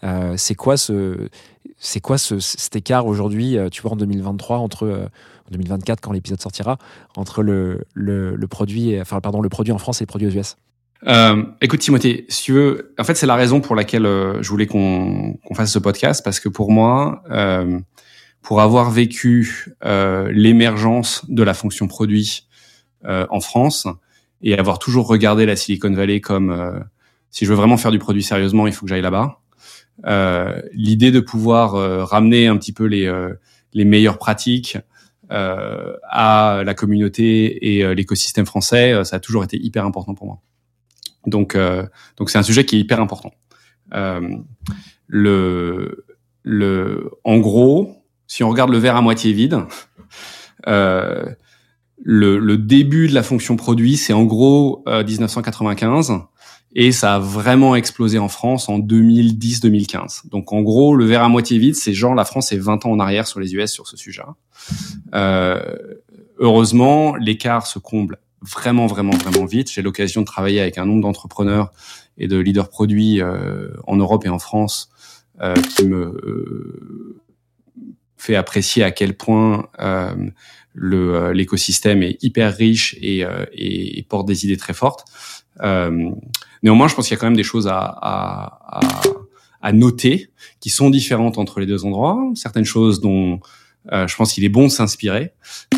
euh, 0.04 0.34
c'est 0.36 0.56
quoi 0.56 0.76
ce, 0.76 1.28
quoi 2.02 2.18
ce, 2.18 2.40
cet 2.40 2.76
écart 2.76 3.06
aujourd'hui, 3.06 3.56
tu 3.70 3.80
vois, 3.80 3.92
en 3.92 3.96
2023 3.96 4.58
entre 4.58 5.08
en 5.48 5.52
2024 5.52 6.00
quand 6.00 6.12
l'épisode 6.12 6.40
sortira, 6.40 6.78
entre 7.16 7.42
le, 7.42 7.84
le, 7.94 8.36
le, 8.36 8.48
produit, 8.48 9.00
enfin 9.00 9.20
pardon, 9.20 9.40
le 9.40 9.48
produit 9.48 9.72
en 9.72 9.78
France 9.78 10.00
et 10.00 10.04
le 10.04 10.08
produit 10.08 10.26
aux 10.28 10.30
US 10.30 10.56
euh, 11.06 11.44
écoute 11.60 11.80
Timothée, 11.80 12.26
si 12.28 12.44
tu 12.44 12.52
veux, 12.52 12.94
en 12.98 13.04
fait 13.04 13.14
c'est 13.14 13.26
la 13.26 13.36
raison 13.36 13.60
pour 13.60 13.76
laquelle 13.76 14.04
euh, 14.04 14.42
je 14.42 14.48
voulais 14.48 14.66
qu'on 14.66 15.38
qu 15.46 15.54
fasse 15.54 15.72
ce 15.72 15.78
podcast 15.78 16.24
parce 16.24 16.40
que 16.40 16.48
pour 16.48 16.72
moi, 16.72 17.22
euh, 17.30 17.78
pour 18.42 18.60
avoir 18.60 18.90
vécu 18.90 19.76
euh, 19.84 20.28
l'émergence 20.32 21.24
de 21.28 21.42
la 21.42 21.54
fonction 21.54 21.86
produit 21.86 22.48
euh, 23.04 23.26
en 23.30 23.40
France 23.40 23.86
et 24.42 24.58
avoir 24.58 24.80
toujours 24.80 25.06
regardé 25.06 25.46
la 25.46 25.54
Silicon 25.54 25.92
Valley 25.92 26.20
comme 26.20 26.84
si 27.30 27.44
je 27.44 27.50
veux 27.50 27.56
vraiment 27.56 27.76
faire 27.76 27.90
du 27.90 27.98
produit 27.98 28.22
sérieusement, 28.22 28.66
il 28.66 28.72
faut 28.72 28.86
que 28.86 28.90
j'aille 28.90 29.02
là-bas. 29.02 29.40
L'idée 30.72 31.10
de 31.10 31.20
pouvoir 31.20 31.72
ramener 32.08 32.46
un 32.46 32.56
petit 32.56 32.72
peu 32.72 32.84
les 32.84 33.12
les 33.72 33.84
meilleures 33.84 34.18
pratiques 34.18 34.78
à 35.30 36.62
la 36.64 36.74
communauté 36.74 37.74
et 37.74 37.84
euh, 37.84 37.94
l'écosystème 37.94 38.46
français, 38.46 38.92
euh, 38.92 39.04
ça 39.04 39.16
a 39.16 39.20
toujours 39.20 39.44
été 39.44 39.58
hyper 39.58 39.84
important 39.84 40.14
pour 40.14 40.26
moi. 40.26 40.40
Donc, 41.26 41.56
donc 42.16 42.30
c'est 42.30 42.38
un 42.38 42.42
sujet 42.42 42.64
qui 42.64 42.76
est 42.76 42.80
hyper 42.80 43.00
important. 43.00 43.32
le, 43.90 44.44
le, 46.42 47.10
en 47.24 47.38
gros, 47.38 48.02
si 48.26 48.44
on 48.44 48.48
regarde 48.48 48.70
le 48.70 48.78
verre 48.78 48.96
à 48.96 49.02
moitié 49.02 49.32
vide, 49.32 49.58
Euh, 50.66 51.24
le, 52.02 52.38
le, 52.38 52.58
début 52.58 53.08
de 53.08 53.14
la 53.14 53.22
fonction 53.22 53.56
produit, 53.56 53.96
c'est 53.96 54.12
en 54.12 54.24
gros 54.24 54.84
1995 54.86 56.12
et 56.74 56.92
ça 56.92 57.16
a 57.16 57.18
vraiment 57.18 57.76
explosé 57.76 58.18
en 58.18 58.28
France 58.28 58.68
en 58.68 58.78
2010-2015. 58.78 60.28
Donc 60.28 60.52
en 60.52 60.62
gros, 60.62 60.94
le 60.94 61.04
verre 61.04 61.22
à 61.22 61.28
moitié 61.28 61.58
vide, 61.58 61.74
c'est 61.74 61.92
genre 61.92 62.14
la 62.14 62.24
France 62.24 62.52
est 62.52 62.58
20 62.58 62.86
ans 62.86 62.90
en 62.90 63.00
arrière 63.00 63.26
sur 63.26 63.40
les 63.40 63.54
US 63.54 63.70
sur 63.70 63.86
ce 63.86 63.96
sujet. 63.96 64.22
Euh, 65.14 65.60
heureusement, 66.38 67.16
l'écart 67.16 67.66
se 67.66 67.78
comble 67.78 68.18
vraiment, 68.42 68.86
vraiment, 68.86 69.16
vraiment 69.16 69.46
vite. 69.46 69.70
J'ai 69.70 69.82
l'occasion 69.82 70.20
de 70.20 70.26
travailler 70.26 70.60
avec 70.60 70.78
un 70.78 70.84
nombre 70.84 71.02
d'entrepreneurs 71.02 71.72
et 72.18 72.28
de 72.28 72.36
leaders 72.36 72.68
produits 72.68 73.20
euh, 73.20 73.68
en 73.86 73.96
Europe 73.96 74.26
et 74.26 74.28
en 74.28 74.38
France 74.38 74.90
euh, 75.40 75.54
qui 75.54 75.86
me 75.86 76.04
euh, 76.24 77.20
fait 78.16 78.34
apprécier 78.34 78.82
à 78.82 78.90
quel 78.90 79.16
point 79.16 79.68
euh, 79.78 80.12
l'écosystème 80.74 82.02
est 82.02 82.20
hyper 82.24 82.56
riche 82.56 82.96
et, 83.00 83.24
et, 83.52 84.04
porte 84.08 84.26
des 84.26 84.44
idées 84.44 84.56
très 84.56 84.74
fortes. 84.74 85.04
Néanmoins, 86.62 86.88
je 86.88 86.94
pense 86.94 87.08
qu'il 87.08 87.14
y 87.14 87.18
a 87.18 87.20
quand 87.20 87.26
même 87.26 87.36
des 87.36 87.42
choses 87.42 87.68
à, 87.68 87.78
à, 87.78 88.78
à, 88.78 88.80
à 89.60 89.72
noter 89.72 90.30
qui 90.60 90.70
sont 90.70 90.90
différentes 90.90 91.38
entre 91.38 91.60
les 91.60 91.66
deux 91.66 91.84
endroits. 91.84 92.18
Certaines 92.34 92.64
choses 92.64 93.00
dont 93.00 93.40
euh, 93.92 94.06
je 94.06 94.16
pense 94.16 94.32
qu'il 94.32 94.44
est 94.44 94.48
bon 94.48 94.64
de 94.64 94.72
s'inspirer. 94.72 95.32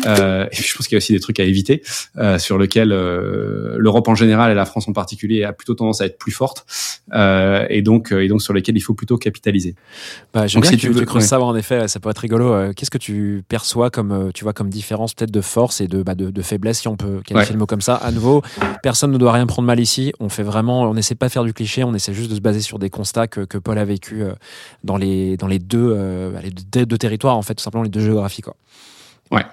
Euh, 0.05 0.45
et 0.51 0.55
je 0.55 0.75
pense 0.75 0.87
qu'il 0.87 0.95
y 0.95 0.97
a 0.97 0.99
aussi 0.99 1.13
des 1.13 1.19
trucs 1.19 1.39
à 1.39 1.43
éviter 1.43 1.81
euh, 2.17 2.37
sur 2.37 2.57
lesquels 2.57 2.89
l'Europe 2.89 4.07
en 4.07 4.15
général 4.15 4.51
et 4.51 4.55
la 4.55 4.65
France 4.65 4.87
en 4.87 4.93
particulier 4.93 5.43
a 5.43 5.53
plutôt 5.53 5.75
tendance 5.75 6.01
à 6.01 6.05
être 6.05 6.17
plus 6.17 6.31
forte 6.31 6.65
et 7.13 7.81
donc 7.81 8.11
et 8.11 8.27
donc 8.27 8.41
sur 8.41 8.53
lesquels 8.53 8.77
il 8.77 8.81
faut 8.81 8.93
plutôt 8.93 9.17
capitaliser. 9.17 9.75
Bah, 10.33 10.47
donc, 10.47 10.65
si 10.65 10.77
tu, 10.77 10.89
veux 10.89 11.05
creuser 11.05 11.27
ça, 11.27 11.39
en 11.39 11.55
effet, 11.55 11.87
ça 11.87 11.99
peut 11.99 12.09
être 12.09 12.19
rigolo. 12.19 12.73
Qu'est-ce 12.73 12.91
que 12.91 12.97
tu 12.97 13.43
perçois 13.47 13.89
comme 13.89 14.31
tu 14.33 14.43
vois 14.43 14.53
comme 14.53 14.69
différence 14.69 15.13
peut-être 15.13 15.31
de 15.31 15.41
force 15.41 15.81
et 15.81 15.87
de, 15.87 16.03
bah, 16.03 16.15
de, 16.15 16.29
de, 16.29 16.41
faiblesse 16.41 16.79
si 16.79 16.87
on 16.87 16.95
peut 16.95 17.21
qualifier 17.25 17.49
ouais. 17.49 17.53
le 17.53 17.59
mot 17.59 17.65
comme 17.65 17.81
ça. 17.81 17.95
À 17.95 18.11
nouveau, 18.11 18.41
personne 18.83 19.11
ne 19.11 19.17
doit 19.17 19.33
rien 19.33 19.45
prendre 19.45 19.67
mal 19.67 19.79
ici. 19.79 20.13
On 20.19 20.29
fait 20.29 20.43
vraiment, 20.43 20.83
on 20.83 20.95
essaie 20.95 21.15
pas 21.15 21.27
de 21.27 21.31
faire 21.31 21.43
du 21.43 21.53
cliché, 21.53 21.83
on 21.83 21.93
essaie 21.93 22.13
juste 22.13 22.29
de 22.29 22.35
se 22.35 22.41
baser 22.41 22.61
sur 22.61 22.79
des 22.79 22.89
constats 22.89 23.27
que, 23.27 23.41
que 23.41 23.57
Paul 23.57 23.77
a 23.77 23.85
vécu 23.85 24.23
dans 24.83 24.97
les 24.97 25.37
dans 25.37 25.47
les 25.47 25.59
deux 25.59 25.95
les 26.41 26.51
deux, 26.51 26.85
deux 26.85 26.97
territoires 26.97 27.37
en 27.37 27.41
fait 27.41 27.55
tout 27.55 27.63
simplement 27.63 27.83
les 27.83 27.89
deux 27.89 28.00
géographie. 28.03 28.41
Ouais. 29.31 29.45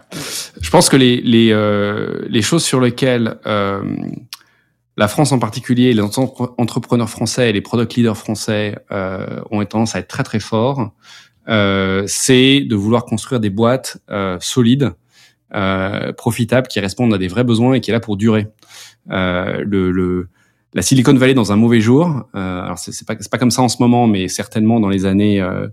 Je 0.61 0.71
pense 0.71 0.89
que 0.89 0.97
les, 0.97 1.21
les, 1.21 1.51
euh, 1.53 2.27
les 2.29 2.43
choses 2.43 2.65
sur 2.65 2.81
lesquelles 2.81 3.39
euh, 3.47 3.83
la 4.97 5.07
France 5.07 5.31
en 5.31 5.39
particulier, 5.39 5.93
les 5.93 6.03
entrepreneurs 6.03 7.09
français 7.09 7.51
et 7.51 7.53
les 7.53 7.61
product 7.61 7.95
leaders 7.95 8.17
français 8.17 8.77
euh, 8.91 9.41
ont 9.53 9.65
tendance 9.65 9.95
à 9.95 10.01
être 10.01 10.09
très 10.09 10.25
très 10.25 10.41
forts, 10.41 10.91
c'est 11.47 12.61
de 12.61 12.75
vouloir 12.75 13.05
construire 13.05 13.41
des 13.41 13.49
boîtes 13.49 13.99
solides, 14.41 14.93
profitables, 16.17 16.67
qui 16.67 16.81
répondent 16.81 17.15
à 17.15 17.19
des 17.19 17.29
vrais 17.29 17.45
besoins 17.45 17.75
et 17.75 17.81
qui 17.81 17.91
est 17.91 17.95
là 17.95 18.01
pour 18.01 18.17
durer. 18.17 18.49
le 19.07 20.29
la 20.79 20.83
Silicon 20.83 21.15
Valley 21.15 21.35
dans 21.35 21.51
un 21.51 21.57
mauvais 21.57 21.81
jour. 21.81 22.07
Euh, 22.37 22.63
alors 22.63 22.79
c'est 22.79 23.05
pas 23.05 23.17
pas 23.17 23.39
comme 23.39 23.51
ça 23.51 23.63
en 23.63 23.69
ce 23.69 23.79
moment, 23.81 24.07
mais 24.07 24.29
certainement 24.29 24.79
dans 24.79 24.89
les 24.89 25.07
années 25.07 25.41
euh, 25.41 25.67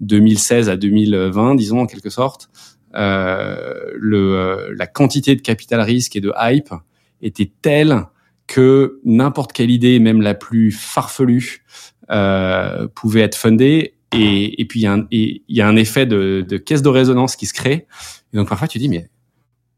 2016 0.00 0.68
à 0.68 0.76
2020, 0.76 1.54
disons 1.54 1.80
en 1.80 1.86
quelque 1.86 2.10
sorte, 2.10 2.50
euh, 2.94 3.90
le 3.96 4.36
euh, 4.36 4.74
la 4.76 4.86
quantité 4.86 5.34
de 5.34 5.40
capital 5.40 5.80
risque 5.80 6.14
et 6.14 6.20
de 6.20 6.30
hype 6.38 6.74
était 7.22 7.50
telle 7.62 8.04
que 8.46 9.00
n'importe 9.06 9.54
quelle 9.54 9.70
idée, 9.70 9.98
même 9.98 10.20
la 10.20 10.34
plus 10.34 10.72
farfelue, 10.72 11.64
euh, 12.10 12.86
pouvait 12.94 13.22
être 13.22 13.36
fundée. 13.36 13.94
Et, 14.12 14.60
et 14.60 14.66
puis 14.66 14.80
il 14.80 14.82
y, 14.82 14.86
a 14.86 14.92
un, 14.92 15.06
y 15.10 15.60
a 15.62 15.68
un 15.68 15.76
effet 15.76 16.04
de, 16.04 16.44
de 16.46 16.56
caisse 16.58 16.82
de 16.82 16.88
résonance 16.90 17.34
qui 17.34 17.46
se 17.46 17.54
crée. 17.54 17.86
Et 18.34 18.36
donc 18.36 18.50
parfois 18.50 18.68
tu 18.68 18.78
dis 18.78 18.90
mais 18.90 19.08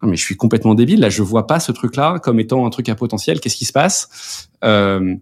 mais 0.03 0.17
je 0.17 0.23
suis 0.25 0.37
complètement 0.37 0.75
débile 0.75 1.01
là, 1.01 1.09
je 1.11 1.23
vois 1.23 1.47
pas 1.47 1.61
ce 1.61 1.73
truc-là 1.73 2.19
comme 2.19 2.41
étant 2.41 2.67
un 2.67 2.71
truc 2.71 2.89
à 2.89 2.95
potentiel. 2.95 3.41
Qu'est-ce 3.41 3.57
qui 3.57 3.65
se 3.65 3.73
passe? 3.73 4.49
Euh, 4.65 5.15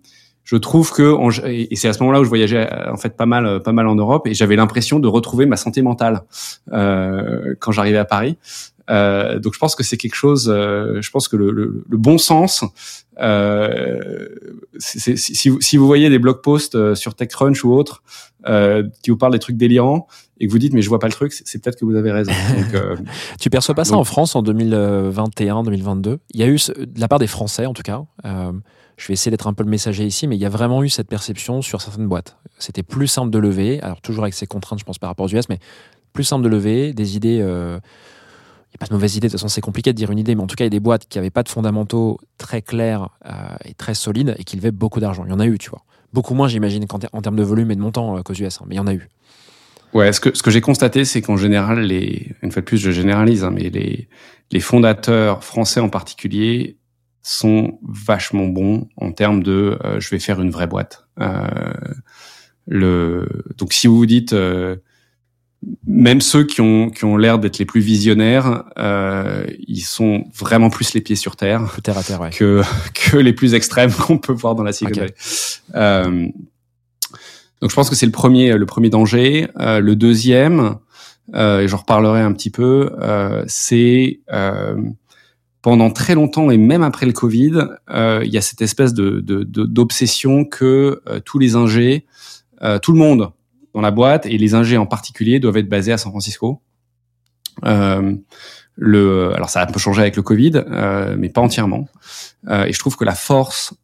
Je 0.45 0.57
trouve 0.57 0.91
que 0.91 1.14
et 1.47 1.76
c'est 1.76 1.89
à 1.89 1.93
ce 1.93 2.01
moment-là 2.01 2.20
où 2.20 2.24
je 2.24 2.28
voyageais 2.28 2.68
en 2.89 2.97
fait 2.97 3.16
pas 3.16 3.26
mal, 3.26 3.62
pas 3.62 3.72
mal 3.72 3.87
en 3.87 3.95
Europe 3.95 4.26
et 4.26 4.35
j'avais 4.35 4.57
l'impression 4.57 4.99
de 4.99 5.07
retrouver 5.07 5.47
ma 5.47 5.57
santé 5.57 5.83
mentale 5.83 6.22
euh, 6.72 7.55
quand 7.61 7.72
j'arrivais 7.72 7.99
à 7.99 8.05
Paris. 8.05 8.37
Euh, 8.91 9.38
donc 9.38 9.55
je 9.55 9.59
pense 9.59 9.74
que 9.74 9.82
c'est 9.82 9.97
quelque 9.97 10.14
chose. 10.14 10.49
Euh, 10.53 11.01
je 11.01 11.11
pense 11.11 11.28
que 11.28 11.36
le, 11.36 11.51
le, 11.51 11.84
le 11.88 11.97
bon 11.97 12.18
sens. 12.18 12.64
Euh, 13.20 14.28
c'est, 14.78 15.16
si, 15.16 15.49
vous, 15.49 15.61
si 15.61 15.76
vous 15.76 15.86
voyez 15.86 16.09
des 16.09 16.18
blog 16.18 16.41
posts 16.43 16.74
euh, 16.74 16.95
sur 16.95 17.14
TechCrunch 17.14 17.64
ou 17.64 17.72
autres 17.72 18.03
euh, 18.47 18.88
qui 19.03 19.11
vous 19.11 19.18
parlent 19.18 19.32
des 19.32 19.38
trucs 19.38 19.59
délirants 19.59 20.07
et 20.38 20.47
que 20.47 20.53
vous 20.53 20.59
dites 20.59 20.72
mais 20.72 20.80
je 20.80 20.88
vois 20.88 20.99
pas 20.99 21.07
le 21.07 21.12
truc, 21.12 21.32
c'est, 21.32 21.62
peut-être 21.62 21.78
que 21.78 21.84
vous 21.84 21.97
avez 21.97 22.11
raison. 22.11 22.32
Donc, 22.57 23.07
tu 23.38 23.51
perçois 23.51 23.74
pas 23.74 23.84
ça 23.84 23.97
en 23.97 24.05
France 24.05 24.34
en 24.36 24.43
2021-2022 24.43 26.18
Il 26.32 26.41
y 26.41 26.43
a 26.43 26.47
eu 26.47 26.57
de 26.57 27.01
la 27.01 27.09
part 27.09 27.18
des 27.18 27.26
Français 27.26 27.66
en 27.66 27.74
tout 27.74 27.82
cas. 27.82 28.03
je 28.24 29.07
vais 29.07 29.12
essayer 29.12 29.30
d'être 29.30 29.47
un 29.47 29.53
peu 29.53 29.64
le 29.64 29.70
messager 29.70 30.05
ici, 30.05 30.26
mais 30.26 30.36
il 30.36 30.41
y 30.41 30.47
a 30.47 30.51
vraiment 30.51 30.82
eu 30.82 30.88
cette 30.88 31.09
perception 31.09 31.61
sur 31.61 31.82
certaines 31.82 32.09
boîtes. 32.09 32.38
C'était 32.59 32.82
plus 32.82 33.07
simple 33.07 33.30
de 33.30 33.38
lever, 33.38 33.80
alors 33.82 34.01
toujours 34.01 34.24
avec 34.24 34.34
ses 34.34 34.47
contraintes, 34.47 34.78
je 34.78 34.84
pense, 34.84 34.99
par 34.99 35.11
rapport 35.11 35.26
aux 35.26 35.34
US, 35.34 35.49
mais 35.51 35.59
plus 36.14 36.24
simple 36.24 36.43
de 36.43 36.49
lever, 36.49 36.95
des 36.95 37.16
idées 37.16 37.41
il 38.70 38.74
n'y 38.74 38.76
a 38.76 38.78
pas 38.78 38.86
de 38.86 38.92
mauvaise 38.92 39.16
idée, 39.16 39.26
de 39.26 39.32
toute 39.32 39.40
façon 39.40 39.48
c'est 39.48 39.60
compliqué 39.60 39.92
de 39.92 39.96
dire 39.96 40.10
une 40.10 40.18
idée, 40.18 40.34
mais 40.34 40.42
en 40.42 40.46
tout 40.46 40.56
cas 40.56 40.64
il 40.64 40.66
y 40.66 40.68
a 40.68 40.70
des 40.70 40.80
boîtes 40.80 41.06
qui 41.08 41.18
n'avaient 41.18 41.30
pas 41.30 41.42
de 41.42 41.48
fondamentaux 41.48 42.18
très 42.38 42.62
clairs 42.62 43.10
euh, 43.26 43.32
et 43.64 43.74
très 43.74 43.94
solides 43.94 44.36
et 44.38 44.44
qui 44.44 44.56
levaient 44.56 44.70
beaucoup 44.70 45.00
d'argent. 45.00 45.24
Il 45.26 45.30
y 45.30 45.34
en 45.34 45.40
a 45.40 45.46
eu, 45.46 45.58
tu 45.58 45.70
vois. 45.70 45.82
Beaucoup 46.12 46.34
moins 46.34 46.48
j'imagine 46.48 46.86
qu'en 46.86 47.00
en 47.12 47.22
termes 47.22 47.36
de 47.36 47.42
volume 47.42 47.70
et 47.70 47.76
de 47.76 47.80
montant 47.80 48.16
euh, 48.16 48.22
qu'aux 48.22 48.34
US, 48.34 48.60
hein, 48.60 48.64
mais 48.68 48.76
il 48.76 48.78
y 48.78 48.80
en 48.80 48.86
a 48.86 48.94
eu. 48.94 49.08
Ouais, 49.92 50.12
ce 50.12 50.20
que, 50.20 50.36
ce 50.36 50.42
que 50.42 50.52
j'ai 50.52 50.60
constaté, 50.60 51.04
c'est 51.04 51.20
qu'en 51.20 51.36
général, 51.36 51.80
les, 51.80 52.32
une 52.42 52.52
fois 52.52 52.62
de 52.62 52.66
plus, 52.66 52.78
je 52.78 52.92
généralise, 52.92 53.42
hein, 53.42 53.50
mais 53.52 53.70
les, 53.70 54.08
les 54.52 54.60
fondateurs 54.60 55.42
français 55.42 55.80
en 55.80 55.88
particulier 55.88 56.78
sont 57.22 57.78
vachement 57.82 58.46
bons 58.46 58.88
en 58.96 59.12
termes 59.12 59.42
de 59.42 59.78
euh, 59.84 60.00
je 60.00 60.10
vais 60.10 60.18
faire 60.18 60.40
une 60.40 60.50
vraie 60.50 60.66
boîte. 60.66 61.06
Euh, 61.20 61.72
le, 62.66 63.28
donc 63.58 63.72
si 63.72 63.86
vous 63.86 63.96
vous 63.96 64.06
dites 64.06 64.32
euh, 64.32 64.76
même 65.86 66.20
ceux 66.20 66.44
qui 66.44 66.61
ont, 66.61 66.90
qui 66.90 67.04
ont 67.04 67.16
l'air 67.16 67.38
d'être 67.38 67.58
les 67.58 67.66
plus 67.66 67.80
visionnaires, 67.80 68.64
euh, 68.78 69.44
ils 69.68 69.82
sont 69.82 70.24
vraiment 70.34 70.70
plus 70.70 70.94
les 70.94 71.00
pieds 71.00 71.16
sur 71.16 71.36
terre, 71.36 71.76
terre, 71.82 71.98
à 71.98 72.02
terre 72.02 72.20
ouais. 72.20 72.30
que, 72.30 72.62
que 72.94 73.16
les 73.16 73.32
plus 73.32 73.54
extrêmes 73.54 73.92
qu'on 74.06 74.18
peut 74.18 74.32
voir 74.32 74.54
dans 74.54 74.64
la 74.64 74.72
Silicon 74.72 75.02
okay. 75.02 75.14
Euh, 75.74 76.28
donc 77.61 77.68
je 77.68 77.74
pense 77.74 77.90
que 77.90 77.96
c'est 77.96 78.06
le 78.06 78.12
premier, 78.12 78.56
le 78.56 78.64
premier 78.64 78.88
danger. 78.88 79.48
Euh, 79.58 79.80
le 79.80 79.94
deuxième, 79.94 80.78
euh, 81.34 81.61
et 81.61 81.68
j'en 81.68 81.78
reparlerai 81.78 82.20
un 82.20 82.32
petit 82.32 82.50
peu, 82.50 82.90
euh, 83.00 83.44
c'est 83.46 84.20
euh, 84.32 84.76
pendant 85.62 85.90
très 85.90 86.14
longtemps 86.14 86.50
et 86.50 86.56
même 86.56 86.82
après 86.82 87.06
le 87.06 87.12
Covid, 87.12 87.66
il 87.88 88.30
y 88.32 88.38
a 88.38 88.40
cette 88.40 88.62
espèce 88.62 88.94
de, 88.94 89.20
d'obsession 89.20 90.38
de, 90.38 90.44
de, 90.44 90.48
que 90.48 91.02
tous 91.24 91.38
les 91.38 91.54
ingés, 91.54 92.06
tout 92.82 92.92
le 92.92 92.98
monde 92.98 93.30
dans 93.74 93.80
la 93.80 93.90
boîte 93.90 94.26
et 94.26 94.38
les 94.38 94.54
ingés 94.54 94.76
en 94.76 94.86
particulier 94.86 95.40
doivent 95.40 95.58
être 95.58 95.68
basés 95.68 95.92
à 95.92 95.98
San 95.98 96.10
Francisco. 96.12 96.62
Euh, 97.64 99.32
alors 99.34 99.50
ça 99.50 99.60
a 99.60 99.68
un 99.68 99.72
peu 99.72 99.78
changé 99.78 100.00
avec 100.00 100.16
le 100.16 100.22
Covid, 100.22 100.52
euh, 100.54 101.14
mais 101.18 101.28
pas 101.28 101.40
entièrement. 101.40 101.88
Euh, 102.48 102.64
et 102.64 102.72
je 102.72 102.78
trouve 102.78 102.96
que 102.96 103.04
la 103.04 103.14
force 103.14 103.74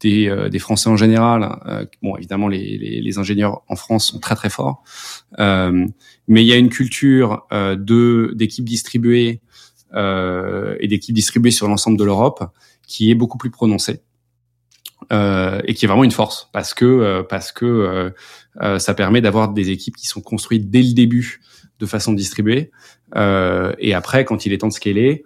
des, 0.00 0.58
Français 0.58 0.90
en 0.90 0.96
général, 0.96 1.88
bon 2.02 2.16
évidemment 2.16 2.48
les, 2.48 3.18
ingénieurs 3.18 3.62
en 3.68 3.76
France 3.76 4.08
sont 4.08 4.18
très 4.18 4.34
très 4.34 4.50
forts, 4.50 4.82
mais 5.38 6.42
il 6.42 6.46
y 6.46 6.52
a 6.52 6.56
une 6.56 6.68
culture 6.68 7.46
d'équipes 7.78 8.66
distribuées 8.66 9.40
et 9.94 10.88
d'équipes 10.88 11.14
distribuées 11.14 11.50
sur 11.50 11.68
l'ensemble 11.68 11.98
de 11.98 12.04
l'Europe 12.04 12.44
qui 12.86 13.10
est 13.10 13.14
beaucoup 13.14 13.38
plus 13.38 13.50
prononcée. 13.50 14.00
Euh, 15.12 15.62
et 15.64 15.74
qui 15.74 15.84
est 15.84 15.88
vraiment 15.88 16.04
une 16.04 16.10
force 16.10 16.50
parce 16.52 16.74
que 16.74 16.84
euh, 16.84 17.22
parce 17.22 17.52
que 17.52 18.12
euh, 18.60 18.78
ça 18.78 18.94
permet 18.94 19.20
d'avoir 19.20 19.48
des 19.48 19.70
équipes 19.70 19.96
qui 19.96 20.06
sont 20.06 20.20
construites 20.20 20.70
dès 20.70 20.82
le 20.82 20.92
début 20.92 21.40
de 21.78 21.86
façon 21.86 22.12
distribuée 22.12 22.72
et 23.14 23.94
après 23.94 24.24
quand 24.24 24.44
il 24.44 24.52
est 24.52 24.58
temps 24.58 24.68
de 24.68 24.72
scaler 24.72 25.24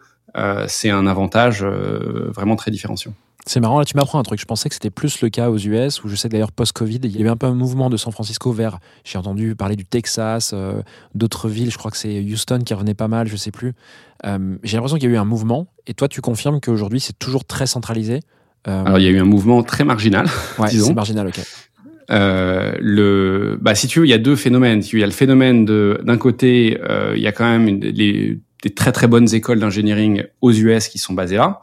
c'est 0.69 0.91
un 0.91 1.07
avantage 1.07 1.65
vraiment 1.65 2.55
très 2.55 2.71
différenciant. 2.71 3.15
C'est 3.45 3.59
marrant, 3.59 3.79
là 3.79 3.85
tu 3.85 3.97
m'apprends 3.97 4.21
un 4.21 4.23
truc. 4.23 4.39
Je 4.39 4.45
pensais 4.45 4.69
que 4.69 4.75
c'était 4.75 4.91
plus 4.91 5.21
le 5.21 5.31
cas 5.31 5.51
aux 5.51 5.59
US, 5.59 6.05
où 6.05 6.09
je 6.09 6.15
sais 6.15 6.29
d'ailleurs 6.29 6.53
post-Covid, 6.53 7.01
il 7.03 7.17
y 7.17 7.21
avait 7.21 7.31
un 7.31 7.37
peu 7.37 7.47
un 7.47 7.55
mouvement 7.55 7.91
de 7.91 7.97
San 7.97 8.13
Francisco 8.13 8.53
vers, 8.53 8.79
j'ai 9.03 9.19
entendu 9.19 9.57
parler 9.57 9.75
du 9.75 9.85
Texas, 9.85 10.55
d'autres 11.15 11.49
villes, 11.49 11.73
je 11.73 11.79
crois 11.79 11.91
que 11.91 11.97
c'est 11.97 12.21
Houston 12.21 12.61
qui 12.65 12.73
revenait 12.73 12.95
pas 12.95 13.09
mal, 13.09 13.27
je 13.27 13.37
sais 13.37 13.51
plus. 13.51 13.73
J'ai 14.23 14.77
l'impression 14.77 14.99
qu'il 14.99 15.09
y 15.09 15.13
a 15.13 15.17
eu 15.17 15.19
un 15.19 15.25
mouvement, 15.25 15.67
et 15.87 15.95
toi 15.95 16.07
tu 16.07 16.21
confirmes 16.21 16.61
qu'aujourd'hui 16.61 17.01
c'est 17.01 17.19
toujours 17.19 17.45
très 17.45 17.67
centralisé. 17.67 18.21
Alors 18.65 18.99
il 18.99 19.05
y 19.05 19.09
a 19.09 19.11
eu 19.11 19.19
un 19.19 19.25
mouvement 19.25 19.63
très 19.63 19.85
marginal, 19.85 20.27
ouais, 20.59 20.69
disons. 20.69 20.89
c'est 20.89 20.95
marginal, 20.95 21.27
ok. 21.29 21.41
Euh, 22.11 22.73
le, 22.81 23.59
bah, 23.61 23.75
si 23.75 23.87
tu 23.87 24.01
veux, 24.01 24.07
il 24.07 24.11
y 24.11 24.15
a 24.15 24.19
deux 24.19 24.37
phénomènes. 24.37 24.83
Il 24.93 24.99
y 24.99 25.03
a 25.03 25.07
le 25.07 25.13
phénomène 25.13 25.65
de, 25.65 26.01
d'un 26.05 26.19
côté, 26.19 26.79
euh, 26.83 27.15
il 27.17 27.23
y 27.23 27.27
a 27.27 27.33
quand 27.33 27.45
même 27.45 27.69
une, 27.69 27.81
les, 27.81 28.41
des 28.63 28.71
très 28.71 28.93
très 28.93 29.07
bonnes 29.07 29.33
écoles 29.35 29.61
d'engineering 29.61 30.25
aux 30.41 30.53
US 30.53 30.89
qui 30.89 30.99
sont 30.99 31.15
basées 31.15 31.37
là, 31.37 31.61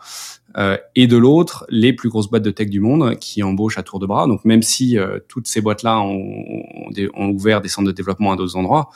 euh, 0.57 0.77
et 0.95 1.07
de 1.07 1.15
l'autre, 1.15 1.65
les 1.69 1.93
plus 1.93 2.09
grosses 2.09 2.29
boîtes 2.29 2.43
de 2.43 2.51
tech 2.51 2.69
du 2.69 2.79
monde 2.79 3.15
qui 3.19 3.43
embauchent 3.43 3.77
à 3.77 3.83
tour 3.83 3.99
de 3.99 4.07
bras. 4.07 4.27
Donc 4.27 4.45
même 4.45 4.63
si 4.63 4.97
euh, 4.97 5.19
toutes 5.27 5.47
ces 5.47 5.61
boîtes-là 5.61 5.99
ont, 6.01 6.09
ont, 6.09 6.91
ont, 7.13 7.29
ouvert 7.29 7.61
des 7.61 7.69
centres 7.69 7.87
de 7.87 7.91
développement 7.91 8.31
à 8.31 8.35
d'autres 8.35 8.55
endroits, 8.55 8.89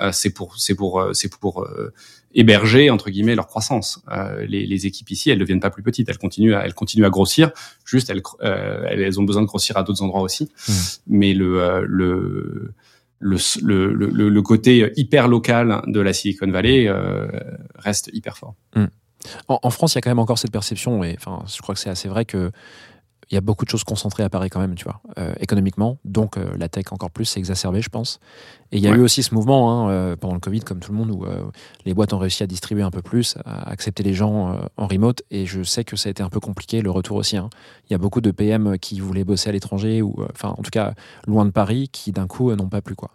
euh, 0.00 0.10
c'est 0.12 0.30
pour 0.30 0.58
c'est 0.58 0.74
pour 0.74 1.04
c'est 1.12 1.30
pour 1.30 1.66
héberger 2.36 2.90
entre 2.90 3.10
guillemets 3.10 3.34
leur 3.34 3.48
croissance. 3.48 4.00
Euh, 4.12 4.46
les, 4.46 4.66
les, 4.66 4.86
équipes 4.86 5.10
ici, 5.10 5.30
elles 5.30 5.38
ne 5.38 5.42
deviennent 5.42 5.60
pas 5.60 5.70
plus 5.70 5.82
petites, 5.82 6.08
elles 6.08 6.18
continuent 6.18 6.54
à, 6.54 6.64
elles 6.64 6.74
continuent 6.74 7.06
à 7.06 7.10
grossir. 7.10 7.50
Juste, 7.84 8.10
elles, 8.10 8.22
euh, 8.42 8.86
elles 8.88 9.18
ont 9.18 9.24
besoin 9.24 9.42
de 9.42 9.46
grossir 9.46 9.76
à 9.76 9.82
d'autres 9.82 10.02
endroits 10.02 10.20
aussi. 10.20 10.44
Mmh. 10.44 10.72
Mais 11.08 11.34
le, 11.34 11.60
euh, 11.60 11.84
le 11.88 12.74
le, 13.18 13.38
le, 13.94 14.28
le, 14.28 14.42
côté 14.42 14.92
hyper 14.96 15.26
local 15.26 15.80
de 15.86 16.00
la 16.00 16.12
Silicon 16.12 16.50
Valley 16.50 16.86
reste 17.76 18.10
hyper 18.12 18.36
fort. 18.36 18.54
Mmh. 18.74 18.84
En, 19.48 19.58
en, 19.62 19.70
France, 19.70 19.94
il 19.94 19.96
y 19.96 19.98
a 19.98 20.02
quand 20.02 20.10
même 20.10 20.18
encore 20.18 20.38
cette 20.38 20.52
perception, 20.52 21.02
et 21.02 21.16
enfin, 21.16 21.42
je 21.48 21.60
crois 21.62 21.74
que 21.74 21.80
c'est 21.80 21.88
assez 21.88 22.08
vrai 22.08 22.26
que 22.26 22.52
il 23.30 23.34
y 23.34 23.38
a 23.38 23.40
beaucoup 23.40 23.64
de 23.64 23.70
choses 23.70 23.82
concentrées 23.82 24.22
à 24.22 24.28
Paris 24.28 24.50
quand 24.50 24.60
même, 24.60 24.76
tu 24.76 24.84
vois, 24.84 25.00
euh, 25.18 25.34
économiquement. 25.40 25.98
Donc 26.04 26.36
euh, 26.36 26.46
la 26.56 26.68
tech 26.68 26.84
encore 26.92 27.10
plus 27.10 27.24
s'est 27.24 27.40
exacerbée, 27.40 27.82
je 27.82 27.88
pense. 27.88 28.20
Et 28.70 28.76
il 28.76 28.82
y 28.82 28.86
a 28.86 28.94
eu 28.94 29.00
aussi 29.00 29.24
ce 29.24 29.34
mouvement 29.34 29.70
hein, 29.70 29.90
euh, 29.90 30.16
pendant 30.16 30.34
le 30.34 30.40
Covid, 30.40 30.60
comme 30.60 30.78
tout 30.78 30.92
le 30.92 30.98
monde, 30.98 31.10
où 31.10 31.24
les 31.84 31.94
boîtes 31.94 32.12
ont 32.12 32.18
réussi 32.18 32.42
à 32.42 32.46
distribuer 32.46 32.82
un 32.82 32.90
peu 32.90 33.02
plus, 33.02 33.36
à 33.44 33.68
accepter 33.68 34.02
les 34.02 34.14
gens 34.14 34.58
en 34.76 34.86
remote. 34.86 35.22
Et 35.30 35.46
je 35.46 35.62
sais 35.62 35.82
que 35.82 35.96
ça 35.96 36.08
a 36.08 36.10
été 36.10 36.22
un 36.22 36.28
peu 36.28 36.40
compliqué, 36.40 36.82
le 36.82 36.90
retour 36.90 37.16
aussi. 37.16 37.36
Hein. 37.36 37.50
Il 37.88 37.92
y 37.92 37.94
a 37.94 37.98
beaucoup 37.98 38.20
de 38.20 38.30
PM 38.30 38.78
qui 38.78 39.00
voulaient 39.00 39.24
bosser 39.24 39.48
à 39.48 39.52
l'étranger, 39.52 40.02
ou 40.02 40.16
enfin 40.32 40.54
en 40.56 40.62
tout 40.62 40.70
cas 40.70 40.94
loin 41.26 41.44
de 41.44 41.50
Paris, 41.50 41.88
qui 41.90 42.12
d'un 42.12 42.26
coup 42.26 42.52
n'ont 42.54 42.68
pas 42.68 42.80
plus. 42.80 42.94
quoi. 42.94 43.10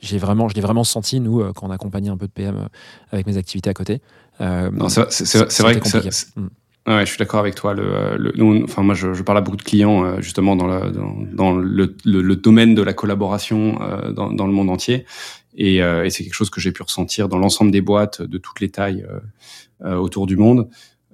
j'ai 0.00 0.18
vraiment, 0.18 0.48
je 0.48 0.54
l'ai 0.54 0.62
vraiment 0.62 0.84
senti, 0.84 1.20
nous, 1.20 1.52
quand 1.54 1.66
on 1.66 1.70
accompagnait 1.70 2.10
un 2.10 2.16
peu 2.16 2.26
de 2.26 2.32
PM 2.32 2.68
avec 3.10 3.26
mes 3.26 3.36
activités 3.36 3.70
à 3.70 3.74
côté. 3.74 4.00
non, 4.40 4.88
c'est 4.88 5.62
vrai 5.62 5.80
que 5.80 5.88
c'est 5.88 6.26
Ouais, 6.86 7.00
je 7.00 7.10
suis 7.10 7.18
d'accord 7.18 7.40
avec 7.40 7.54
toi. 7.54 7.74
Le, 7.74 8.16
le, 8.16 8.64
enfin, 8.64 8.82
moi, 8.82 8.94
je, 8.94 9.12
je, 9.12 9.22
parle 9.22 9.38
à 9.38 9.42
beaucoup 9.42 9.58
de 9.58 9.62
clients 9.62 10.02
euh, 10.02 10.20
justement 10.20 10.56
dans, 10.56 10.66
le, 10.66 10.90
dans, 10.90 11.14
dans 11.32 11.54
le, 11.54 11.94
le, 12.04 12.36
domaine 12.36 12.74
de 12.74 12.82
la 12.82 12.94
collaboration 12.94 13.78
euh, 13.82 14.12
dans, 14.12 14.32
dans, 14.32 14.46
le 14.46 14.52
monde 14.52 14.70
entier, 14.70 15.04
et, 15.54 15.82
euh, 15.82 16.04
et 16.04 16.10
c'est 16.10 16.24
quelque 16.24 16.34
chose 16.34 16.48
que 16.48 16.60
j'ai 16.60 16.72
pu 16.72 16.82
ressentir 16.82 17.28
dans 17.28 17.36
l'ensemble 17.36 17.70
des 17.70 17.82
boîtes 17.82 18.22
de 18.22 18.38
toutes 18.38 18.60
les 18.60 18.70
tailles 18.70 19.06
autour 19.84 20.26
du 20.26 20.36
monde. 20.36 20.68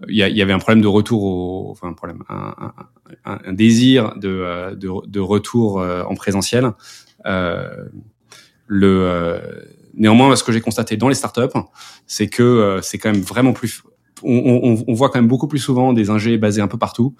Il 0.08 0.16
y, 0.16 0.22
a, 0.22 0.28
il 0.28 0.36
y, 0.36 0.42
avait 0.42 0.52
un 0.52 0.58
problème 0.58 0.82
de 0.82 0.88
retour, 0.88 1.24
au, 1.24 1.70
enfin 1.70 1.88
un 1.88 1.94
problème, 1.94 2.22
un, 2.28 2.72
un, 3.24 3.38
un 3.44 3.52
désir 3.52 4.14
de, 4.16 4.74
de, 4.74 4.90
de, 5.06 5.20
retour 5.20 5.78
en 5.78 6.14
présentiel. 6.14 6.72
le 8.66 9.40
néanmoins, 9.94 10.36
ce 10.36 10.44
que 10.44 10.52
j'ai 10.52 10.60
constaté 10.60 10.96
dans 10.96 11.08
les 11.08 11.14
startups, 11.14 11.58
c'est 12.06 12.28
que 12.28 12.78
c'est 12.82 12.98
quand 12.98 13.10
même 13.10 13.22
vraiment 13.22 13.52
plus 13.52 13.82
on, 14.22 14.82
on, 14.86 14.94
voit 14.94 15.10
quand 15.10 15.18
même 15.18 15.28
beaucoup 15.28 15.46
plus 15.46 15.58
souvent 15.58 15.92
des 15.92 16.10
ingés 16.10 16.38
basés 16.38 16.62
un 16.62 16.68
peu 16.68 16.78
partout 16.78 17.14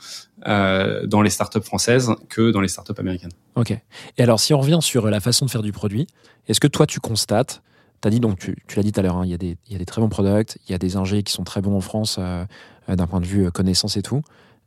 euh, 0.47 1.07
dans 1.07 1.20
les 1.20 1.30
startups 1.30 1.61
françaises 1.61 2.11
que 2.28 2.51
dans 2.51 2.61
les 2.61 2.68
startups 2.68 2.99
américaines. 2.99 3.32
Ok. 3.55 3.72
Et 4.16 4.22
alors, 4.22 4.40
si 4.40 4.55
on 4.55 4.61
revient 4.61 4.78
sur 4.80 5.11
la 5.11 5.20
façon 5.20 5.44
de 5.44 5.51
faire 5.51 5.62
du 5.62 5.72
produit, 5.72 6.07
est-ce 6.49 6.61
que 6.61 6.68
toi, 6.68 6.86
tu 6.86 7.01
constates 7.01 7.62
tu 8.03 8.09
as 8.09 8.11
dit 8.11 8.20
donc, 8.20 8.38
tu, 8.38 8.57
tu 8.66 8.76
l'as 8.76 8.82
dit 8.82 8.92
tout 8.92 9.01
à 9.01 9.03
l'heure, 9.03 9.16
hein, 9.16 9.24
il, 9.24 9.30
y 9.30 9.34
a 9.34 9.38
des, 9.38 9.57
il 9.66 9.72
y 9.72 9.74
a 9.74 9.78
des 9.78 9.86
très 9.86 10.01
bons 10.01 10.09
products, 10.09 10.59
il 10.66 10.72
y 10.72 10.74
a 10.74 10.78
des 10.78 10.97
ingés 10.97 11.22
qui 11.22 11.32
sont 11.32 11.44
très 11.44 11.62
bons 11.62 11.74
en 11.74 11.80
France 11.80 12.16
euh, 12.18 12.44
d'un 12.88 13.07
point 13.07 13.20
de 13.20 13.26
vue 13.26 13.47
euh, 13.47 13.51
connaissance 13.51 13.97
et 13.97 14.03
tout. 14.03 14.22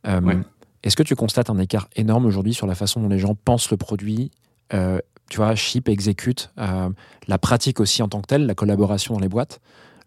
Euh, 0.06 0.42
Est-ce 0.82 0.96
que 0.96 1.02
tu 1.02 1.14
constates 1.14 1.50
un 1.50 1.58
écart 1.58 1.88
énorme 1.96 2.26
aujourd'hui 2.26 2.54
sur 2.54 2.66
la 2.66 2.74
façon 2.74 3.00
dont 3.00 3.08
les 3.08 3.18
gens 3.18 3.34
pensent 3.34 3.70
le 3.70 3.76
produit 3.76 4.30
euh, 4.72 4.98
Tu 5.28 5.36
vois, 5.36 5.54
ship, 5.54 5.88
exécute, 5.88 6.50
la 6.56 7.38
pratique 7.38 7.80
aussi 7.80 8.02
en 8.02 8.08
tant 8.08 8.20
que 8.20 8.26
telle, 8.26 8.46
la 8.46 8.54
collaboration 8.54 9.14
dans 9.14 9.20
les 9.20 9.28
boîtes 9.28 9.60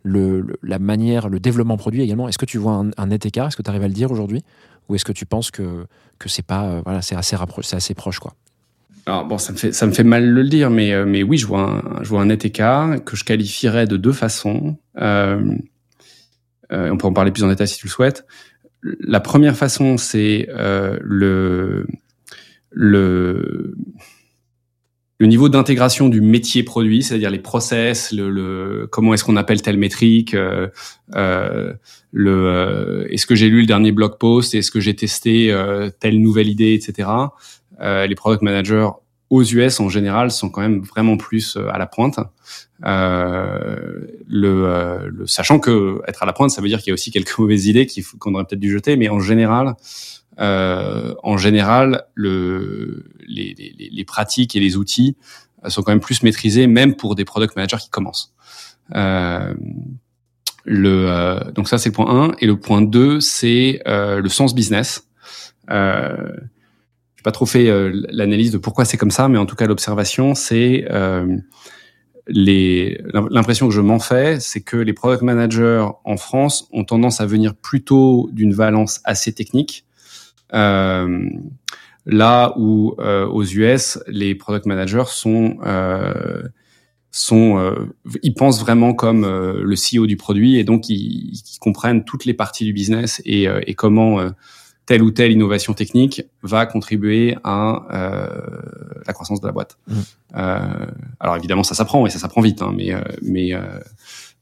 le, 0.04 0.45
la 0.62 0.80
manière, 0.80 1.30
le 1.30 1.39
développement 1.39 1.78
produit 1.78 2.01
également. 2.01 2.28
Est-ce 2.28 2.38
que 2.38 2.45
tu 2.45 2.58
vois 2.58 2.86
un, 2.97 3.08
net 3.08 3.26
écart? 3.26 3.47
Est-ce 3.47 3.58
que 3.58 3.64
tu 3.64 3.70
arrives 3.70 3.84
à 3.84 3.88
le 3.88 3.93
dire 3.93 4.12
aujourd'hui? 4.12 4.43
Ou 4.88 4.95
est-ce 4.95 5.06
que 5.06 5.14
tu 5.14 5.26
penses 5.26 5.49
que, 5.49 5.86
que 6.20 6.30
c'est 6.30 6.45
pas, 6.45 6.66
euh, 6.66 6.82
voilà, 6.84 7.01
c'est 7.01 7.16
assez, 7.16 7.38
assez 7.72 7.93
proche, 7.93 8.20
quoi? 8.20 8.34
Alors 9.06 9.26
bon, 9.26 9.38
ça 9.38 9.51
me 9.51 9.58
fait 9.58 9.74
ça 9.74 9.86
me 9.86 9.91
fait 9.91 10.06
mal 10.06 10.24
de 10.24 10.30
le 10.41 10.47
dire, 10.47 10.70
mais 10.70 10.93
euh, 10.93 11.06
mais 11.06 11.24
oui, 11.24 11.38
je 11.38 11.45
vois 11.45 11.60
un 11.60 12.04
je 12.04 12.08
vois 12.08 12.22
un 12.22 12.28
net 12.28 12.45
écart 12.45 13.04
que 13.04 13.18
je 13.18 13.26
qualifierais 13.26 13.86
de 13.86 13.97
deux 13.97 14.14
façons. 14.14 14.78
Euh, 14.97 15.58
on 16.70 16.97
peut 16.97 17.08
en 17.08 17.12
parler 17.12 17.32
plus 17.32 17.43
en 17.43 17.49
détail 17.49 17.68
si 17.68 17.78
tu 17.78 17.88
le 17.88 17.91
souhaites. 17.91 18.26
La 18.82 19.20
première 19.20 19.58
façon, 19.58 19.97
c'est 19.97 20.47
le 21.01 21.86
le 22.72 23.76
le 25.20 25.28
niveau 25.28 25.47
d'intégration 25.47 26.09
du 26.09 26.22
métier 26.22 26.64
produit, 26.64 27.03
c'est-à-dire 27.03 27.30
les 27.30 27.39
process, 27.39 28.11
le, 28.11 28.30
le 28.30 28.88
comment 28.91 29.14
est-ce 29.14 29.24
qu'on 29.24 29.36
appelle 29.36 29.61
telle 29.61 29.78
métrique, 29.78 30.34
euh, 30.34 30.68
euh, 31.16 31.74
le 32.11 32.47
euh, 32.47 33.07
est-ce 33.09 33.26
que 33.26 33.36
j'ai 33.36 33.49
lu 33.49 33.61
le 33.61 33.68
dernier 33.68 33.91
blog 33.91 34.18
post, 34.18 34.55
est-ce 34.55 34.72
que 34.72 34.80
j'ai 34.80 34.95
testé 34.95 35.51
euh, 35.51 35.89
telle 35.99 36.20
nouvelle 36.22 36.49
idée, 36.49 36.74
etc. 36.74 37.09
Euh, 37.82 38.07
les 38.07 38.16
product 38.16 38.41
managers 38.41 38.89
aux 39.30 39.43
US 39.43 39.80
en 39.80 39.89
général 39.89 40.30
sont 40.30 40.49
quand 40.49 40.61
même 40.61 40.82
vraiment 40.82 41.18
plus 41.18 41.57
à 41.72 41.78
la 41.78 41.88
pointe. 41.88 42.20
le, 42.84 44.18
le, 44.28 45.28
sachant 45.28 45.59
que 45.59 46.01
être 46.07 46.22
à 46.24 46.26
la 46.26 46.34
pointe, 46.34 46.51
ça 46.51 46.61
veut 46.61 46.68
dire 46.68 46.80
qu'il 46.80 46.89
y 46.89 46.91
a 46.91 46.95
aussi 46.95 47.11
quelques 47.11 47.38
mauvaises 47.39 47.68
idées 47.68 47.88
qu'on 48.20 48.36
aurait 48.36 48.45
peut-être 48.45 48.59
dû 48.59 48.72
jeter, 48.72 48.95
mais 48.95 49.09
en 49.09 49.20
général, 49.20 49.76
euh, 50.40 51.14
en 51.24 51.38
général, 51.38 52.06
le, 52.16 53.06
les, 53.28 53.54
les, 53.58 53.90
les, 53.92 54.06
pratiques 54.06 54.56
et 54.56 54.60
les 54.60 54.78
outils 54.78 55.16
euh, 55.64 55.70
sont 55.70 55.84
quand 55.84 55.92
même 55.92 56.00
plus 56.00 56.24
maîtrisés, 56.24 56.68
même 56.68 56.96
pour 56.96 57.16
des 57.16 57.26
product 57.26 57.56
managers 57.56 57.78
qui 57.78 57.90
commencent. 57.90 58.34
Euh, 58.96 59.54
le, 60.66 61.06
euh, 61.10 61.52
donc 61.52 61.68
ça, 61.68 61.78
c'est 61.78 61.90
le 61.90 61.94
point 61.94 62.30
1. 62.30 62.36
Et 62.40 62.48
le 62.48 62.58
point 62.58 62.82
2, 62.82 63.20
c'est 63.20 63.82
euh, 63.88 64.22
le 64.22 64.30
sens 64.30 64.56
business. 64.56 65.08
Euh, 65.70 66.32
j'ai 67.16 67.24
pas 67.24 67.32
trop 67.32 67.46
fait 67.46 67.70
l'analyse 68.12 68.52
de 68.52 68.58
pourquoi 68.58 68.86
c'est 68.86 68.98
comme 68.98 69.12
ça, 69.12 69.30
mais 69.30 69.38
en 69.38 69.46
tout 69.46 69.56
cas, 69.56 69.68
l'observation, 69.68 70.36
c'est 70.36 70.86
les 72.28 73.02
l'impression 73.14 73.68
que 73.68 73.74
je 73.74 73.82
m'en 73.82 74.00
fais, 74.00 74.40
c'est 74.40 74.62
que 74.62 74.78
les 74.78 74.94
product 74.94 75.24
managers 75.24 75.86
en 76.06 76.18
France 76.18 76.70
ont 76.72 76.86
tendance 76.86 77.20
à 77.20 77.26
venir 77.26 77.54
plutôt 77.54 78.30
d'une 78.32 78.54
valence 78.54 79.02
assez 79.04 79.34
technique 79.34 79.86
euh, 80.54 81.30
là 82.06 82.54
où 82.58 82.95
euh, 82.99 83.26
aux 83.28 83.43
US, 83.43 83.99
les 84.08 84.36
product 84.36 84.66
managers 84.66 85.06
sont 85.08 85.58
euh, 85.66 86.43
sont, 87.16 87.76
ils 88.24 88.34
pensent 88.34 88.60
vraiment 88.60 88.95
comme 88.95 89.22
le 89.24 89.76
CEO 89.76 90.08
du 90.08 90.18
produit 90.18 90.58
et 90.58 90.64
donc 90.64 90.89
ils, 90.89 91.32
ils, 91.36 91.60
comprennent 91.60 92.04
toutes 92.04 92.26
les 92.26 92.34
parties 92.34 92.66
du 92.66 92.74
business 92.74 93.22
et, 93.24 93.43
et 93.68 93.76
comment 93.76 94.20
telle 94.86 95.01
ou 95.01 95.12
telle 95.12 95.32
innovation 95.32 95.74
technique 95.74 96.24
va 96.41 96.66
contribuer 96.66 97.38
à 97.43 97.84
euh, 97.93 98.62
la 99.06 99.14
croissance 99.14 99.39
de 99.39 99.47
la 99.47 99.54
boîte. 99.54 99.78
Mmh. 99.88 99.93
Euh, 100.36 100.86
alors 101.20 101.38
évidemment, 101.38 101.64
ça 101.64 101.76
s'apprend 101.76 102.06
et 102.06 102.10
ça 102.10 102.20
s'apprend 102.20 102.41
vite, 102.41 102.62
hein, 102.62 102.74
mais 102.76 102.91
mais 103.22 103.51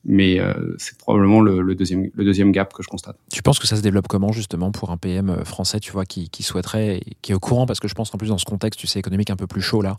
mais 0.04 0.40
euh, 0.40 0.76
c'est 0.78 0.98
probablement 0.98 1.42
le, 1.42 1.62
le, 1.62 1.76
deuxième, 1.76 2.10
le 2.14 2.24
deuxième 2.24 2.52
gap 2.52 2.74
que 2.74 2.82
je 2.82 2.88
constate. 2.88 3.18
Tu 3.32 3.44
penses 3.44 3.60
que 3.60 3.68
ça 3.68 3.76
se 3.76 3.82
développe 3.82 4.08
comment 4.08 4.32
justement 4.32 4.72
pour 4.72 4.90
un 4.90 4.98
PM 4.98 5.30
euh, 5.30 5.44
français, 5.46 5.80
tu 5.80 5.92
vois, 5.92 6.06
qui, 6.06 6.30
qui 6.30 6.44
souhaiterait, 6.44 7.02
qui 7.22 7.32
est 7.32 7.36
au 7.36 7.40
courant, 7.40 7.66
parce 7.66 7.80
que 7.80 7.88
je 7.88 7.94
pense 7.94 8.10
qu'en 8.10 8.18
plus 8.18 8.30
dans 8.30 8.40
ce 8.40 8.46
contexte, 8.46 8.80
tu 8.80 8.88
sais, 8.88 9.00
économique 9.00 9.30
un 9.30 9.36
peu 9.36 9.48
plus 9.48 9.62
chaud 9.62 9.82
là, 9.82 9.98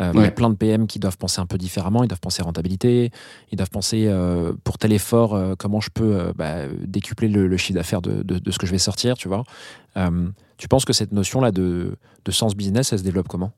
euh, 0.00 0.12
ouais. 0.12 0.20
il 0.20 0.24
y 0.24 0.28
a 0.28 0.32
plein 0.32 0.50
de 0.50 0.56
PM 0.56 0.86
qui 0.88 0.98
doivent 0.98 1.16
penser 1.16 1.40
un 1.40 1.46
peu 1.46 1.58
différemment, 1.58 2.02
ils 2.02 2.08
doivent 2.08 2.20
penser 2.20 2.42
rentabilité, 2.42 3.12
ils 3.52 3.56
doivent 3.56 3.70
penser 3.70 4.06
euh, 4.08 4.52
pour 4.64 4.78
tel 4.78 4.92
effort, 4.92 5.38
comment 5.58 5.80
je 5.80 5.90
peux 5.90 6.32
bah, 6.34 6.66
décupler 6.80 7.28
le, 7.28 7.46
le 7.46 7.56
chiffre 7.56 7.78
d'affaires 7.78 8.02
de, 8.02 8.22
de, 8.22 8.38
de, 8.38 8.50
ce 8.50 8.58
que 8.58 8.66
je 8.66 8.72
vais 8.72 8.78
sortir, 8.78 9.16
tu 9.16 9.28
vois. 9.28 9.44
tu 10.58 10.68
penses 10.68 10.84
que 10.84 10.92
cette 10.92 11.12
notion-là 11.12 11.52
de, 11.52 11.96
de 12.24 12.30
sens 12.32 12.56
business, 12.56 12.92
elle 12.92 12.98
se 12.98 13.04
développe 13.04 13.28
comment? 13.28 13.52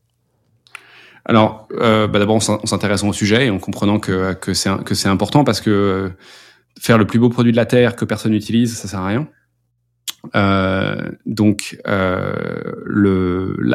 Alors, 1.24 1.68
euh, 1.72 2.06
bah 2.06 2.18
d'abord, 2.18 2.36
en 2.36 2.66
s'intéressant 2.66 3.08
au 3.08 3.12
sujet 3.12 3.46
et 3.46 3.50
en 3.50 3.58
comprenant 3.58 3.98
que, 4.00 4.36
c'est 4.54 5.08
important 5.08 5.44
parce 5.44 5.60
que 5.60 5.70
euh, 5.70 6.08
faire 6.80 6.98
le 6.98 7.06
plus 7.06 7.18
beau 7.18 7.28
produit 7.28 7.52
de 7.52 7.56
la 7.56 7.66
terre 7.66 7.96
que 7.96 8.04
personne 8.04 8.32
n'utilise, 8.32 8.76
ça 8.76 8.88
sert 8.88 9.00
à 9.00 9.06
rien. 9.06 9.28
Euh, 10.34 11.10
donc, 11.26 11.78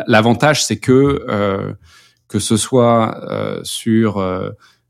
l'avantage, 0.07 0.65
c'est 0.65 0.77
que 0.77 1.75
que 2.27 2.39
ce 2.39 2.57
soit 2.57 3.61
sur 3.63 4.23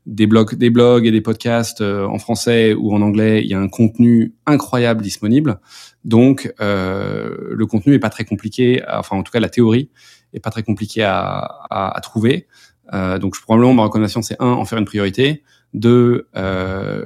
des 0.06 0.26
blogs, 0.26 0.54
des 0.54 0.70
blogs 0.70 1.06
et 1.06 1.10
des 1.10 1.20
podcasts 1.20 1.82
en 1.82 2.18
français 2.18 2.72
ou 2.74 2.94
en 2.94 3.02
anglais, 3.02 3.42
il 3.42 3.50
y 3.50 3.54
a 3.54 3.60
un 3.60 3.68
contenu 3.68 4.34
incroyable 4.46 5.02
disponible. 5.02 5.60
Donc, 6.04 6.52
le 6.60 7.64
contenu 7.66 7.92
est 7.94 7.98
pas 7.98 8.10
très 8.10 8.24
compliqué. 8.24 8.82
Enfin, 8.90 9.16
en 9.16 9.22
tout 9.22 9.32
cas, 9.32 9.40
la 9.40 9.50
théorie 9.50 9.90
est 10.34 10.40
pas 10.40 10.50
très 10.50 10.62
compliqué 10.62 11.02
à, 11.02 11.38
à, 11.70 11.96
à 11.96 12.00
trouver. 12.00 12.46
Euh, 12.92 13.18
donc 13.18 13.40
probablement 13.40 13.72
ma 13.72 13.84
recommandation 13.84 14.20
c'est 14.20 14.36
un 14.40 14.52
en 14.52 14.64
faire 14.66 14.78
une 14.78 14.84
priorité, 14.84 15.42
deux 15.72 16.28
euh, 16.36 17.02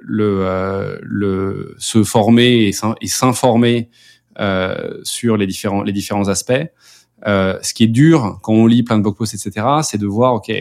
le, 0.00 0.40
euh, 0.42 0.98
le 1.02 1.74
se 1.78 2.04
former 2.04 2.68
et 2.68 3.06
s'informer 3.08 3.88
euh, 4.38 4.98
sur 5.04 5.36
les 5.36 5.46
différents 5.46 5.82
les 5.82 5.92
différents 5.92 6.28
aspects. 6.28 6.52
Euh, 7.26 7.58
ce 7.62 7.74
qui 7.74 7.84
est 7.84 7.88
dur 7.88 8.38
quand 8.42 8.52
on 8.52 8.66
lit 8.66 8.82
plein 8.82 8.98
de 8.98 9.02
blog 9.02 9.16
posts 9.16 9.34
etc, 9.34 9.66
c'est 9.82 9.98
de 9.98 10.06
voir 10.06 10.34
ok 10.34 10.52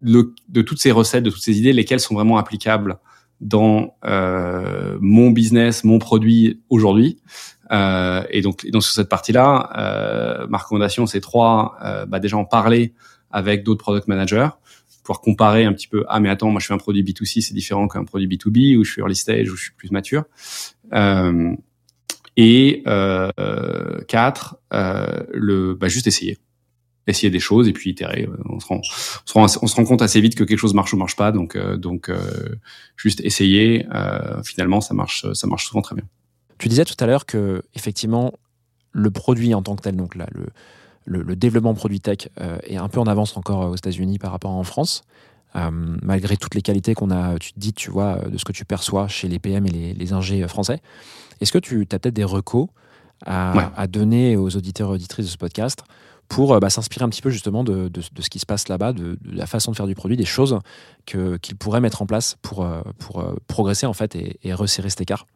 le, 0.00 0.34
de 0.48 0.62
toutes 0.62 0.80
ces 0.80 0.90
recettes, 0.90 1.22
de 1.24 1.30
toutes 1.30 1.42
ces 1.42 1.58
idées, 1.58 1.72
lesquelles 1.72 2.00
sont 2.00 2.14
vraiment 2.14 2.38
applicables 2.38 2.98
dans 3.40 3.96
euh, 4.04 4.96
mon 5.00 5.30
business, 5.30 5.84
mon 5.84 5.98
produit 5.98 6.60
aujourd'hui. 6.70 7.20
Euh, 7.72 8.24
et 8.30 8.42
donc, 8.42 8.64
et 8.64 8.70
donc 8.70 8.82
sur 8.82 8.92
cette 8.92 9.08
partie-là, 9.08 9.70
euh, 9.76 10.46
ma 10.48 10.58
recommandation 10.58 11.06
c'est 11.06 11.20
trois. 11.20 11.76
Euh, 11.84 12.06
bah 12.06 12.20
déjà 12.20 12.36
en 12.36 12.44
parler 12.44 12.92
avec 13.30 13.64
d'autres 13.64 13.82
product 13.82 14.08
managers 14.08 14.48
pouvoir 15.02 15.20
comparer 15.20 15.64
un 15.64 15.72
petit 15.72 15.88
peu. 15.88 16.04
Ah 16.08 16.20
mais 16.20 16.28
attends, 16.28 16.50
moi 16.50 16.60
je 16.60 16.66
fais 16.66 16.74
un 16.74 16.78
produit 16.78 17.02
B2C, 17.02 17.40
c'est 17.40 17.54
différent 17.54 17.88
qu'un 17.88 18.04
produit 18.04 18.28
B2B, 18.28 18.76
ou 18.76 18.84
je 18.84 18.92
suis 18.92 19.00
early 19.00 19.16
stage, 19.16 19.50
ou 19.50 19.56
je 19.56 19.64
suis 19.64 19.72
plus 19.72 19.90
mature. 19.90 20.24
Euh, 20.92 21.54
et 22.36 22.82
euh, 22.86 24.00
quatre, 24.08 24.56
euh, 24.72 25.24
le 25.32 25.74
bah, 25.74 25.88
juste 25.88 26.06
essayer, 26.06 26.38
essayer 27.06 27.30
des 27.30 27.40
choses 27.40 27.68
et 27.68 27.72
puis 27.72 27.90
itérer. 27.90 28.28
On 28.48 28.58
se 28.58 28.66
rend, 28.66 28.80
on 28.80 29.26
se 29.26 29.32
rend, 29.34 29.62
on 29.62 29.66
se 29.66 29.76
rend 29.76 29.84
compte 29.84 30.02
assez 30.02 30.20
vite 30.20 30.34
que 30.34 30.44
quelque 30.44 30.58
chose 30.58 30.74
marche 30.74 30.94
ou 30.94 30.96
marche 30.96 31.16
pas. 31.16 31.32
Donc 31.32 31.56
euh, 31.56 31.76
donc 31.76 32.08
euh, 32.08 32.56
juste 32.96 33.20
essayer. 33.20 33.86
Euh, 33.92 34.42
finalement, 34.44 34.80
ça 34.80 34.94
marche, 34.94 35.30
ça 35.32 35.46
marche 35.46 35.66
souvent 35.66 35.82
très 35.82 35.96
bien. 35.96 36.04
Tu 36.62 36.68
disais 36.68 36.84
tout 36.84 36.94
à 37.00 37.06
l'heure 37.06 37.26
que 37.26 37.62
effectivement 37.74 38.32
le 38.92 39.10
produit 39.10 39.52
en 39.54 39.62
tant 39.62 39.74
que 39.74 39.82
tel, 39.82 39.96
donc 39.96 40.14
là 40.14 40.26
le 40.32 40.46
le, 41.04 41.22
le 41.22 41.34
développement 41.34 41.74
produit 41.74 41.98
tech 42.00 42.28
euh, 42.40 42.58
est 42.62 42.76
un 42.76 42.88
peu 42.88 43.00
en 43.00 43.06
avance 43.08 43.36
encore 43.36 43.68
aux 43.70 43.74
États-Unis 43.74 44.20
par 44.20 44.30
rapport 44.30 44.52
à 44.52 44.54
en 44.54 44.62
France. 44.62 45.02
Euh, 45.56 45.70
malgré 46.02 46.36
toutes 46.36 46.54
les 46.54 46.62
qualités 46.62 46.94
qu'on 46.94 47.10
a 47.10 47.36
tu 47.40 47.52
te 47.52 47.58
dis, 47.58 47.72
tu 47.72 47.90
vois, 47.90 48.18
de 48.30 48.38
ce 48.38 48.44
que 48.44 48.52
tu 48.52 48.64
perçois 48.64 49.08
chez 49.08 49.26
les 49.26 49.40
PM 49.40 49.66
et 49.66 49.70
les, 49.70 49.94
les 49.94 50.12
ingés 50.12 50.46
français. 50.46 50.80
Est-ce 51.40 51.50
que 51.52 51.58
tu 51.58 51.82
as 51.90 51.98
peut-être 51.98 52.14
des 52.14 52.22
recos 52.24 52.68
à, 53.26 53.56
Ouais. 53.56 53.64
à 53.76 53.86
donner 53.88 54.36
aux 54.36 54.56
auditeurs 54.56 54.90
et 54.90 54.92
auditrices 54.94 55.26
de 55.26 55.30
ce 55.32 55.36
podcast 55.36 55.82
pour 56.28 56.54
euh, 56.54 56.60
bah, 56.60 56.70
s'inspirer 56.70 57.04
un 57.04 57.08
petit 57.08 57.20
peu 57.22 57.30
justement 57.30 57.64
de, 57.64 57.88
de- 57.88 58.00
de 58.12 58.22
ce 58.22 58.30
qui 58.30 58.38
se 58.38 58.46
passe 58.46 58.68
là-bas, 58.68 58.92
de, 58.92 59.18
de 59.20 59.36
la 59.36 59.46
façon 59.46 59.72
de 59.72 59.76
faire 59.76 59.88
du 59.88 59.96
produit, 59.96 60.16
des 60.16 60.24
choses 60.24 60.60
qu'ils 61.06 61.56
pourraient 61.58 61.80
mettre 61.80 62.00
en 62.00 62.06
place 62.06 62.36
pour, 62.42 62.64
euh, 62.64 62.80
pour 63.00 63.20
euh, 63.20 63.34
progresser 63.48 63.86
en 63.86 63.92
fait 63.92 64.14
et, 64.14 64.38
et 64.44 64.54
resserrer 64.54 64.88
cet 64.90 65.00
écart? 65.00 65.26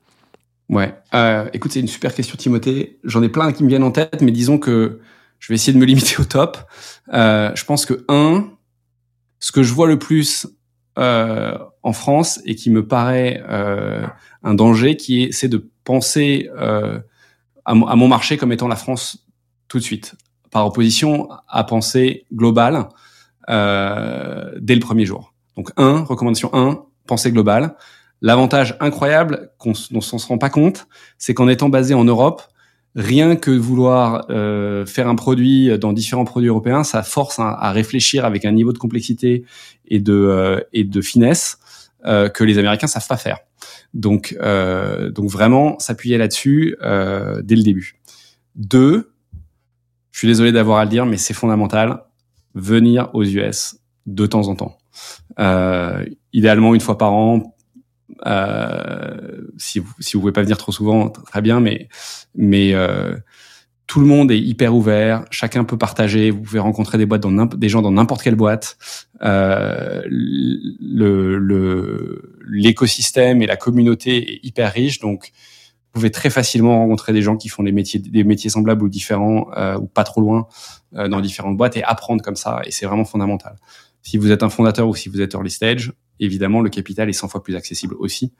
Ouais. 0.69 0.95
Euh, 1.15 1.49
écoute, 1.53 1.73
c'est 1.73 1.81
une 1.81 1.89
super 1.89 2.15
question, 2.15 2.37
Timothée. 2.37 2.99
J'en 3.05 3.23
ai 3.23 3.29
plein 3.29 3.53
qui 3.53 3.63
me 3.63 3.69
viennent 3.69 3.85
en 3.85 3.93
tête, 3.93 4.21
mais 4.21 4.33
disons 4.33 4.59
que 4.59 5.01
je 5.39 5.49
vais 5.49 5.55
essayer 5.55 5.73
de 5.73 5.79
me 5.79 5.85
limiter 5.87 6.17
au 6.19 6.25
top. 6.25 6.59
Euh, 7.13 7.53
je 7.55 7.65
pense 7.65 7.87
que 7.87 8.05
un, 8.09 8.51
ce 9.39 9.53
que 9.53 9.63
je 9.63 9.73
vois 9.73 9.87
le 9.87 9.99
plus 9.99 10.47
euh, 10.99 11.57
en 11.83 11.93
France 11.93 12.41
et 12.45 12.55
qui 12.55 12.71
me 12.71 12.87
paraît 12.87 13.43
euh, 13.49 14.07
un 14.43 14.55
danger, 14.55 14.97
qui 14.97 15.25
est, 15.25 15.33
c'est 15.33 15.49
de 15.49 15.71
penser 15.85 16.49
euh, 16.57 16.99
à, 17.65 17.73
à 17.73 17.75
mon 17.97 18.09
marché 18.09 18.37
comme 18.37 18.53
étant 18.53 18.69
la 18.69 18.77
France 18.77 19.27
tout 19.69 19.79
de 19.79 19.83
suite, 19.83 20.15
par 20.51 20.67
opposition 20.67 21.29
à 21.49 21.65
penser 21.65 22.25
global 22.33 22.89
euh, 23.49 24.53
dès 24.61 24.75
le 24.75 24.81
premier 24.81 25.05
jour. 25.05 25.33
Donc 25.57 25.71
un, 25.77 26.03
recommandation 26.03 26.51
1, 26.53 26.83
pensée 27.07 27.31
globale. 27.31 27.77
L'avantage 28.23 28.77
incroyable 28.81 29.51
qu'on, 29.59 29.73
dont 29.91 30.01
on 30.13 30.19
se 30.19 30.27
rend 30.27 30.39
pas 30.39 30.51
compte, 30.51 30.87
c'est 31.19 31.35
qu'en 31.35 31.49
étant 31.49 31.69
basé 31.69 31.95
en 31.95 32.05
Europe, 32.05 32.43
rien 32.95 33.37
que 33.37 33.51
vouloir 33.51 34.27
euh, 34.31 34.87
faire 34.87 35.07
un 35.07 35.15
produit 35.15 35.79
dans 35.79 35.93
différents 35.93 36.25
produits 36.25 36.49
européens, 36.49 36.83
ça 36.83 37.03
force 37.03 37.39
à 37.39 37.71
réfléchir 37.73 38.25
avec 38.25 38.45
un 38.45 38.53
niveau 38.53 38.73
de 38.73 38.79
complexité 38.79 39.45
et 39.87 40.01
de 40.01 40.15
euh, 40.15 40.61
et 40.73 40.85
de 40.85 41.01
finesse 41.03 41.59
euh, 42.07 42.29
que 42.29 42.43
les 42.43 42.59
Américains 42.59 42.87
savent 42.87 43.07
pas 43.07 43.19
faire. 43.19 43.39
Donc 43.93 44.37
euh, 44.41 45.11
donc 45.11 45.31
vraiment 45.31 45.79
s'appuyer 45.79 46.19
là-dessus 46.19 46.77
euh, 46.83 47.43
dès 47.43 47.57
le 47.57 47.63
début. 47.63 48.01
Deux, 48.55 49.13
je 50.11 50.19
suis 50.19 50.29
désolé 50.29 50.51
d'avoir 50.53 50.79
à 50.79 50.85
le 50.85 50.91
dire, 50.91 51.05
mais 51.05 51.19
c'est 51.19 51.35
fondamental. 51.35 52.03
Venir 52.55 53.11
aux 53.13 53.23
US 53.25 53.77
de 54.07 54.25
temps 54.25 54.49
en 54.49 54.57
temps. 54.57 54.79
Euh, 55.39 56.05
idéalement 56.33 56.75
une 56.75 56.81
fois 56.81 56.97
par 56.97 57.13
an. 57.13 57.55
Euh, 58.25 59.43
si 59.59 59.79
vous 59.79 59.93
si 60.01 60.15
vous 60.15 60.21
pouvez 60.21 60.33
pas 60.33 60.43
venir 60.43 60.57
trop 60.57 60.73
souvent, 60.73 61.11
très 61.11 61.43
bien, 61.43 61.61
mais 61.61 61.89
mais 62.35 62.75
euh, 62.75 63.17
tout 63.87 64.01
le 64.01 64.07
monde 64.07 64.31
est 64.33 64.41
hyper 64.41 64.75
ouvert, 64.75 65.25
chacun 65.31 65.65
peut 65.65 65.79
partager, 65.79 66.31
vous 66.31 66.43
pouvez 66.43 66.59
rencontrer 66.59 66.99
des 66.99 67.07
boîtes 67.07 67.23
dans 67.23 67.47
des 67.47 67.69
gens 67.69 67.83
dans 67.83 67.93
n'importe 67.93 68.23
quelle 68.23 68.35
boîte. 68.35 68.79
Euh, 69.23 70.03
le 70.09 71.37
l'écosystème 72.49 73.43
et 73.43 73.47
la 73.47 73.57
communauté 73.57 74.35
est 74.35 74.41
hyper 74.43 74.73
riche, 74.73 75.01
donc 75.01 75.33
vous 75.97 76.01
pouvez 76.01 76.11
très 76.11 76.31
facilement 76.31 76.79
rencontrer 76.79 77.13
des 77.13 77.23
gens 77.23 77.37
qui 77.37 77.49
font 77.49 77.63
des 77.63 77.73
métiers 77.73 78.01
des 78.01 78.25
métiers 78.25 78.51
semblables 78.51 78.83
ou 78.83 78.89
différents 78.89 79.49
euh, 79.57 79.79
ou 79.79 79.87
pas 79.87 80.05
trop 80.05 80.21
loin 80.21 80.47
euh, 80.95 81.09
dans 81.09 81.21
différentes 81.21 81.57
boîtes 81.57 81.77
et 81.77 81.85
apprendre 81.85 82.23
comme 82.23 82.37
ça 82.37 82.61
et 82.65 82.71
c'est 82.71 82.87
vraiment 82.87 83.05
fondamental. 83.05 83.57
Si 84.03 84.19
vous 84.19 84.31
êtes 84.31 84.43
un 84.43 84.51
fondateur 84.51 84.89
ou 84.89 84.95
si 84.95 85.09
vous 85.09 85.21
êtes 85.21 85.35
early 85.35 85.51
stage, 85.51 85.93
évidemment 86.21 86.61
le 86.61 86.71
capital 86.71 87.09
est 87.09 87.13
100 87.13 87.29
fois 87.29 87.43
plus 87.43 87.57
accessible 87.57 87.95
aussi, 87.99 88.33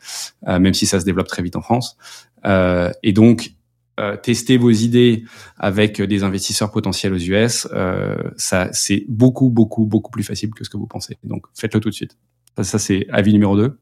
euh, 0.49 0.59
même 0.59 0.75
si 0.75 0.87
ça 0.87 1.01
se 1.01 1.05
développe 1.05 1.29
très 1.29 1.43
vite 1.43 1.57
en 1.57 1.63
France. 1.63 1.97
Euh, 2.45 2.91
et 3.03 3.13
donc 3.13 3.57
euh, 3.99 4.15
tester 4.15 4.59
vos 4.59 4.71
idées 4.71 5.25
avec 5.57 6.03
des 6.03 6.23
investisseurs 6.23 6.71
potentiels 6.71 7.15
aux 7.15 7.19
US, 7.19 7.67
euh, 7.73 8.15
ça 8.37 8.69
c'est 8.73 9.07
beaucoup 9.09 9.49
beaucoup 9.49 9.87
beaucoup 9.87 10.11
plus 10.11 10.23
facile 10.23 10.51
que 10.51 10.65
ce 10.65 10.69
que 10.69 10.77
vous 10.77 10.87
pensez. 10.87 11.17
Donc 11.25 11.47
faites-le 11.55 11.81
tout 11.81 11.89
de 11.89 11.95
suite. 11.95 12.19
Ça, 12.63 12.79
c'est 12.79 13.07
avis 13.11 13.33
numéro 13.33 13.57
2. 13.57 13.79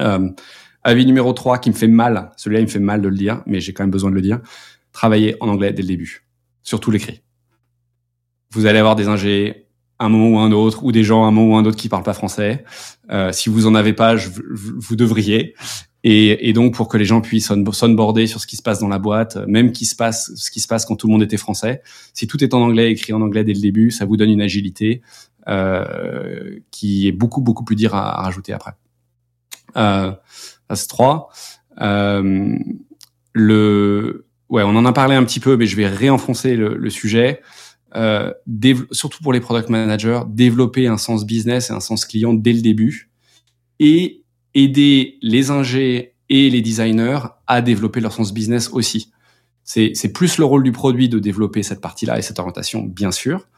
Euh, 0.00 0.30
avis 0.82 1.06
numéro 1.06 1.32
3 1.32 1.58
qui 1.58 1.70
me 1.70 1.76
fait 1.76 1.86
mal, 1.86 2.32
celui-là 2.36 2.60
il 2.60 2.64
me 2.64 2.70
fait 2.70 2.80
mal 2.80 3.00
de 3.00 3.06
le 3.06 3.16
dire, 3.16 3.42
mais 3.46 3.60
j'ai 3.60 3.72
quand 3.72 3.84
même 3.84 3.92
besoin 3.92 4.10
de 4.10 4.16
le 4.16 4.20
dire. 4.20 4.40
Travaillez 4.90 5.36
en 5.40 5.48
anglais 5.48 5.72
dès 5.72 5.82
le 5.82 5.88
début, 5.88 6.26
surtout 6.64 6.90
l'écrit. 6.90 7.22
Vous 8.50 8.66
allez 8.66 8.80
avoir 8.80 8.96
des 8.96 9.06
ingés 9.06 9.67
un 10.00 10.08
moment 10.08 10.36
ou 10.36 10.38
un 10.38 10.52
autre, 10.52 10.84
ou 10.84 10.92
des 10.92 11.02
gens 11.04 11.24
un 11.24 11.30
moment 11.30 11.54
ou 11.54 11.58
un 11.58 11.64
autre 11.64 11.76
qui 11.76 11.88
parlent 11.88 12.02
pas 12.04 12.14
français. 12.14 12.64
Euh, 13.10 13.32
si 13.32 13.48
vous 13.48 13.66
en 13.66 13.74
avez 13.74 13.92
pas, 13.92 14.16
je- 14.16 14.28
vous 14.52 14.96
devriez. 14.96 15.54
Et, 16.04 16.48
et 16.48 16.52
donc 16.52 16.74
pour 16.74 16.86
que 16.88 16.96
les 16.96 17.04
gens 17.04 17.20
puissent 17.20 17.50
on- 17.50 17.72
s'onboarder 17.72 18.28
sur 18.28 18.40
ce 18.40 18.46
qui 18.46 18.54
se 18.56 18.62
passe 18.62 18.78
dans 18.78 18.86
la 18.88 19.00
boîte, 19.00 19.36
même 19.48 19.72
qui 19.72 19.84
se 19.84 19.96
passe, 19.96 20.30
ce 20.36 20.50
qui 20.52 20.60
se 20.60 20.68
passe 20.68 20.86
quand 20.86 20.94
tout 20.94 21.08
le 21.08 21.12
monde 21.12 21.22
était 21.24 21.36
français. 21.36 21.82
Si 22.14 22.28
tout 22.28 22.42
est 22.44 22.54
en 22.54 22.60
anglais, 22.62 22.92
écrit 22.92 23.12
en 23.12 23.20
anglais 23.20 23.42
dès 23.42 23.54
le 23.54 23.60
début, 23.60 23.90
ça 23.90 24.04
vous 24.04 24.16
donne 24.16 24.30
une 24.30 24.40
agilité 24.40 25.02
euh, 25.48 26.58
qui 26.70 27.08
est 27.08 27.12
beaucoup 27.12 27.40
beaucoup 27.40 27.64
plus 27.64 27.74
dire 27.76 27.94
à, 27.96 28.20
à 28.20 28.22
rajouter 28.22 28.52
après. 28.52 28.72
Euh, 29.76 30.12
c'est 30.72 30.86
trois. 30.88 31.30
Euh, 31.80 32.56
le, 33.32 34.26
ouais, 34.48 34.62
on 34.62 34.76
en 34.76 34.84
a 34.84 34.92
parlé 34.92 35.14
un 35.14 35.24
petit 35.24 35.40
peu, 35.40 35.56
mais 35.56 35.66
je 35.66 35.76
vais 35.76 35.86
réenfoncer 35.86 36.56
le, 36.56 36.76
le 36.76 36.90
sujet. 36.90 37.40
Euh, 37.96 38.32
surtout 38.92 39.22
pour 39.22 39.32
les 39.32 39.40
product 39.40 39.70
managers, 39.70 40.22
développer 40.28 40.86
un 40.86 40.98
sens 40.98 41.24
business 41.24 41.70
et 41.70 41.72
un 41.72 41.80
sens 41.80 42.04
client 42.04 42.34
dès 42.34 42.52
le 42.52 42.60
début 42.60 43.10
et 43.80 44.24
aider 44.54 45.18
les 45.22 45.50
ingés 45.50 46.14
et 46.28 46.50
les 46.50 46.60
designers 46.60 47.20
à 47.46 47.62
développer 47.62 48.00
leur 48.00 48.12
sens 48.12 48.34
business 48.34 48.68
aussi. 48.72 49.10
C'est 49.64 49.92
c'est 49.94 50.12
plus 50.12 50.38
le 50.38 50.44
rôle 50.44 50.62
du 50.62 50.72
produit 50.72 51.08
de 51.08 51.18
développer 51.18 51.62
cette 51.62 51.80
partie-là 51.80 52.18
et 52.18 52.22
cette 52.22 52.38
orientation, 52.38 52.82
bien 52.82 53.10
sûr, 53.10 53.48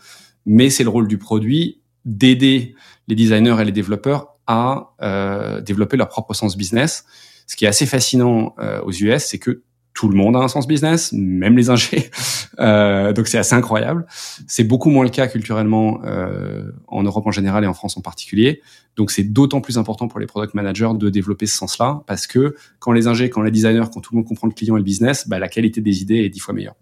mais 0.47 0.71
c'est 0.71 0.85
le 0.85 0.91
rôle 0.91 1.09
du 1.09 1.19
produit 1.19 1.81
d'aider 2.05 2.75
les 3.09 3.15
designers 3.15 3.57
et 3.61 3.65
les 3.65 3.73
développeurs 3.73 4.37
à 4.47 4.95
euh, 5.03 5.61
développer 5.61 5.97
leur 5.97 6.09
propre 6.09 6.35
sens 6.35 6.57
business. 6.57 7.05
Ce 7.47 7.57
qui 7.57 7.65
est 7.65 7.69
assez 7.69 7.87
fascinant 7.87 8.55
euh, 8.59 8.81
aux 8.83 8.93
US, 8.93 9.25
c'est 9.25 9.39
que 9.39 9.63
tout 10.01 10.09
le 10.09 10.17
monde 10.17 10.35
a 10.35 10.39
un 10.39 10.49
sens 10.49 10.67
business, 10.67 11.13
même 11.13 11.57
les 11.57 11.69
ingés. 11.69 12.11
Euh, 12.59 13.15
donc 13.15 13.27
c'est 13.27 13.39
assez 13.39 13.55
incroyable. 13.55 14.05
C'est 14.47 14.65
beaucoup 14.65 14.91
moins 14.91 15.05
le 15.05 15.09
cas 15.09 15.29
culturellement 15.29 16.01
euh, 16.05 16.71
en 16.89 17.03
Europe 17.03 17.27
en 17.27 17.31
général 17.31 17.65
et 17.65 17.67
en 17.67 17.73
France 17.73 17.97
en 17.97 18.03
particulier. 18.03 18.61
Donc 18.97 19.13
c'est 19.13 19.23
d'autant 19.23 19.63
plus 19.63 19.79
important 19.79 20.09
pour 20.09 20.21
les 20.21 20.27
product 20.27 20.53
managers 20.53 20.91
de 20.95 21.09
développer 21.09 21.47
ce 21.47 21.57
sens-là 21.57 22.03
parce 22.07 22.27
que 22.27 22.57
quand 22.79 22.93
les 22.93 23.07
ingés, 23.07 23.31
quand 23.31 23.41
les 23.41 23.51
designers, 23.51 23.87
quand 23.95 24.01
tout 24.01 24.13
le 24.13 24.19
monde 24.19 24.27
comprend 24.29 24.47
le 24.47 24.53
client 24.53 24.77
et 24.77 24.79
le 24.79 24.85
business, 24.85 25.27
bah, 25.27 25.39
la 25.39 25.49
qualité 25.49 25.81
des 25.81 26.03
idées 26.03 26.19
est 26.19 26.29
dix 26.29 26.41
fois 26.41 26.53
meilleure. 26.53 26.75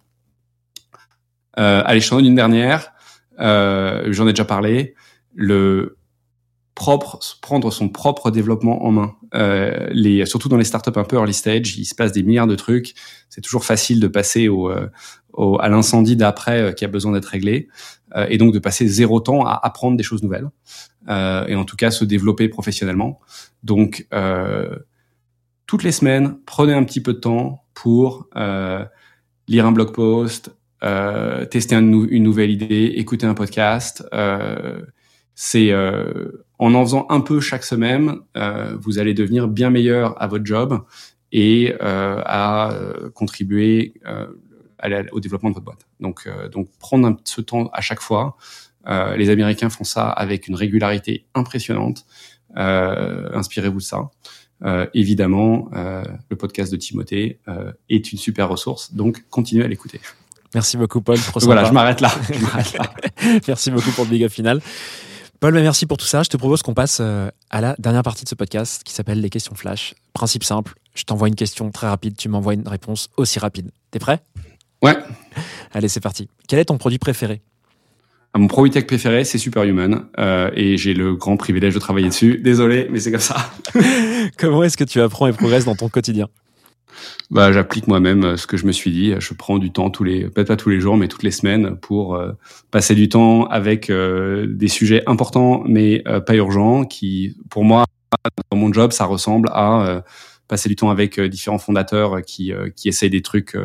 Euh, 1.60 1.82
allez, 1.84 2.00
je 2.00 2.08
t'en 2.08 2.16
donne 2.16 2.26
une 2.26 2.34
dernière. 2.34 2.92
Euh, 3.38 4.08
J'en 4.10 4.26
ai 4.26 4.32
déjà 4.32 4.46
parlé. 4.46 4.96
Le 5.32 5.97
propre, 6.78 7.18
prendre 7.42 7.72
son 7.72 7.88
propre 7.88 8.30
développement 8.30 8.84
en 8.86 8.92
main. 8.92 9.16
Euh, 9.34 9.88
les, 9.90 10.24
surtout 10.26 10.48
dans 10.48 10.56
les 10.56 10.64
startups 10.64 10.96
un 10.96 11.02
peu 11.02 11.16
early 11.16 11.34
stage, 11.34 11.76
il 11.76 11.84
se 11.84 11.94
passe 11.96 12.12
des 12.12 12.22
milliards 12.22 12.46
de 12.46 12.54
trucs. 12.54 12.94
C'est 13.28 13.40
toujours 13.40 13.64
facile 13.64 13.98
de 13.98 14.06
passer 14.06 14.46
au, 14.46 14.70
euh, 14.70 14.86
au 15.32 15.58
à 15.58 15.68
l'incendie 15.68 16.14
d'après 16.14 16.62
euh, 16.62 16.72
qui 16.72 16.84
a 16.84 16.88
besoin 16.88 17.10
d'être 17.10 17.26
réglé, 17.26 17.66
euh, 18.14 18.26
et 18.30 18.38
donc 18.38 18.54
de 18.54 18.60
passer 18.60 18.86
zéro 18.86 19.18
temps 19.18 19.44
à 19.44 19.58
apprendre 19.60 19.96
des 19.96 20.04
choses 20.04 20.22
nouvelles, 20.22 20.48
euh, 21.08 21.44
et 21.48 21.56
en 21.56 21.64
tout 21.64 21.74
cas 21.74 21.90
se 21.90 22.04
développer 22.04 22.48
professionnellement. 22.48 23.18
Donc 23.64 24.06
euh, 24.14 24.78
toutes 25.66 25.82
les 25.82 25.92
semaines, 25.92 26.38
prenez 26.46 26.74
un 26.74 26.84
petit 26.84 27.00
peu 27.00 27.12
de 27.12 27.18
temps 27.18 27.64
pour 27.74 28.28
lire 29.48 29.66
un 29.66 29.72
blog 29.72 29.92
post, 29.92 30.54
tester 31.50 31.74
une 31.74 32.22
nouvelle 32.22 32.52
idée, 32.52 32.92
écouter 32.96 33.26
un 33.26 33.34
podcast. 33.34 34.06
Euh, 34.12 34.80
c'est 35.40 35.70
euh, 35.70 36.44
en 36.58 36.74
en 36.74 36.84
faisant 36.84 37.06
un 37.10 37.20
peu 37.20 37.38
chaque 37.38 37.62
semaine, 37.62 38.16
euh, 38.36 38.76
vous 38.80 38.98
allez 38.98 39.14
devenir 39.14 39.46
bien 39.46 39.70
meilleur 39.70 40.20
à 40.20 40.26
votre 40.26 40.44
job 40.44 40.80
et 41.30 41.74
euh, 41.80 42.20
à 42.26 42.72
euh, 42.72 43.08
contribuer 43.10 43.94
euh, 44.04 44.26
à 44.80 44.88
la- 44.88 45.04
au 45.12 45.20
développement 45.20 45.50
de 45.50 45.54
votre 45.54 45.64
boîte. 45.64 45.86
Donc, 46.00 46.24
euh, 46.26 46.48
donc 46.48 46.68
prendre 46.80 47.06
un, 47.06 47.16
ce 47.22 47.40
temps 47.40 47.70
à 47.72 47.80
chaque 47.80 48.00
fois. 48.00 48.36
Euh, 48.88 49.16
les 49.16 49.30
Américains 49.30 49.70
font 49.70 49.84
ça 49.84 50.08
avec 50.08 50.48
une 50.48 50.56
régularité 50.56 51.26
impressionnante. 51.36 52.04
Euh, 52.56 53.28
Inspirez-vous 53.32 53.78
de 53.78 53.82
ça. 53.84 54.10
Euh, 54.64 54.86
évidemment, 54.92 55.68
euh, 55.76 56.02
le 56.30 56.36
podcast 56.36 56.72
de 56.72 56.76
Timothée 56.76 57.38
euh, 57.46 57.70
est 57.88 58.10
une 58.10 58.18
super 58.18 58.48
ressource, 58.48 58.92
donc 58.92 59.22
continuez 59.30 59.64
à 59.64 59.68
l'écouter. 59.68 60.00
Merci 60.54 60.76
beaucoup, 60.78 61.00
Paul. 61.00 61.16
Trop 61.18 61.38
Voilà, 61.40 61.60
sympa. 61.66 61.68
je 61.68 61.74
m'arrête 61.74 62.00
là. 62.00 62.10
Je 62.32 62.76
là. 62.78 63.40
Merci 63.46 63.70
beaucoup 63.70 63.90
pour 63.92 64.04
le 64.04 64.10
big 64.10 64.24
up 64.24 64.32
final. 64.32 64.60
Paul, 65.40 65.54
bah, 65.54 65.60
merci 65.60 65.86
pour 65.86 65.98
tout 65.98 66.06
ça. 66.06 66.24
Je 66.24 66.28
te 66.28 66.36
propose 66.36 66.62
qu'on 66.62 66.74
passe 66.74 66.98
euh, 67.00 67.30
à 67.50 67.60
la 67.60 67.76
dernière 67.78 68.02
partie 68.02 68.24
de 68.24 68.28
ce 68.28 68.34
podcast 68.34 68.82
qui 68.84 68.92
s'appelle 68.92 69.20
les 69.20 69.30
questions 69.30 69.54
flash. 69.54 69.94
Principe 70.12 70.42
simple, 70.42 70.74
je 70.94 71.04
t'envoie 71.04 71.28
une 71.28 71.36
question 71.36 71.70
très 71.70 71.86
rapide, 71.86 72.16
tu 72.16 72.28
m'envoies 72.28 72.54
une 72.54 72.66
réponse 72.66 73.08
aussi 73.16 73.38
rapide. 73.38 73.70
T'es 73.92 74.00
prêt? 74.00 74.20
Ouais. 74.82 74.96
Allez, 75.72 75.88
c'est 75.88 76.00
parti. 76.00 76.28
Quel 76.48 76.58
est 76.58 76.64
ton 76.64 76.78
produit 76.78 76.98
préféré? 76.98 77.40
Ah, 78.34 78.38
Mon 78.38 78.48
produit 78.48 78.72
tech 78.72 78.86
préféré, 78.86 79.22
c'est 79.24 79.38
Superhuman, 79.38 80.06
euh, 80.18 80.50
et 80.54 80.76
j'ai 80.76 80.92
le 80.92 81.14
grand 81.14 81.36
privilège 81.36 81.74
de 81.74 81.78
travailler 81.78 82.08
dessus. 82.08 82.38
Désolé, 82.42 82.88
mais 82.90 82.98
c'est 82.98 83.12
comme 83.12 83.20
ça. 83.20 83.36
Comment 84.38 84.64
est-ce 84.64 84.76
que 84.76 84.84
tu 84.84 85.00
apprends 85.00 85.28
et 85.28 85.32
progresses 85.32 85.64
dans 85.64 85.76
ton 85.76 85.88
quotidien? 85.88 86.26
Bah, 87.30 87.52
j'applique 87.52 87.86
moi-même 87.86 88.24
euh, 88.24 88.36
ce 88.36 88.46
que 88.46 88.56
je 88.56 88.66
me 88.66 88.72
suis 88.72 88.90
dit. 88.90 89.14
Je 89.18 89.34
prends 89.34 89.58
du 89.58 89.70
temps 89.70 89.90
tous 89.90 90.04
les, 90.04 90.28
peut-être 90.28 90.48
pas 90.48 90.56
tous 90.56 90.70
les 90.70 90.80
jours, 90.80 90.96
mais 90.96 91.08
toutes 91.08 91.22
les 91.22 91.30
semaines 91.30 91.76
pour 91.76 92.14
euh, 92.14 92.32
passer 92.70 92.94
du 92.94 93.08
temps 93.08 93.44
avec 93.46 93.90
euh, 93.90 94.46
des 94.48 94.68
sujets 94.68 95.02
importants, 95.06 95.62
mais 95.66 96.02
pas 96.26 96.34
urgents, 96.34 96.84
qui, 96.84 97.36
pour 97.50 97.64
moi, 97.64 97.84
dans 98.50 98.56
mon 98.56 98.72
job, 98.72 98.92
ça 98.92 99.04
ressemble 99.04 99.50
à 99.52 100.02
passer 100.48 100.68
du 100.70 100.76
temps 100.76 100.90
avec 100.90 101.20
différents 101.20 101.58
fondateurs 101.58 102.22
qui, 102.22 102.52
qui 102.74 102.88
essayent 102.88 103.10
des 103.10 103.22
trucs 103.22 103.56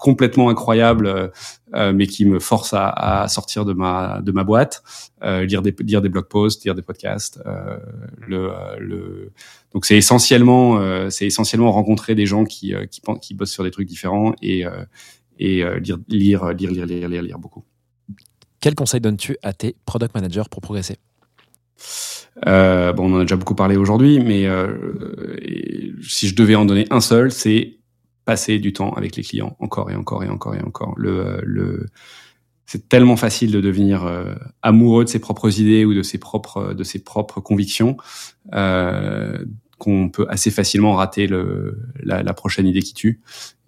complètement 0.00 0.48
incroyables, 0.48 1.06
euh, 1.06 1.28
euh, 1.74 1.92
mais 1.92 2.06
qui 2.06 2.24
me 2.24 2.40
forcent 2.40 2.74
à, 2.74 2.88
à 2.88 3.28
sortir 3.28 3.64
de 3.64 3.74
ma 3.74 4.20
de 4.22 4.32
ma 4.32 4.42
boîte, 4.42 4.82
euh, 5.22 5.44
lire 5.44 5.62
des 5.62 5.74
lire 5.80 6.02
des 6.02 6.08
blog 6.08 6.26
posts, 6.26 6.64
lire 6.64 6.74
des 6.74 6.82
podcasts. 6.82 7.40
euh, 7.46 7.78
le, 8.26 8.50
euh, 8.50 8.76
le 8.80 9.32
donc 9.72 9.84
c'est 9.84 9.96
essentiellement 9.96 10.78
euh, 10.78 11.10
c'est 11.10 11.26
essentiellement 11.26 11.70
rencontrer 11.70 12.14
des 12.14 12.26
gens 12.26 12.44
qui 12.44 12.74
euh, 12.74 12.86
qui 12.86 13.00
qui 13.20 13.34
bossent 13.34 13.52
sur 13.52 13.64
des 13.64 13.70
trucs 13.70 13.86
différents 13.86 14.32
et 14.42 14.66
euh, 14.66 14.84
et 15.38 15.62
euh, 15.62 15.78
lire 15.78 15.98
lire 16.08 16.52
lire 16.52 16.70
lire 16.70 16.86
lire 16.86 17.08
lire 17.08 17.22
lire 17.22 17.38
beaucoup. 17.38 17.64
Quel 18.60 18.74
conseil 18.74 19.00
donnes-tu 19.00 19.36
à 19.42 19.52
tes 19.52 19.76
product 19.86 20.14
managers 20.14 20.48
pour 20.50 20.60
progresser? 20.60 20.96
Euh, 22.46 22.92
bon, 22.92 23.10
on 23.10 23.16
en 23.16 23.20
a 23.20 23.22
déjà 23.22 23.36
beaucoup 23.36 23.54
parlé 23.54 23.76
aujourd'hui, 23.76 24.20
mais 24.20 24.46
euh, 24.46 25.36
si 26.02 26.28
je 26.28 26.34
devais 26.34 26.54
en 26.54 26.64
donner 26.64 26.86
un 26.90 27.00
seul, 27.00 27.32
c'est 27.32 27.79
passer 28.30 28.60
du 28.60 28.72
temps 28.72 28.92
avec 28.92 29.16
les 29.16 29.24
clients, 29.24 29.56
encore 29.58 29.90
et 29.90 29.96
encore 29.96 30.22
et 30.22 30.28
encore 30.28 30.54
et 30.54 30.62
encore. 30.62 30.94
C'est 32.64 32.88
tellement 32.88 33.16
facile 33.16 33.50
de 33.50 33.60
devenir 33.60 34.06
euh, 34.06 34.36
amoureux 34.62 35.02
de 35.02 35.08
ses 35.08 35.18
propres 35.18 35.58
idées 35.58 35.84
ou 35.84 35.92
de 35.94 36.04
ses 36.04 36.18
propres 36.18 36.72
de 36.72 36.84
ses 36.84 37.00
propres 37.02 37.40
convictions 37.40 37.96
euh, 38.54 39.36
qu'on 39.78 40.10
peut 40.10 40.26
assez 40.28 40.52
facilement 40.52 40.94
rater 40.94 41.26
la, 42.04 42.34
prochaine 42.34 42.68
idée 42.68 42.82
qui 42.82 42.94
tue. 42.94 43.20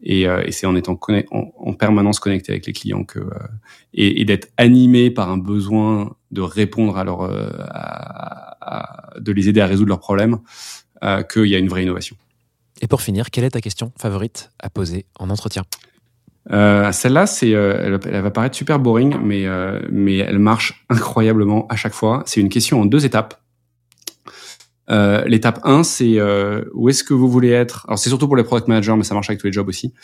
Et, 0.04 0.28
euh, 0.28 0.44
c'est 0.52 0.66
en 0.66 0.76
étant 0.76 0.96
en, 1.32 1.52
en 1.56 1.72
permanence 1.72 2.20
connecté 2.20 2.52
avec 2.52 2.64
les 2.66 2.72
clients 2.72 3.04
et, 3.94 4.24
d'être 4.24 4.48
animé 4.58 5.10
par 5.10 5.28
un 5.28 5.38
besoin 5.38 6.14
de 6.30 6.40
répondre 6.40 6.96
à 6.98 7.02
leur 7.02 7.20
de 9.20 9.32
les 9.32 9.48
aider 9.48 9.60
à 9.60 9.66
résoudre 9.66 9.88
leurs 9.88 10.06
problèmes 10.08 10.38
qu'il 11.32 11.46
y 11.46 11.56
a 11.56 11.58
une 11.58 11.68
vraie 11.68 11.82
innovation. 11.82 12.16
Et 12.82 12.88
pour 12.88 13.00
finir, 13.00 13.30
quelle 13.30 13.44
est 13.44 13.50
ta 13.50 13.60
question 13.60 13.92
favorite 13.96 14.50
à 14.58 14.68
poser 14.68 15.06
en 15.18 15.30
entretien 15.30 15.62
Euh, 16.50 16.90
Celle-là, 16.90 17.26
c'est, 17.26 17.54
euh, 17.54 17.98
elle, 18.04 18.22
va 18.22 18.30
paraître 18.32 18.56
super 18.56 18.80
boring, 18.80 19.16
mais 19.22 19.46
euh, 19.46 19.80
mais 19.90 20.18
elle 20.18 20.40
marche 20.40 20.84
incroyablement 20.90 21.66
à 21.68 21.76
chaque 21.76 21.94
fois. 21.94 22.24
C'est 22.26 22.40
une 22.40 22.48
question 22.48 22.80
en 22.80 22.84
deux 22.84 23.06
étapes. 23.06 23.40
Euh, 24.90 25.24
L'étape 25.26 25.60
1, 25.62 25.84
c'est 25.84 26.18
euh, 26.18 26.64
où 26.74 26.88
est-ce 26.88 27.04
que 27.04 27.14
vous 27.14 27.28
voulez 27.30 27.50
être? 27.50 27.86
Alors 27.86 28.00
c'est 28.00 28.08
surtout 28.08 28.26
pour 28.26 28.36
les 28.36 28.42
product 28.42 28.66
managers, 28.66 28.96
mais 28.96 29.04
ça 29.04 29.14
marche 29.14 29.30
avec 29.30 29.40
tous 29.40 29.46
les 29.46 29.52
jobs 29.52 29.68
aussi. 29.68 29.94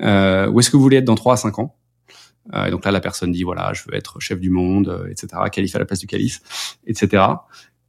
Euh, 0.00 0.50
où 0.50 0.58
est-ce 0.58 0.70
que 0.70 0.76
vous 0.76 0.82
voulez 0.82 0.96
être 0.96 1.04
dans 1.04 1.14
3 1.14 1.34
à 1.34 1.36
5 1.36 1.60
ans? 1.60 1.76
Et 2.66 2.70
Donc 2.70 2.84
là, 2.84 2.90
la 2.90 3.00
personne 3.00 3.32
dit 3.32 3.42
voilà, 3.42 3.72
je 3.72 3.84
veux 3.86 3.94
être 3.94 4.20
chef 4.20 4.38
du 4.38 4.50
monde, 4.50 5.06
etc. 5.10 5.28
Calife 5.50 5.76
à 5.76 5.78
la 5.78 5.86
place 5.86 6.00
du 6.00 6.06
calife, 6.06 6.76
etc. 6.86 7.22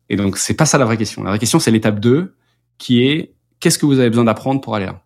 Et 0.08 0.16
donc 0.16 0.38
c'est 0.38 0.54
pas 0.54 0.66
ça 0.66 0.78
la 0.78 0.86
vraie 0.86 0.96
question. 0.96 1.24
La 1.24 1.32
vraie 1.32 1.40
question, 1.40 1.60
c'est 1.60 1.72
l'étape 1.72 2.00
2, 2.00 2.34
qui 2.78 3.06
est 3.06 3.35
qu'est-ce 3.60 3.78
que 3.78 3.86
vous 3.86 4.00
avez 4.00 4.10
besoin 4.10 4.26
d'apprendre 4.26 4.62
pour 4.62 4.76
aller 4.76 4.86
là? 4.86 5.02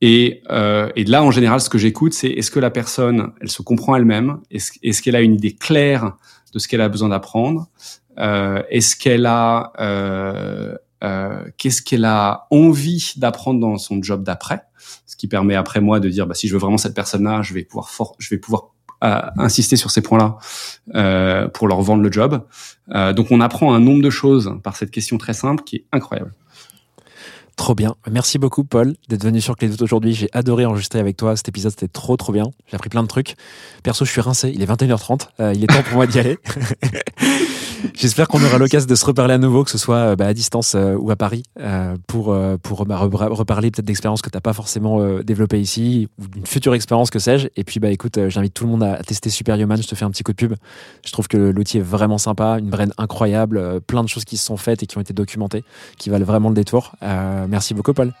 Et, 0.00 0.42
euh, 0.50 0.90
et 0.94 1.04
là, 1.04 1.24
en 1.24 1.30
général, 1.30 1.60
ce 1.60 1.68
que 1.68 1.78
j'écoute, 1.78 2.14
c'est 2.14 2.28
est-ce 2.28 2.50
que 2.50 2.60
la 2.60 2.70
personne, 2.70 3.32
elle 3.40 3.50
se 3.50 3.62
comprend 3.62 3.96
elle-même? 3.96 4.40
Est-ce 4.50 5.02
qu'elle 5.02 5.16
a 5.16 5.20
une 5.20 5.34
idée 5.34 5.54
claire 5.54 6.16
de 6.52 6.58
ce 6.58 6.68
qu'elle 6.68 6.80
a 6.80 6.88
besoin 6.88 7.08
d'apprendre? 7.08 7.68
Euh, 8.18 8.62
Est-ce 8.70 8.96
qu'elle 8.96 9.26
a 9.26 9.72
euh, 9.80 10.76
euh, 11.04 11.44
qu'est-ce 11.56 11.82
qu'elle 11.82 12.04
a 12.04 12.46
envie 12.50 13.12
d'apprendre 13.16 13.60
dans 13.60 13.76
son 13.78 14.02
job 14.02 14.22
d'après? 14.22 14.62
Ce 15.06 15.16
qui 15.16 15.28
permet 15.28 15.54
après 15.54 15.80
moi 15.80 16.00
de 16.00 16.08
dire, 16.08 16.26
bah, 16.26 16.34
si 16.34 16.48
je 16.48 16.52
veux 16.52 16.58
vraiment 16.58 16.78
cette 16.78 16.94
personne-là, 16.94 17.42
je 17.42 17.54
vais 17.54 17.64
pouvoir 17.64 17.90
fort, 17.90 18.14
je 18.18 18.30
vais 18.30 18.38
pouvoir 18.38 18.70
euh, 19.04 19.20
insister 19.36 19.76
sur 19.76 19.90
ces 19.90 20.00
points-là 20.00 20.38
euh, 20.94 21.48
pour 21.48 21.68
leur 21.68 21.80
vendre 21.82 22.02
le 22.02 22.10
job. 22.10 22.44
Euh, 22.94 23.12
donc, 23.12 23.30
on 23.30 23.40
apprend 23.40 23.72
un 23.74 23.80
nombre 23.80 24.02
de 24.02 24.10
choses 24.10 24.56
par 24.64 24.76
cette 24.76 24.90
question 24.90 25.18
très 25.18 25.34
simple 25.34 25.62
qui 25.62 25.76
est 25.76 25.84
incroyable. 25.92 26.34
Trop 27.58 27.74
bien. 27.74 27.96
Merci 28.08 28.38
beaucoup, 28.38 28.62
Paul, 28.62 28.94
d'être 29.08 29.24
venu 29.24 29.40
sur 29.40 29.56
Clé 29.56 29.66
de 29.66 29.72
Voûte 29.72 29.82
aujourd'hui. 29.82 30.14
J'ai 30.14 30.28
adoré 30.32 30.64
enregistrer 30.64 31.00
avec 31.00 31.16
toi. 31.16 31.36
Cet 31.36 31.48
épisode, 31.48 31.72
c'était 31.72 31.88
trop, 31.88 32.16
trop 32.16 32.32
bien. 32.32 32.44
J'ai 32.68 32.76
appris 32.76 32.88
plein 32.88 33.02
de 33.02 33.08
trucs. 33.08 33.34
Perso, 33.82 34.04
je 34.04 34.10
suis 34.12 34.20
rincé. 34.20 34.52
Il 34.54 34.62
est 34.62 34.66
21h30. 34.66 35.28
Euh, 35.40 35.52
il 35.54 35.64
est 35.64 35.66
temps 35.66 35.82
pour 35.82 35.94
moi 35.94 36.06
d'y 36.06 36.20
aller. 36.20 36.38
J'espère 37.94 38.28
qu'on 38.28 38.42
aura 38.42 38.58
l'occasion 38.58 38.86
de 38.86 38.94
se 38.94 39.04
reparler 39.04 39.34
à 39.34 39.38
nouveau, 39.38 39.64
que 39.64 39.70
ce 39.70 39.78
soit 39.78 39.96
euh, 39.96 40.16
bah, 40.16 40.26
à 40.26 40.34
distance 40.34 40.74
euh, 40.74 40.94
ou 40.94 41.10
à 41.10 41.16
Paris, 41.16 41.42
euh, 41.60 41.96
pour, 42.06 42.32
euh, 42.32 42.56
pour 42.56 42.84
bah, 42.86 42.96
reparler 42.96 43.70
peut-être 43.70 43.84
d'expériences 43.86 44.22
que 44.22 44.30
tu 44.30 44.36
n'as 44.36 44.40
pas 44.40 44.52
forcément 44.52 45.00
euh, 45.00 45.22
développées 45.22 45.60
ici, 45.60 46.08
ou 46.18 46.26
d'une 46.26 46.46
future 46.46 46.74
expérience, 46.74 47.10
que 47.10 47.18
sais-je. 47.18 47.48
Et 47.56 47.64
puis, 47.64 47.80
bah, 47.80 47.90
écoute, 47.90 48.18
euh, 48.18 48.30
j'invite 48.30 48.54
tout 48.54 48.64
le 48.64 48.70
monde 48.70 48.82
à 48.82 49.02
tester 49.02 49.30
Superhuman. 49.30 49.80
Je 49.80 49.88
te 49.88 49.94
fais 49.94 50.04
un 50.04 50.10
petit 50.10 50.22
coup 50.22 50.32
de 50.32 50.36
pub. 50.36 50.54
Je 51.04 51.12
trouve 51.12 51.28
que 51.28 51.36
l'outil 51.36 51.78
est 51.78 51.82
vraiment 51.82 52.18
sympa, 52.18 52.58
une 52.58 52.70
brain 52.70 52.88
incroyable, 52.98 53.58
euh, 53.58 53.80
plein 53.80 54.02
de 54.02 54.08
choses 54.08 54.24
qui 54.24 54.36
se 54.36 54.44
sont 54.44 54.56
faites 54.56 54.82
et 54.82 54.86
qui 54.86 54.98
ont 54.98 55.00
été 55.00 55.12
documentées, 55.12 55.64
qui 55.98 56.10
valent 56.10 56.24
vraiment 56.26 56.48
le 56.48 56.54
détour. 56.54 56.92
Euh, 57.02 57.46
merci 57.48 57.74
beaucoup, 57.74 57.92
Paul. 57.94 58.12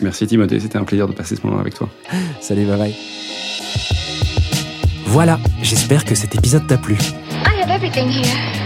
Merci 0.00 0.26
Timothée, 0.26 0.60
c'était 0.60 0.76
un 0.78 0.84
plaisir 0.84 1.06
de 1.06 1.12
passer 1.12 1.36
ce 1.36 1.46
moment 1.46 1.60
avec 1.60 1.74
toi. 1.74 1.88
Salut, 2.40 2.66
bye 2.66 2.76
bye. 2.76 2.94
Voilà, 5.06 5.38
j'espère 5.62 6.04
que 6.04 6.14
cet 6.14 6.34
épisode 6.34 6.66
t'a 6.66 6.76
plu. 6.76 6.94
I 6.94 7.62
have 7.62 7.70
everything 7.70 8.08
here. 8.10 8.65